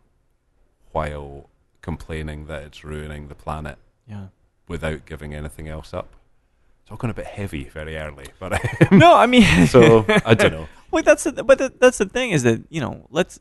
while 0.93 1.49
complaining 1.83 2.47
that 2.47 2.63
it's 2.63 2.85
ruining 2.85 3.27
the 3.27 3.35
planet 3.35 3.79
yeah. 4.09 4.27
without 4.69 5.05
giving 5.05 5.35
anything 5.35 5.69
else 5.69 5.93
up. 5.93 6.15
Talking 6.87 7.11
a 7.11 7.15
bit 7.15 7.27
heavy 7.27 7.65
very 7.65 7.97
early, 7.97 8.27
but 8.39 8.61
No, 8.93 9.15
I 9.15 9.27
mean. 9.27 9.67
so 9.75 10.05
I 10.25 10.35
don't 10.35 10.53
know. 10.53 10.69
Well, 10.91 11.03
that's 11.03 11.25
the, 11.25 11.43
but 11.43 11.59
the, 11.59 11.73
that's 11.81 11.99
the 11.99 12.05
thing 12.07 12.31
is 12.31 12.45
that 12.45 12.63
you 12.71 12.81
know 12.81 13.07
let's 13.11 13.41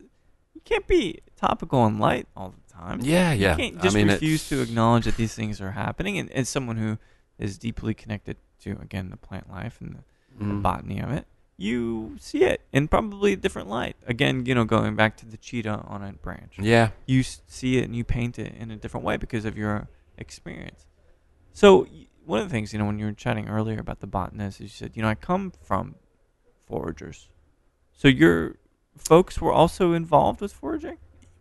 you 0.55 0.61
can't 0.65 0.87
be 0.87 1.19
topical 1.39 1.85
and 1.85 1.99
light 1.99 2.27
all 2.35 2.49
the 2.49 2.73
time. 2.73 3.01
Yeah, 3.01 3.31
yeah. 3.33 3.51
You 3.51 3.57
can't 3.57 3.81
just 3.81 3.95
I 3.95 3.99
mean, 3.99 4.07
refuse 4.07 4.49
to 4.49 4.61
acknowledge 4.61 5.05
that 5.05 5.17
these 5.17 5.35
things 5.35 5.61
are 5.61 5.71
happening. 5.71 6.17
And 6.17 6.31
as 6.31 6.49
someone 6.49 6.77
who 6.77 6.97
is 7.37 7.59
deeply 7.59 7.93
connected 7.93 8.37
to 8.61 8.71
again 8.81 9.11
the 9.11 9.17
plant 9.17 9.51
life 9.51 9.79
and 9.81 9.97
the, 9.97 9.99
the 10.45 10.53
Mm. 10.53 10.61
botany 10.63 10.99
of 10.99 11.11
it, 11.11 11.27
you 11.57 12.15
see 12.19 12.43
it 12.43 12.61
in 12.71 12.87
probably 12.87 13.33
a 13.33 13.35
different 13.35 13.69
light. 13.69 13.95
Again, 14.07 14.47
you 14.47 14.55
know, 14.55 14.65
going 14.65 14.95
back 14.95 15.15
to 15.17 15.27
the 15.27 15.37
cheetah 15.37 15.83
on 15.87 16.01
a 16.01 16.11
branch, 16.13 16.55
Yeah, 16.57 16.89
you 17.05 17.21
see 17.21 17.77
it 17.77 17.83
and 17.83 17.95
you 17.95 18.03
paint 18.03 18.39
it 18.39 18.55
in 18.59 18.71
a 18.71 18.77
different 18.77 19.05
way 19.05 19.17
because 19.17 19.45
of 19.45 19.55
your 19.55 19.87
experience. 20.17 20.87
So 21.53 21.85
one 22.25 22.39
of 22.39 22.47
the 22.47 22.51
things, 22.51 22.73
you 22.73 22.79
know, 22.79 22.85
when 22.85 22.99
you 22.99 23.05
were 23.05 23.13
chatting 23.13 23.49
earlier 23.49 23.79
about 23.79 23.99
the 23.99 24.07
botanist, 24.07 24.59
you 24.59 24.67
said, 24.67 24.91
you 24.95 25.01
know, 25.01 25.09
I 25.09 25.15
come 25.15 25.51
from 25.61 25.95
foragers. 26.69 27.27
So 27.91 28.07
your 28.07 28.57
folks 28.97 29.41
were 29.41 29.51
also 29.51 29.93
involved 29.93 30.41
with 30.41 30.53
foraging? 30.53 30.97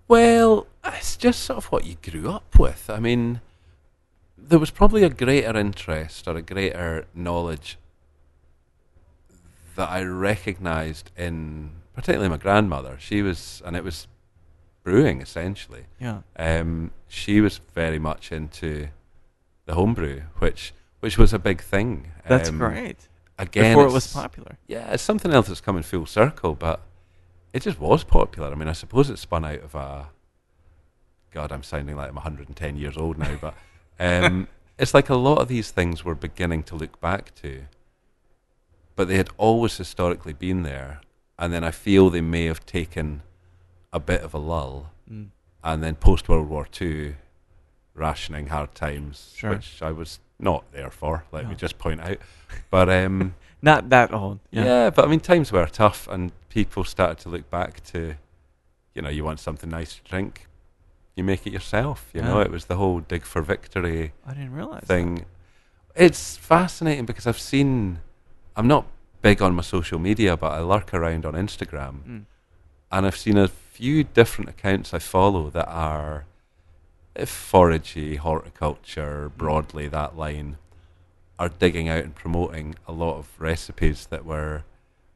Well, 0.09 0.67
it's 0.85 1.17
just 1.17 1.43
sort 1.43 1.59
of 1.59 1.65
what 1.67 1.87
you 1.87 1.97
grew 2.03 2.31
up 2.31 2.59
with. 2.59 2.91
I 2.91 2.99
mean, 2.99 3.41
there 4.37 4.59
was 4.59 4.71
probably 4.71 5.05
a 5.05 5.11
greater 5.11 5.57
interest 5.57 6.27
or 6.27 6.37
a 6.37 6.43
greater 6.43 7.07
knowledge 7.15 7.79
that 9.77 9.89
I 9.89 10.03
recognised 10.03 11.11
in, 11.17 11.71
particularly 11.95 12.29
my 12.29 12.37
grandmother. 12.37 12.97
She 12.99 13.23
was, 13.23 13.63
and 13.65 13.77
it 13.77 13.85
was 13.85 14.07
brewing 14.83 15.21
essentially. 15.21 15.85
Yeah. 16.01 16.23
Um, 16.37 16.91
she 17.09 17.41
was 17.41 17.61
very 17.75 17.99
much 17.99 18.33
into 18.33 18.89
the 19.73 19.77
homebrew, 19.77 20.21
which 20.39 20.75
which 21.01 21.17
was 21.19 21.33
a 21.33 21.39
big 21.39 21.61
thing. 21.63 22.13
That's 22.29 22.51
Um, 22.51 22.59
great. 22.59 23.09
Again, 23.39 23.73
Before 23.75 23.89
it 23.89 23.93
was 23.93 24.13
popular. 24.13 24.57
yeah, 24.69 24.93
it's 24.93 25.03
something 25.03 25.33
else 25.33 25.49
that's 25.49 25.61
coming 25.63 25.83
full 25.83 26.07
circle, 26.07 26.55
but 26.55 26.81
it 27.53 27.63
just 27.63 27.81
was 27.81 28.05
popular. 28.05 28.53
I 28.53 28.55
mean, 28.55 28.69
I 28.69 28.73
suppose 28.73 29.11
it 29.11 29.19
spun 29.19 29.45
out 29.45 29.61
of 29.63 29.75
a. 29.75 30.09
God, 31.33 31.51
I'm 31.51 31.63
sounding 31.63 31.97
like 31.97 32.09
I'm 32.11 32.15
110 32.17 32.77
years 32.77 32.97
old 32.99 33.17
now, 33.19 33.37
but 33.41 33.55
um, 33.99 34.47
it's 34.79 34.93
like 34.95 35.09
a 35.09 35.17
lot 35.17 35.39
of 35.39 35.49
these 35.49 35.71
things 35.71 36.05
we're 36.05 36.15
beginning 36.15 36.63
to 36.65 36.77
look 36.77 37.01
back 37.01 37.35
to, 37.37 37.63
but 38.95 39.09
they 39.09 39.17
had 39.17 39.31
always 39.39 39.77
historically 39.77 40.35
been 40.35 40.63
there, 40.63 41.01
and 41.39 41.53
then 41.53 41.65
I 41.65 41.71
feel 41.71 42.11
they 42.11 42.21
may 42.21 42.45
have 42.45 42.65
taken 42.67 43.23
a 43.93 43.99
bit 43.99 44.21
of 44.23 44.35
a 44.35 44.39
lull, 44.39 44.91
Mm. 45.11 45.29
and 45.65 45.83
then 45.83 45.95
post 45.97 46.29
World 46.29 46.49
War 46.49 46.67
Two, 46.71 47.15
rationing 47.95 48.49
hard 48.49 48.75
times, 48.75 49.33
Sure. 49.37 49.51
which 49.51 49.83
I 49.83 49.91
was 49.93 50.19
not 50.39 50.65
there 50.73 50.91
for. 50.91 51.25
Let 51.33 51.49
me 51.49 51.55
just 51.55 51.79
point 51.79 52.01
out, 52.01 52.19
but 52.71 52.89
um, 52.89 53.35
Not 53.63 53.91
that 53.91 54.13
old. 54.13 54.41
yeah. 54.51 54.91
but 54.91 55.05
I 55.05 55.09
mean 55.09 55.21
times 55.21 55.53
were 55.53 55.67
tough, 55.67 56.09
and 56.09 56.33
people 56.49 56.85
started 56.85 57.19
to 57.19 57.29
look 57.29 57.49
back 57.51 57.83
to, 57.93 58.17
you 58.95 59.03
know, 59.03 59.09
you 59.11 59.25
want 59.25 59.39
something 59.41 59.71
nice 59.71 59.95
to 59.97 60.03
drink, 60.11 60.47
you 61.15 61.23
make 61.25 61.47
it 61.47 61.53
yourself. 61.53 62.09
You 62.13 62.23
know, 62.23 62.41
it 62.41 62.51
was 62.51 62.65
the 62.65 62.77
whole 62.77 63.01
dig 63.01 63.23
for 63.25 63.41
victory 63.43 64.13
I 64.27 64.33
didn't 64.35 64.53
realize. 64.55 64.85
thing. 64.85 65.27
It's 65.95 66.37
fascinating 66.39 67.05
because 67.07 67.27
I've 67.27 67.39
seen. 67.39 68.01
I'm 68.57 68.67
not 68.67 68.87
big 69.21 69.41
on 69.43 69.55
my 69.55 69.63
social 69.63 69.99
media, 69.99 70.37
but 70.37 70.53
I 70.53 70.61
lurk 70.61 70.93
around 70.93 71.25
on 71.27 71.35
Instagram, 71.35 72.03
Mm. 72.03 72.23
and 72.91 73.07
I've 73.07 73.17
seen 73.17 73.37
a 73.39 73.47
few 73.49 74.03
different 74.05 74.51
accounts 74.51 74.93
I 74.93 74.99
follow 74.99 75.49
that 75.51 75.69
are 75.69 76.25
foragey, 77.17 78.17
horticulture, 78.19 79.31
broadly 79.37 79.89
that 79.89 80.17
line, 80.17 80.57
are 81.39 81.49
digging 81.49 81.89
out 81.89 82.05
and 82.05 82.15
promoting 82.15 82.75
a 82.87 82.93
lot 82.93 83.17
of 83.19 83.29
recipes 83.39 84.07
that 84.07 84.25
were 84.25 84.65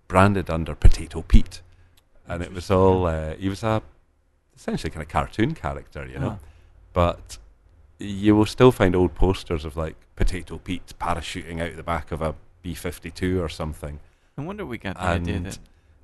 branded 0.09 0.51
under 0.51 0.75
Potato 0.75 1.23
Pete, 1.23 1.63
and 2.29 2.43
it 2.43 2.53
was 2.53 2.71
all. 2.71 3.07
Uh, 3.07 3.35
he 3.37 3.49
was 3.49 3.63
a 3.63 3.83
essentially 4.57 4.91
kind 4.91 5.03
of 5.03 5.09
cartoon 5.09 5.55
character, 5.55 6.07
you 6.07 6.19
know, 6.19 6.31
Huh. 6.31 6.37
but 6.93 7.39
you 7.99 8.35
will 8.37 8.47
still 8.47 8.73
find 8.73 8.95
old 8.97 9.15
posters 9.15 9.65
of 9.65 9.77
like 9.77 9.97
Potato 10.17 10.59
Pete 10.59 10.95
parachuting 11.01 11.61
out 11.61 11.77
the 11.77 11.83
back 11.83 12.11
of 12.13 12.23
a 12.23 12.35
B 12.63 12.75
fifty 12.75 13.11
two 13.11 13.43
or 13.43 13.49
something. 13.49 14.01
No 14.37 14.45
wonder 14.45 14.65
we 14.67 14.79
got 14.79 14.97
the 14.97 15.03
idea 15.03 15.37
And 15.37 15.47
that 15.47 15.59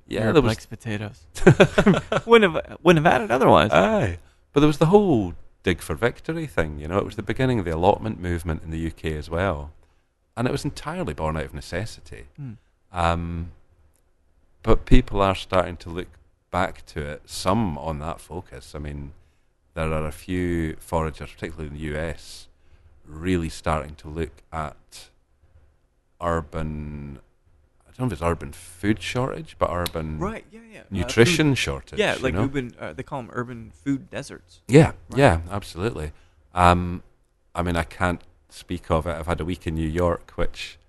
Yeah, 0.07 0.31
there 0.31 0.41
was 0.41 0.49
likes 0.49 0.65
potatoes. 0.65 1.25
wouldn't 2.25 2.53
have 2.55 2.77
wouldn't 2.83 3.05
have 3.05 3.13
had 3.13 3.21
it 3.21 3.31
otherwise. 3.31 3.71
Aye. 3.71 4.17
But 4.53 4.59
there 4.61 4.67
was 4.67 4.77
the 4.77 4.87
whole 4.87 5.33
dig 5.63 5.81
for 5.81 5.95
victory 5.95 6.45
thing, 6.45 6.79
you 6.79 6.87
know, 6.87 6.97
it 6.97 7.05
was 7.05 7.15
the 7.15 7.23
beginning 7.23 7.59
of 7.59 7.65
the 7.65 7.71
allotment 7.71 8.19
movement 8.19 8.63
in 8.63 8.71
the 8.71 8.87
UK 8.87 9.05
as 9.05 9.29
well. 9.29 9.71
And 10.35 10.47
it 10.47 10.51
was 10.51 10.65
entirely 10.65 11.13
born 11.13 11.37
out 11.37 11.45
of 11.45 11.53
necessity. 11.53 12.25
Mm. 12.39 12.57
Um, 12.91 13.51
but 14.61 14.85
people 14.85 15.21
are 15.21 15.35
starting 15.35 15.77
to 15.77 15.89
look 15.89 16.07
back 16.51 16.85
to 16.87 17.01
it, 17.01 17.21
some 17.25 17.77
on 17.77 17.99
that 17.99 18.19
focus. 18.19 18.73
I 18.75 18.79
mean, 18.79 19.13
there 19.73 19.91
are 19.91 20.05
a 20.05 20.11
few 20.11 20.75
foragers, 20.75 21.33
particularly 21.33 21.67
in 21.67 21.73
the 21.73 21.97
US, 21.97 22.47
really 23.05 23.49
starting 23.49 23.95
to 23.95 24.07
look 24.07 24.43
at 24.51 25.09
urban, 26.21 27.19
I 27.93 27.97
don't 27.97 28.07
know 28.07 28.07
if 28.07 28.13
it's 28.13 28.21
urban 28.21 28.53
food 28.53 29.01
shortage, 29.01 29.55
but 29.59 29.69
urban 29.71 30.17
Right. 30.19 30.45
Yeah. 30.51 30.61
Yeah. 30.71 30.79
Uh, 30.81 30.83
nutrition 30.89 31.51
food- 31.51 31.57
shortage. 31.57 31.99
yeah, 31.99 32.15
you 32.15 32.21
like 32.23 32.33
know? 32.33 32.43
urban. 32.43 32.73
Uh, 32.79 32.93
they 32.93 33.03
call 33.03 33.21
them 33.21 33.29
urban 33.33 33.71
food 33.83 34.09
deserts. 34.09 34.61
Yeah, 34.67 34.93
Right. 35.09 35.19
yeah, 35.19 35.41
absolutely. 35.51 36.11
Um, 36.55 37.03
I 37.53 37.61
mean, 37.61 37.75
I 37.75 37.83
can't 37.83 38.21
speak 38.49 38.89
of 38.89 39.05
it. 39.05 39.11
I've 39.11 39.27
had 39.27 39.39
a 39.39 39.45
week 39.45 39.67
in 39.67 39.75
New 39.75 39.87
York, 39.87 40.31
which 40.35 40.79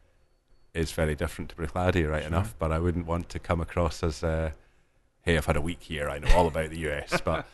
is 0.73 0.93
very 0.93 1.15
different 1.15 1.51
to 1.51 1.57
Bruichladdich, 1.57 2.11
right 2.11 2.23
Sure. 2.23 2.29
enough. 2.29 2.55
But 2.59 2.73
I 2.73 2.79
wouldn't 2.79 3.07
want 3.07 3.29
to 3.31 3.39
come 3.39 3.61
across 3.61 4.03
as, 4.03 4.25
uh, 4.25 4.53
"Hey, 5.23 5.37
I've 5.37 5.47
had 5.47 5.57
a 5.57 5.61
week 5.61 5.83
here. 5.83 6.09
I 6.09 6.19
know 6.19 6.29
all 6.35 6.47
about 6.47 6.71
the 6.71 6.79
US." 6.91 7.21
But 7.25 7.47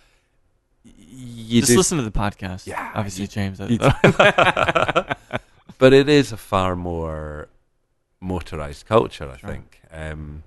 you 0.85 1.61
Just 1.61 1.73
do, 1.73 1.77
listen 1.77 1.99
to 1.99 2.05
the 2.05 2.11
podcast. 2.13 2.67
Yeah, 2.67 2.93
Obviously, 2.95 3.23
you- 3.23 3.29
James. 3.29 3.59
you 3.61 3.79
but 5.79 5.93
it 5.93 6.09
is 6.09 6.33
a 6.33 6.37
far 6.37 6.77
more 6.77 7.49
motorized 8.21 8.87
culture. 8.87 9.29
I 9.31 9.37
Sure. 9.39 9.51
think 9.51 9.81
um, 9.91 10.43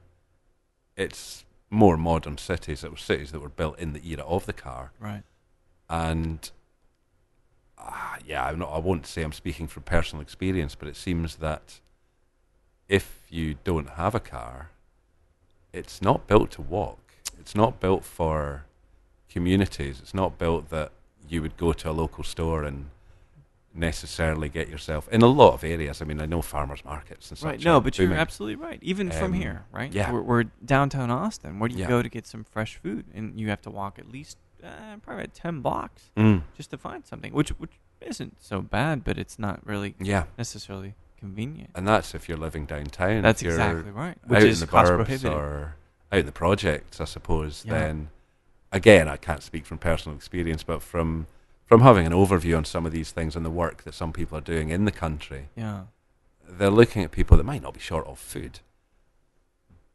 it's 0.96 1.46
more 1.70 1.98
modern 1.98 2.38
cities. 2.38 2.84
It 2.84 2.92
were 2.92 2.98
cities 2.98 3.32
that 3.32 3.40
were 3.40 3.50
built 3.50 3.80
in 3.80 3.94
the 3.94 4.08
era 4.08 4.24
of 4.24 4.46
the 4.46 4.54
car 4.54 4.92
right. 5.00 5.24
and 5.90 6.52
uh, 7.78 8.16
yeah, 8.26 8.46
I'm 8.46 8.60
not, 8.60 8.72
I 8.72 8.78
won't 8.78 9.06
say 9.08 9.24
I'm 9.24 9.32
speaking 9.34 9.68
from 9.68 9.84
personal 9.84 10.22
experience, 10.22 10.76
but 10.76 10.88
it 10.88 10.96
seems 10.96 11.38
that 11.38 11.80
if 12.88 13.22
you 13.30 13.56
don't 13.64 13.92
have 13.92 14.14
a 14.16 14.20
car, 14.20 14.70
it's 15.74 16.02
not 16.02 16.28
built 16.28 16.52
to 16.52 16.62
walk. 16.62 17.00
It's 17.40 17.56
not 17.56 17.80
built 17.80 18.06
for 18.06 18.66
communities. 19.30 20.00
It's 20.00 20.14
not 20.14 20.38
built 20.38 20.70
that 20.70 20.92
you 21.28 21.42
would 21.42 21.58
go 21.58 21.74
to 21.74 21.90
a 21.90 21.92
local 21.92 22.24
store 22.24 22.64
and 22.64 22.90
necessarily 23.74 24.50
get 24.50 24.70
yourself 24.70 25.08
in 25.10 25.22
a 25.22 25.28
lot 25.28 25.54
of 25.54 25.64
areas. 25.64 26.02
I 26.02 26.06
mean, 26.06 26.22
I 26.22 26.26
know 26.26 26.42
farmers 26.42 26.86
markets 26.86 27.30
and 27.30 27.38
such. 27.38 27.46
Right. 27.48 27.64
No, 27.66 27.82
but 27.82 27.98
you're 27.98 28.14
absolutely 28.14 28.56
right. 28.64 28.80
Even 28.82 29.10
from 29.12 29.26
Um, 29.26 29.34
here, 29.34 29.64
right? 29.72 29.92
yeah. 29.92 30.12
We're, 30.12 30.22
we're 30.22 30.44
downtown 30.64 31.10
Austin. 31.10 31.60
Where 31.60 31.68
do 31.70 31.76
you 31.76 31.82
Yeah. 31.82 31.88
go 31.90 32.02
to 32.02 32.10
get 32.10 32.28
some 32.28 32.44
fresh 32.44 32.78
food? 32.78 33.06
And 33.14 33.40
you 33.40 33.50
have 33.50 33.62
to 33.64 33.72
walk 33.72 33.98
at 33.98 34.12
least 34.12 34.38
uh, 34.64 34.98
probably 35.02 35.24
about 35.26 35.34
ten 35.34 35.60
blocks 35.62 36.10
Mm, 36.16 36.44
just 36.56 36.70
to 36.72 36.78
find 36.78 37.06
something, 37.06 37.34
which 37.34 37.50
which 37.60 37.72
isn't 38.00 38.42
so 38.42 38.62
bad, 38.62 39.04
but 39.04 39.18
it's 39.18 39.38
not 39.40 39.60
really 39.66 39.96
yeah, 40.00 40.26
necessarily 40.38 40.94
convenient. 41.18 41.72
and 41.76 41.86
that's 41.88 42.14
if 42.16 42.30
you're 42.30 42.38
living 42.38 42.66
downtown. 42.66 43.22
That's 43.24 43.42
exactly 43.42 43.92
right. 43.92 44.18
out 44.24 44.30
Which 44.30 44.44
in 44.44 44.48
is 44.50 44.60
the 44.62 44.68
cost 44.68 44.92
prohibitive. 44.92 45.34
or 45.34 45.76
out 46.12 46.20
in 46.20 46.26
the 46.26 46.32
projects, 46.32 47.02
I 47.02 47.06
suppose, 47.06 47.64
Yeah. 47.66 47.74
then 47.74 48.10
again, 48.72 49.08
I 49.10 49.18
can't 49.18 49.42
speak 49.44 49.66
from 49.66 49.80
personal 49.80 50.16
experience, 50.18 50.64
but 50.64 50.82
from 50.82 51.28
from 51.74 51.82
having 51.82 52.06
an 52.06 52.14
overview 52.14 52.56
on 52.56 52.64
some 52.64 52.86
of 52.86 52.92
these 52.92 53.12
things 53.12 53.36
and 53.36 53.44
the 53.44 53.50
work 53.50 53.82
that 53.84 53.96
some 53.96 54.14
people 54.14 54.38
are 54.38 54.42
doing 54.42 54.70
in 54.70 54.86
the 54.86 54.92
country, 54.92 55.48
Yeah. 55.56 55.86
they're 56.48 56.70
looking 56.70 57.04
at 57.04 57.10
people 57.10 57.36
that 57.38 57.46
might 57.46 57.64
not 57.64 57.74
be 57.74 57.80
short 57.80 58.06
of 58.06 58.20
food, 58.20 58.60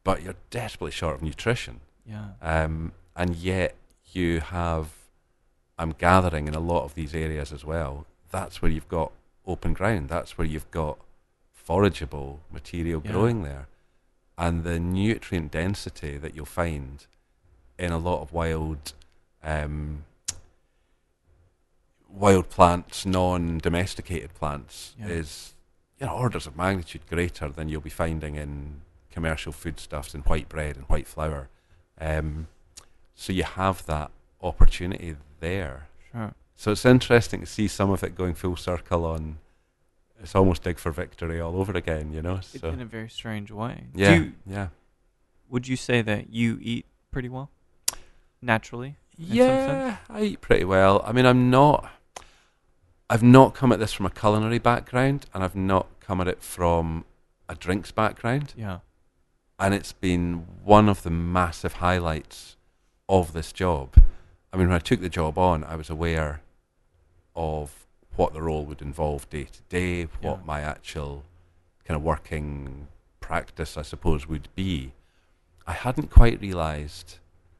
but 0.03 0.22
you're 0.22 0.35
desperately 0.51 0.91
short 0.91 1.14
of 1.14 1.22
nutrition, 1.22 1.79
Yeah. 2.05 2.31
um, 2.43 2.93
and 3.14 3.37
yet 3.37 3.76
you 4.12 4.41
have. 4.41 4.91
I'm 5.79 5.93
gathering 5.93 6.49
in 6.49 6.55
a 6.57 6.59
lot 6.61 6.83
of 6.83 6.95
these 6.97 7.14
areas 7.14 7.53
as 7.53 7.64
well. 7.64 8.07
That's 8.33 8.61
where 8.61 8.68
you've 8.72 8.89
got 8.89 9.12
open 9.47 9.72
ground. 9.74 10.09
That's 10.09 10.37
where 10.37 10.45
you've 10.49 10.68
got 10.72 10.99
forageable 11.55 12.41
material 12.51 13.01
Yeah. 13.05 13.12
growing 13.12 13.45
there. 13.45 13.68
And 14.37 14.64
the 14.64 14.81
nutrient 14.81 15.53
density 15.53 16.18
that 16.18 16.35
you'll 16.35 16.47
find 16.47 17.07
in 17.79 17.93
a 17.93 17.99
lot 17.99 18.22
of 18.22 18.33
wild 18.33 18.93
um, 19.45 20.03
wild 22.09 22.49
plants, 22.49 23.05
non 23.07 23.59
domesticated 23.59 24.35
plants, 24.35 24.95
Yeah. 24.99 25.07
is 25.09 25.55
you 26.01 26.07
know, 26.07 26.13
orders 26.15 26.47
of 26.47 26.57
magnitude 26.57 27.03
greater 27.09 27.49
than 27.49 27.69
you'll 27.69 27.81
be 27.81 27.91
finding 27.91 28.37
in 28.37 28.81
commercial 29.11 29.53
foodstuffs 29.53 30.15
and 30.15 30.25
white 30.27 30.49
bread 30.49 30.77
and 30.77 30.85
white 30.87 31.09
flour. 31.09 31.49
Um, 32.01 32.47
so 33.17 33.33
you 33.33 33.43
have 33.43 33.85
that 33.87 34.13
opportunity 34.41 35.17
there. 35.41 35.89
Sure. 36.13 36.35
So 36.55 36.71
it's 36.73 36.85
interesting 36.85 37.41
to 37.41 37.47
see 37.47 37.67
some 37.67 37.91
of 37.91 38.05
it 38.05 38.15
going 38.15 38.35
full 38.35 38.55
circle 38.57 39.05
on. 39.05 39.39
It's 40.21 40.35
almost 40.37 40.63
dig 40.63 40.79
for 40.79 40.91
victory 40.93 41.41
all 41.41 41.57
over 41.57 41.73
again, 41.73 42.13
you 42.13 42.23
know. 42.23 42.41
So 42.41 42.69
in 42.69 42.81
a 42.81 42.85
very 42.85 43.09
strange 43.09 43.51
way. 43.51 43.85
Yeah, 43.95 44.15
you, 44.15 44.33
yeah, 44.47 44.69
would 45.49 45.67
you 45.69 45.77
say 45.77 46.03
that 46.03 46.31
you 46.33 46.59
eat 46.61 46.87
pretty 47.11 47.29
well, 47.29 47.51
naturally? 48.41 48.97
yeah. 49.17 49.97
I 50.09 50.23
eat 50.23 50.41
pretty 50.41 50.65
well. 50.65 51.03
I 51.05 51.13
mean, 51.13 51.27
I'm 51.27 51.51
not. 51.51 51.91
I've 53.11 53.23
not 53.23 53.55
come 53.55 53.73
at 53.73 53.79
this 53.79 53.93
from 53.93 54.07
a 54.07 54.11
culinary 54.11 54.59
background, 54.59 55.27
and 55.33 55.43
I've 55.43 55.57
not 55.57 55.87
come 56.01 56.21
at 56.21 56.29
it 56.29 56.43
from 56.43 57.05
a 57.49 57.55
drinks 57.55 57.91
background. 57.91 58.53
Yeah. 58.57 58.79
and 59.61 59.75
it's 59.75 59.93
been 59.93 60.47
one 60.63 60.89
of 60.89 61.03
the 61.03 61.11
massive 61.11 61.75
highlights 61.75 62.57
of 63.09 63.33
this 63.33 63.51
job. 63.53 63.95
I 64.53 64.57
mean, 64.57 64.69
when 64.69 64.77
I 64.77 64.79
took 64.79 65.01
the 65.01 65.09
job 65.09 65.37
on, 65.37 65.65
I 65.65 65.75
was 65.75 65.91
aware 65.91 66.43
of 67.35 67.87
what 68.15 68.33
the 68.35 68.41
role 68.43 68.65
would 68.67 68.81
involve 68.81 69.29
day 69.31 69.45
to 69.45 69.63
day, 69.69 70.05
what 70.23 70.39
Yeah. 70.39 70.45
my 70.47 70.61
actual 70.61 71.25
kind 71.85 71.97
of 71.97 72.03
working 72.05 72.87
practice, 73.21 73.77
I 73.77 73.83
suppose, 73.83 74.29
would 74.29 74.49
be. 74.55 74.93
I 75.67 75.73
hadn't 75.73 76.11
quite 76.11 76.41
realised, 76.41 77.19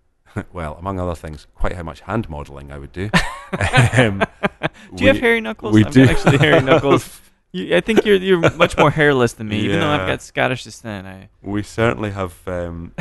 well, 0.53 0.77
among 0.79 1.01
other 1.01 1.17
things, 1.17 1.49
quite 1.57 1.73
how 1.75 1.83
much 1.83 2.01
hand 2.03 2.29
modelling 2.31 2.71
I 2.71 2.79
would 2.79 2.93
do. 2.93 3.11
um, 3.99 4.23
Do 4.95 5.05
you 5.05 5.09
have 5.09 5.19
hairy 5.21 5.41
knuckles? 5.41 5.75
we 5.75 5.85
I've 5.85 5.93
do 5.93 6.05
actually 6.05 6.39
hairy 6.39 6.63
knuckles. 6.63 7.21
You, 7.51 7.75
I 7.77 7.81
think 7.81 8.05
you're 8.05 8.17
you're 8.17 8.55
much 8.57 8.77
more 8.77 8.91
hairless 8.91 9.33
than 9.33 9.49
me. 9.49 9.61
Even 9.61 9.81
though 9.81 9.89
I've 9.89 10.07
got 10.07 10.21
Scottish 10.21 10.65
descent, 10.65 11.07
I 11.07 11.31
We 11.41 11.63
certainly 11.63 12.11
have. 12.11 12.47
Um, 12.47 12.93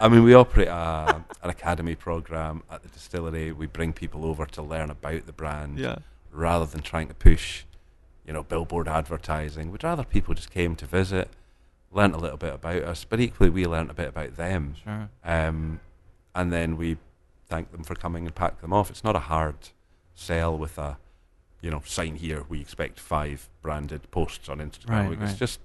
I 0.00 0.06
mean, 0.06 0.22
we 0.22 0.34
operate 0.34 0.68
a, 0.68 1.24
an 1.42 1.50
academy 1.50 1.96
program 1.96 2.62
at 2.70 2.82
the 2.84 2.88
distillery. 2.90 3.50
We 3.50 3.66
bring 3.66 3.92
people 3.92 4.24
over 4.24 4.46
to 4.46 4.62
learn 4.62 4.90
about 4.90 5.26
the 5.26 5.32
brand 5.32 5.80
rather 6.30 6.64
than 6.64 6.82
trying 6.82 7.08
to 7.08 7.14
push, 7.14 7.64
you 8.24 8.32
know, 8.32 8.44
billboard 8.44 8.86
advertising. 8.86 9.72
We'd 9.72 9.82
rather 9.82 10.04
people 10.04 10.32
just 10.34 10.52
came 10.52 10.76
to 10.76 10.86
visit, 10.86 11.28
learnt 11.90 12.14
a 12.14 12.18
little 12.18 12.38
bit 12.38 12.54
about 12.54 12.84
us, 12.84 13.04
but 13.04 13.18
equally 13.18 13.50
we 13.50 13.66
learnt 13.66 13.90
a 13.90 13.94
bit 13.94 14.08
about 14.10 14.36
them. 14.36 14.76
sure. 14.84 15.10
Um, 15.24 15.80
and 16.36 16.52
then 16.52 16.76
we 16.76 16.98
thank 17.48 17.72
them 17.72 17.82
for 17.82 17.96
coming 17.96 18.26
and 18.26 18.34
pack 18.34 18.60
them 18.60 18.72
off. 18.72 18.90
It's 18.90 19.02
not 19.02 19.16
a 19.16 19.20
hard 19.20 19.56
sell 20.18 20.58
with 20.58 20.76
a, 20.78 20.98
you 21.60 21.70
know, 21.70 21.82
sign 21.84 22.16
here. 22.16 22.44
We 22.48 22.60
expect 22.60 22.98
five 22.98 23.48
branded 23.62 24.10
posts 24.10 24.48
on 24.48 24.58
Instagram. 24.58 24.88
Right, 25.08 25.12
It's 25.12 25.20
right. 25.32 25.36
just 25.38 25.60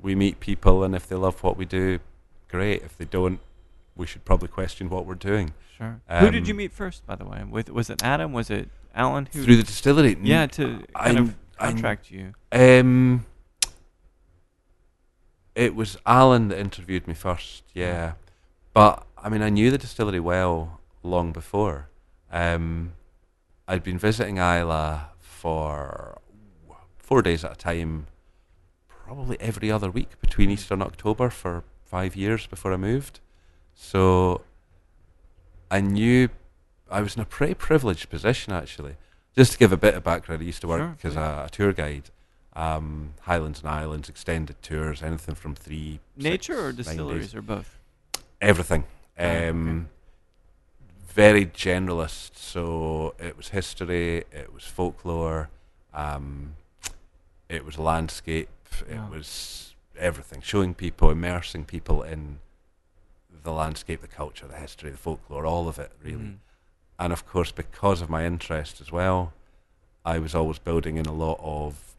we 0.00 0.14
meet 0.14 0.40
people, 0.40 0.82
and 0.84 0.94
if 0.94 1.06
they 1.08 1.16
love 1.16 1.42
what 1.42 1.56
we 1.56 1.64
do, 1.64 1.98
great. 2.48 2.82
If 2.82 2.96
they 2.98 3.04
don't, 3.04 3.40
we 3.96 4.06
should 4.06 4.24
probably 4.24 4.48
question 4.48 4.88
what 4.88 5.06
we're 5.06 5.14
doing. 5.14 5.52
Sure. 5.76 6.00
Who 6.20 6.30
did 6.30 6.46
you 6.48 6.54
Um, 6.54 6.58
meet 6.58 6.72
first, 6.72 7.06
by 7.06 7.16
the 7.16 7.24
way? 7.24 7.42
With 7.44 7.68
was 7.70 7.90
it 7.90 8.02
Adam? 8.02 8.32
Was 8.32 8.48
it 8.50 8.68
Alan? 8.94 9.28
Who? 9.32 9.44
Through 9.44 9.56
the 9.56 9.62
distillery. 9.62 10.16
Yeah, 10.22 10.46
to 10.46 10.84
kind 10.94 11.18
I- 11.18 11.20
of 11.20 11.34
I- 11.58 11.70
contract 11.70 12.10
you. 12.10 12.32
Um, 12.52 13.26
it 15.54 15.74
was 15.74 15.96
Alan 16.06 16.48
that 16.48 16.58
interviewed 16.58 17.06
me 17.06 17.14
first, 17.14 17.62
yeah. 17.74 18.12
But 18.72 19.06
I 19.18 19.28
mean, 19.28 19.42
I 19.42 19.50
knew 19.50 19.70
the 19.70 19.78
distillery 19.78 20.20
well 20.20 20.80
long 21.02 21.32
before. 21.32 21.88
Um, 22.32 22.92
I'd 23.66 23.82
been 23.82 23.98
visiting 23.98 24.38
Islay 24.38 25.00
for 25.20 26.18
four 26.98 27.22
days 27.22 27.44
at 27.44 27.52
a 27.52 27.56
time, 27.56 28.06
probably 28.88 29.38
every 29.40 29.70
other 29.70 29.90
week 29.90 30.20
between 30.20 30.50
Easter 30.50 30.74
and 30.74 30.82
October 30.82 31.30
for 31.30 31.64
five 31.84 32.16
years 32.16 32.46
before 32.46 32.72
I 32.72 32.76
moved. 32.76 33.20
So 33.74 34.42
I 35.70 35.80
knew 35.80 36.28
I 36.90 37.00
was 37.00 37.16
in 37.16 37.22
a 37.22 37.26
pretty 37.26 37.54
privileged 37.54 38.10
position 38.10 38.52
actually. 38.52 38.96
Just 39.36 39.52
to 39.52 39.58
give 39.58 39.72
a 39.72 39.76
bit 39.76 39.94
of 39.94 40.04
background, 40.04 40.42
I 40.42 40.44
used 40.44 40.60
to 40.60 40.68
Sure, 40.68 40.78
work 40.78 41.04
as 41.04 41.16
a, 41.16 41.44
a 41.46 41.48
tour 41.50 41.72
guide, 41.72 42.10
um, 42.54 43.14
Highlands 43.22 43.60
and 43.60 43.68
Islands, 43.68 44.08
extended 44.08 44.62
tours, 44.62 45.02
anything 45.02 45.34
from 45.34 45.54
three, 45.56 45.98
Nature 46.16 46.66
or 46.68 46.72
six, 46.72 46.86
nine 46.86 46.96
distilleries 46.96 47.34
or 47.34 47.42
both? 47.42 47.78
everything. 48.40 48.84
Oh, 49.18 49.24
okay. 49.24 49.84
Very 51.14 51.46
generalist. 51.46 52.32
So 52.34 53.14
it 53.20 53.36
was 53.36 53.50
history, 53.50 54.24
it 54.32 54.52
was 54.52 54.64
folklore, 54.64 55.48
um, 55.92 56.56
it 57.48 57.64
was 57.64 57.78
landscape, 57.78 58.48
Yeah. 58.88 59.06
it 59.06 59.10
was 59.10 59.74
everything. 59.96 60.40
Showing 60.40 60.74
people, 60.74 61.10
immersing 61.10 61.64
people 61.66 62.02
in 62.02 62.40
the 63.44 63.52
landscape, 63.52 64.00
the 64.00 64.08
culture, 64.08 64.48
the 64.48 64.56
history, 64.56 64.90
the 64.90 64.96
folklore, 64.96 65.46
all 65.46 65.68
of 65.68 65.78
it, 65.78 65.92
really. 66.02 66.24
Mhm. 66.24 66.38
And 66.98 67.12
of 67.12 67.24
course, 67.28 67.52
because 67.52 68.00
of 68.02 68.10
my 68.10 68.24
interest 68.26 68.80
as 68.80 68.90
well, 68.90 69.32
I 70.04 70.18
was 70.18 70.34
always 70.34 70.58
building 70.58 70.96
in 70.96 71.06
a 71.06 71.12
lot 71.12 71.38
of 71.40 71.94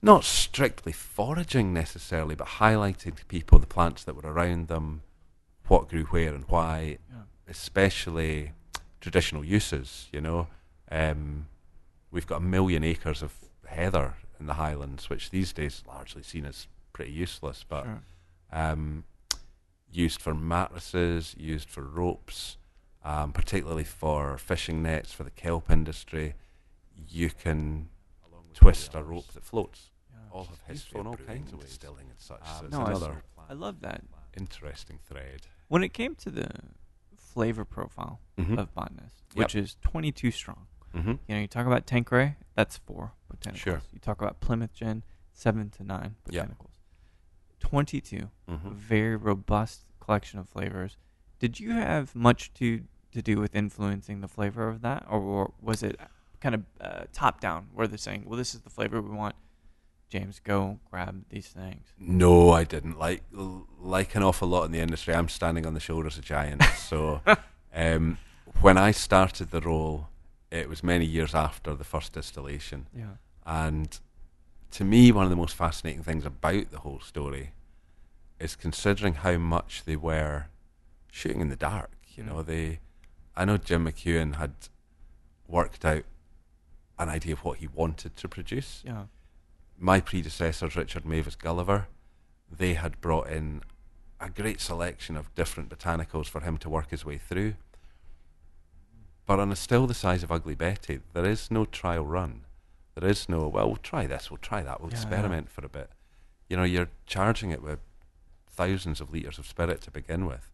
not 0.00 0.22
strictly 0.22 0.92
foraging 0.92 1.72
necessarily, 1.72 2.36
but 2.36 2.46
highlighting 2.62 3.16
to 3.16 3.24
people 3.24 3.58
the 3.58 3.66
plants 3.66 4.04
that 4.04 4.14
were 4.14 4.32
around 4.32 4.68
them, 4.68 5.02
what 5.66 5.88
grew 5.88 6.04
where 6.04 6.34
and 6.34 6.44
why, 6.48 6.98
Yeah. 7.10 7.22
Especially 7.48 8.52
traditional 9.00 9.44
uses. 9.44 10.08
You 10.12 10.20
know, 10.20 10.46
um, 10.90 11.46
we've 12.10 12.26
got 12.26 12.36
a 12.36 12.44
million 12.44 12.84
acres 12.84 13.22
of 13.22 13.32
heather 13.66 14.14
in 14.40 14.46
the 14.46 14.54
Highlands, 14.54 15.08
which 15.08 15.30
these 15.30 15.52
days 15.52 15.74
is 15.76 15.84
largely 15.86 16.22
seen 16.22 16.44
as 16.44 16.66
pretty 16.92 17.12
useless, 17.12 17.64
but 17.68 17.84
Sure. 17.84 18.02
um, 18.52 19.04
used 19.90 20.20
for 20.20 20.34
mattresses, 20.34 21.34
used 21.38 21.68
for 21.68 21.82
ropes, 21.82 22.56
um, 23.04 23.32
particularly 23.32 23.84
for 23.84 24.36
fishing 24.38 24.82
nets 24.82 25.12
for 25.12 25.24
the 25.24 25.30
kelp 25.30 25.70
industry. 25.70 26.34
You 27.08 27.30
can 27.30 27.88
twist 28.54 28.94
a 28.94 29.02
rope 29.02 29.28
that 29.32 29.44
floats. 29.44 29.90
Yeah. 30.10 30.18
All 30.30 30.44
have 30.44 30.60
history 30.66 31.00
in 31.00 31.06
all 31.06 31.16
kinds 31.16 31.52
of 31.52 31.58
ways. 31.58 31.68
Distilling 31.70 32.06
and 32.10 32.18
such. 32.18 32.40
Um, 32.42 32.46
so 32.60 32.64
it's 32.66 32.72
no, 32.76 32.84
another 32.86 33.22
I 33.48 33.54
love 33.54 33.80
that. 33.80 34.02
interesting 34.36 34.98
thread. 35.06 35.42
When 35.68 35.82
it 35.82 35.92
came 35.94 36.14
to 36.16 36.30
the 36.30 36.48
flavor 37.32 37.64
profile 37.64 38.20
Mhm. 38.38 38.58
of 38.58 38.74
botanist, 38.74 39.22
Yep. 39.34 39.36
which 39.36 39.54
is 39.54 39.76
22 39.82 40.30
strong. 40.30 40.66
Mm-hmm. 40.94 41.10
You 41.26 41.34
know, 41.34 41.40
you 41.40 41.46
talk 41.48 41.66
about 41.66 41.86
Tanqueray, 41.86 42.36
that's 42.54 42.76
four 42.76 43.12
botanicals. 43.32 43.56
Sure. 43.56 43.82
You 43.92 43.98
talk 43.98 44.20
about 44.20 44.40
Plymouth 44.40 44.74
Gin, 44.74 45.02
seven 45.32 45.70
to 45.70 45.82
nine 45.84 46.16
Yep. 46.28 46.48
botanicals. 46.48 46.78
22, 47.60 48.30
Mm-hmm. 48.48 48.74
very 48.74 49.16
robust 49.16 49.84
collection 50.00 50.38
of 50.38 50.48
flavors. 50.48 50.96
Did 51.38 51.58
you 51.60 51.72
have 51.72 52.14
much 52.14 52.52
to 52.54 52.84
to 53.12 53.20
do 53.20 53.38
with 53.38 53.54
influencing 53.54 54.22
the 54.22 54.28
flavor 54.28 54.68
of 54.68 54.80
that, 54.80 55.04
or, 55.06 55.20
or 55.20 55.52
was 55.60 55.82
it 55.82 56.00
kind 56.40 56.54
of 56.54 56.64
uh, 56.80 57.04
top 57.12 57.40
down, 57.40 57.68
where 57.74 57.86
they're 57.86 57.98
saying, 57.98 58.24
"Well, 58.24 58.38
this 58.38 58.54
is 58.54 58.62
the 58.62 58.70
flavor 58.70 59.02
we 59.02 59.14
want." 59.14 59.36
James, 60.12 60.40
go 60.40 60.78
grab 60.90 61.24
these 61.30 61.48
things. 61.48 61.86
No, 61.98 62.50
I 62.50 62.64
didn't. 62.64 62.98
Like 62.98 63.22
like 63.80 64.14
an 64.14 64.22
awful 64.22 64.46
lot 64.48 64.64
in 64.64 64.72
the 64.72 64.78
industry, 64.80 65.14
I'm 65.14 65.28
standing 65.30 65.64
on 65.64 65.72
the 65.72 65.80
shoulders 65.80 66.18
of 66.18 66.24
giants. 66.24 66.66
So 66.92 67.22
um, 67.74 68.18
when 68.60 68.76
I 68.76 68.90
started 68.90 69.50
the 69.50 69.62
role, 69.62 70.08
it 70.50 70.68
was 70.68 70.82
many 70.84 71.06
years 71.06 71.34
after 71.34 71.74
the 71.74 71.84
first 71.84 72.12
distillation. 72.12 72.86
Yeah. 72.94 73.14
And 73.46 73.98
to 74.72 74.84
me, 74.84 75.10
one 75.12 75.24
of 75.24 75.30
the 75.30 75.36
most 75.36 75.54
fascinating 75.54 76.02
things 76.02 76.26
about 76.26 76.70
the 76.70 76.80
whole 76.80 77.00
story 77.00 77.52
is 78.38 78.54
considering 78.54 79.14
how 79.14 79.38
much 79.38 79.84
they 79.86 79.96
were 79.96 80.48
shooting 81.10 81.40
in 81.40 81.48
the 81.48 81.56
dark. 81.56 81.92
You 82.14 82.24
Mm. 82.24 82.26
know, 82.26 82.42
they. 82.42 82.80
I 83.34 83.46
know 83.46 83.56
Jim 83.56 83.86
McEwan 83.86 84.34
had 84.34 84.52
worked 85.48 85.86
out 85.86 86.04
an 86.98 87.08
idea 87.08 87.32
of 87.32 87.44
what 87.44 87.58
he 87.60 87.66
wanted 87.68 88.14
to 88.16 88.28
produce. 88.28 88.82
Yeah. 88.84 89.04
My 89.84 89.98
predecessors, 89.98 90.76
Richard 90.76 91.04
Mavis 91.04 91.34
Gulliver, 91.34 91.88
they 92.48 92.74
had 92.74 93.00
brought 93.00 93.28
in 93.28 93.62
a 94.20 94.30
great 94.30 94.60
selection 94.60 95.16
of 95.16 95.34
different 95.34 95.70
botanicals 95.70 96.26
for 96.26 96.40
him 96.40 96.56
to 96.58 96.70
work 96.70 96.90
his 96.90 97.04
way 97.04 97.18
through. 97.18 97.54
But 99.26 99.40
on 99.40 99.50
a 99.50 99.56
still 99.56 99.88
the 99.88 99.92
size 99.94 100.22
of 100.22 100.30
Ugly 100.30 100.54
Betty, 100.54 101.00
there 101.14 101.24
is 101.24 101.50
no 101.50 101.64
trial 101.64 102.06
run. 102.06 102.44
There 102.94 103.10
is 103.10 103.28
no, 103.28 103.48
well, 103.48 103.66
we'll 103.66 103.76
try 103.76 104.06
this, 104.06 104.30
we'll 104.30 104.38
try 104.38 104.62
that, 104.62 104.80
we'll 104.80 104.90
Yeah, 104.90 104.98
yeah. 104.98 105.02
experiment 105.02 105.50
for 105.50 105.66
a 105.66 105.68
bit. 105.68 105.90
You 106.48 106.56
know, 106.56 106.62
you're 106.62 106.90
charging 107.06 107.50
it 107.50 107.60
with 107.60 107.80
thousands 108.48 109.00
of 109.00 109.12
litres 109.12 109.40
of 109.40 109.48
spirit 109.48 109.80
to 109.80 109.90
begin 109.90 110.26
with. 110.26 110.48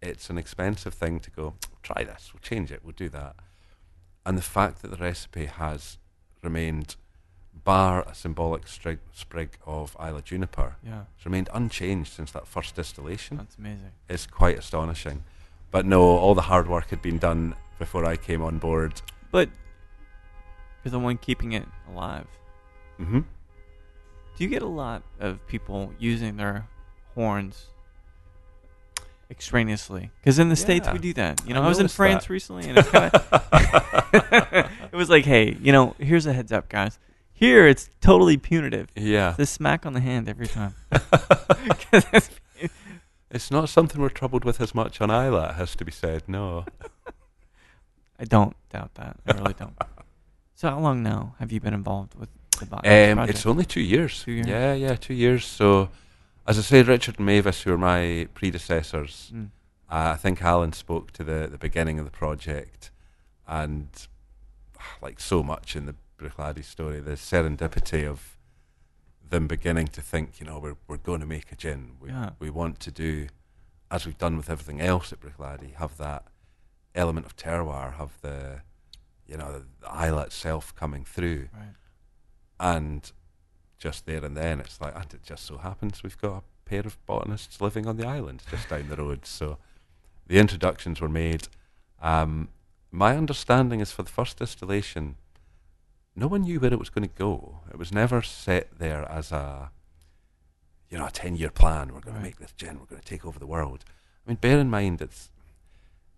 It's 0.00 0.30
an 0.30 0.38
expensive 0.38 0.94
thing 0.94 1.18
to 1.18 1.30
go, 1.32 1.54
try 1.82 2.04
this, 2.04 2.30
we'll 2.32 2.42
change 2.42 2.70
it, 2.70 2.82
we'll 2.84 2.92
do 2.92 3.08
that. 3.08 3.34
And 4.24 4.38
the 4.38 4.42
fact 4.42 4.82
that 4.82 4.92
the 4.92 4.96
recipe 4.98 5.46
has 5.46 5.98
remained, 6.44 6.94
bar 7.64 8.02
a 8.08 8.14
symbolic 8.14 8.64
strig, 8.66 8.98
sprig 9.12 9.50
of 9.66 9.96
Islay 10.00 10.22
juniper, 10.22 10.76
Yeah. 10.84 11.02
it's 11.16 11.24
remained 11.24 11.48
unchanged 11.52 12.12
since 12.12 12.30
that 12.32 12.46
first 12.46 12.74
distillation 12.74 13.36
That's 13.38 13.56
amazing. 13.56 13.92
It's 14.08 14.26
quite 14.26 14.58
astonishing. 14.58 15.24
But 15.70 15.84
no, 15.86 16.00
all 16.02 16.34
the 16.34 16.42
hard 16.42 16.68
work 16.68 16.90
had 16.90 17.02
been 17.02 17.18
done 17.18 17.54
before 17.78 18.04
I 18.04 18.16
came 18.16 18.42
on 18.42 18.58
board. 18.58 19.02
But 19.30 19.50
you're 20.84 20.90
the 20.92 20.98
one 20.98 21.18
keeping 21.18 21.52
it 21.52 21.66
alive. 21.92 22.26
Mm-hmm. 22.98 23.20
Do 23.20 24.44
you 24.44 24.48
get 24.48 24.62
a 24.62 24.66
lot 24.66 25.02
of 25.20 25.46
people 25.46 25.92
using 25.98 26.36
their 26.36 26.66
horns 27.14 27.66
extraneously? 29.30 30.10
Because 30.20 30.38
in 30.38 30.48
the 30.48 30.56
states 30.56 30.88
we 30.92 30.98
do 30.98 31.12
that. 31.14 31.42
You 31.46 31.54
know, 31.54 31.62
I 31.62 31.66
I, 31.66 31.68
was 31.68 31.80
in 31.80 31.88
France 31.88 32.24
that. 32.24 32.32
recently, 32.32 32.68
and 32.68 32.78
it's 32.78 32.88
kind 32.88 33.12
of 33.14 33.48
it 34.92 34.96
was 34.96 35.10
like, 35.10 35.24
hey, 35.24 35.56
you 35.60 35.72
know, 35.72 35.94
here's 35.98 36.26
a 36.26 36.32
heads 36.32 36.52
up, 36.52 36.68
guys. 36.68 36.98
Here 37.38 37.68
it's 37.68 37.88
totally 38.00 38.36
punitive. 38.36 38.88
Yeah. 38.96 39.34
This 39.36 39.50
smack 39.50 39.86
on 39.86 39.92
the 39.92 40.00
hand 40.00 40.28
every 40.28 40.46
time. 40.48 40.74
it's- 41.92 42.30
It's 43.30 43.50
not 43.50 43.68
something 43.68 44.00
we're 44.00 44.08
troubled 44.08 44.44
with 44.44 44.58
as 44.58 44.74
much 44.74 45.02
on 45.02 45.10
Islay, 45.10 45.50
it 45.50 45.54
has 45.56 45.76
to 45.76 45.84
be 45.84 45.92
said. 45.92 46.22
No. 46.26 46.64
I 48.18 48.24
don't 48.24 48.56
doubt 48.70 48.94
that. 48.94 49.16
I 49.26 49.32
really 49.32 49.52
don't. 49.52 49.76
So 50.54 50.70
how 50.70 50.80
long 50.80 51.02
now 51.02 51.34
have 51.38 51.52
you 51.52 51.60
been 51.60 51.74
involved 51.74 52.14
with 52.14 52.30
the 52.58 52.64
bot? 52.64 52.86
Um, 52.86 53.16
project? 53.18 53.30
it's 53.36 53.44
only 53.46 53.66
two 53.66 53.82
years. 53.82 54.22
Two 54.24 54.32
years. 54.32 54.46
Yeah, 54.46 54.72
yeah, 54.72 54.94
two 54.96 55.12
years. 55.12 55.44
So, 55.44 55.90
as 56.46 56.58
I 56.58 56.62
say, 56.62 56.82
Richard 56.82 57.18
and 57.18 57.26
Mavis, 57.26 57.62
who 57.62 57.72
are 57.74 57.78
my 57.78 58.26
predecessors, 58.32 59.30
Mm. 59.34 59.50
uh, 59.90 60.12
I 60.14 60.16
think 60.16 60.42
Alan 60.42 60.72
spoke 60.72 61.12
to 61.12 61.22
the, 61.22 61.48
the 61.52 61.58
beginning 61.58 61.98
of 61.98 62.06
the 62.06 62.10
project, 62.10 62.90
and 63.46 63.88
like 65.02 65.20
so 65.20 65.42
much 65.42 65.76
in 65.76 65.84
the 65.84 65.94
Bruichladdich 66.18 66.64
story, 66.64 67.00
the 67.00 67.12
serendipity 67.12 68.06
of 68.06 68.36
them 69.28 69.46
beginning 69.46 69.88
to 69.88 70.00
think, 70.00 70.40
you 70.40 70.46
know, 70.46 70.58
we're 70.58 70.76
we're 70.86 70.96
going 70.96 71.20
to 71.20 71.26
make 71.26 71.52
a 71.52 71.56
gin. 71.56 71.96
We 72.00 72.08
Yeah. 72.10 72.30
we 72.38 72.50
want 72.50 72.80
to 72.80 72.90
do, 72.90 73.28
as 73.90 74.04
we've 74.06 74.18
done 74.18 74.36
with 74.36 74.50
everything 74.50 74.80
else 74.80 75.12
at 75.12 75.20
Bruichladdich, 75.20 75.74
have 75.74 75.96
that 75.98 76.24
element 76.94 77.26
of 77.26 77.36
terroir, 77.36 77.94
have 77.94 78.20
the, 78.22 78.62
you 79.26 79.36
know, 79.36 79.62
the 79.80 79.90
islet 79.90 80.28
itself 80.28 80.74
coming 80.74 81.04
through 81.04 81.48
Right. 81.54 81.74
and 82.58 83.12
just 83.78 84.06
there 84.06 84.24
and 84.24 84.36
then 84.36 84.58
it's 84.58 84.80
like 84.80 84.94
and 84.96 85.14
it 85.14 85.22
just 85.22 85.44
so 85.46 85.58
happens 85.58 86.02
we've 86.02 86.18
got 86.18 86.38
a 86.38 86.42
pair 86.68 86.80
of 86.80 86.98
botanists 87.06 87.60
living 87.60 87.86
on 87.86 87.96
the 87.96 88.04
island 88.04 88.42
just 88.50 88.68
down 88.68 88.88
the 88.88 88.96
road 88.96 89.24
so 89.24 89.56
the 90.26 90.38
introductions 90.40 91.00
were 91.00 91.08
made 91.08 91.46
um, 92.02 92.48
my 92.90 93.16
understanding 93.16 93.78
is 93.80 93.92
for 93.92 94.02
the 94.02 94.10
first 94.10 94.36
distillation 94.38 95.14
no 96.18 96.26
one 96.28 96.42
knew 96.42 96.58
where 96.60 96.72
it 96.72 96.78
was 96.78 96.90
going 96.90 97.06
to 97.08 97.14
go 97.14 97.60
it 97.70 97.78
was 97.78 97.92
never 97.92 98.20
set 98.22 98.66
there 98.78 99.04
as 99.10 99.30
a 99.32 99.70
you 100.90 100.98
know 100.98 101.06
a 101.06 101.10
10 101.10 101.36
year 101.36 101.50
plan 101.50 101.92
we're 101.94 102.00
going 102.00 102.14
Right. 102.16 102.22
to 102.22 102.28
make 102.28 102.38
this 102.38 102.52
gin 102.52 102.78
we're 102.78 102.86
going 102.86 103.00
to 103.00 103.06
take 103.06 103.24
over 103.24 103.38
the 103.38 103.46
world 103.46 103.84
i 104.26 104.30
mean 104.30 104.36
bear 104.40 104.58
in 104.58 104.68
mind 104.70 105.00
it's 105.00 105.30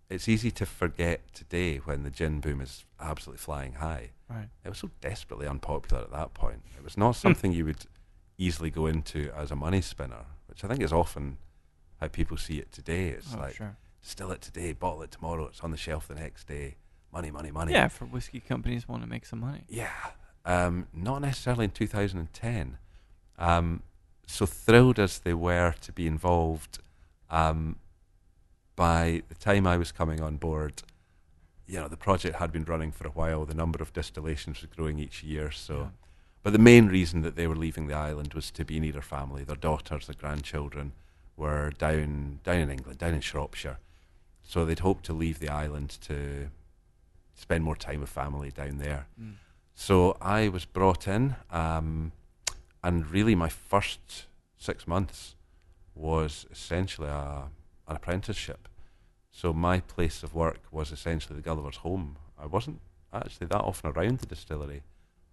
it's 0.08 0.28
easy 0.28 0.50
to 0.52 0.66
forget 0.66 1.20
today 1.34 1.76
when 1.78 2.02
the 2.02 2.10
gin 2.10 2.40
boom 2.40 2.60
is 2.60 2.84
absolutely 3.00 3.38
flying 3.38 3.74
high 3.74 4.10
Right. 4.28 4.48
it 4.64 4.68
was 4.68 4.78
so 4.78 4.90
desperately 5.00 5.46
unpopular 5.48 6.02
at 6.04 6.12
that 6.12 6.34
point. 6.34 6.62
It 6.78 6.84
was 6.84 6.96
not 6.96 7.16
something 7.16 7.52
you 7.52 7.64
would 7.64 7.84
easily 8.38 8.70
go 8.70 8.86
into 8.86 9.28
as 9.36 9.50
a 9.50 9.56
money 9.56 9.80
spinner, 9.80 10.24
which 10.48 10.62
I 10.62 10.68
think 10.68 10.82
is 10.82 10.92
often 10.92 11.38
how 12.00 12.06
people 12.06 12.36
see 12.36 12.58
it 12.60 12.70
today. 12.70 13.08
It's 13.08 13.34
oh, 13.34 13.40
like 13.40 13.56
sure. 13.56 13.76
still 14.00 14.30
it 14.30 14.40
today, 14.40 14.72
bottle 14.72 15.02
it 15.02 15.10
tomorrow. 15.10 15.46
It's 15.46 15.60
on 15.62 15.72
the 15.72 15.76
shelf 15.76 16.06
the 16.06 16.14
next 16.14 16.46
day. 16.46 16.76
Money, 17.12 17.30
money, 17.30 17.50
money. 17.50 17.72
Yeah, 17.72 17.88
for 17.88 18.04
whiskey 18.04 18.40
companies 18.40 18.88
want 18.88 19.02
to 19.02 19.08
make 19.08 19.26
some 19.26 19.40
money. 19.40 19.62
Yeah, 19.68 19.90
um, 20.44 20.86
not 20.92 21.20
necessarily 21.22 21.64
in 21.64 21.70
2010. 21.72 22.78
Um, 23.38 23.82
so 24.26 24.46
thrilled 24.46 24.98
as 25.00 25.18
they 25.18 25.34
were 25.34 25.74
to 25.80 25.92
be 25.92 26.06
involved, 26.06 26.78
um, 27.30 27.76
by 28.76 29.22
the 29.28 29.34
time 29.34 29.66
I 29.66 29.76
was 29.76 29.90
coming 29.92 30.20
on 30.20 30.36
board, 30.36 30.82
you 31.66 31.80
know, 31.80 31.88
the 31.88 31.96
project 31.96 32.36
had 32.36 32.52
been 32.52 32.64
running 32.64 32.92
for 32.92 33.06
a 33.06 33.10
while. 33.10 33.44
The 33.44 33.54
number 33.54 33.82
of 33.82 33.92
distillations 33.92 34.60
was 34.60 34.70
growing 34.74 34.98
each 34.98 35.22
year. 35.22 35.50
So, 35.50 35.78
Yeah. 35.78 35.88
but 36.42 36.52
the 36.52 36.58
main 36.58 36.86
reason 36.88 37.22
that 37.22 37.34
they 37.36 37.46
were 37.46 37.56
leaving 37.56 37.86
the 37.88 37.94
island 37.94 38.34
was 38.34 38.50
to 38.52 38.64
be 38.64 38.78
near 38.80 38.92
their 38.92 39.02
family. 39.02 39.42
Their 39.44 39.56
daughters, 39.56 40.06
their 40.06 40.14
grandchildren 40.16 40.92
were 41.36 41.70
down 41.70 42.40
down 42.44 42.58
in 42.58 42.70
England, 42.70 42.98
down 42.98 43.14
in 43.14 43.20
Shropshire. 43.20 43.78
So 44.42 44.64
they'd 44.64 44.78
hoped 44.80 45.04
to 45.06 45.12
leave 45.12 45.38
the 45.40 45.48
island 45.48 45.90
to 46.02 46.50
spend 47.40 47.64
more 47.64 47.76
time 47.76 48.00
with 48.00 48.10
family 48.10 48.50
down 48.50 48.78
there. 48.78 49.06
Mm. 49.20 49.34
So 49.74 50.16
I 50.20 50.48
was 50.48 50.66
brought 50.66 51.08
in, 51.08 51.36
um, 51.50 52.12
and 52.84 53.10
really 53.10 53.34
my 53.34 53.48
first 53.48 54.26
six 54.58 54.86
months 54.86 55.36
was 55.94 56.46
essentially 56.50 57.08
a, 57.08 57.44
an 57.88 57.96
apprenticeship. 57.96 58.68
So 59.30 59.52
my 59.52 59.80
place 59.80 60.22
of 60.22 60.34
work 60.34 60.60
was 60.70 60.92
essentially 60.92 61.36
the 61.36 61.42
Gulliver's 61.42 61.78
home. 61.78 62.16
I 62.38 62.46
wasn't 62.46 62.80
actually 63.12 63.46
that 63.48 63.60
often 63.60 63.90
around 63.90 64.18
the 64.18 64.26
distillery 64.26 64.82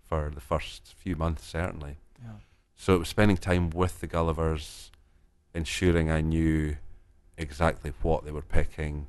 for 0.03 0.31
the 0.33 0.41
first 0.41 0.95
few 0.97 1.15
months, 1.15 1.45
certainly. 1.45 1.97
Yeah. 2.23 2.31
So 2.75 2.95
it 2.95 2.99
was 2.99 3.09
spending 3.09 3.37
time 3.37 3.69
with 3.69 3.99
the 3.99 4.07
Gullivers, 4.07 4.91
ensuring 5.53 6.09
I 6.09 6.21
knew 6.21 6.77
exactly 7.37 7.91
what 8.01 8.23
they 8.23 8.31
were 8.31 8.41
picking, 8.41 9.07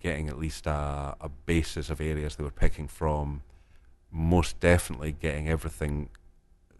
getting 0.00 0.28
at 0.28 0.38
least 0.38 0.66
a, 0.66 1.16
a 1.20 1.28
basis 1.46 1.90
of 1.90 2.00
areas 2.00 2.36
they 2.36 2.44
were 2.44 2.50
picking 2.50 2.88
from, 2.88 3.42
most 4.10 4.58
definitely 4.60 5.12
getting 5.12 5.48
everything 5.48 6.08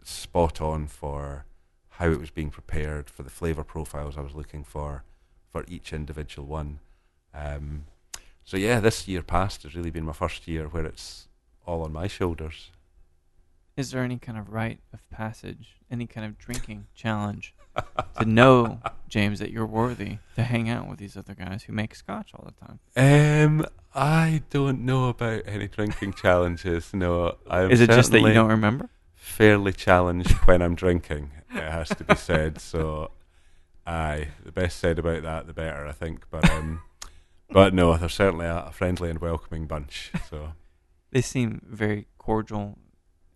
spot 0.03 0.61
on 0.61 0.87
for 0.87 1.45
how 1.89 2.09
it 2.09 2.19
was 2.19 2.31
being 2.31 2.49
prepared, 2.49 3.09
for 3.09 3.23
the 3.23 3.29
flavour 3.29 3.63
profiles 3.63 4.17
I 4.17 4.21
was 4.21 4.33
looking 4.33 4.63
for, 4.63 5.03
for 5.51 5.65
each 5.67 5.91
individual 5.93 6.47
one. 6.47 6.79
Um, 7.33 7.85
so 8.43 8.57
yeah, 8.57 8.79
this 8.79 9.07
year 9.07 9.21
past 9.21 9.63
has 9.63 9.75
really 9.75 9.91
been 9.91 10.05
my 10.05 10.13
first 10.13 10.47
year 10.47 10.67
where 10.67 10.85
it's 10.85 11.27
all 11.65 11.83
on 11.83 11.93
my 11.93 12.07
shoulders. 12.07 12.71
Is 13.79 13.91
there 13.91 14.03
any 14.03 14.17
kind 14.17 14.37
of 14.37 14.49
rite 14.49 14.81
of 14.91 15.09
passage, 15.09 15.77
any 15.89 16.05
kind 16.05 16.25
of 16.25 16.37
drinking 16.37 16.87
challenge 16.93 17.55
to 18.19 18.25
know, 18.25 18.81
James, 19.07 19.39
that 19.39 19.51
you're 19.51 19.65
worthy 19.65 20.17
to 20.35 20.43
hang 20.43 20.69
out 20.69 20.89
with 20.89 20.99
these 20.99 21.15
other 21.15 21.33
guys 21.33 21.63
who 21.63 21.71
make 21.71 21.95
scotch 21.95 22.31
all 22.33 22.45
the 22.45 22.65
time? 22.65 22.79
Um, 22.97 23.65
I 23.95 24.41
don't 24.49 24.81
know 24.85 25.07
about 25.07 25.43
any 25.45 25.69
drinking 25.69 26.11
challenges. 26.13 26.93
No, 26.93 27.37
I'm 27.49 27.71
Is 27.71 27.79
it 27.79 27.89
just 27.89 28.11
that 28.11 28.19
you 28.19 28.33
don't 28.33 28.49
remember? 28.49 28.89
fairly 29.15 29.71
challenged 29.71 30.31
when 30.45 30.61
I'm 30.61 30.75
drinking. 30.75 31.31
It 31.49 31.63
has 31.63 31.87
to 31.89 32.03
be 32.03 32.15
said. 32.15 32.59
So, 32.61 33.11
aye, 33.87 34.27
the 34.43 34.51
best 34.51 34.77
said 34.77 34.99
about 34.99 35.23
that, 35.23 35.47
the 35.47 35.53
better, 35.53 35.87
I 35.87 35.93
think. 35.93 36.25
But 36.29 36.49
um, 36.51 36.81
but 37.49 37.73
no, 37.73 37.95
they're 37.95 38.09
certainly 38.09 38.45
a, 38.45 38.65
a 38.65 38.71
friendly 38.73 39.09
and 39.09 39.19
welcoming 39.19 39.67
bunch. 39.67 40.11
So 40.29 40.51
They 41.11 41.21
seem 41.21 41.61
very 41.65 42.07
cordial, 42.17 42.77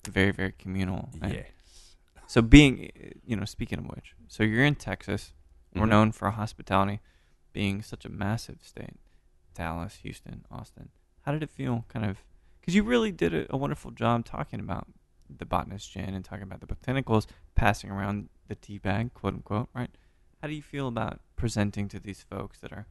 very, 0.08 0.32
very 0.32 0.52
communal. 0.52 1.10
and- 1.22 1.34
yes, 1.34 1.96
So 2.28 2.42
being, 2.42 2.90
you 3.26 3.36
know, 3.36 3.46
speaking 3.46 3.80
of 3.80 3.86
which, 3.86 4.16
so 4.28 4.44
you're 4.44 4.66
in 4.66 4.76
Texas. 4.76 5.34
We're 5.76 5.86
Mhm. 5.86 5.90
known 5.90 6.12
for 6.12 6.26
our 6.26 6.32
hospitality 6.32 7.00
being 7.52 7.82
such 7.82 8.06
a 8.06 8.10
massive 8.10 8.60
state. 8.64 8.98
Dallas, 9.54 9.96
Houston, 9.98 10.46
Austin. 10.50 10.90
How 11.22 11.32
did 11.32 11.44
it 11.44 11.50
feel 11.50 11.86
kind 11.88 12.06
of 12.06 12.24
because 12.60 12.76
you 12.76 12.84
really 12.84 13.12
did 13.12 13.34
a, 13.34 13.54
a 13.54 13.58
wonderful 13.58 13.92
job 13.92 14.24
talking 14.26 14.60
about 14.62 14.88
the 15.30 15.46
botanist 15.46 15.92
gin 15.92 16.14
and 16.14 16.24
talking 16.24 16.44
about 16.44 16.62
the 16.62 16.66
botanicals, 16.68 17.28
passing 17.56 17.92
around 17.92 18.30
the 18.48 18.56
tea 18.56 18.78
bag, 18.78 19.14
quote 19.14 19.34
unquote, 19.34 19.70
right? 19.76 19.90
How 20.42 20.48
do 20.48 20.54
you 20.54 20.62
feel 20.62 20.88
about 20.88 21.20
presenting 21.36 21.88
to 21.90 22.00
these 22.00 22.24
folks 22.24 22.60
that 22.62 22.72
are 22.72 22.88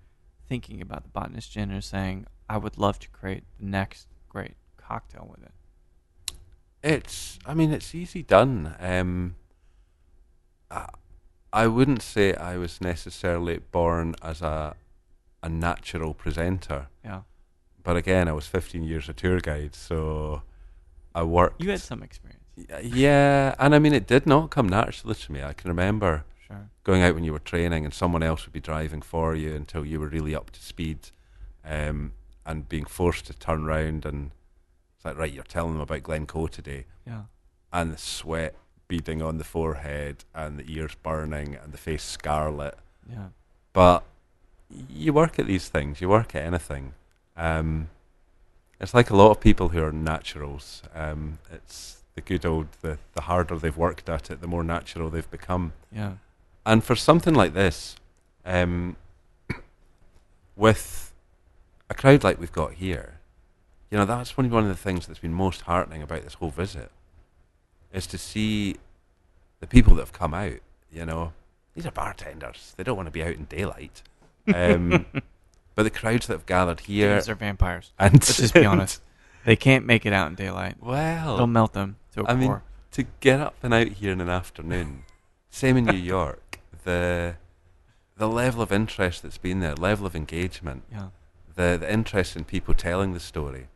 thinking 0.46 0.80
about 0.82 1.02
the 1.04 1.08
botanist 1.08 1.52
gin 1.52 1.70
and 1.70 1.82
saying, 1.82 2.26
I 2.48 2.58
would 2.58 2.76
love 2.78 2.98
to 3.00 3.08
create 3.10 3.44
the 3.58 3.64
next 3.64 4.08
great 4.28 4.56
cocktail 4.76 5.26
with 5.30 5.42
it? 5.42 5.52
It's. 6.82 7.38
I 7.46 7.54
mean, 7.54 7.72
it's 7.72 7.94
easy 7.94 8.22
done. 8.22 8.74
Um, 8.80 9.36
I, 10.70 10.88
I 11.52 11.66
wouldn't 11.66 12.02
say 12.02 12.34
I 12.34 12.56
was 12.56 12.80
necessarily 12.80 13.58
born 13.58 14.14
as 14.22 14.42
a 14.42 14.74
a 15.42 15.48
natural 15.48 16.14
presenter. 16.14 16.86
Yeah. 17.04 17.22
But 17.82 17.96
again, 17.96 18.28
I 18.28 18.32
was 18.32 18.46
15 18.46 18.84
years 18.84 19.08
a 19.08 19.12
tour 19.12 19.40
guide, 19.40 19.74
so 19.74 20.42
I 21.14 21.24
worked. 21.24 21.60
You 21.62 21.70
had 21.70 21.80
some 21.80 22.02
experience. 22.02 22.38
Yeah, 22.82 23.54
and 23.58 23.74
I 23.74 23.78
mean, 23.80 23.92
it 23.92 24.06
did 24.06 24.24
not 24.26 24.50
come 24.50 24.68
naturally 24.68 25.14
to 25.16 25.32
me. 25.32 25.42
I 25.42 25.52
can 25.52 25.68
remember 25.68 26.24
Sure. 26.46 26.68
going 26.84 27.02
out 27.02 27.14
when 27.14 27.24
you 27.24 27.32
were 27.32 27.38
training, 27.40 27.84
and 27.84 27.92
someone 27.92 28.22
else 28.22 28.44
would 28.46 28.52
be 28.52 28.60
driving 28.60 29.02
for 29.02 29.34
you 29.34 29.54
until 29.54 29.84
you 29.84 29.98
were 29.98 30.06
really 30.08 30.34
up 30.34 30.50
to 30.50 30.60
speed, 30.62 31.10
um, 31.64 32.12
and 32.46 32.68
being 32.68 32.84
forced 32.84 33.26
to 33.26 33.34
turn 33.34 33.64
round 33.64 34.04
and 34.06 34.30
it's 35.02 35.04
like, 35.04 35.18
right, 35.18 35.32
you're 35.32 35.42
telling 35.42 35.72
them 35.72 35.82
about 35.82 36.04
Glencoe 36.04 36.46
today, 36.46 36.84
Yeah. 37.04 37.22
and 37.72 37.92
the 37.92 37.98
sweat 37.98 38.54
beading 38.86 39.20
on 39.20 39.38
the 39.38 39.44
forehead, 39.44 40.24
and 40.32 40.60
the 40.60 40.72
ears 40.72 40.94
burning, 41.02 41.56
and 41.56 41.72
the 41.72 41.78
face 41.78 42.04
scarlet. 42.04 42.78
Yeah. 43.10 43.28
But 43.72 44.04
you 44.88 45.12
work 45.12 45.40
at 45.40 45.46
these 45.48 45.68
things. 45.68 46.00
You 46.00 46.08
work 46.08 46.36
at 46.36 46.44
anything. 46.44 46.94
Um, 47.36 47.88
it's 48.80 48.94
like 48.94 49.10
a 49.10 49.16
lot 49.16 49.32
of 49.32 49.40
people 49.40 49.70
who 49.70 49.82
are 49.82 49.90
naturals. 49.90 50.84
Um, 50.94 51.40
it's 51.52 52.02
the 52.14 52.20
good 52.20 52.46
old 52.46 52.68
the 52.82 52.98
the 53.14 53.22
harder 53.22 53.58
they've 53.58 53.76
worked 53.76 54.08
at 54.08 54.30
it, 54.30 54.40
the 54.40 54.46
more 54.46 54.62
natural 54.62 55.10
they've 55.10 55.30
become. 55.32 55.72
Yeah. 55.90 56.12
And 56.64 56.84
for 56.84 56.94
something 56.94 57.34
like 57.34 57.54
this, 57.54 57.96
um, 58.44 58.94
with 60.56 61.12
a 61.90 61.94
crowd 61.94 62.22
like 62.22 62.38
we've 62.38 62.52
got 62.52 62.74
here, 62.74 63.18
you 63.92 63.98
know, 63.98 64.06
that's 64.06 64.36
one 64.38 64.48
one 64.48 64.62
of 64.62 64.68
the 64.70 64.74
things 64.74 65.06
that's 65.06 65.18
been 65.20 65.34
most 65.34 65.60
heartening 65.62 66.00
about 66.02 66.22
this 66.22 66.34
whole 66.34 66.48
visit, 66.50 66.90
is 67.92 68.06
to 68.06 68.16
see 68.16 68.76
the 69.60 69.66
people 69.66 69.94
that 69.96 70.00
have 70.02 70.12
come 70.14 70.32
out. 70.32 70.60
You 70.90 71.04
know, 71.04 71.32
these 71.74 71.84
are 71.86 71.90
bartenders; 71.90 72.72
they 72.76 72.84
don't 72.84 72.96
want 72.96 73.06
to 73.06 73.10
be 73.12 73.22
out 73.22 73.34
in 73.34 73.44
daylight. 73.44 74.02
Um, 74.52 75.04
but 75.74 75.82
the 75.82 75.90
crowds 75.90 76.26
that 76.26 76.34
have 76.34 76.46
gathered 76.46 76.80
here, 76.80 77.16
These 77.16 77.28
are 77.28 77.34
vampires. 77.34 77.92
and 77.98 78.14
Let's 78.14 78.36
just 78.38 78.54
be 78.54 78.64
honest. 78.64 79.02
They 79.44 79.56
can't 79.56 79.84
make 79.84 80.06
it 80.06 80.12
out 80.12 80.28
in 80.28 80.36
daylight. 80.36 80.76
Well, 80.80 81.36
They'll 81.36 81.46
melt 81.48 81.72
them 81.72 81.96
to 82.14 82.24
I 82.28 82.36
mean, 82.36 82.60
to 82.92 83.04
get 83.18 83.40
up 83.40 83.56
and 83.62 83.74
out 83.74 83.88
here 83.88 84.12
in 84.12 84.20
an 84.20 84.28
afternoon, 84.28 85.02
same 85.50 85.76
in 85.76 85.84
New 85.84 85.92
York, 86.16 86.60
the 86.84 87.34
the 88.16 88.28
level 88.28 88.62
of 88.62 88.70
interest 88.72 89.22
that's 89.24 89.38
been 89.38 89.58
there, 89.60 89.74
level 89.74 90.06
of 90.06 90.14
engagement, 90.14 90.84
Yeah. 90.92 91.08
the 91.56 91.76
the 91.80 91.92
interest 91.92 92.36
in 92.36 92.44
people 92.44 92.72
telling 92.72 93.14
the 93.14 93.18
story, 93.20 93.66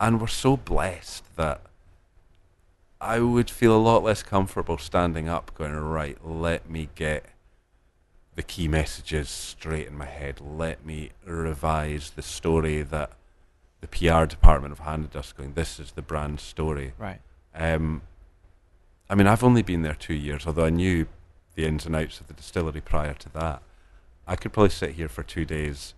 and 0.00 0.20
we're 0.20 0.26
so 0.26 0.56
blessed 0.56 1.24
that 1.36 1.62
I 3.00 3.20
would 3.20 3.50
feel 3.50 3.76
a 3.76 3.78
lot 3.78 4.02
less 4.02 4.22
comfortable 4.22 4.78
standing 4.78 5.28
up, 5.28 5.54
going 5.54 5.74
right. 5.74 6.18
Let 6.24 6.68
me 6.68 6.88
get 6.94 7.26
the 8.34 8.42
key 8.42 8.68
messages 8.68 9.28
straight 9.28 9.86
in 9.86 9.96
my 9.96 10.06
head. 10.06 10.40
Let 10.40 10.84
me 10.84 11.10
revise 11.24 12.10
the 12.10 12.22
story 12.22 12.82
that 12.82 13.12
the 13.80 13.88
PR 13.88 14.24
department 14.24 14.76
have 14.76 14.86
handed 14.86 15.16
us. 15.16 15.32
Going, 15.32 15.54
this 15.54 15.78
is 15.78 15.92
the 15.92 16.02
brand 16.02 16.40
story. 16.40 16.92
Right. 16.98 17.20
Um, 17.54 18.02
I 19.08 19.14
mean, 19.14 19.26
I've 19.26 19.44
only 19.44 19.62
been 19.62 19.82
there 19.82 19.94
two 19.94 20.14
years, 20.14 20.46
although 20.46 20.64
I 20.66 20.70
knew 20.70 21.06
the 21.54 21.64
ins 21.64 21.86
and 21.86 21.96
outs 21.96 22.20
of 22.20 22.26
the 22.26 22.34
distillery 22.34 22.80
prior 22.80 23.14
to 23.14 23.28
that. 23.30 23.62
I 24.26 24.36
could 24.36 24.52
probably 24.52 24.70
sit 24.70 24.92
here 24.92 25.08
for 25.08 25.22
two 25.22 25.44
days 25.44 25.94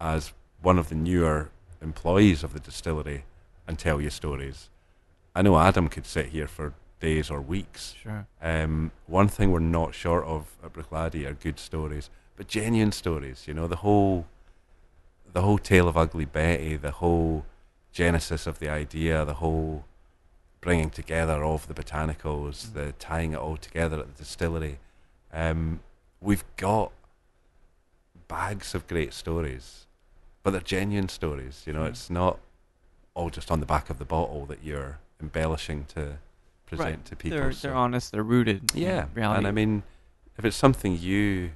as 0.00 0.32
one 0.60 0.78
of 0.78 0.88
the 0.88 0.94
newer 0.94 1.50
employees 1.80 2.44
of 2.44 2.52
the 2.52 2.60
distillery 2.60 3.24
and 3.66 3.78
tell 3.78 4.00
you 4.00 4.10
stories. 4.10 4.68
I 5.34 5.42
know 5.42 5.58
Adam 5.58 5.88
could 5.88 6.06
sit 6.06 6.26
here 6.26 6.46
for 6.46 6.74
days 7.00 7.30
or 7.30 7.40
weeks. 7.40 7.94
Sure. 8.02 8.26
Um, 8.40 8.92
one 9.06 9.28
thing 9.28 9.50
we're 9.50 9.58
not 9.60 9.94
short 9.94 10.24
of 10.24 10.56
at 10.64 10.72
Bruichladdich 10.72 11.26
are 11.28 11.32
good 11.34 11.58
stories, 11.58 12.10
but 12.36 12.48
genuine 12.48 12.92
stories. 12.92 13.44
You 13.48 13.54
know, 13.54 13.66
the 13.66 13.76
whole, 13.76 14.26
the 15.32 15.42
whole 15.42 15.58
tale 15.58 15.88
of 15.88 15.96
Ugly 15.96 16.26
Betty, 16.26 16.76
the 16.76 16.90
whole 16.92 17.44
genesis 17.92 18.46
of 18.46 18.58
the 18.58 18.68
idea, 18.68 19.24
the 19.24 19.34
whole 19.34 19.84
bringing 20.60 20.90
together 20.90 21.42
of 21.44 21.66
the 21.66 21.74
botanicals, 21.74 22.66
Mm. 22.68 22.72
the 22.74 22.92
tying 22.92 23.32
it 23.32 23.38
all 23.38 23.56
together 23.56 23.98
at 23.98 24.06
the 24.16 24.22
distillery. 24.22 24.78
Um, 25.32 25.80
we've 26.20 26.44
got 26.56 26.92
bags 28.28 28.74
of 28.74 28.86
great 28.86 29.12
stories, 29.12 29.86
but 30.42 30.52
they're 30.52 30.60
genuine 30.60 31.08
stories. 31.08 31.64
You 31.66 31.72
know, 31.72 31.82
Mm. 31.84 31.88
it's 31.88 32.10
not 32.10 32.38
all 33.14 33.30
just 33.30 33.50
on 33.50 33.60
the 33.60 33.66
back 33.66 33.90
of 33.90 33.98
the 33.98 34.04
bottle 34.04 34.46
that 34.46 34.62
you're 34.62 34.98
embellishing 35.20 35.84
to 35.94 36.18
present 36.66 36.88
right. 36.88 37.04
to 37.06 37.16
people. 37.16 37.38
They're, 37.38 37.52
so- 37.52 37.68
they're 37.68 37.76
honest. 37.76 38.12
They're 38.12 38.22
rooted. 38.22 38.74
in 38.74 38.82
yeah, 38.82 39.06
Reality. 39.14 39.38
and 39.38 39.46
I 39.46 39.50
mean, 39.50 39.82
if 40.38 40.44
it's 40.44 40.56
something 40.56 40.96
you 40.98 41.50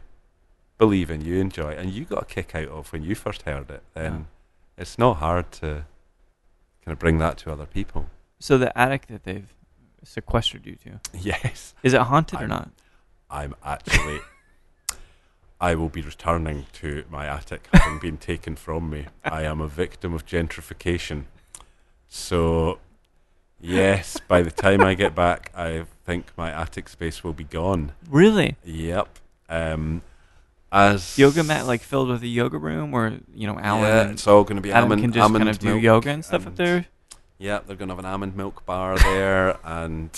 believe 0.79 1.11
in, 1.11 1.23
you 1.23 1.41
enjoy, 1.41 1.71
and 1.71 1.91
you 1.91 2.05
got 2.05 2.23
a 2.23 2.27
kick 2.27 2.55
out 2.55 2.69
of 2.69 2.93
when 2.93 3.03
you 3.03 3.15
first 3.15 3.43
heard 3.43 3.71
it, 3.71 3.83
then 3.95 4.27
it's 4.77 4.99
not 4.99 5.15
hard 5.17 5.51
to 5.53 5.87
kind 6.85 6.93
of 6.93 6.99
bring 6.99 7.19
that 7.19 7.39
to 7.39 7.53
other 7.53 7.67
people. 7.67 8.07
So 8.39 8.59
the 8.59 8.77
attic 8.79 9.07
that 9.07 9.25
they've 9.25 9.49
sequestered 10.03 10.67
you 10.67 10.77
to 10.77 11.01
Yes, 11.19 11.75
is 11.83 11.95
it 11.95 12.03
haunted 12.03 12.39
or 12.39 12.43
I'm- 12.43 12.49
not? 12.51 12.71
I'm 13.31 13.55
actually. 13.65 14.21
I 15.59 15.75
will 15.75 15.89
be 15.89 16.03
returning 16.03 16.67
to 16.75 17.05
my 17.11 17.27
attic 17.27 17.67
having 17.73 17.99
been 17.99 18.19
taken 18.19 18.57
from 18.57 18.91
me. 18.91 19.07
I 19.25 19.43
am 19.45 19.61
a 19.63 19.67
victim 19.67 20.13
of 20.13 20.27
gentrification. 20.27 21.25
So, 22.09 22.79
yes, 23.61 24.19
by 24.29 24.43
the 24.43 24.51
time 24.51 24.81
I 24.81 24.95
get 24.95 25.15
back, 25.15 25.51
I 25.55 25.85
think 26.05 26.33
my 26.37 26.51
attic 26.51 26.89
space 26.89 27.23
will 27.25 27.33
be 27.33 27.45
gone. 27.45 27.93
Really? 28.09 28.57
Yep. 28.65 29.19
Um, 29.49 30.03
as 30.73 31.17
Yoga 31.19 31.43
mat 31.45 31.67
like 31.67 31.81
filled 31.81 32.09
with 32.09 32.23
a 32.23 32.27
yoga 32.27 32.59
room, 32.59 32.93
or 32.93 33.19
you 33.35 33.47
know, 33.47 33.59
Alan 33.59 33.83
yeah, 33.83 34.11
it's 34.11 34.27
all 34.27 34.45
going 34.45 34.57
to 34.57 34.63
be 34.63 34.73
Adam 34.73 34.85
almond, 34.85 35.03
can 35.03 35.13
just 35.13 35.23
kind 35.23 35.37
almond 35.37 35.51
of 35.51 35.59
do 35.59 35.79
yoga 35.79 36.11
and 36.11 36.25
stuff 36.25 36.47
up 36.47 36.57
there. 36.57 36.87
Yeah, 37.39 37.61
they're 37.67 37.77
going 37.77 37.89
to 37.89 37.95
have 37.95 37.99
an 37.99 38.07
almond 38.07 38.37
milk 38.37 38.67
bar 38.67 38.99
there, 38.99 39.59
and 39.65 40.11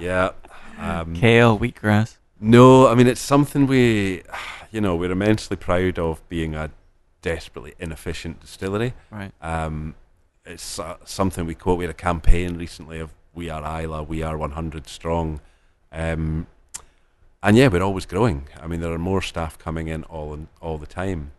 yeah. 0.00 0.30
Um, 0.78 1.14
Kale, 1.14 1.58
wheatgrass. 1.58 2.16
No, 2.40 2.88
I 2.88 2.94
mean 2.94 3.06
it's 3.06 3.20
something 3.20 3.66
we, 3.66 4.22
you 4.70 4.80
know, 4.80 4.96
we're 4.96 5.12
immensely 5.12 5.56
proud 5.56 5.98
of 5.98 6.26
being 6.28 6.54
a 6.54 6.70
desperately 7.20 7.74
inefficient 7.78 8.40
distillery. 8.40 8.94
Right. 9.10 9.32
Um, 9.40 9.94
it's 10.44 10.78
uh, 10.78 10.96
something 11.04 11.46
we 11.46 11.54
quote. 11.54 11.78
We 11.78 11.84
had 11.84 11.90
a 11.90 11.94
campaign 11.94 12.56
recently 12.56 12.98
of 12.98 13.12
"We 13.34 13.50
are 13.50 13.62
Islay, 13.62 14.04
we 14.06 14.22
are 14.22 14.36
100 14.36 14.88
strong," 14.88 15.40
um, 15.92 16.46
and 17.42 17.56
yeah, 17.56 17.68
we're 17.68 17.82
always 17.82 18.06
growing. 18.06 18.48
I 18.60 18.66
mean, 18.66 18.80
there 18.80 18.92
are 18.92 18.98
more 18.98 19.22
staff 19.22 19.58
coming 19.58 19.88
in 19.88 20.04
all 20.04 20.34
in, 20.34 20.48
all 20.60 20.78
the 20.78 20.86
time, 20.86 21.32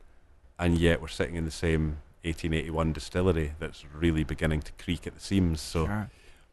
and 0.57 0.77
yet 0.77 1.01
we're 1.01 1.07
sitting 1.07 1.35
in 1.35 1.45
the 1.45 1.51
same 1.51 1.97
1881 2.23 2.93
distillery 2.93 3.53
that's 3.59 3.83
really 3.93 4.23
beginning 4.23 4.61
to 4.61 4.71
creak 4.73 5.05
at 5.07 5.13
the 5.15 5.21
seams. 5.21 5.61
So. 5.61 5.85
Sure. 5.85 6.09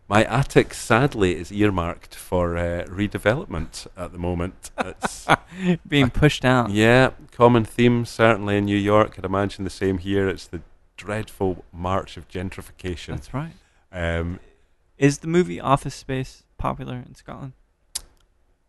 My 0.09 0.25
attic, 0.25 0.75
sadly, 0.75 1.37
is 1.37 1.53
earmarked 1.53 2.17
for 2.17 2.57
uh, 2.57 2.85
redevelopment 2.89 3.87
at 3.97 4.11
the 4.11 4.19
moment. 4.19 4.73
It's, 4.77 5.29
Being 5.87 6.11
pushed 6.11 6.45
out. 6.45 6.71
yeah, 6.71 7.11
common 7.31 7.65
theme 7.65 8.05
certainly 8.05 8.57
in 8.57 8.65
New 8.65 8.77
York. 8.77 9.15
I'd 9.17 9.25
imagine 9.25 9.63
the 9.63 9.71
same 9.71 9.99
here. 9.99 10.29
It's 10.29 10.49
the 10.49 10.63
dreadful 11.05 11.65
march 11.73 12.17
of 12.19 12.29
gentrification. 12.29 13.09
That's 13.15 13.33
right. 13.33 13.53
Um, 13.91 14.39
Is 14.99 15.19
the 15.19 15.29
movie 15.29 15.59
Office 15.59 15.95
Space 15.95 16.43
popular 16.59 16.97
in 17.07 17.15
Scotland? 17.15 17.53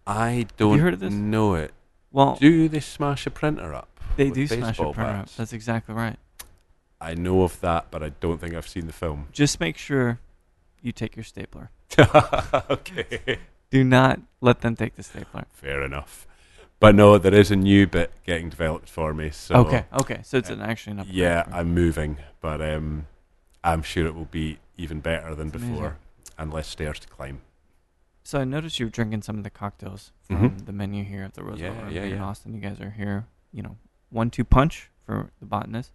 I 0.07 0.47
don't 0.57 0.79
heard 0.79 0.93
of 0.93 0.99
this? 1.01 1.13
know 1.13 1.55
it. 1.55 1.73
Well, 2.11 2.37
Do 2.39 2.69
they 2.69 2.79
smash 2.79 3.27
a 3.27 3.31
printer 3.31 3.73
up? 3.73 3.99
they 4.15 4.29
do 4.29 4.47
smash 4.47 4.79
a 4.79 4.91
printer 4.93 5.11
up. 5.11 5.29
That's 5.35 5.51
exactly 5.53 5.93
right. 5.93 6.17
I 7.01 7.15
know 7.15 7.43
of 7.43 7.59
that, 7.61 7.87
but 7.91 8.01
I 8.01 8.09
don't 8.21 8.39
think 8.39 8.53
I've 8.55 8.67
seen 8.67 8.87
the 8.87 8.93
film. 8.93 9.27
Just 9.33 9.59
make 9.59 9.77
sure 9.77 10.19
you 10.81 10.91
take 10.93 11.15
your 11.17 11.23
stapler. 11.25 11.69
okay, 12.69 13.39
Do 13.69 13.83
not 13.83 14.21
let 14.39 14.61
them 14.61 14.75
take 14.77 14.95
the 14.95 15.03
stapler. 15.03 15.45
fair 15.51 15.83
enough. 15.83 16.27
But 16.81 16.95
no, 16.95 17.19
there 17.19 17.33
is 17.35 17.51
a 17.51 17.55
new 17.55 17.85
bit 17.85 18.11
getting 18.25 18.49
developed 18.49 18.89
for 18.89 19.13
me. 19.13 19.29
So 19.29 19.53
okay, 19.55 19.85
okay. 20.01 20.21
So 20.23 20.37
it's 20.37 20.49
an 20.49 20.61
actually 20.61 20.93
an 20.93 20.99
upgrade. 21.01 21.15
Yeah, 21.15 21.35
right? 21.41 21.47
I'm 21.53 21.75
moving, 21.75 22.17
but 22.41 22.59
um, 22.59 23.05
I'm 23.63 23.83
sure 23.83 24.07
it 24.07 24.15
will 24.15 24.25
be 24.25 24.57
even 24.77 24.99
better 24.99 25.35
than 25.35 25.49
That's 25.49 25.63
before 25.63 25.77
amazing. 25.77 25.97
and 26.39 26.51
less 26.51 26.67
stairs 26.67 26.97
to 27.01 27.07
climb. 27.07 27.41
So 28.23 28.39
I 28.39 28.45
noticed 28.45 28.79
you 28.79 28.87
were 28.87 28.89
drinking 28.91 29.21
some 29.21 29.37
of 29.37 29.43
the 29.43 29.51
cocktails 29.51 30.11
from 30.23 30.37
Mhm. 30.49 30.65
the 30.65 30.71
menu 30.71 31.03
here 31.03 31.23
at 31.23 31.35
the 31.35 31.43
Roosevelt 31.43 31.75
Yeah, 31.85 31.89
yeah, 31.89 32.03
in 32.03 32.15
yeah. 32.15 32.23
Austin. 32.23 32.55
You 32.55 32.61
guys 32.61 32.81
are 32.81 32.89
here, 32.89 33.27
you 33.53 33.61
know, 33.61 33.77
one-two 34.09 34.43
punch 34.43 34.89
for 35.05 35.29
the 35.39 35.45
botanist. 35.45 35.91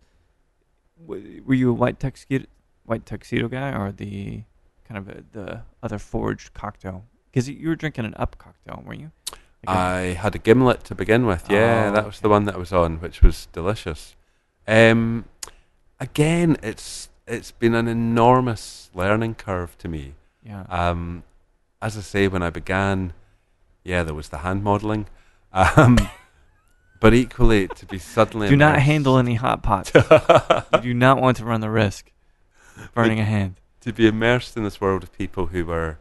W- 1.00 1.42
Were 1.44 1.54
you 1.54 1.70
a 1.70 1.74
white 1.74 1.98
tuxedo, 1.98 2.46
white 2.84 3.04
tuxedo 3.06 3.48
guy, 3.48 3.72
or 3.76 3.90
the 3.90 4.44
kind 4.84 4.98
of 4.98 5.08
a, 5.08 5.24
the 5.32 5.62
other 5.82 5.98
forged 5.98 6.54
cocktail? 6.54 7.04
Because 7.32 7.48
you 7.48 7.68
were 7.68 7.76
drinking 7.76 8.04
an 8.04 8.14
up 8.16 8.38
cocktail, 8.38 8.84
weren't 8.86 9.00
you? 9.00 9.10
I 9.66 10.16
had 10.20 10.34
a 10.34 10.38
gimlet 10.38 10.84
to 10.84 10.94
begin 10.94 11.26
with. 11.26 11.50
Yeah, 11.50 11.88
Oh, 11.90 11.94
that 11.94 12.06
was 12.06 12.20
the 12.20 12.28
one 12.28 12.44
that 12.44 12.54
I 12.54 12.58
was 12.58 12.72
on, 12.72 12.96
which 13.00 13.22
was 13.22 13.46
delicious. 13.52 14.14
Um, 14.66 15.24
again, 16.00 16.56
it's 16.62 17.08
it's 17.26 17.50
been 17.50 17.74
an 17.74 17.88
enormous 17.88 18.90
learning 18.94 19.34
curve 19.34 19.76
to 19.78 19.88
me. 19.88 20.14
yeah. 20.44 20.64
Um, 20.68 21.24
as 21.82 21.96
I 21.96 22.00
say, 22.00 22.28
when 22.28 22.42
I 22.42 22.50
began, 22.50 23.12
yeah, 23.84 24.02
there 24.02 24.14
was 24.14 24.28
the 24.28 24.38
hand 24.38 24.62
modelling, 24.64 25.06
um, 25.52 25.98
but 27.00 27.12
equally 27.14 27.68
to 27.68 27.86
be 27.86 27.98
suddenly 27.98 28.48
do 28.48 28.56
not 28.56 28.78
handle 28.80 29.18
any 29.18 29.34
hot 29.34 29.62
pots. 29.62 29.92
you 30.74 30.80
do 30.80 30.94
not 30.94 31.20
want 31.20 31.36
to 31.38 31.44
run 31.44 31.60
the 31.60 31.70
risk 31.70 32.12
of 32.76 32.92
burning 32.94 33.20
a 33.20 33.24
hand. 33.24 33.60
to 33.80 33.92
be 33.92 34.06
immersed 34.06 34.56
in 34.56 34.62
this 34.64 34.80
world 34.80 35.02
of 35.02 35.12
people 35.12 35.46
who 35.46 35.64
were 35.66 35.98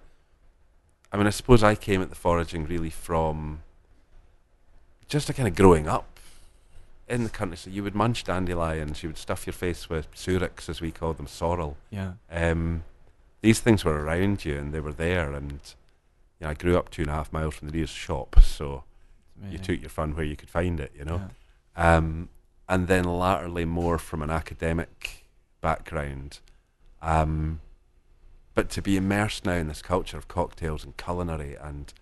I 1.16 1.18
mean 1.18 1.28
I 1.28 1.30
suppose 1.30 1.64
I 1.64 1.76
came 1.76 2.02
at 2.02 2.10
the 2.10 2.16
foraging 2.16 2.66
really 2.66 2.90
from 2.90 3.62
just 5.08 5.30
a 5.30 5.34
kind 5.34 5.48
of 5.48 5.56
growing 5.56 5.88
up 5.88 6.20
in 7.08 7.24
the 7.24 7.30
country 7.30 7.56
so 7.56 7.70
you 7.70 7.84
would 7.84 7.96
munch 7.96 8.26
dandelions 8.26 9.02
you 9.02 9.08
would 9.08 9.18
stuff 9.18 9.46
your 9.48 9.54
face 9.54 9.88
with 9.90 10.14
surix 10.14 10.68
as 10.68 10.82
we 10.82 10.92
call 10.92 11.14
them 11.14 11.26
sorrel 11.28 11.78
Yeah. 11.90 12.14
um, 12.30 12.84
these 13.42 13.62
things 13.62 13.86
were 13.86 14.04
around 14.04 14.44
you 14.44 14.58
and 14.58 14.74
they 14.74 14.82
were 14.82 14.92
there 14.92 15.32
and 15.32 15.54
you 16.40 16.42
know, 16.46 16.50
I 16.50 16.54
grew 16.54 16.78
up 16.78 16.90
two 16.90 17.04
and 17.04 17.12
a 17.12 17.14
half 17.14 17.32
miles 17.32 17.56
from 17.56 17.70
the 17.70 17.74
nearest 17.76 17.96
shop 17.96 18.36
so 18.42 18.84
you 19.50 19.58
took 19.58 19.80
your 19.80 19.90
fun 19.90 20.16
where 20.18 20.26
you 20.26 20.36
could 20.36 20.50
find 20.50 20.82
it 20.82 20.92
you 20.98 21.06
know 21.06 21.30
Yeah. 21.78 21.96
um, 21.98 22.28
and 22.68 22.88
then 22.90 23.06
latterly 23.06 23.64
more 23.64 23.98
from 24.00 24.22
an 24.22 24.30
academic 24.32 25.26
background. 25.62 26.40
Um, 27.02 27.62
but 28.56 28.70
to 28.72 28.82
be 28.82 28.98
immersed 28.98 29.46
now 29.46 29.54
in 29.54 29.68
this 29.68 29.82
culture 29.82 30.18
of 30.18 30.28
cocktails 30.28 30.84
and 30.84 30.98
culinary, 30.98 31.56
and 31.56 31.94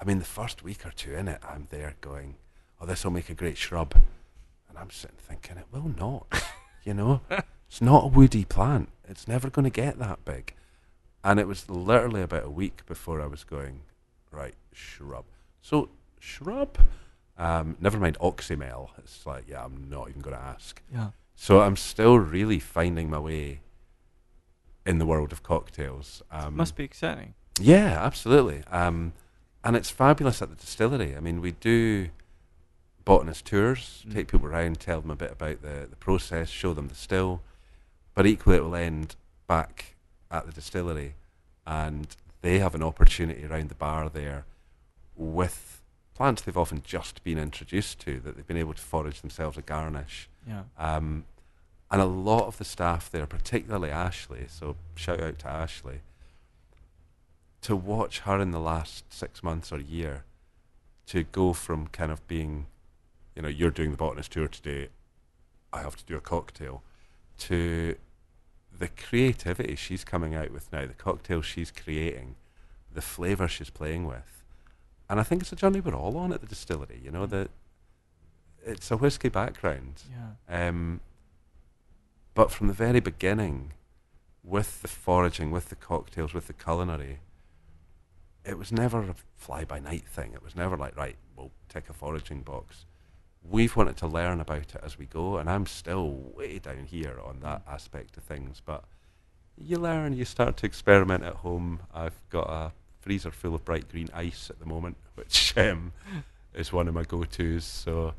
I 0.00 0.04
mean, 0.04 0.20
the 0.20 0.24
first 0.24 0.62
week 0.62 0.86
or 0.86 0.90
two 0.90 1.14
in 1.14 1.26
it, 1.26 1.40
I'm 1.42 1.66
there 1.70 1.96
going, 2.00 2.36
"Oh, 2.80 2.86
this 2.86 3.04
will 3.04 3.10
make 3.10 3.30
a 3.30 3.34
great 3.34 3.58
shrub," 3.58 3.94
and 4.68 4.78
I'm 4.78 4.90
sitting 4.90 5.16
thinking, 5.18 5.56
"It 5.56 5.66
will 5.72 5.92
not." 5.98 6.26
you 6.84 6.94
know, 6.94 7.20
it's 7.68 7.82
not 7.82 8.04
a 8.04 8.08
woody 8.08 8.44
plant. 8.44 8.90
It's 9.08 9.26
never 9.26 9.50
going 9.50 9.64
to 9.64 9.70
get 9.70 9.98
that 9.98 10.24
big. 10.24 10.54
And 11.24 11.40
it 11.40 11.46
was 11.46 11.68
literally 11.68 12.22
about 12.22 12.44
a 12.44 12.50
week 12.50 12.86
before 12.86 13.20
I 13.20 13.26
was 13.26 13.44
going, 13.44 13.82
right, 14.30 14.54
shrub. 14.72 15.24
So 15.60 15.90
shrub. 16.18 16.78
Um, 17.36 17.76
never 17.80 17.98
mind 17.98 18.18
oxymel. 18.20 18.90
It's 18.98 19.26
like, 19.26 19.44
yeah, 19.48 19.64
I'm 19.64 19.88
not 19.88 20.08
even 20.08 20.22
going 20.22 20.36
to 20.36 20.42
ask. 20.42 20.82
Yeah. 20.92 21.10
So 21.34 21.60
I'm 21.60 21.76
still 21.76 22.18
really 22.18 22.58
finding 22.58 23.10
my 23.10 23.18
way 23.18 23.60
in 24.88 24.98
the 24.98 25.04
world 25.06 25.32
of 25.32 25.42
cocktails. 25.42 26.22
Um, 26.30 26.56
Must 26.56 26.74
be 26.74 26.82
exciting. 26.84 27.34
yeah, 27.60 27.98
absolutely. 28.02 28.62
Um, 28.70 29.12
and 29.62 29.76
it's 29.76 29.90
fabulous 29.90 30.40
at 30.40 30.48
the 30.48 30.56
distillery. 30.56 31.14
I 31.14 31.20
mean, 31.20 31.42
we 31.42 31.52
do 31.52 32.08
botanist 33.04 33.44
tours, 33.44 34.04
Mm. 34.08 34.14
take 34.14 34.28
people 34.28 34.46
around, 34.48 34.80
tell 34.80 35.02
them 35.02 35.10
a 35.10 35.16
bit 35.16 35.30
about 35.32 35.60
the, 35.60 35.86
the 35.90 35.96
process, 35.96 36.48
show 36.48 36.72
them 36.72 36.88
the 36.88 36.94
still. 36.94 37.42
But 38.14 38.26
equally, 38.26 38.56
it 38.56 38.62
will 38.64 38.74
end 38.74 39.14
back 39.46 39.96
at 40.30 40.46
the 40.46 40.52
distillery, 40.52 41.14
and 41.66 42.06
they 42.40 42.58
have 42.58 42.74
an 42.74 42.82
opportunity 42.82 43.44
around 43.44 43.68
the 43.68 43.74
bar 43.74 44.08
there 44.08 44.46
with 45.16 45.82
plants 46.14 46.42
they've 46.42 46.56
often 46.56 46.82
just 46.82 47.22
been 47.24 47.38
introduced 47.38 48.00
to 48.00 48.20
that 48.20 48.36
they've 48.36 48.46
been 48.46 48.56
able 48.56 48.74
to 48.74 48.82
forage 48.82 49.20
themselves 49.20 49.58
a 49.58 49.62
garnish. 49.62 50.28
Yeah. 50.46 50.62
Um, 50.78 51.24
and 51.90 52.00
a 52.00 52.06
lot 52.06 52.46
of 52.46 52.58
the 52.58 52.64
staff 52.64 53.10
there, 53.10 53.26
particularly 53.26 53.90
Ashley, 53.90 54.46
so 54.48 54.76
shout 54.94 55.20
out 55.20 55.38
to 55.40 55.48
Ashley, 55.48 56.00
to 57.62 57.74
watch 57.74 58.20
her 58.20 58.38
in 58.40 58.50
the 58.50 58.60
last 58.60 59.12
six 59.12 59.42
months 59.42 59.72
or 59.72 59.78
year, 59.78 60.24
to 61.06 61.24
go 61.24 61.52
from 61.52 61.86
kind 61.88 62.12
of 62.12 62.26
being, 62.28 62.66
you 63.34 63.42
know, 63.42 63.48
you're 63.48 63.70
doing 63.70 63.90
the 63.90 63.96
botanist 63.96 64.32
tour 64.32 64.48
today, 64.48 64.88
I 65.72 65.80
have 65.80 65.96
to 65.96 66.04
do 66.04 66.16
a 66.16 66.20
cocktail, 66.20 66.82
to 67.38 67.96
the 68.78 68.88
creativity 68.88 69.74
she's 69.74 70.04
coming 70.04 70.34
out 70.34 70.50
with 70.50 70.70
now, 70.72 70.86
the 70.86 70.94
cocktails 70.94 71.46
she's 71.46 71.70
creating, 71.70 72.36
the 72.92 73.02
flavour 73.02 73.48
she's 73.48 73.70
playing 73.70 74.06
with. 74.06 74.44
And 75.08 75.18
I 75.18 75.22
think 75.22 75.42
it's 75.42 75.52
a 75.52 75.56
journey 75.56 75.80
we're 75.80 75.94
all 75.94 76.16
on 76.18 76.32
at 76.32 76.40
the 76.40 76.46
distillery, 76.46 77.00
you 77.02 77.10
know, 77.10 77.26
that 77.26 77.48
it's 78.64 78.90
a 78.90 78.96
whiskey 78.96 79.30
background. 79.30 80.02
Yeah. 80.10 80.68
Um, 80.68 81.00
but 82.38 82.52
from 82.52 82.68
the 82.68 82.72
very 82.72 83.00
beginning, 83.00 83.72
with 84.44 84.80
the 84.80 84.86
foraging, 84.86 85.50
with 85.50 85.70
the 85.70 85.74
cocktails, 85.74 86.32
with 86.32 86.46
the 86.46 86.52
culinary, 86.52 87.18
it 88.44 88.56
was 88.56 88.70
never 88.70 89.00
a 89.00 89.16
fly 89.36 89.64
by 89.64 89.80
night 89.80 90.06
thing. 90.06 90.34
It 90.34 90.44
was 90.44 90.54
never 90.54 90.76
like, 90.76 90.96
right, 90.96 91.16
we'll 91.36 91.50
tick 91.68 91.90
a 91.90 91.92
foraging 91.92 92.42
box. 92.42 92.86
We've 93.42 93.74
wanted 93.74 93.96
to 93.96 94.06
learn 94.06 94.38
about 94.40 94.72
it 94.76 94.80
as 94.84 94.96
we 94.96 95.06
go, 95.06 95.38
and 95.38 95.50
I'm 95.50 95.66
still 95.66 96.12
way 96.12 96.60
down 96.60 96.84
here 96.84 97.18
on 97.24 97.40
that 97.40 97.62
aspect 97.68 98.16
of 98.16 98.22
things. 98.22 98.62
But 98.64 98.84
you 99.56 99.76
learn, 99.76 100.12
you 100.12 100.24
start 100.24 100.56
to 100.58 100.66
experiment 100.66 101.24
at 101.24 101.34
home. 101.34 101.80
I've 101.92 102.22
got 102.30 102.48
a 102.48 102.70
freezer 103.00 103.32
full 103.32 103.56
of 103.56 103.64
bright 103.64 103.88
green 103.88 104.10
ice 104.14 104.48
at 104.48 104.60
the 104.60 104.66
moment, 104.66 104.96
which 105.16 105.54
um, 105.58 105.92
is 106.54 106.72
one 106.72 106.86
of 106.86 106.94
my 106.94 107.02
go 107.02 107.24
tos. 107.24 107.64
So, 107.64 108.14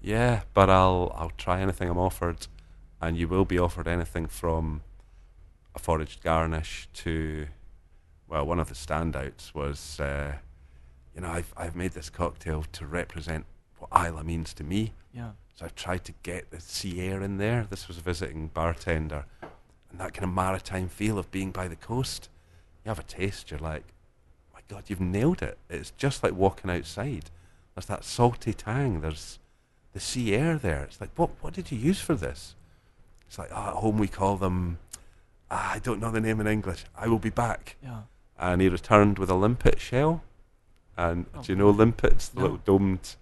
Yeah, 0.00 0.42
but 0.54 0.70
I'll 0.70 1.12
I'll 1.16 1.32
try 1.36 1.60
anything 1.60 1.88
I'm 1.90 1.98
offered, 1.98 2.46
and 3.00 3.16
you 3.16 3.28
will 3.28 3.44
be 3.44 3.58
offered 3.58 3.88
anything 3.88 4.26
from 4.26 4.82
a 5.74 5.78
foraged 5.78 6.22
garnish 6.22 6.88
to, 6.92 7.46
well, 8.28 8.44
one 8.46 8.58
of 8.58 8.68
the 8.68 8.74
standouts 8.74 9.54
was, 9.54 10.00
uh, 10.00 10.34
you 11.14 11.20
know, 11.20 11.28
I've 11.28 11.52
I've 11.56 11.76
made 11.76 11.92
this 11.92 12.10
cocktail 12.10 12.64
to 12.72 12.86
represent 12.86 13.44
what 13.78 13.90
Islay 13.92 14.22
means 14.22 14.54
to 14.54 14.64
me. 14.64 14.92
Yeah. 15.12 15.30
So 15.54 15.64
I've 15.64 15.74
tried 15.74 16.04
to 16.04 16.14
get 16.22 16.50
the 16.50 16.60
sea 16.60 17.00
air 17.00 17.22
in 17.22 17.38
there. 17.38 17.66
This 17.68 17.88
was 17.88 17.98
a 17.98 18.00
visiting 18.00 18.48
bartender, 18.48 19.24
and 19.90 20.00
that 20.00 20.14
kind 20.14 20.24
of 20.24 20.32
maritime 20.34 20.88
feel 20.88 21.18
of 21.18 21.30
being 21.30 21.50
by 21.50 21.66
the 21.66 21.76
coast. 21.76 22.28
You 22.84 22.90
have 22.90 22.98
a 22.98 23.02
taste, 23.02 23.50
you're 23.50 23.58
like, 23.58 23.84
my 24.54 24.60
God, 24.68 24.84
you've 24.86 25.00
nailed 25.00 25.42
it. 25.42 25.58
It's 25.68 25.90
just 25.96 26.22
like 26.22 26.34
walking 26.34 26.70
outside. 26.70 27.30
There's 27.74 27.86
that 27.86 28.04
salty 28.04 28.54
tang. 28.54 29.00
There's 29.00 29.38
the 29.92 30.00
sea 30.00 30.34
air 30.34 30.58
there. 30.58 30.84
It's 30.84 31.00
like, 31.00 31.10
what, 31.16 31.30
what 31.40 31.54
did 31.54 31.72
you 31.72 31.78
use 31.78 32.00
for 32.00 32.14
this? 32.14 32.54
It's 33.28 33.38
like, 33.38 33.50
oh, 33.52 33.68
at 33.68 33.74
home 33.74 33.98
we 33.98 34.08
call 34.08 34.36
them, 34.36 34.78
ah, 35.50 35.74
I 35.74 35.78
don't 35.78 36.00
know 36.00 36.10
the 36.10 36.20
name 36.20 36.40
in 36.40 36.46
English. 36.46 36.84
I 36.96 37.06
will 37.08 37.18
be 37.18 37.30
back. 37.30 37.76
Yeah. 37.82 38.02
And 38.38 38.60
he 38.60 38.68
returned 38.68 39.18
with 39.18 39.30
a 39.30 39.34
limpet 39.34 39.80
shell. 39.80 40.22
And 40.96 41.26
Oh, 41.34 41.42
do 41.42 41.52
you 41.52 41.56
know 41.56 41.70
limpets? 41.70 42.28
The 42.28 42.36
No. 42.40 42.42
little 42.42 42.56
domed, 42.64 43.16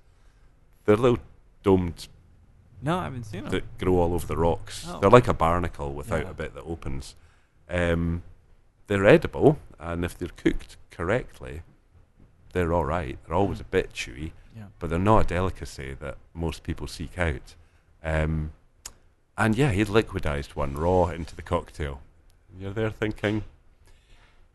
they're 0.84 0.96
little 0.96 1.18
domed 1.62 2.08
No, 2.80 2.98
I 2.98 3.04
haven't 3.04 3.24
seen 3.24 3.42
them. 3.42 3.50
that 3.52 3.78
grow 3.78 3.98
all 3.98 4.14
over 4.14 4.26
the 4.26 4.36
rocks. 4.36 4.86
Oh. 4.88 4.98
They're 5.00 5.10
like 5.10 5.28
a 5.28 5.34
barnacle 5.34 5.92
without 5.92 6.22
Yeah. 6.24 6.30
a 6.30 6.34
bit 6.34 6.54
that 6.54 6.62
opens. 6.64 7.14
Um, 7.68 8.22
they're 8.86 9.04
edible, 9.04 9.58
and 9.78 10.04
if 10.04 10.16
they're 10.16 10.28
cooked 10.28 10.76
correctly, 10.90 11.62
they're 12.52 12.72
all 12.72 12.84
right. 12.84 13.18
They're 13.26 13.34
always 13.34 13.60
a 13.60 13.64
bit 13.64 13.92
chewy, 13.92 14.32
yeah. 14.56 14.66
but 14.78 14.88
they're 14.88 14.98
not 14.98 15.24
a 15.24 15.26
delicacy 15.34 15.94
that 15.94 16.16
most 16.32 16.62
people 16.62 16.86
seek 16.86 17.18
out. 17.18 17.54
Um, 18.04 18.52
and 19.38 19.56
yeah, 19.56 19.70
he'd 19.72 19.88
liquidized 19.88 20.54
one 20.56 20.74
raw 20.74 21.06
into 21.08 21.34
the 21.36 21.42
cocktail. 21.42 22.00
And 22.52 22.60
you're 22.62 22.72
there 22.72 22.90
thinking, 22.90 23.44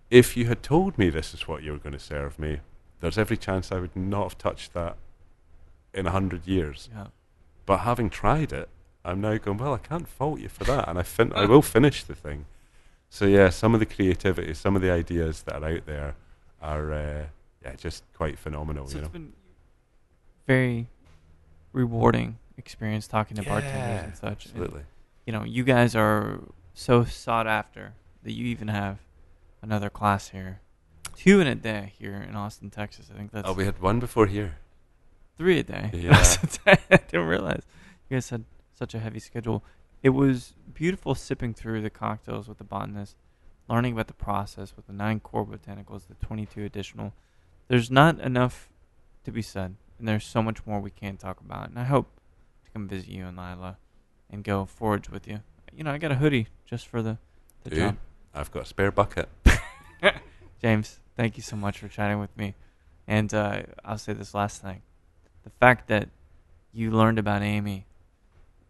if 0.10 0.36
you 0.36 0.46
had 0.46 0.64
told 0.64 0.98
me 0.98 1.10
this 1.10 1.34
is 1.34 1.48
what 1.48 1.64
you 1.64 1.72
were 1.72 1.78
going 1.78 1.94
to 1.94 2.00
serve 2.00 2.38
me, 2.40 2.60
there's 3.00 3.18
every 3.18 3.38
chance 3.38 3.72
I 3.72 3.80
would 3.80 3.96
not 3.96 4.24
have 4.24 4.38
touched 4.38 4.74
that 4.74 4.98
in 5.94 6.06
a 6.08 6.12
hundred 6.12 6.48
years. 6.48 6.90
Yeah. 6.94 7.08
But 7.66 7.80
having 7.80 8.10
tried 8.10 8.52
it, 8.54 8.70
I'm 9.04 9.22
now 9.22 9.38
going, 9.38 9.58
well, 9.58 9.74
I 9.74 9.78
can't 9.80 10.08
fault 10.08 10.40
you 10.40 10.50
for 10.50 10.64
that. 10.66 10.88
And 10.88 11.00
I, 11.00 11.04
fin- 11.04 11.34
I 11.36 11.46
will 11.46 11.62
finish 11.62 12.04
the 12.04 12.16
thing. 12.16 12.46
So, 13.10 13.26
yeah, 13.26 13.50
some 13.50 13.74
of 13.74 13.80
the 13.80 13.86
creativity, 13.86 14.54
some 14.54 14.76
of 14.76 14.82
the 14.82 14.92
ideas 14.92 15.44
that 15.44 15.56
are 15.62 15.70
out 15.70 15.86
there 15.86 16.16
are, 16.62 16.94
uh, 16.94 17.24
yeah, 17.64 17.76
just 17.76 18.04
quite 18.16 18.38
phenomenal, 18.38 18.88
So 18.88 18.96
you 18.96 19.02
know. 19.02 19.06
it's 19.06 19.14
been 19.14 19.34
very 20.48 20.88
rewarding 21.74 22.38
experience 22.58 23.08
talking 23.08 23.38
to 23.38 23.44
bartenders 23.44 24.04
and 24.04 24.16
such. 24.16 24.46
And, 24.46 24.56
Absolutely. 24.56 24.82
you 25.26 25.34
know, 25.34 25.44
you 25.44 25.64
guys 25.64 25.96
are 25.96 26.40
so 26.74 27.04
sought 27.04 27.48
after 27.48 27.94
that 28.24 28.32
you 28.34 28.46
even 28.48 28.68
have 28.68 29.00
another 29.62 29.90
class 29.90 30.30
here. 30.30 30.60
Two 31.16 31.40
in 31.42 31.48
a 31.48 31.56
day 31.56 31.94
here 32.00 32.16
in 32.28 32.36
Austin, 32.36 32.70
Texas. 32.70 33.10
I 33.14 33.18
think 33.18 33.32
that's 33.32 33.48
Oh, 33.48 33.54
we 33.54 33.66
had 33.66 33.82
one 33.82 34.00
before 34.00 34.28
here. 34.28 34.56
three 35.38 35.60
a 35.60 35.64
day. 35.64 35.90
Yeah. 35.94 36.12
I 36.66 36.78
didn't 36.90 37.28
realize 37.28 37.64
you 38.10 38.16
guys 38.18 38.30
had 38.30 38.46
such 38.74 38.94
a 38.94 39.00
heavy 39.00 39.20
schedule. 39.20 39.64
It 40.04 40.10
was 40.10 40.54
beautiful 40.74 41.14
sipping 41.16 41.54
through 41.54 41.82
the 41.82 41.90
cocktails 41.90 42.48
with 42.48 42.58
the 42.58 42.64
botanist, 42.64 43.16
learning 43.70 43.94
about 43.94 44.08
the 44.08 44.14
process 44.14 44.76
with 44.76 44.88
the 44.88 44.94
nine 44.94 45.20
core 45.20 45.46
botanicals, 45.46 46.08
the 46.08 46.16
22 46.26 46.64
additional. 46.64 47.14
There's 47.68 47.92
not 47.92 48.20
enough 48.20 48.70
to 49.26 49.32
be 49.32 49.42
said, 49.44 49.76
and 50.00 50.08
there's 50.08 50.26
so 50.26 50.42
much 50.42 50.66
more 50.66 50.80
we 50.80 50.90
can 50.90 51.18
talk 51.18 51.40
about. 51.40 51.70
And 51.70 51.78
I 51.78 51.84
hope 51.84 52.08
to 52.72 52.80
come 52.80 52.88
visit 52.88 53.10
you 53.10 53.26
and 53.26 53.38
Lila 53.38 53.78
and 54.30 54.44
go 54.44 54.66
forage 54.66 55.10
with 55.10 55.28
you. 55.28 55.40
You 55.76 55.84
know, 55.84 55.92
I 55.92 55.98
got 55.98 56.12
a 56.12 56.16
hoodie 56.16 56.48
just 56.66 56.88
for 56.88 57.02
the, 57.02 57.18
the 57.64 57.70
you? 57.72 57.76
job. 57.78 57.98
I've 58.34 58.52
got 58.52 58.64
a 58.64 58.66
spare 58.66 58.92
bucket. 58.92 59.30
James, 60.62 61.00
thank 61.16 61.38
you 61.38 61.44
so 61.44 61.56
much 61.56 61.80
for 61.80 61.88
chatting 61.88 62.20
with 62.20 62.36
me. 62.38 62.56
And 63.08 63.34
uh, 63.34 63.64
I'll 63.84 63.98
say 63.98 64.14
this 64.14 64.34
last 64.34 64.62
thing: 64.62 64.82
the 65.44 65.50
fact 65.60 65.88
that 65.88 66.10
you 66.72 66.92
learned 66.92 67.20
about 67.20 67.42
Amy 67.42 67.86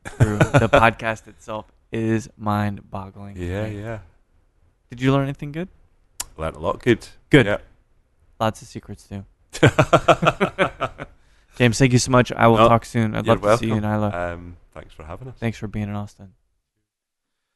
through 0.06 0.38
the 0.38 0.70
podcast 0.72 1.28
itself 1.28 1.66
is 1.92 2.30
mind-boggling. 2.38 3.38
Yeah, 3.38 3.68
me. 3.68 3.82
yeah. 3.82 4.00
Did 4.90 5.02
you 5.02 5.12
learn 5.12 5.24
anything 5.24 5.52
good? 5.52 5.68
Learned 6.38 6.56
a 6.56 6.60
lot 6.60 6.82
good. 6.82 7.08
Good. 7.30 7.46
Yeah. 7.46 7.58
Lots 8.40 8.62
of 8.62 8.68
secrets 8.68 9.08
too. 9.08 9.26
James, 11.58 11.78
thank 11.78 11.92
you 11.94 12.00
so 12.00 12.12
much. 12.12 12.32
I 12.32 12.48
will 12.48 12.58
No, 12.58 12.68
talk 12.70 12.86
soon. 12.86 13.16
I'd 13.16 13.28
love 13.28 13.42
to 13.42 13.58
see 13.58 13.68
you 13.68 13.76
in 13.76 13.84
welcome. 13.84 14.08
Islay. 14.10 14.32
Um, 14.34 14.58
thanks 14.74 14.94
for 14.94 15.04
having 15.04 15.28
us. 15.28 15.36
Thanks 15.38 15.58
for 15.58 15.68
being 15.68 15.90
in 15.90 15.96
Austin. 15.96 16.34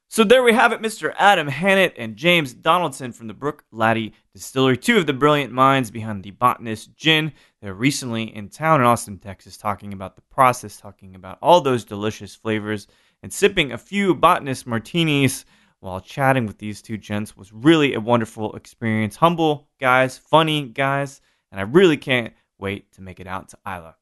So 0.07 0.23
there 0.23 0.43
we 0.43 0.53
have 0.53 0.71
it, 0.71 0.81
Mr. 0.81 1.13
Adam 1.17 1.47
Hannett 1.47 1.95
and 1.97 2.15
James 2.15 2.53
Donaldson 2.53 3.11
from 3.11 3.27
the 3.27 3.33
Bruichladdich 3.33 4.13
Distillery, 4.33 4.77
two 4.77 4.97
of 4.97 5.07
the 5.07 5.13
brilliant 5.13 5.51
minds 5.51 5.89
behind 5.91 6.23
the 6.23 6.31
Botanist 6.31 6.95
Gin. 6.95 7.33
They're 7.61 7.73
recently 7.73 8.33
in 8.35 8.49
town 8.49 8.81
in 8.81 8.85
Austin, 8.87 9.17
Texas, 9.17 9.57
talking 9.57 9.93
about 9.93 10.15
the 10.15 10.21
process, 10.21 10.77
talking 10.77 11.15
about 11.15 11.39
all 11.41 11.59
those 11.59 11.83
delicious 11.83 12.35
flavors, 12.35 12.87
and 13.23 13.33
sipping 13.33 13.71
a 13.71 13.77
few 13.77 14.13
Botanist 14.13 14.67
martinis 14.67 15.43
while 15.79 15.99
chatting 15.99 16.45
with 16.45 16.59
these 16.59 16.81
two 16.81 16.97
gents 16.97 17.35
was 17.35 17.51
really 17.51 17.95
a 17.95 17.99
wonderful 17.99 18.55
experience. 18.55 19.15
Humble 19.15 19.67
guys, 19.81 20.17
funny 20.17 20.67
guys, 20.69 21.19
and 21.51 21.59
I 21.59 21.63
really 21.63 21.97
can't 21.97 22.33
wait 22.65 22.91
to 22.93 23.01
make 23.03 23.19
it 23.19 23.27
out 23.27 23.49
to 23.49 23.57
Islay. 23.63 23.93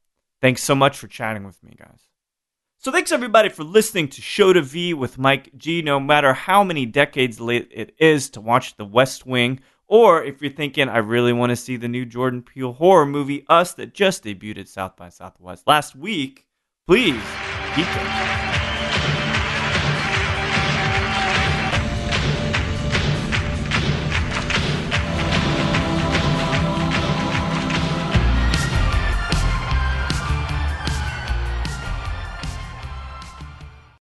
Thanks 0.42 0.64
so 0.64 0.74
much 0.74 0.98
for 0.98 1.08
chatting 1.08 1.44
with 1.44 1.62
me, 1.64 1.76
guys. 1.78 2.08
So 2.78 2.94
thanks 2.94 3.12
everybody 3.12 3.50
for 3.50 3.66
listening 3.66 4.08
to 4.10 4.22
Show 4.22 4.54
to 4.54 4.62
V 4.62 4.94
with 4.94 5.18
Mike 5.18 5.52
G. 5.58 5.82
No 5.82 6.00
matter 6.00 6.34
how 6.34 6.64
many 6.64 6.86
decades 6.86 7.42
late 7.42 7.70
it 7.74 7.94
is 7.98 8.30
to 8.32 8.42
watch 8.42 8.78
The 8.78 8.86
West 8.86 9.26
Wing, 9.26 9.60
or 9.88 10.24
if 10.24 10.42
you're 10.42 10.52
thinking 10.52 10.88
I 10.88 11.00
really 11.00 11.34
want 11.34 11.50
to 11.50 11.58
see 11.58 11.76
the 11.76 11.90
new 11.90 12.06
Jordan 12.06 12.42
Peele 12.42 12.74
horror 12.74 13.06
movie 13.06 13.46
Us 13.50 13.74
that 13.74 13.94
just 13.94 14.24
debuted 14.24 14.60
at 14.60 14.70
South 14.70 14.96
by 14.96 15.10
Southwest 15.10 15.68
last 15.68 15.94
week, 15.94 16.46
please 16.88 17.22
keep 17.76 17.88
those. 17.88 18.63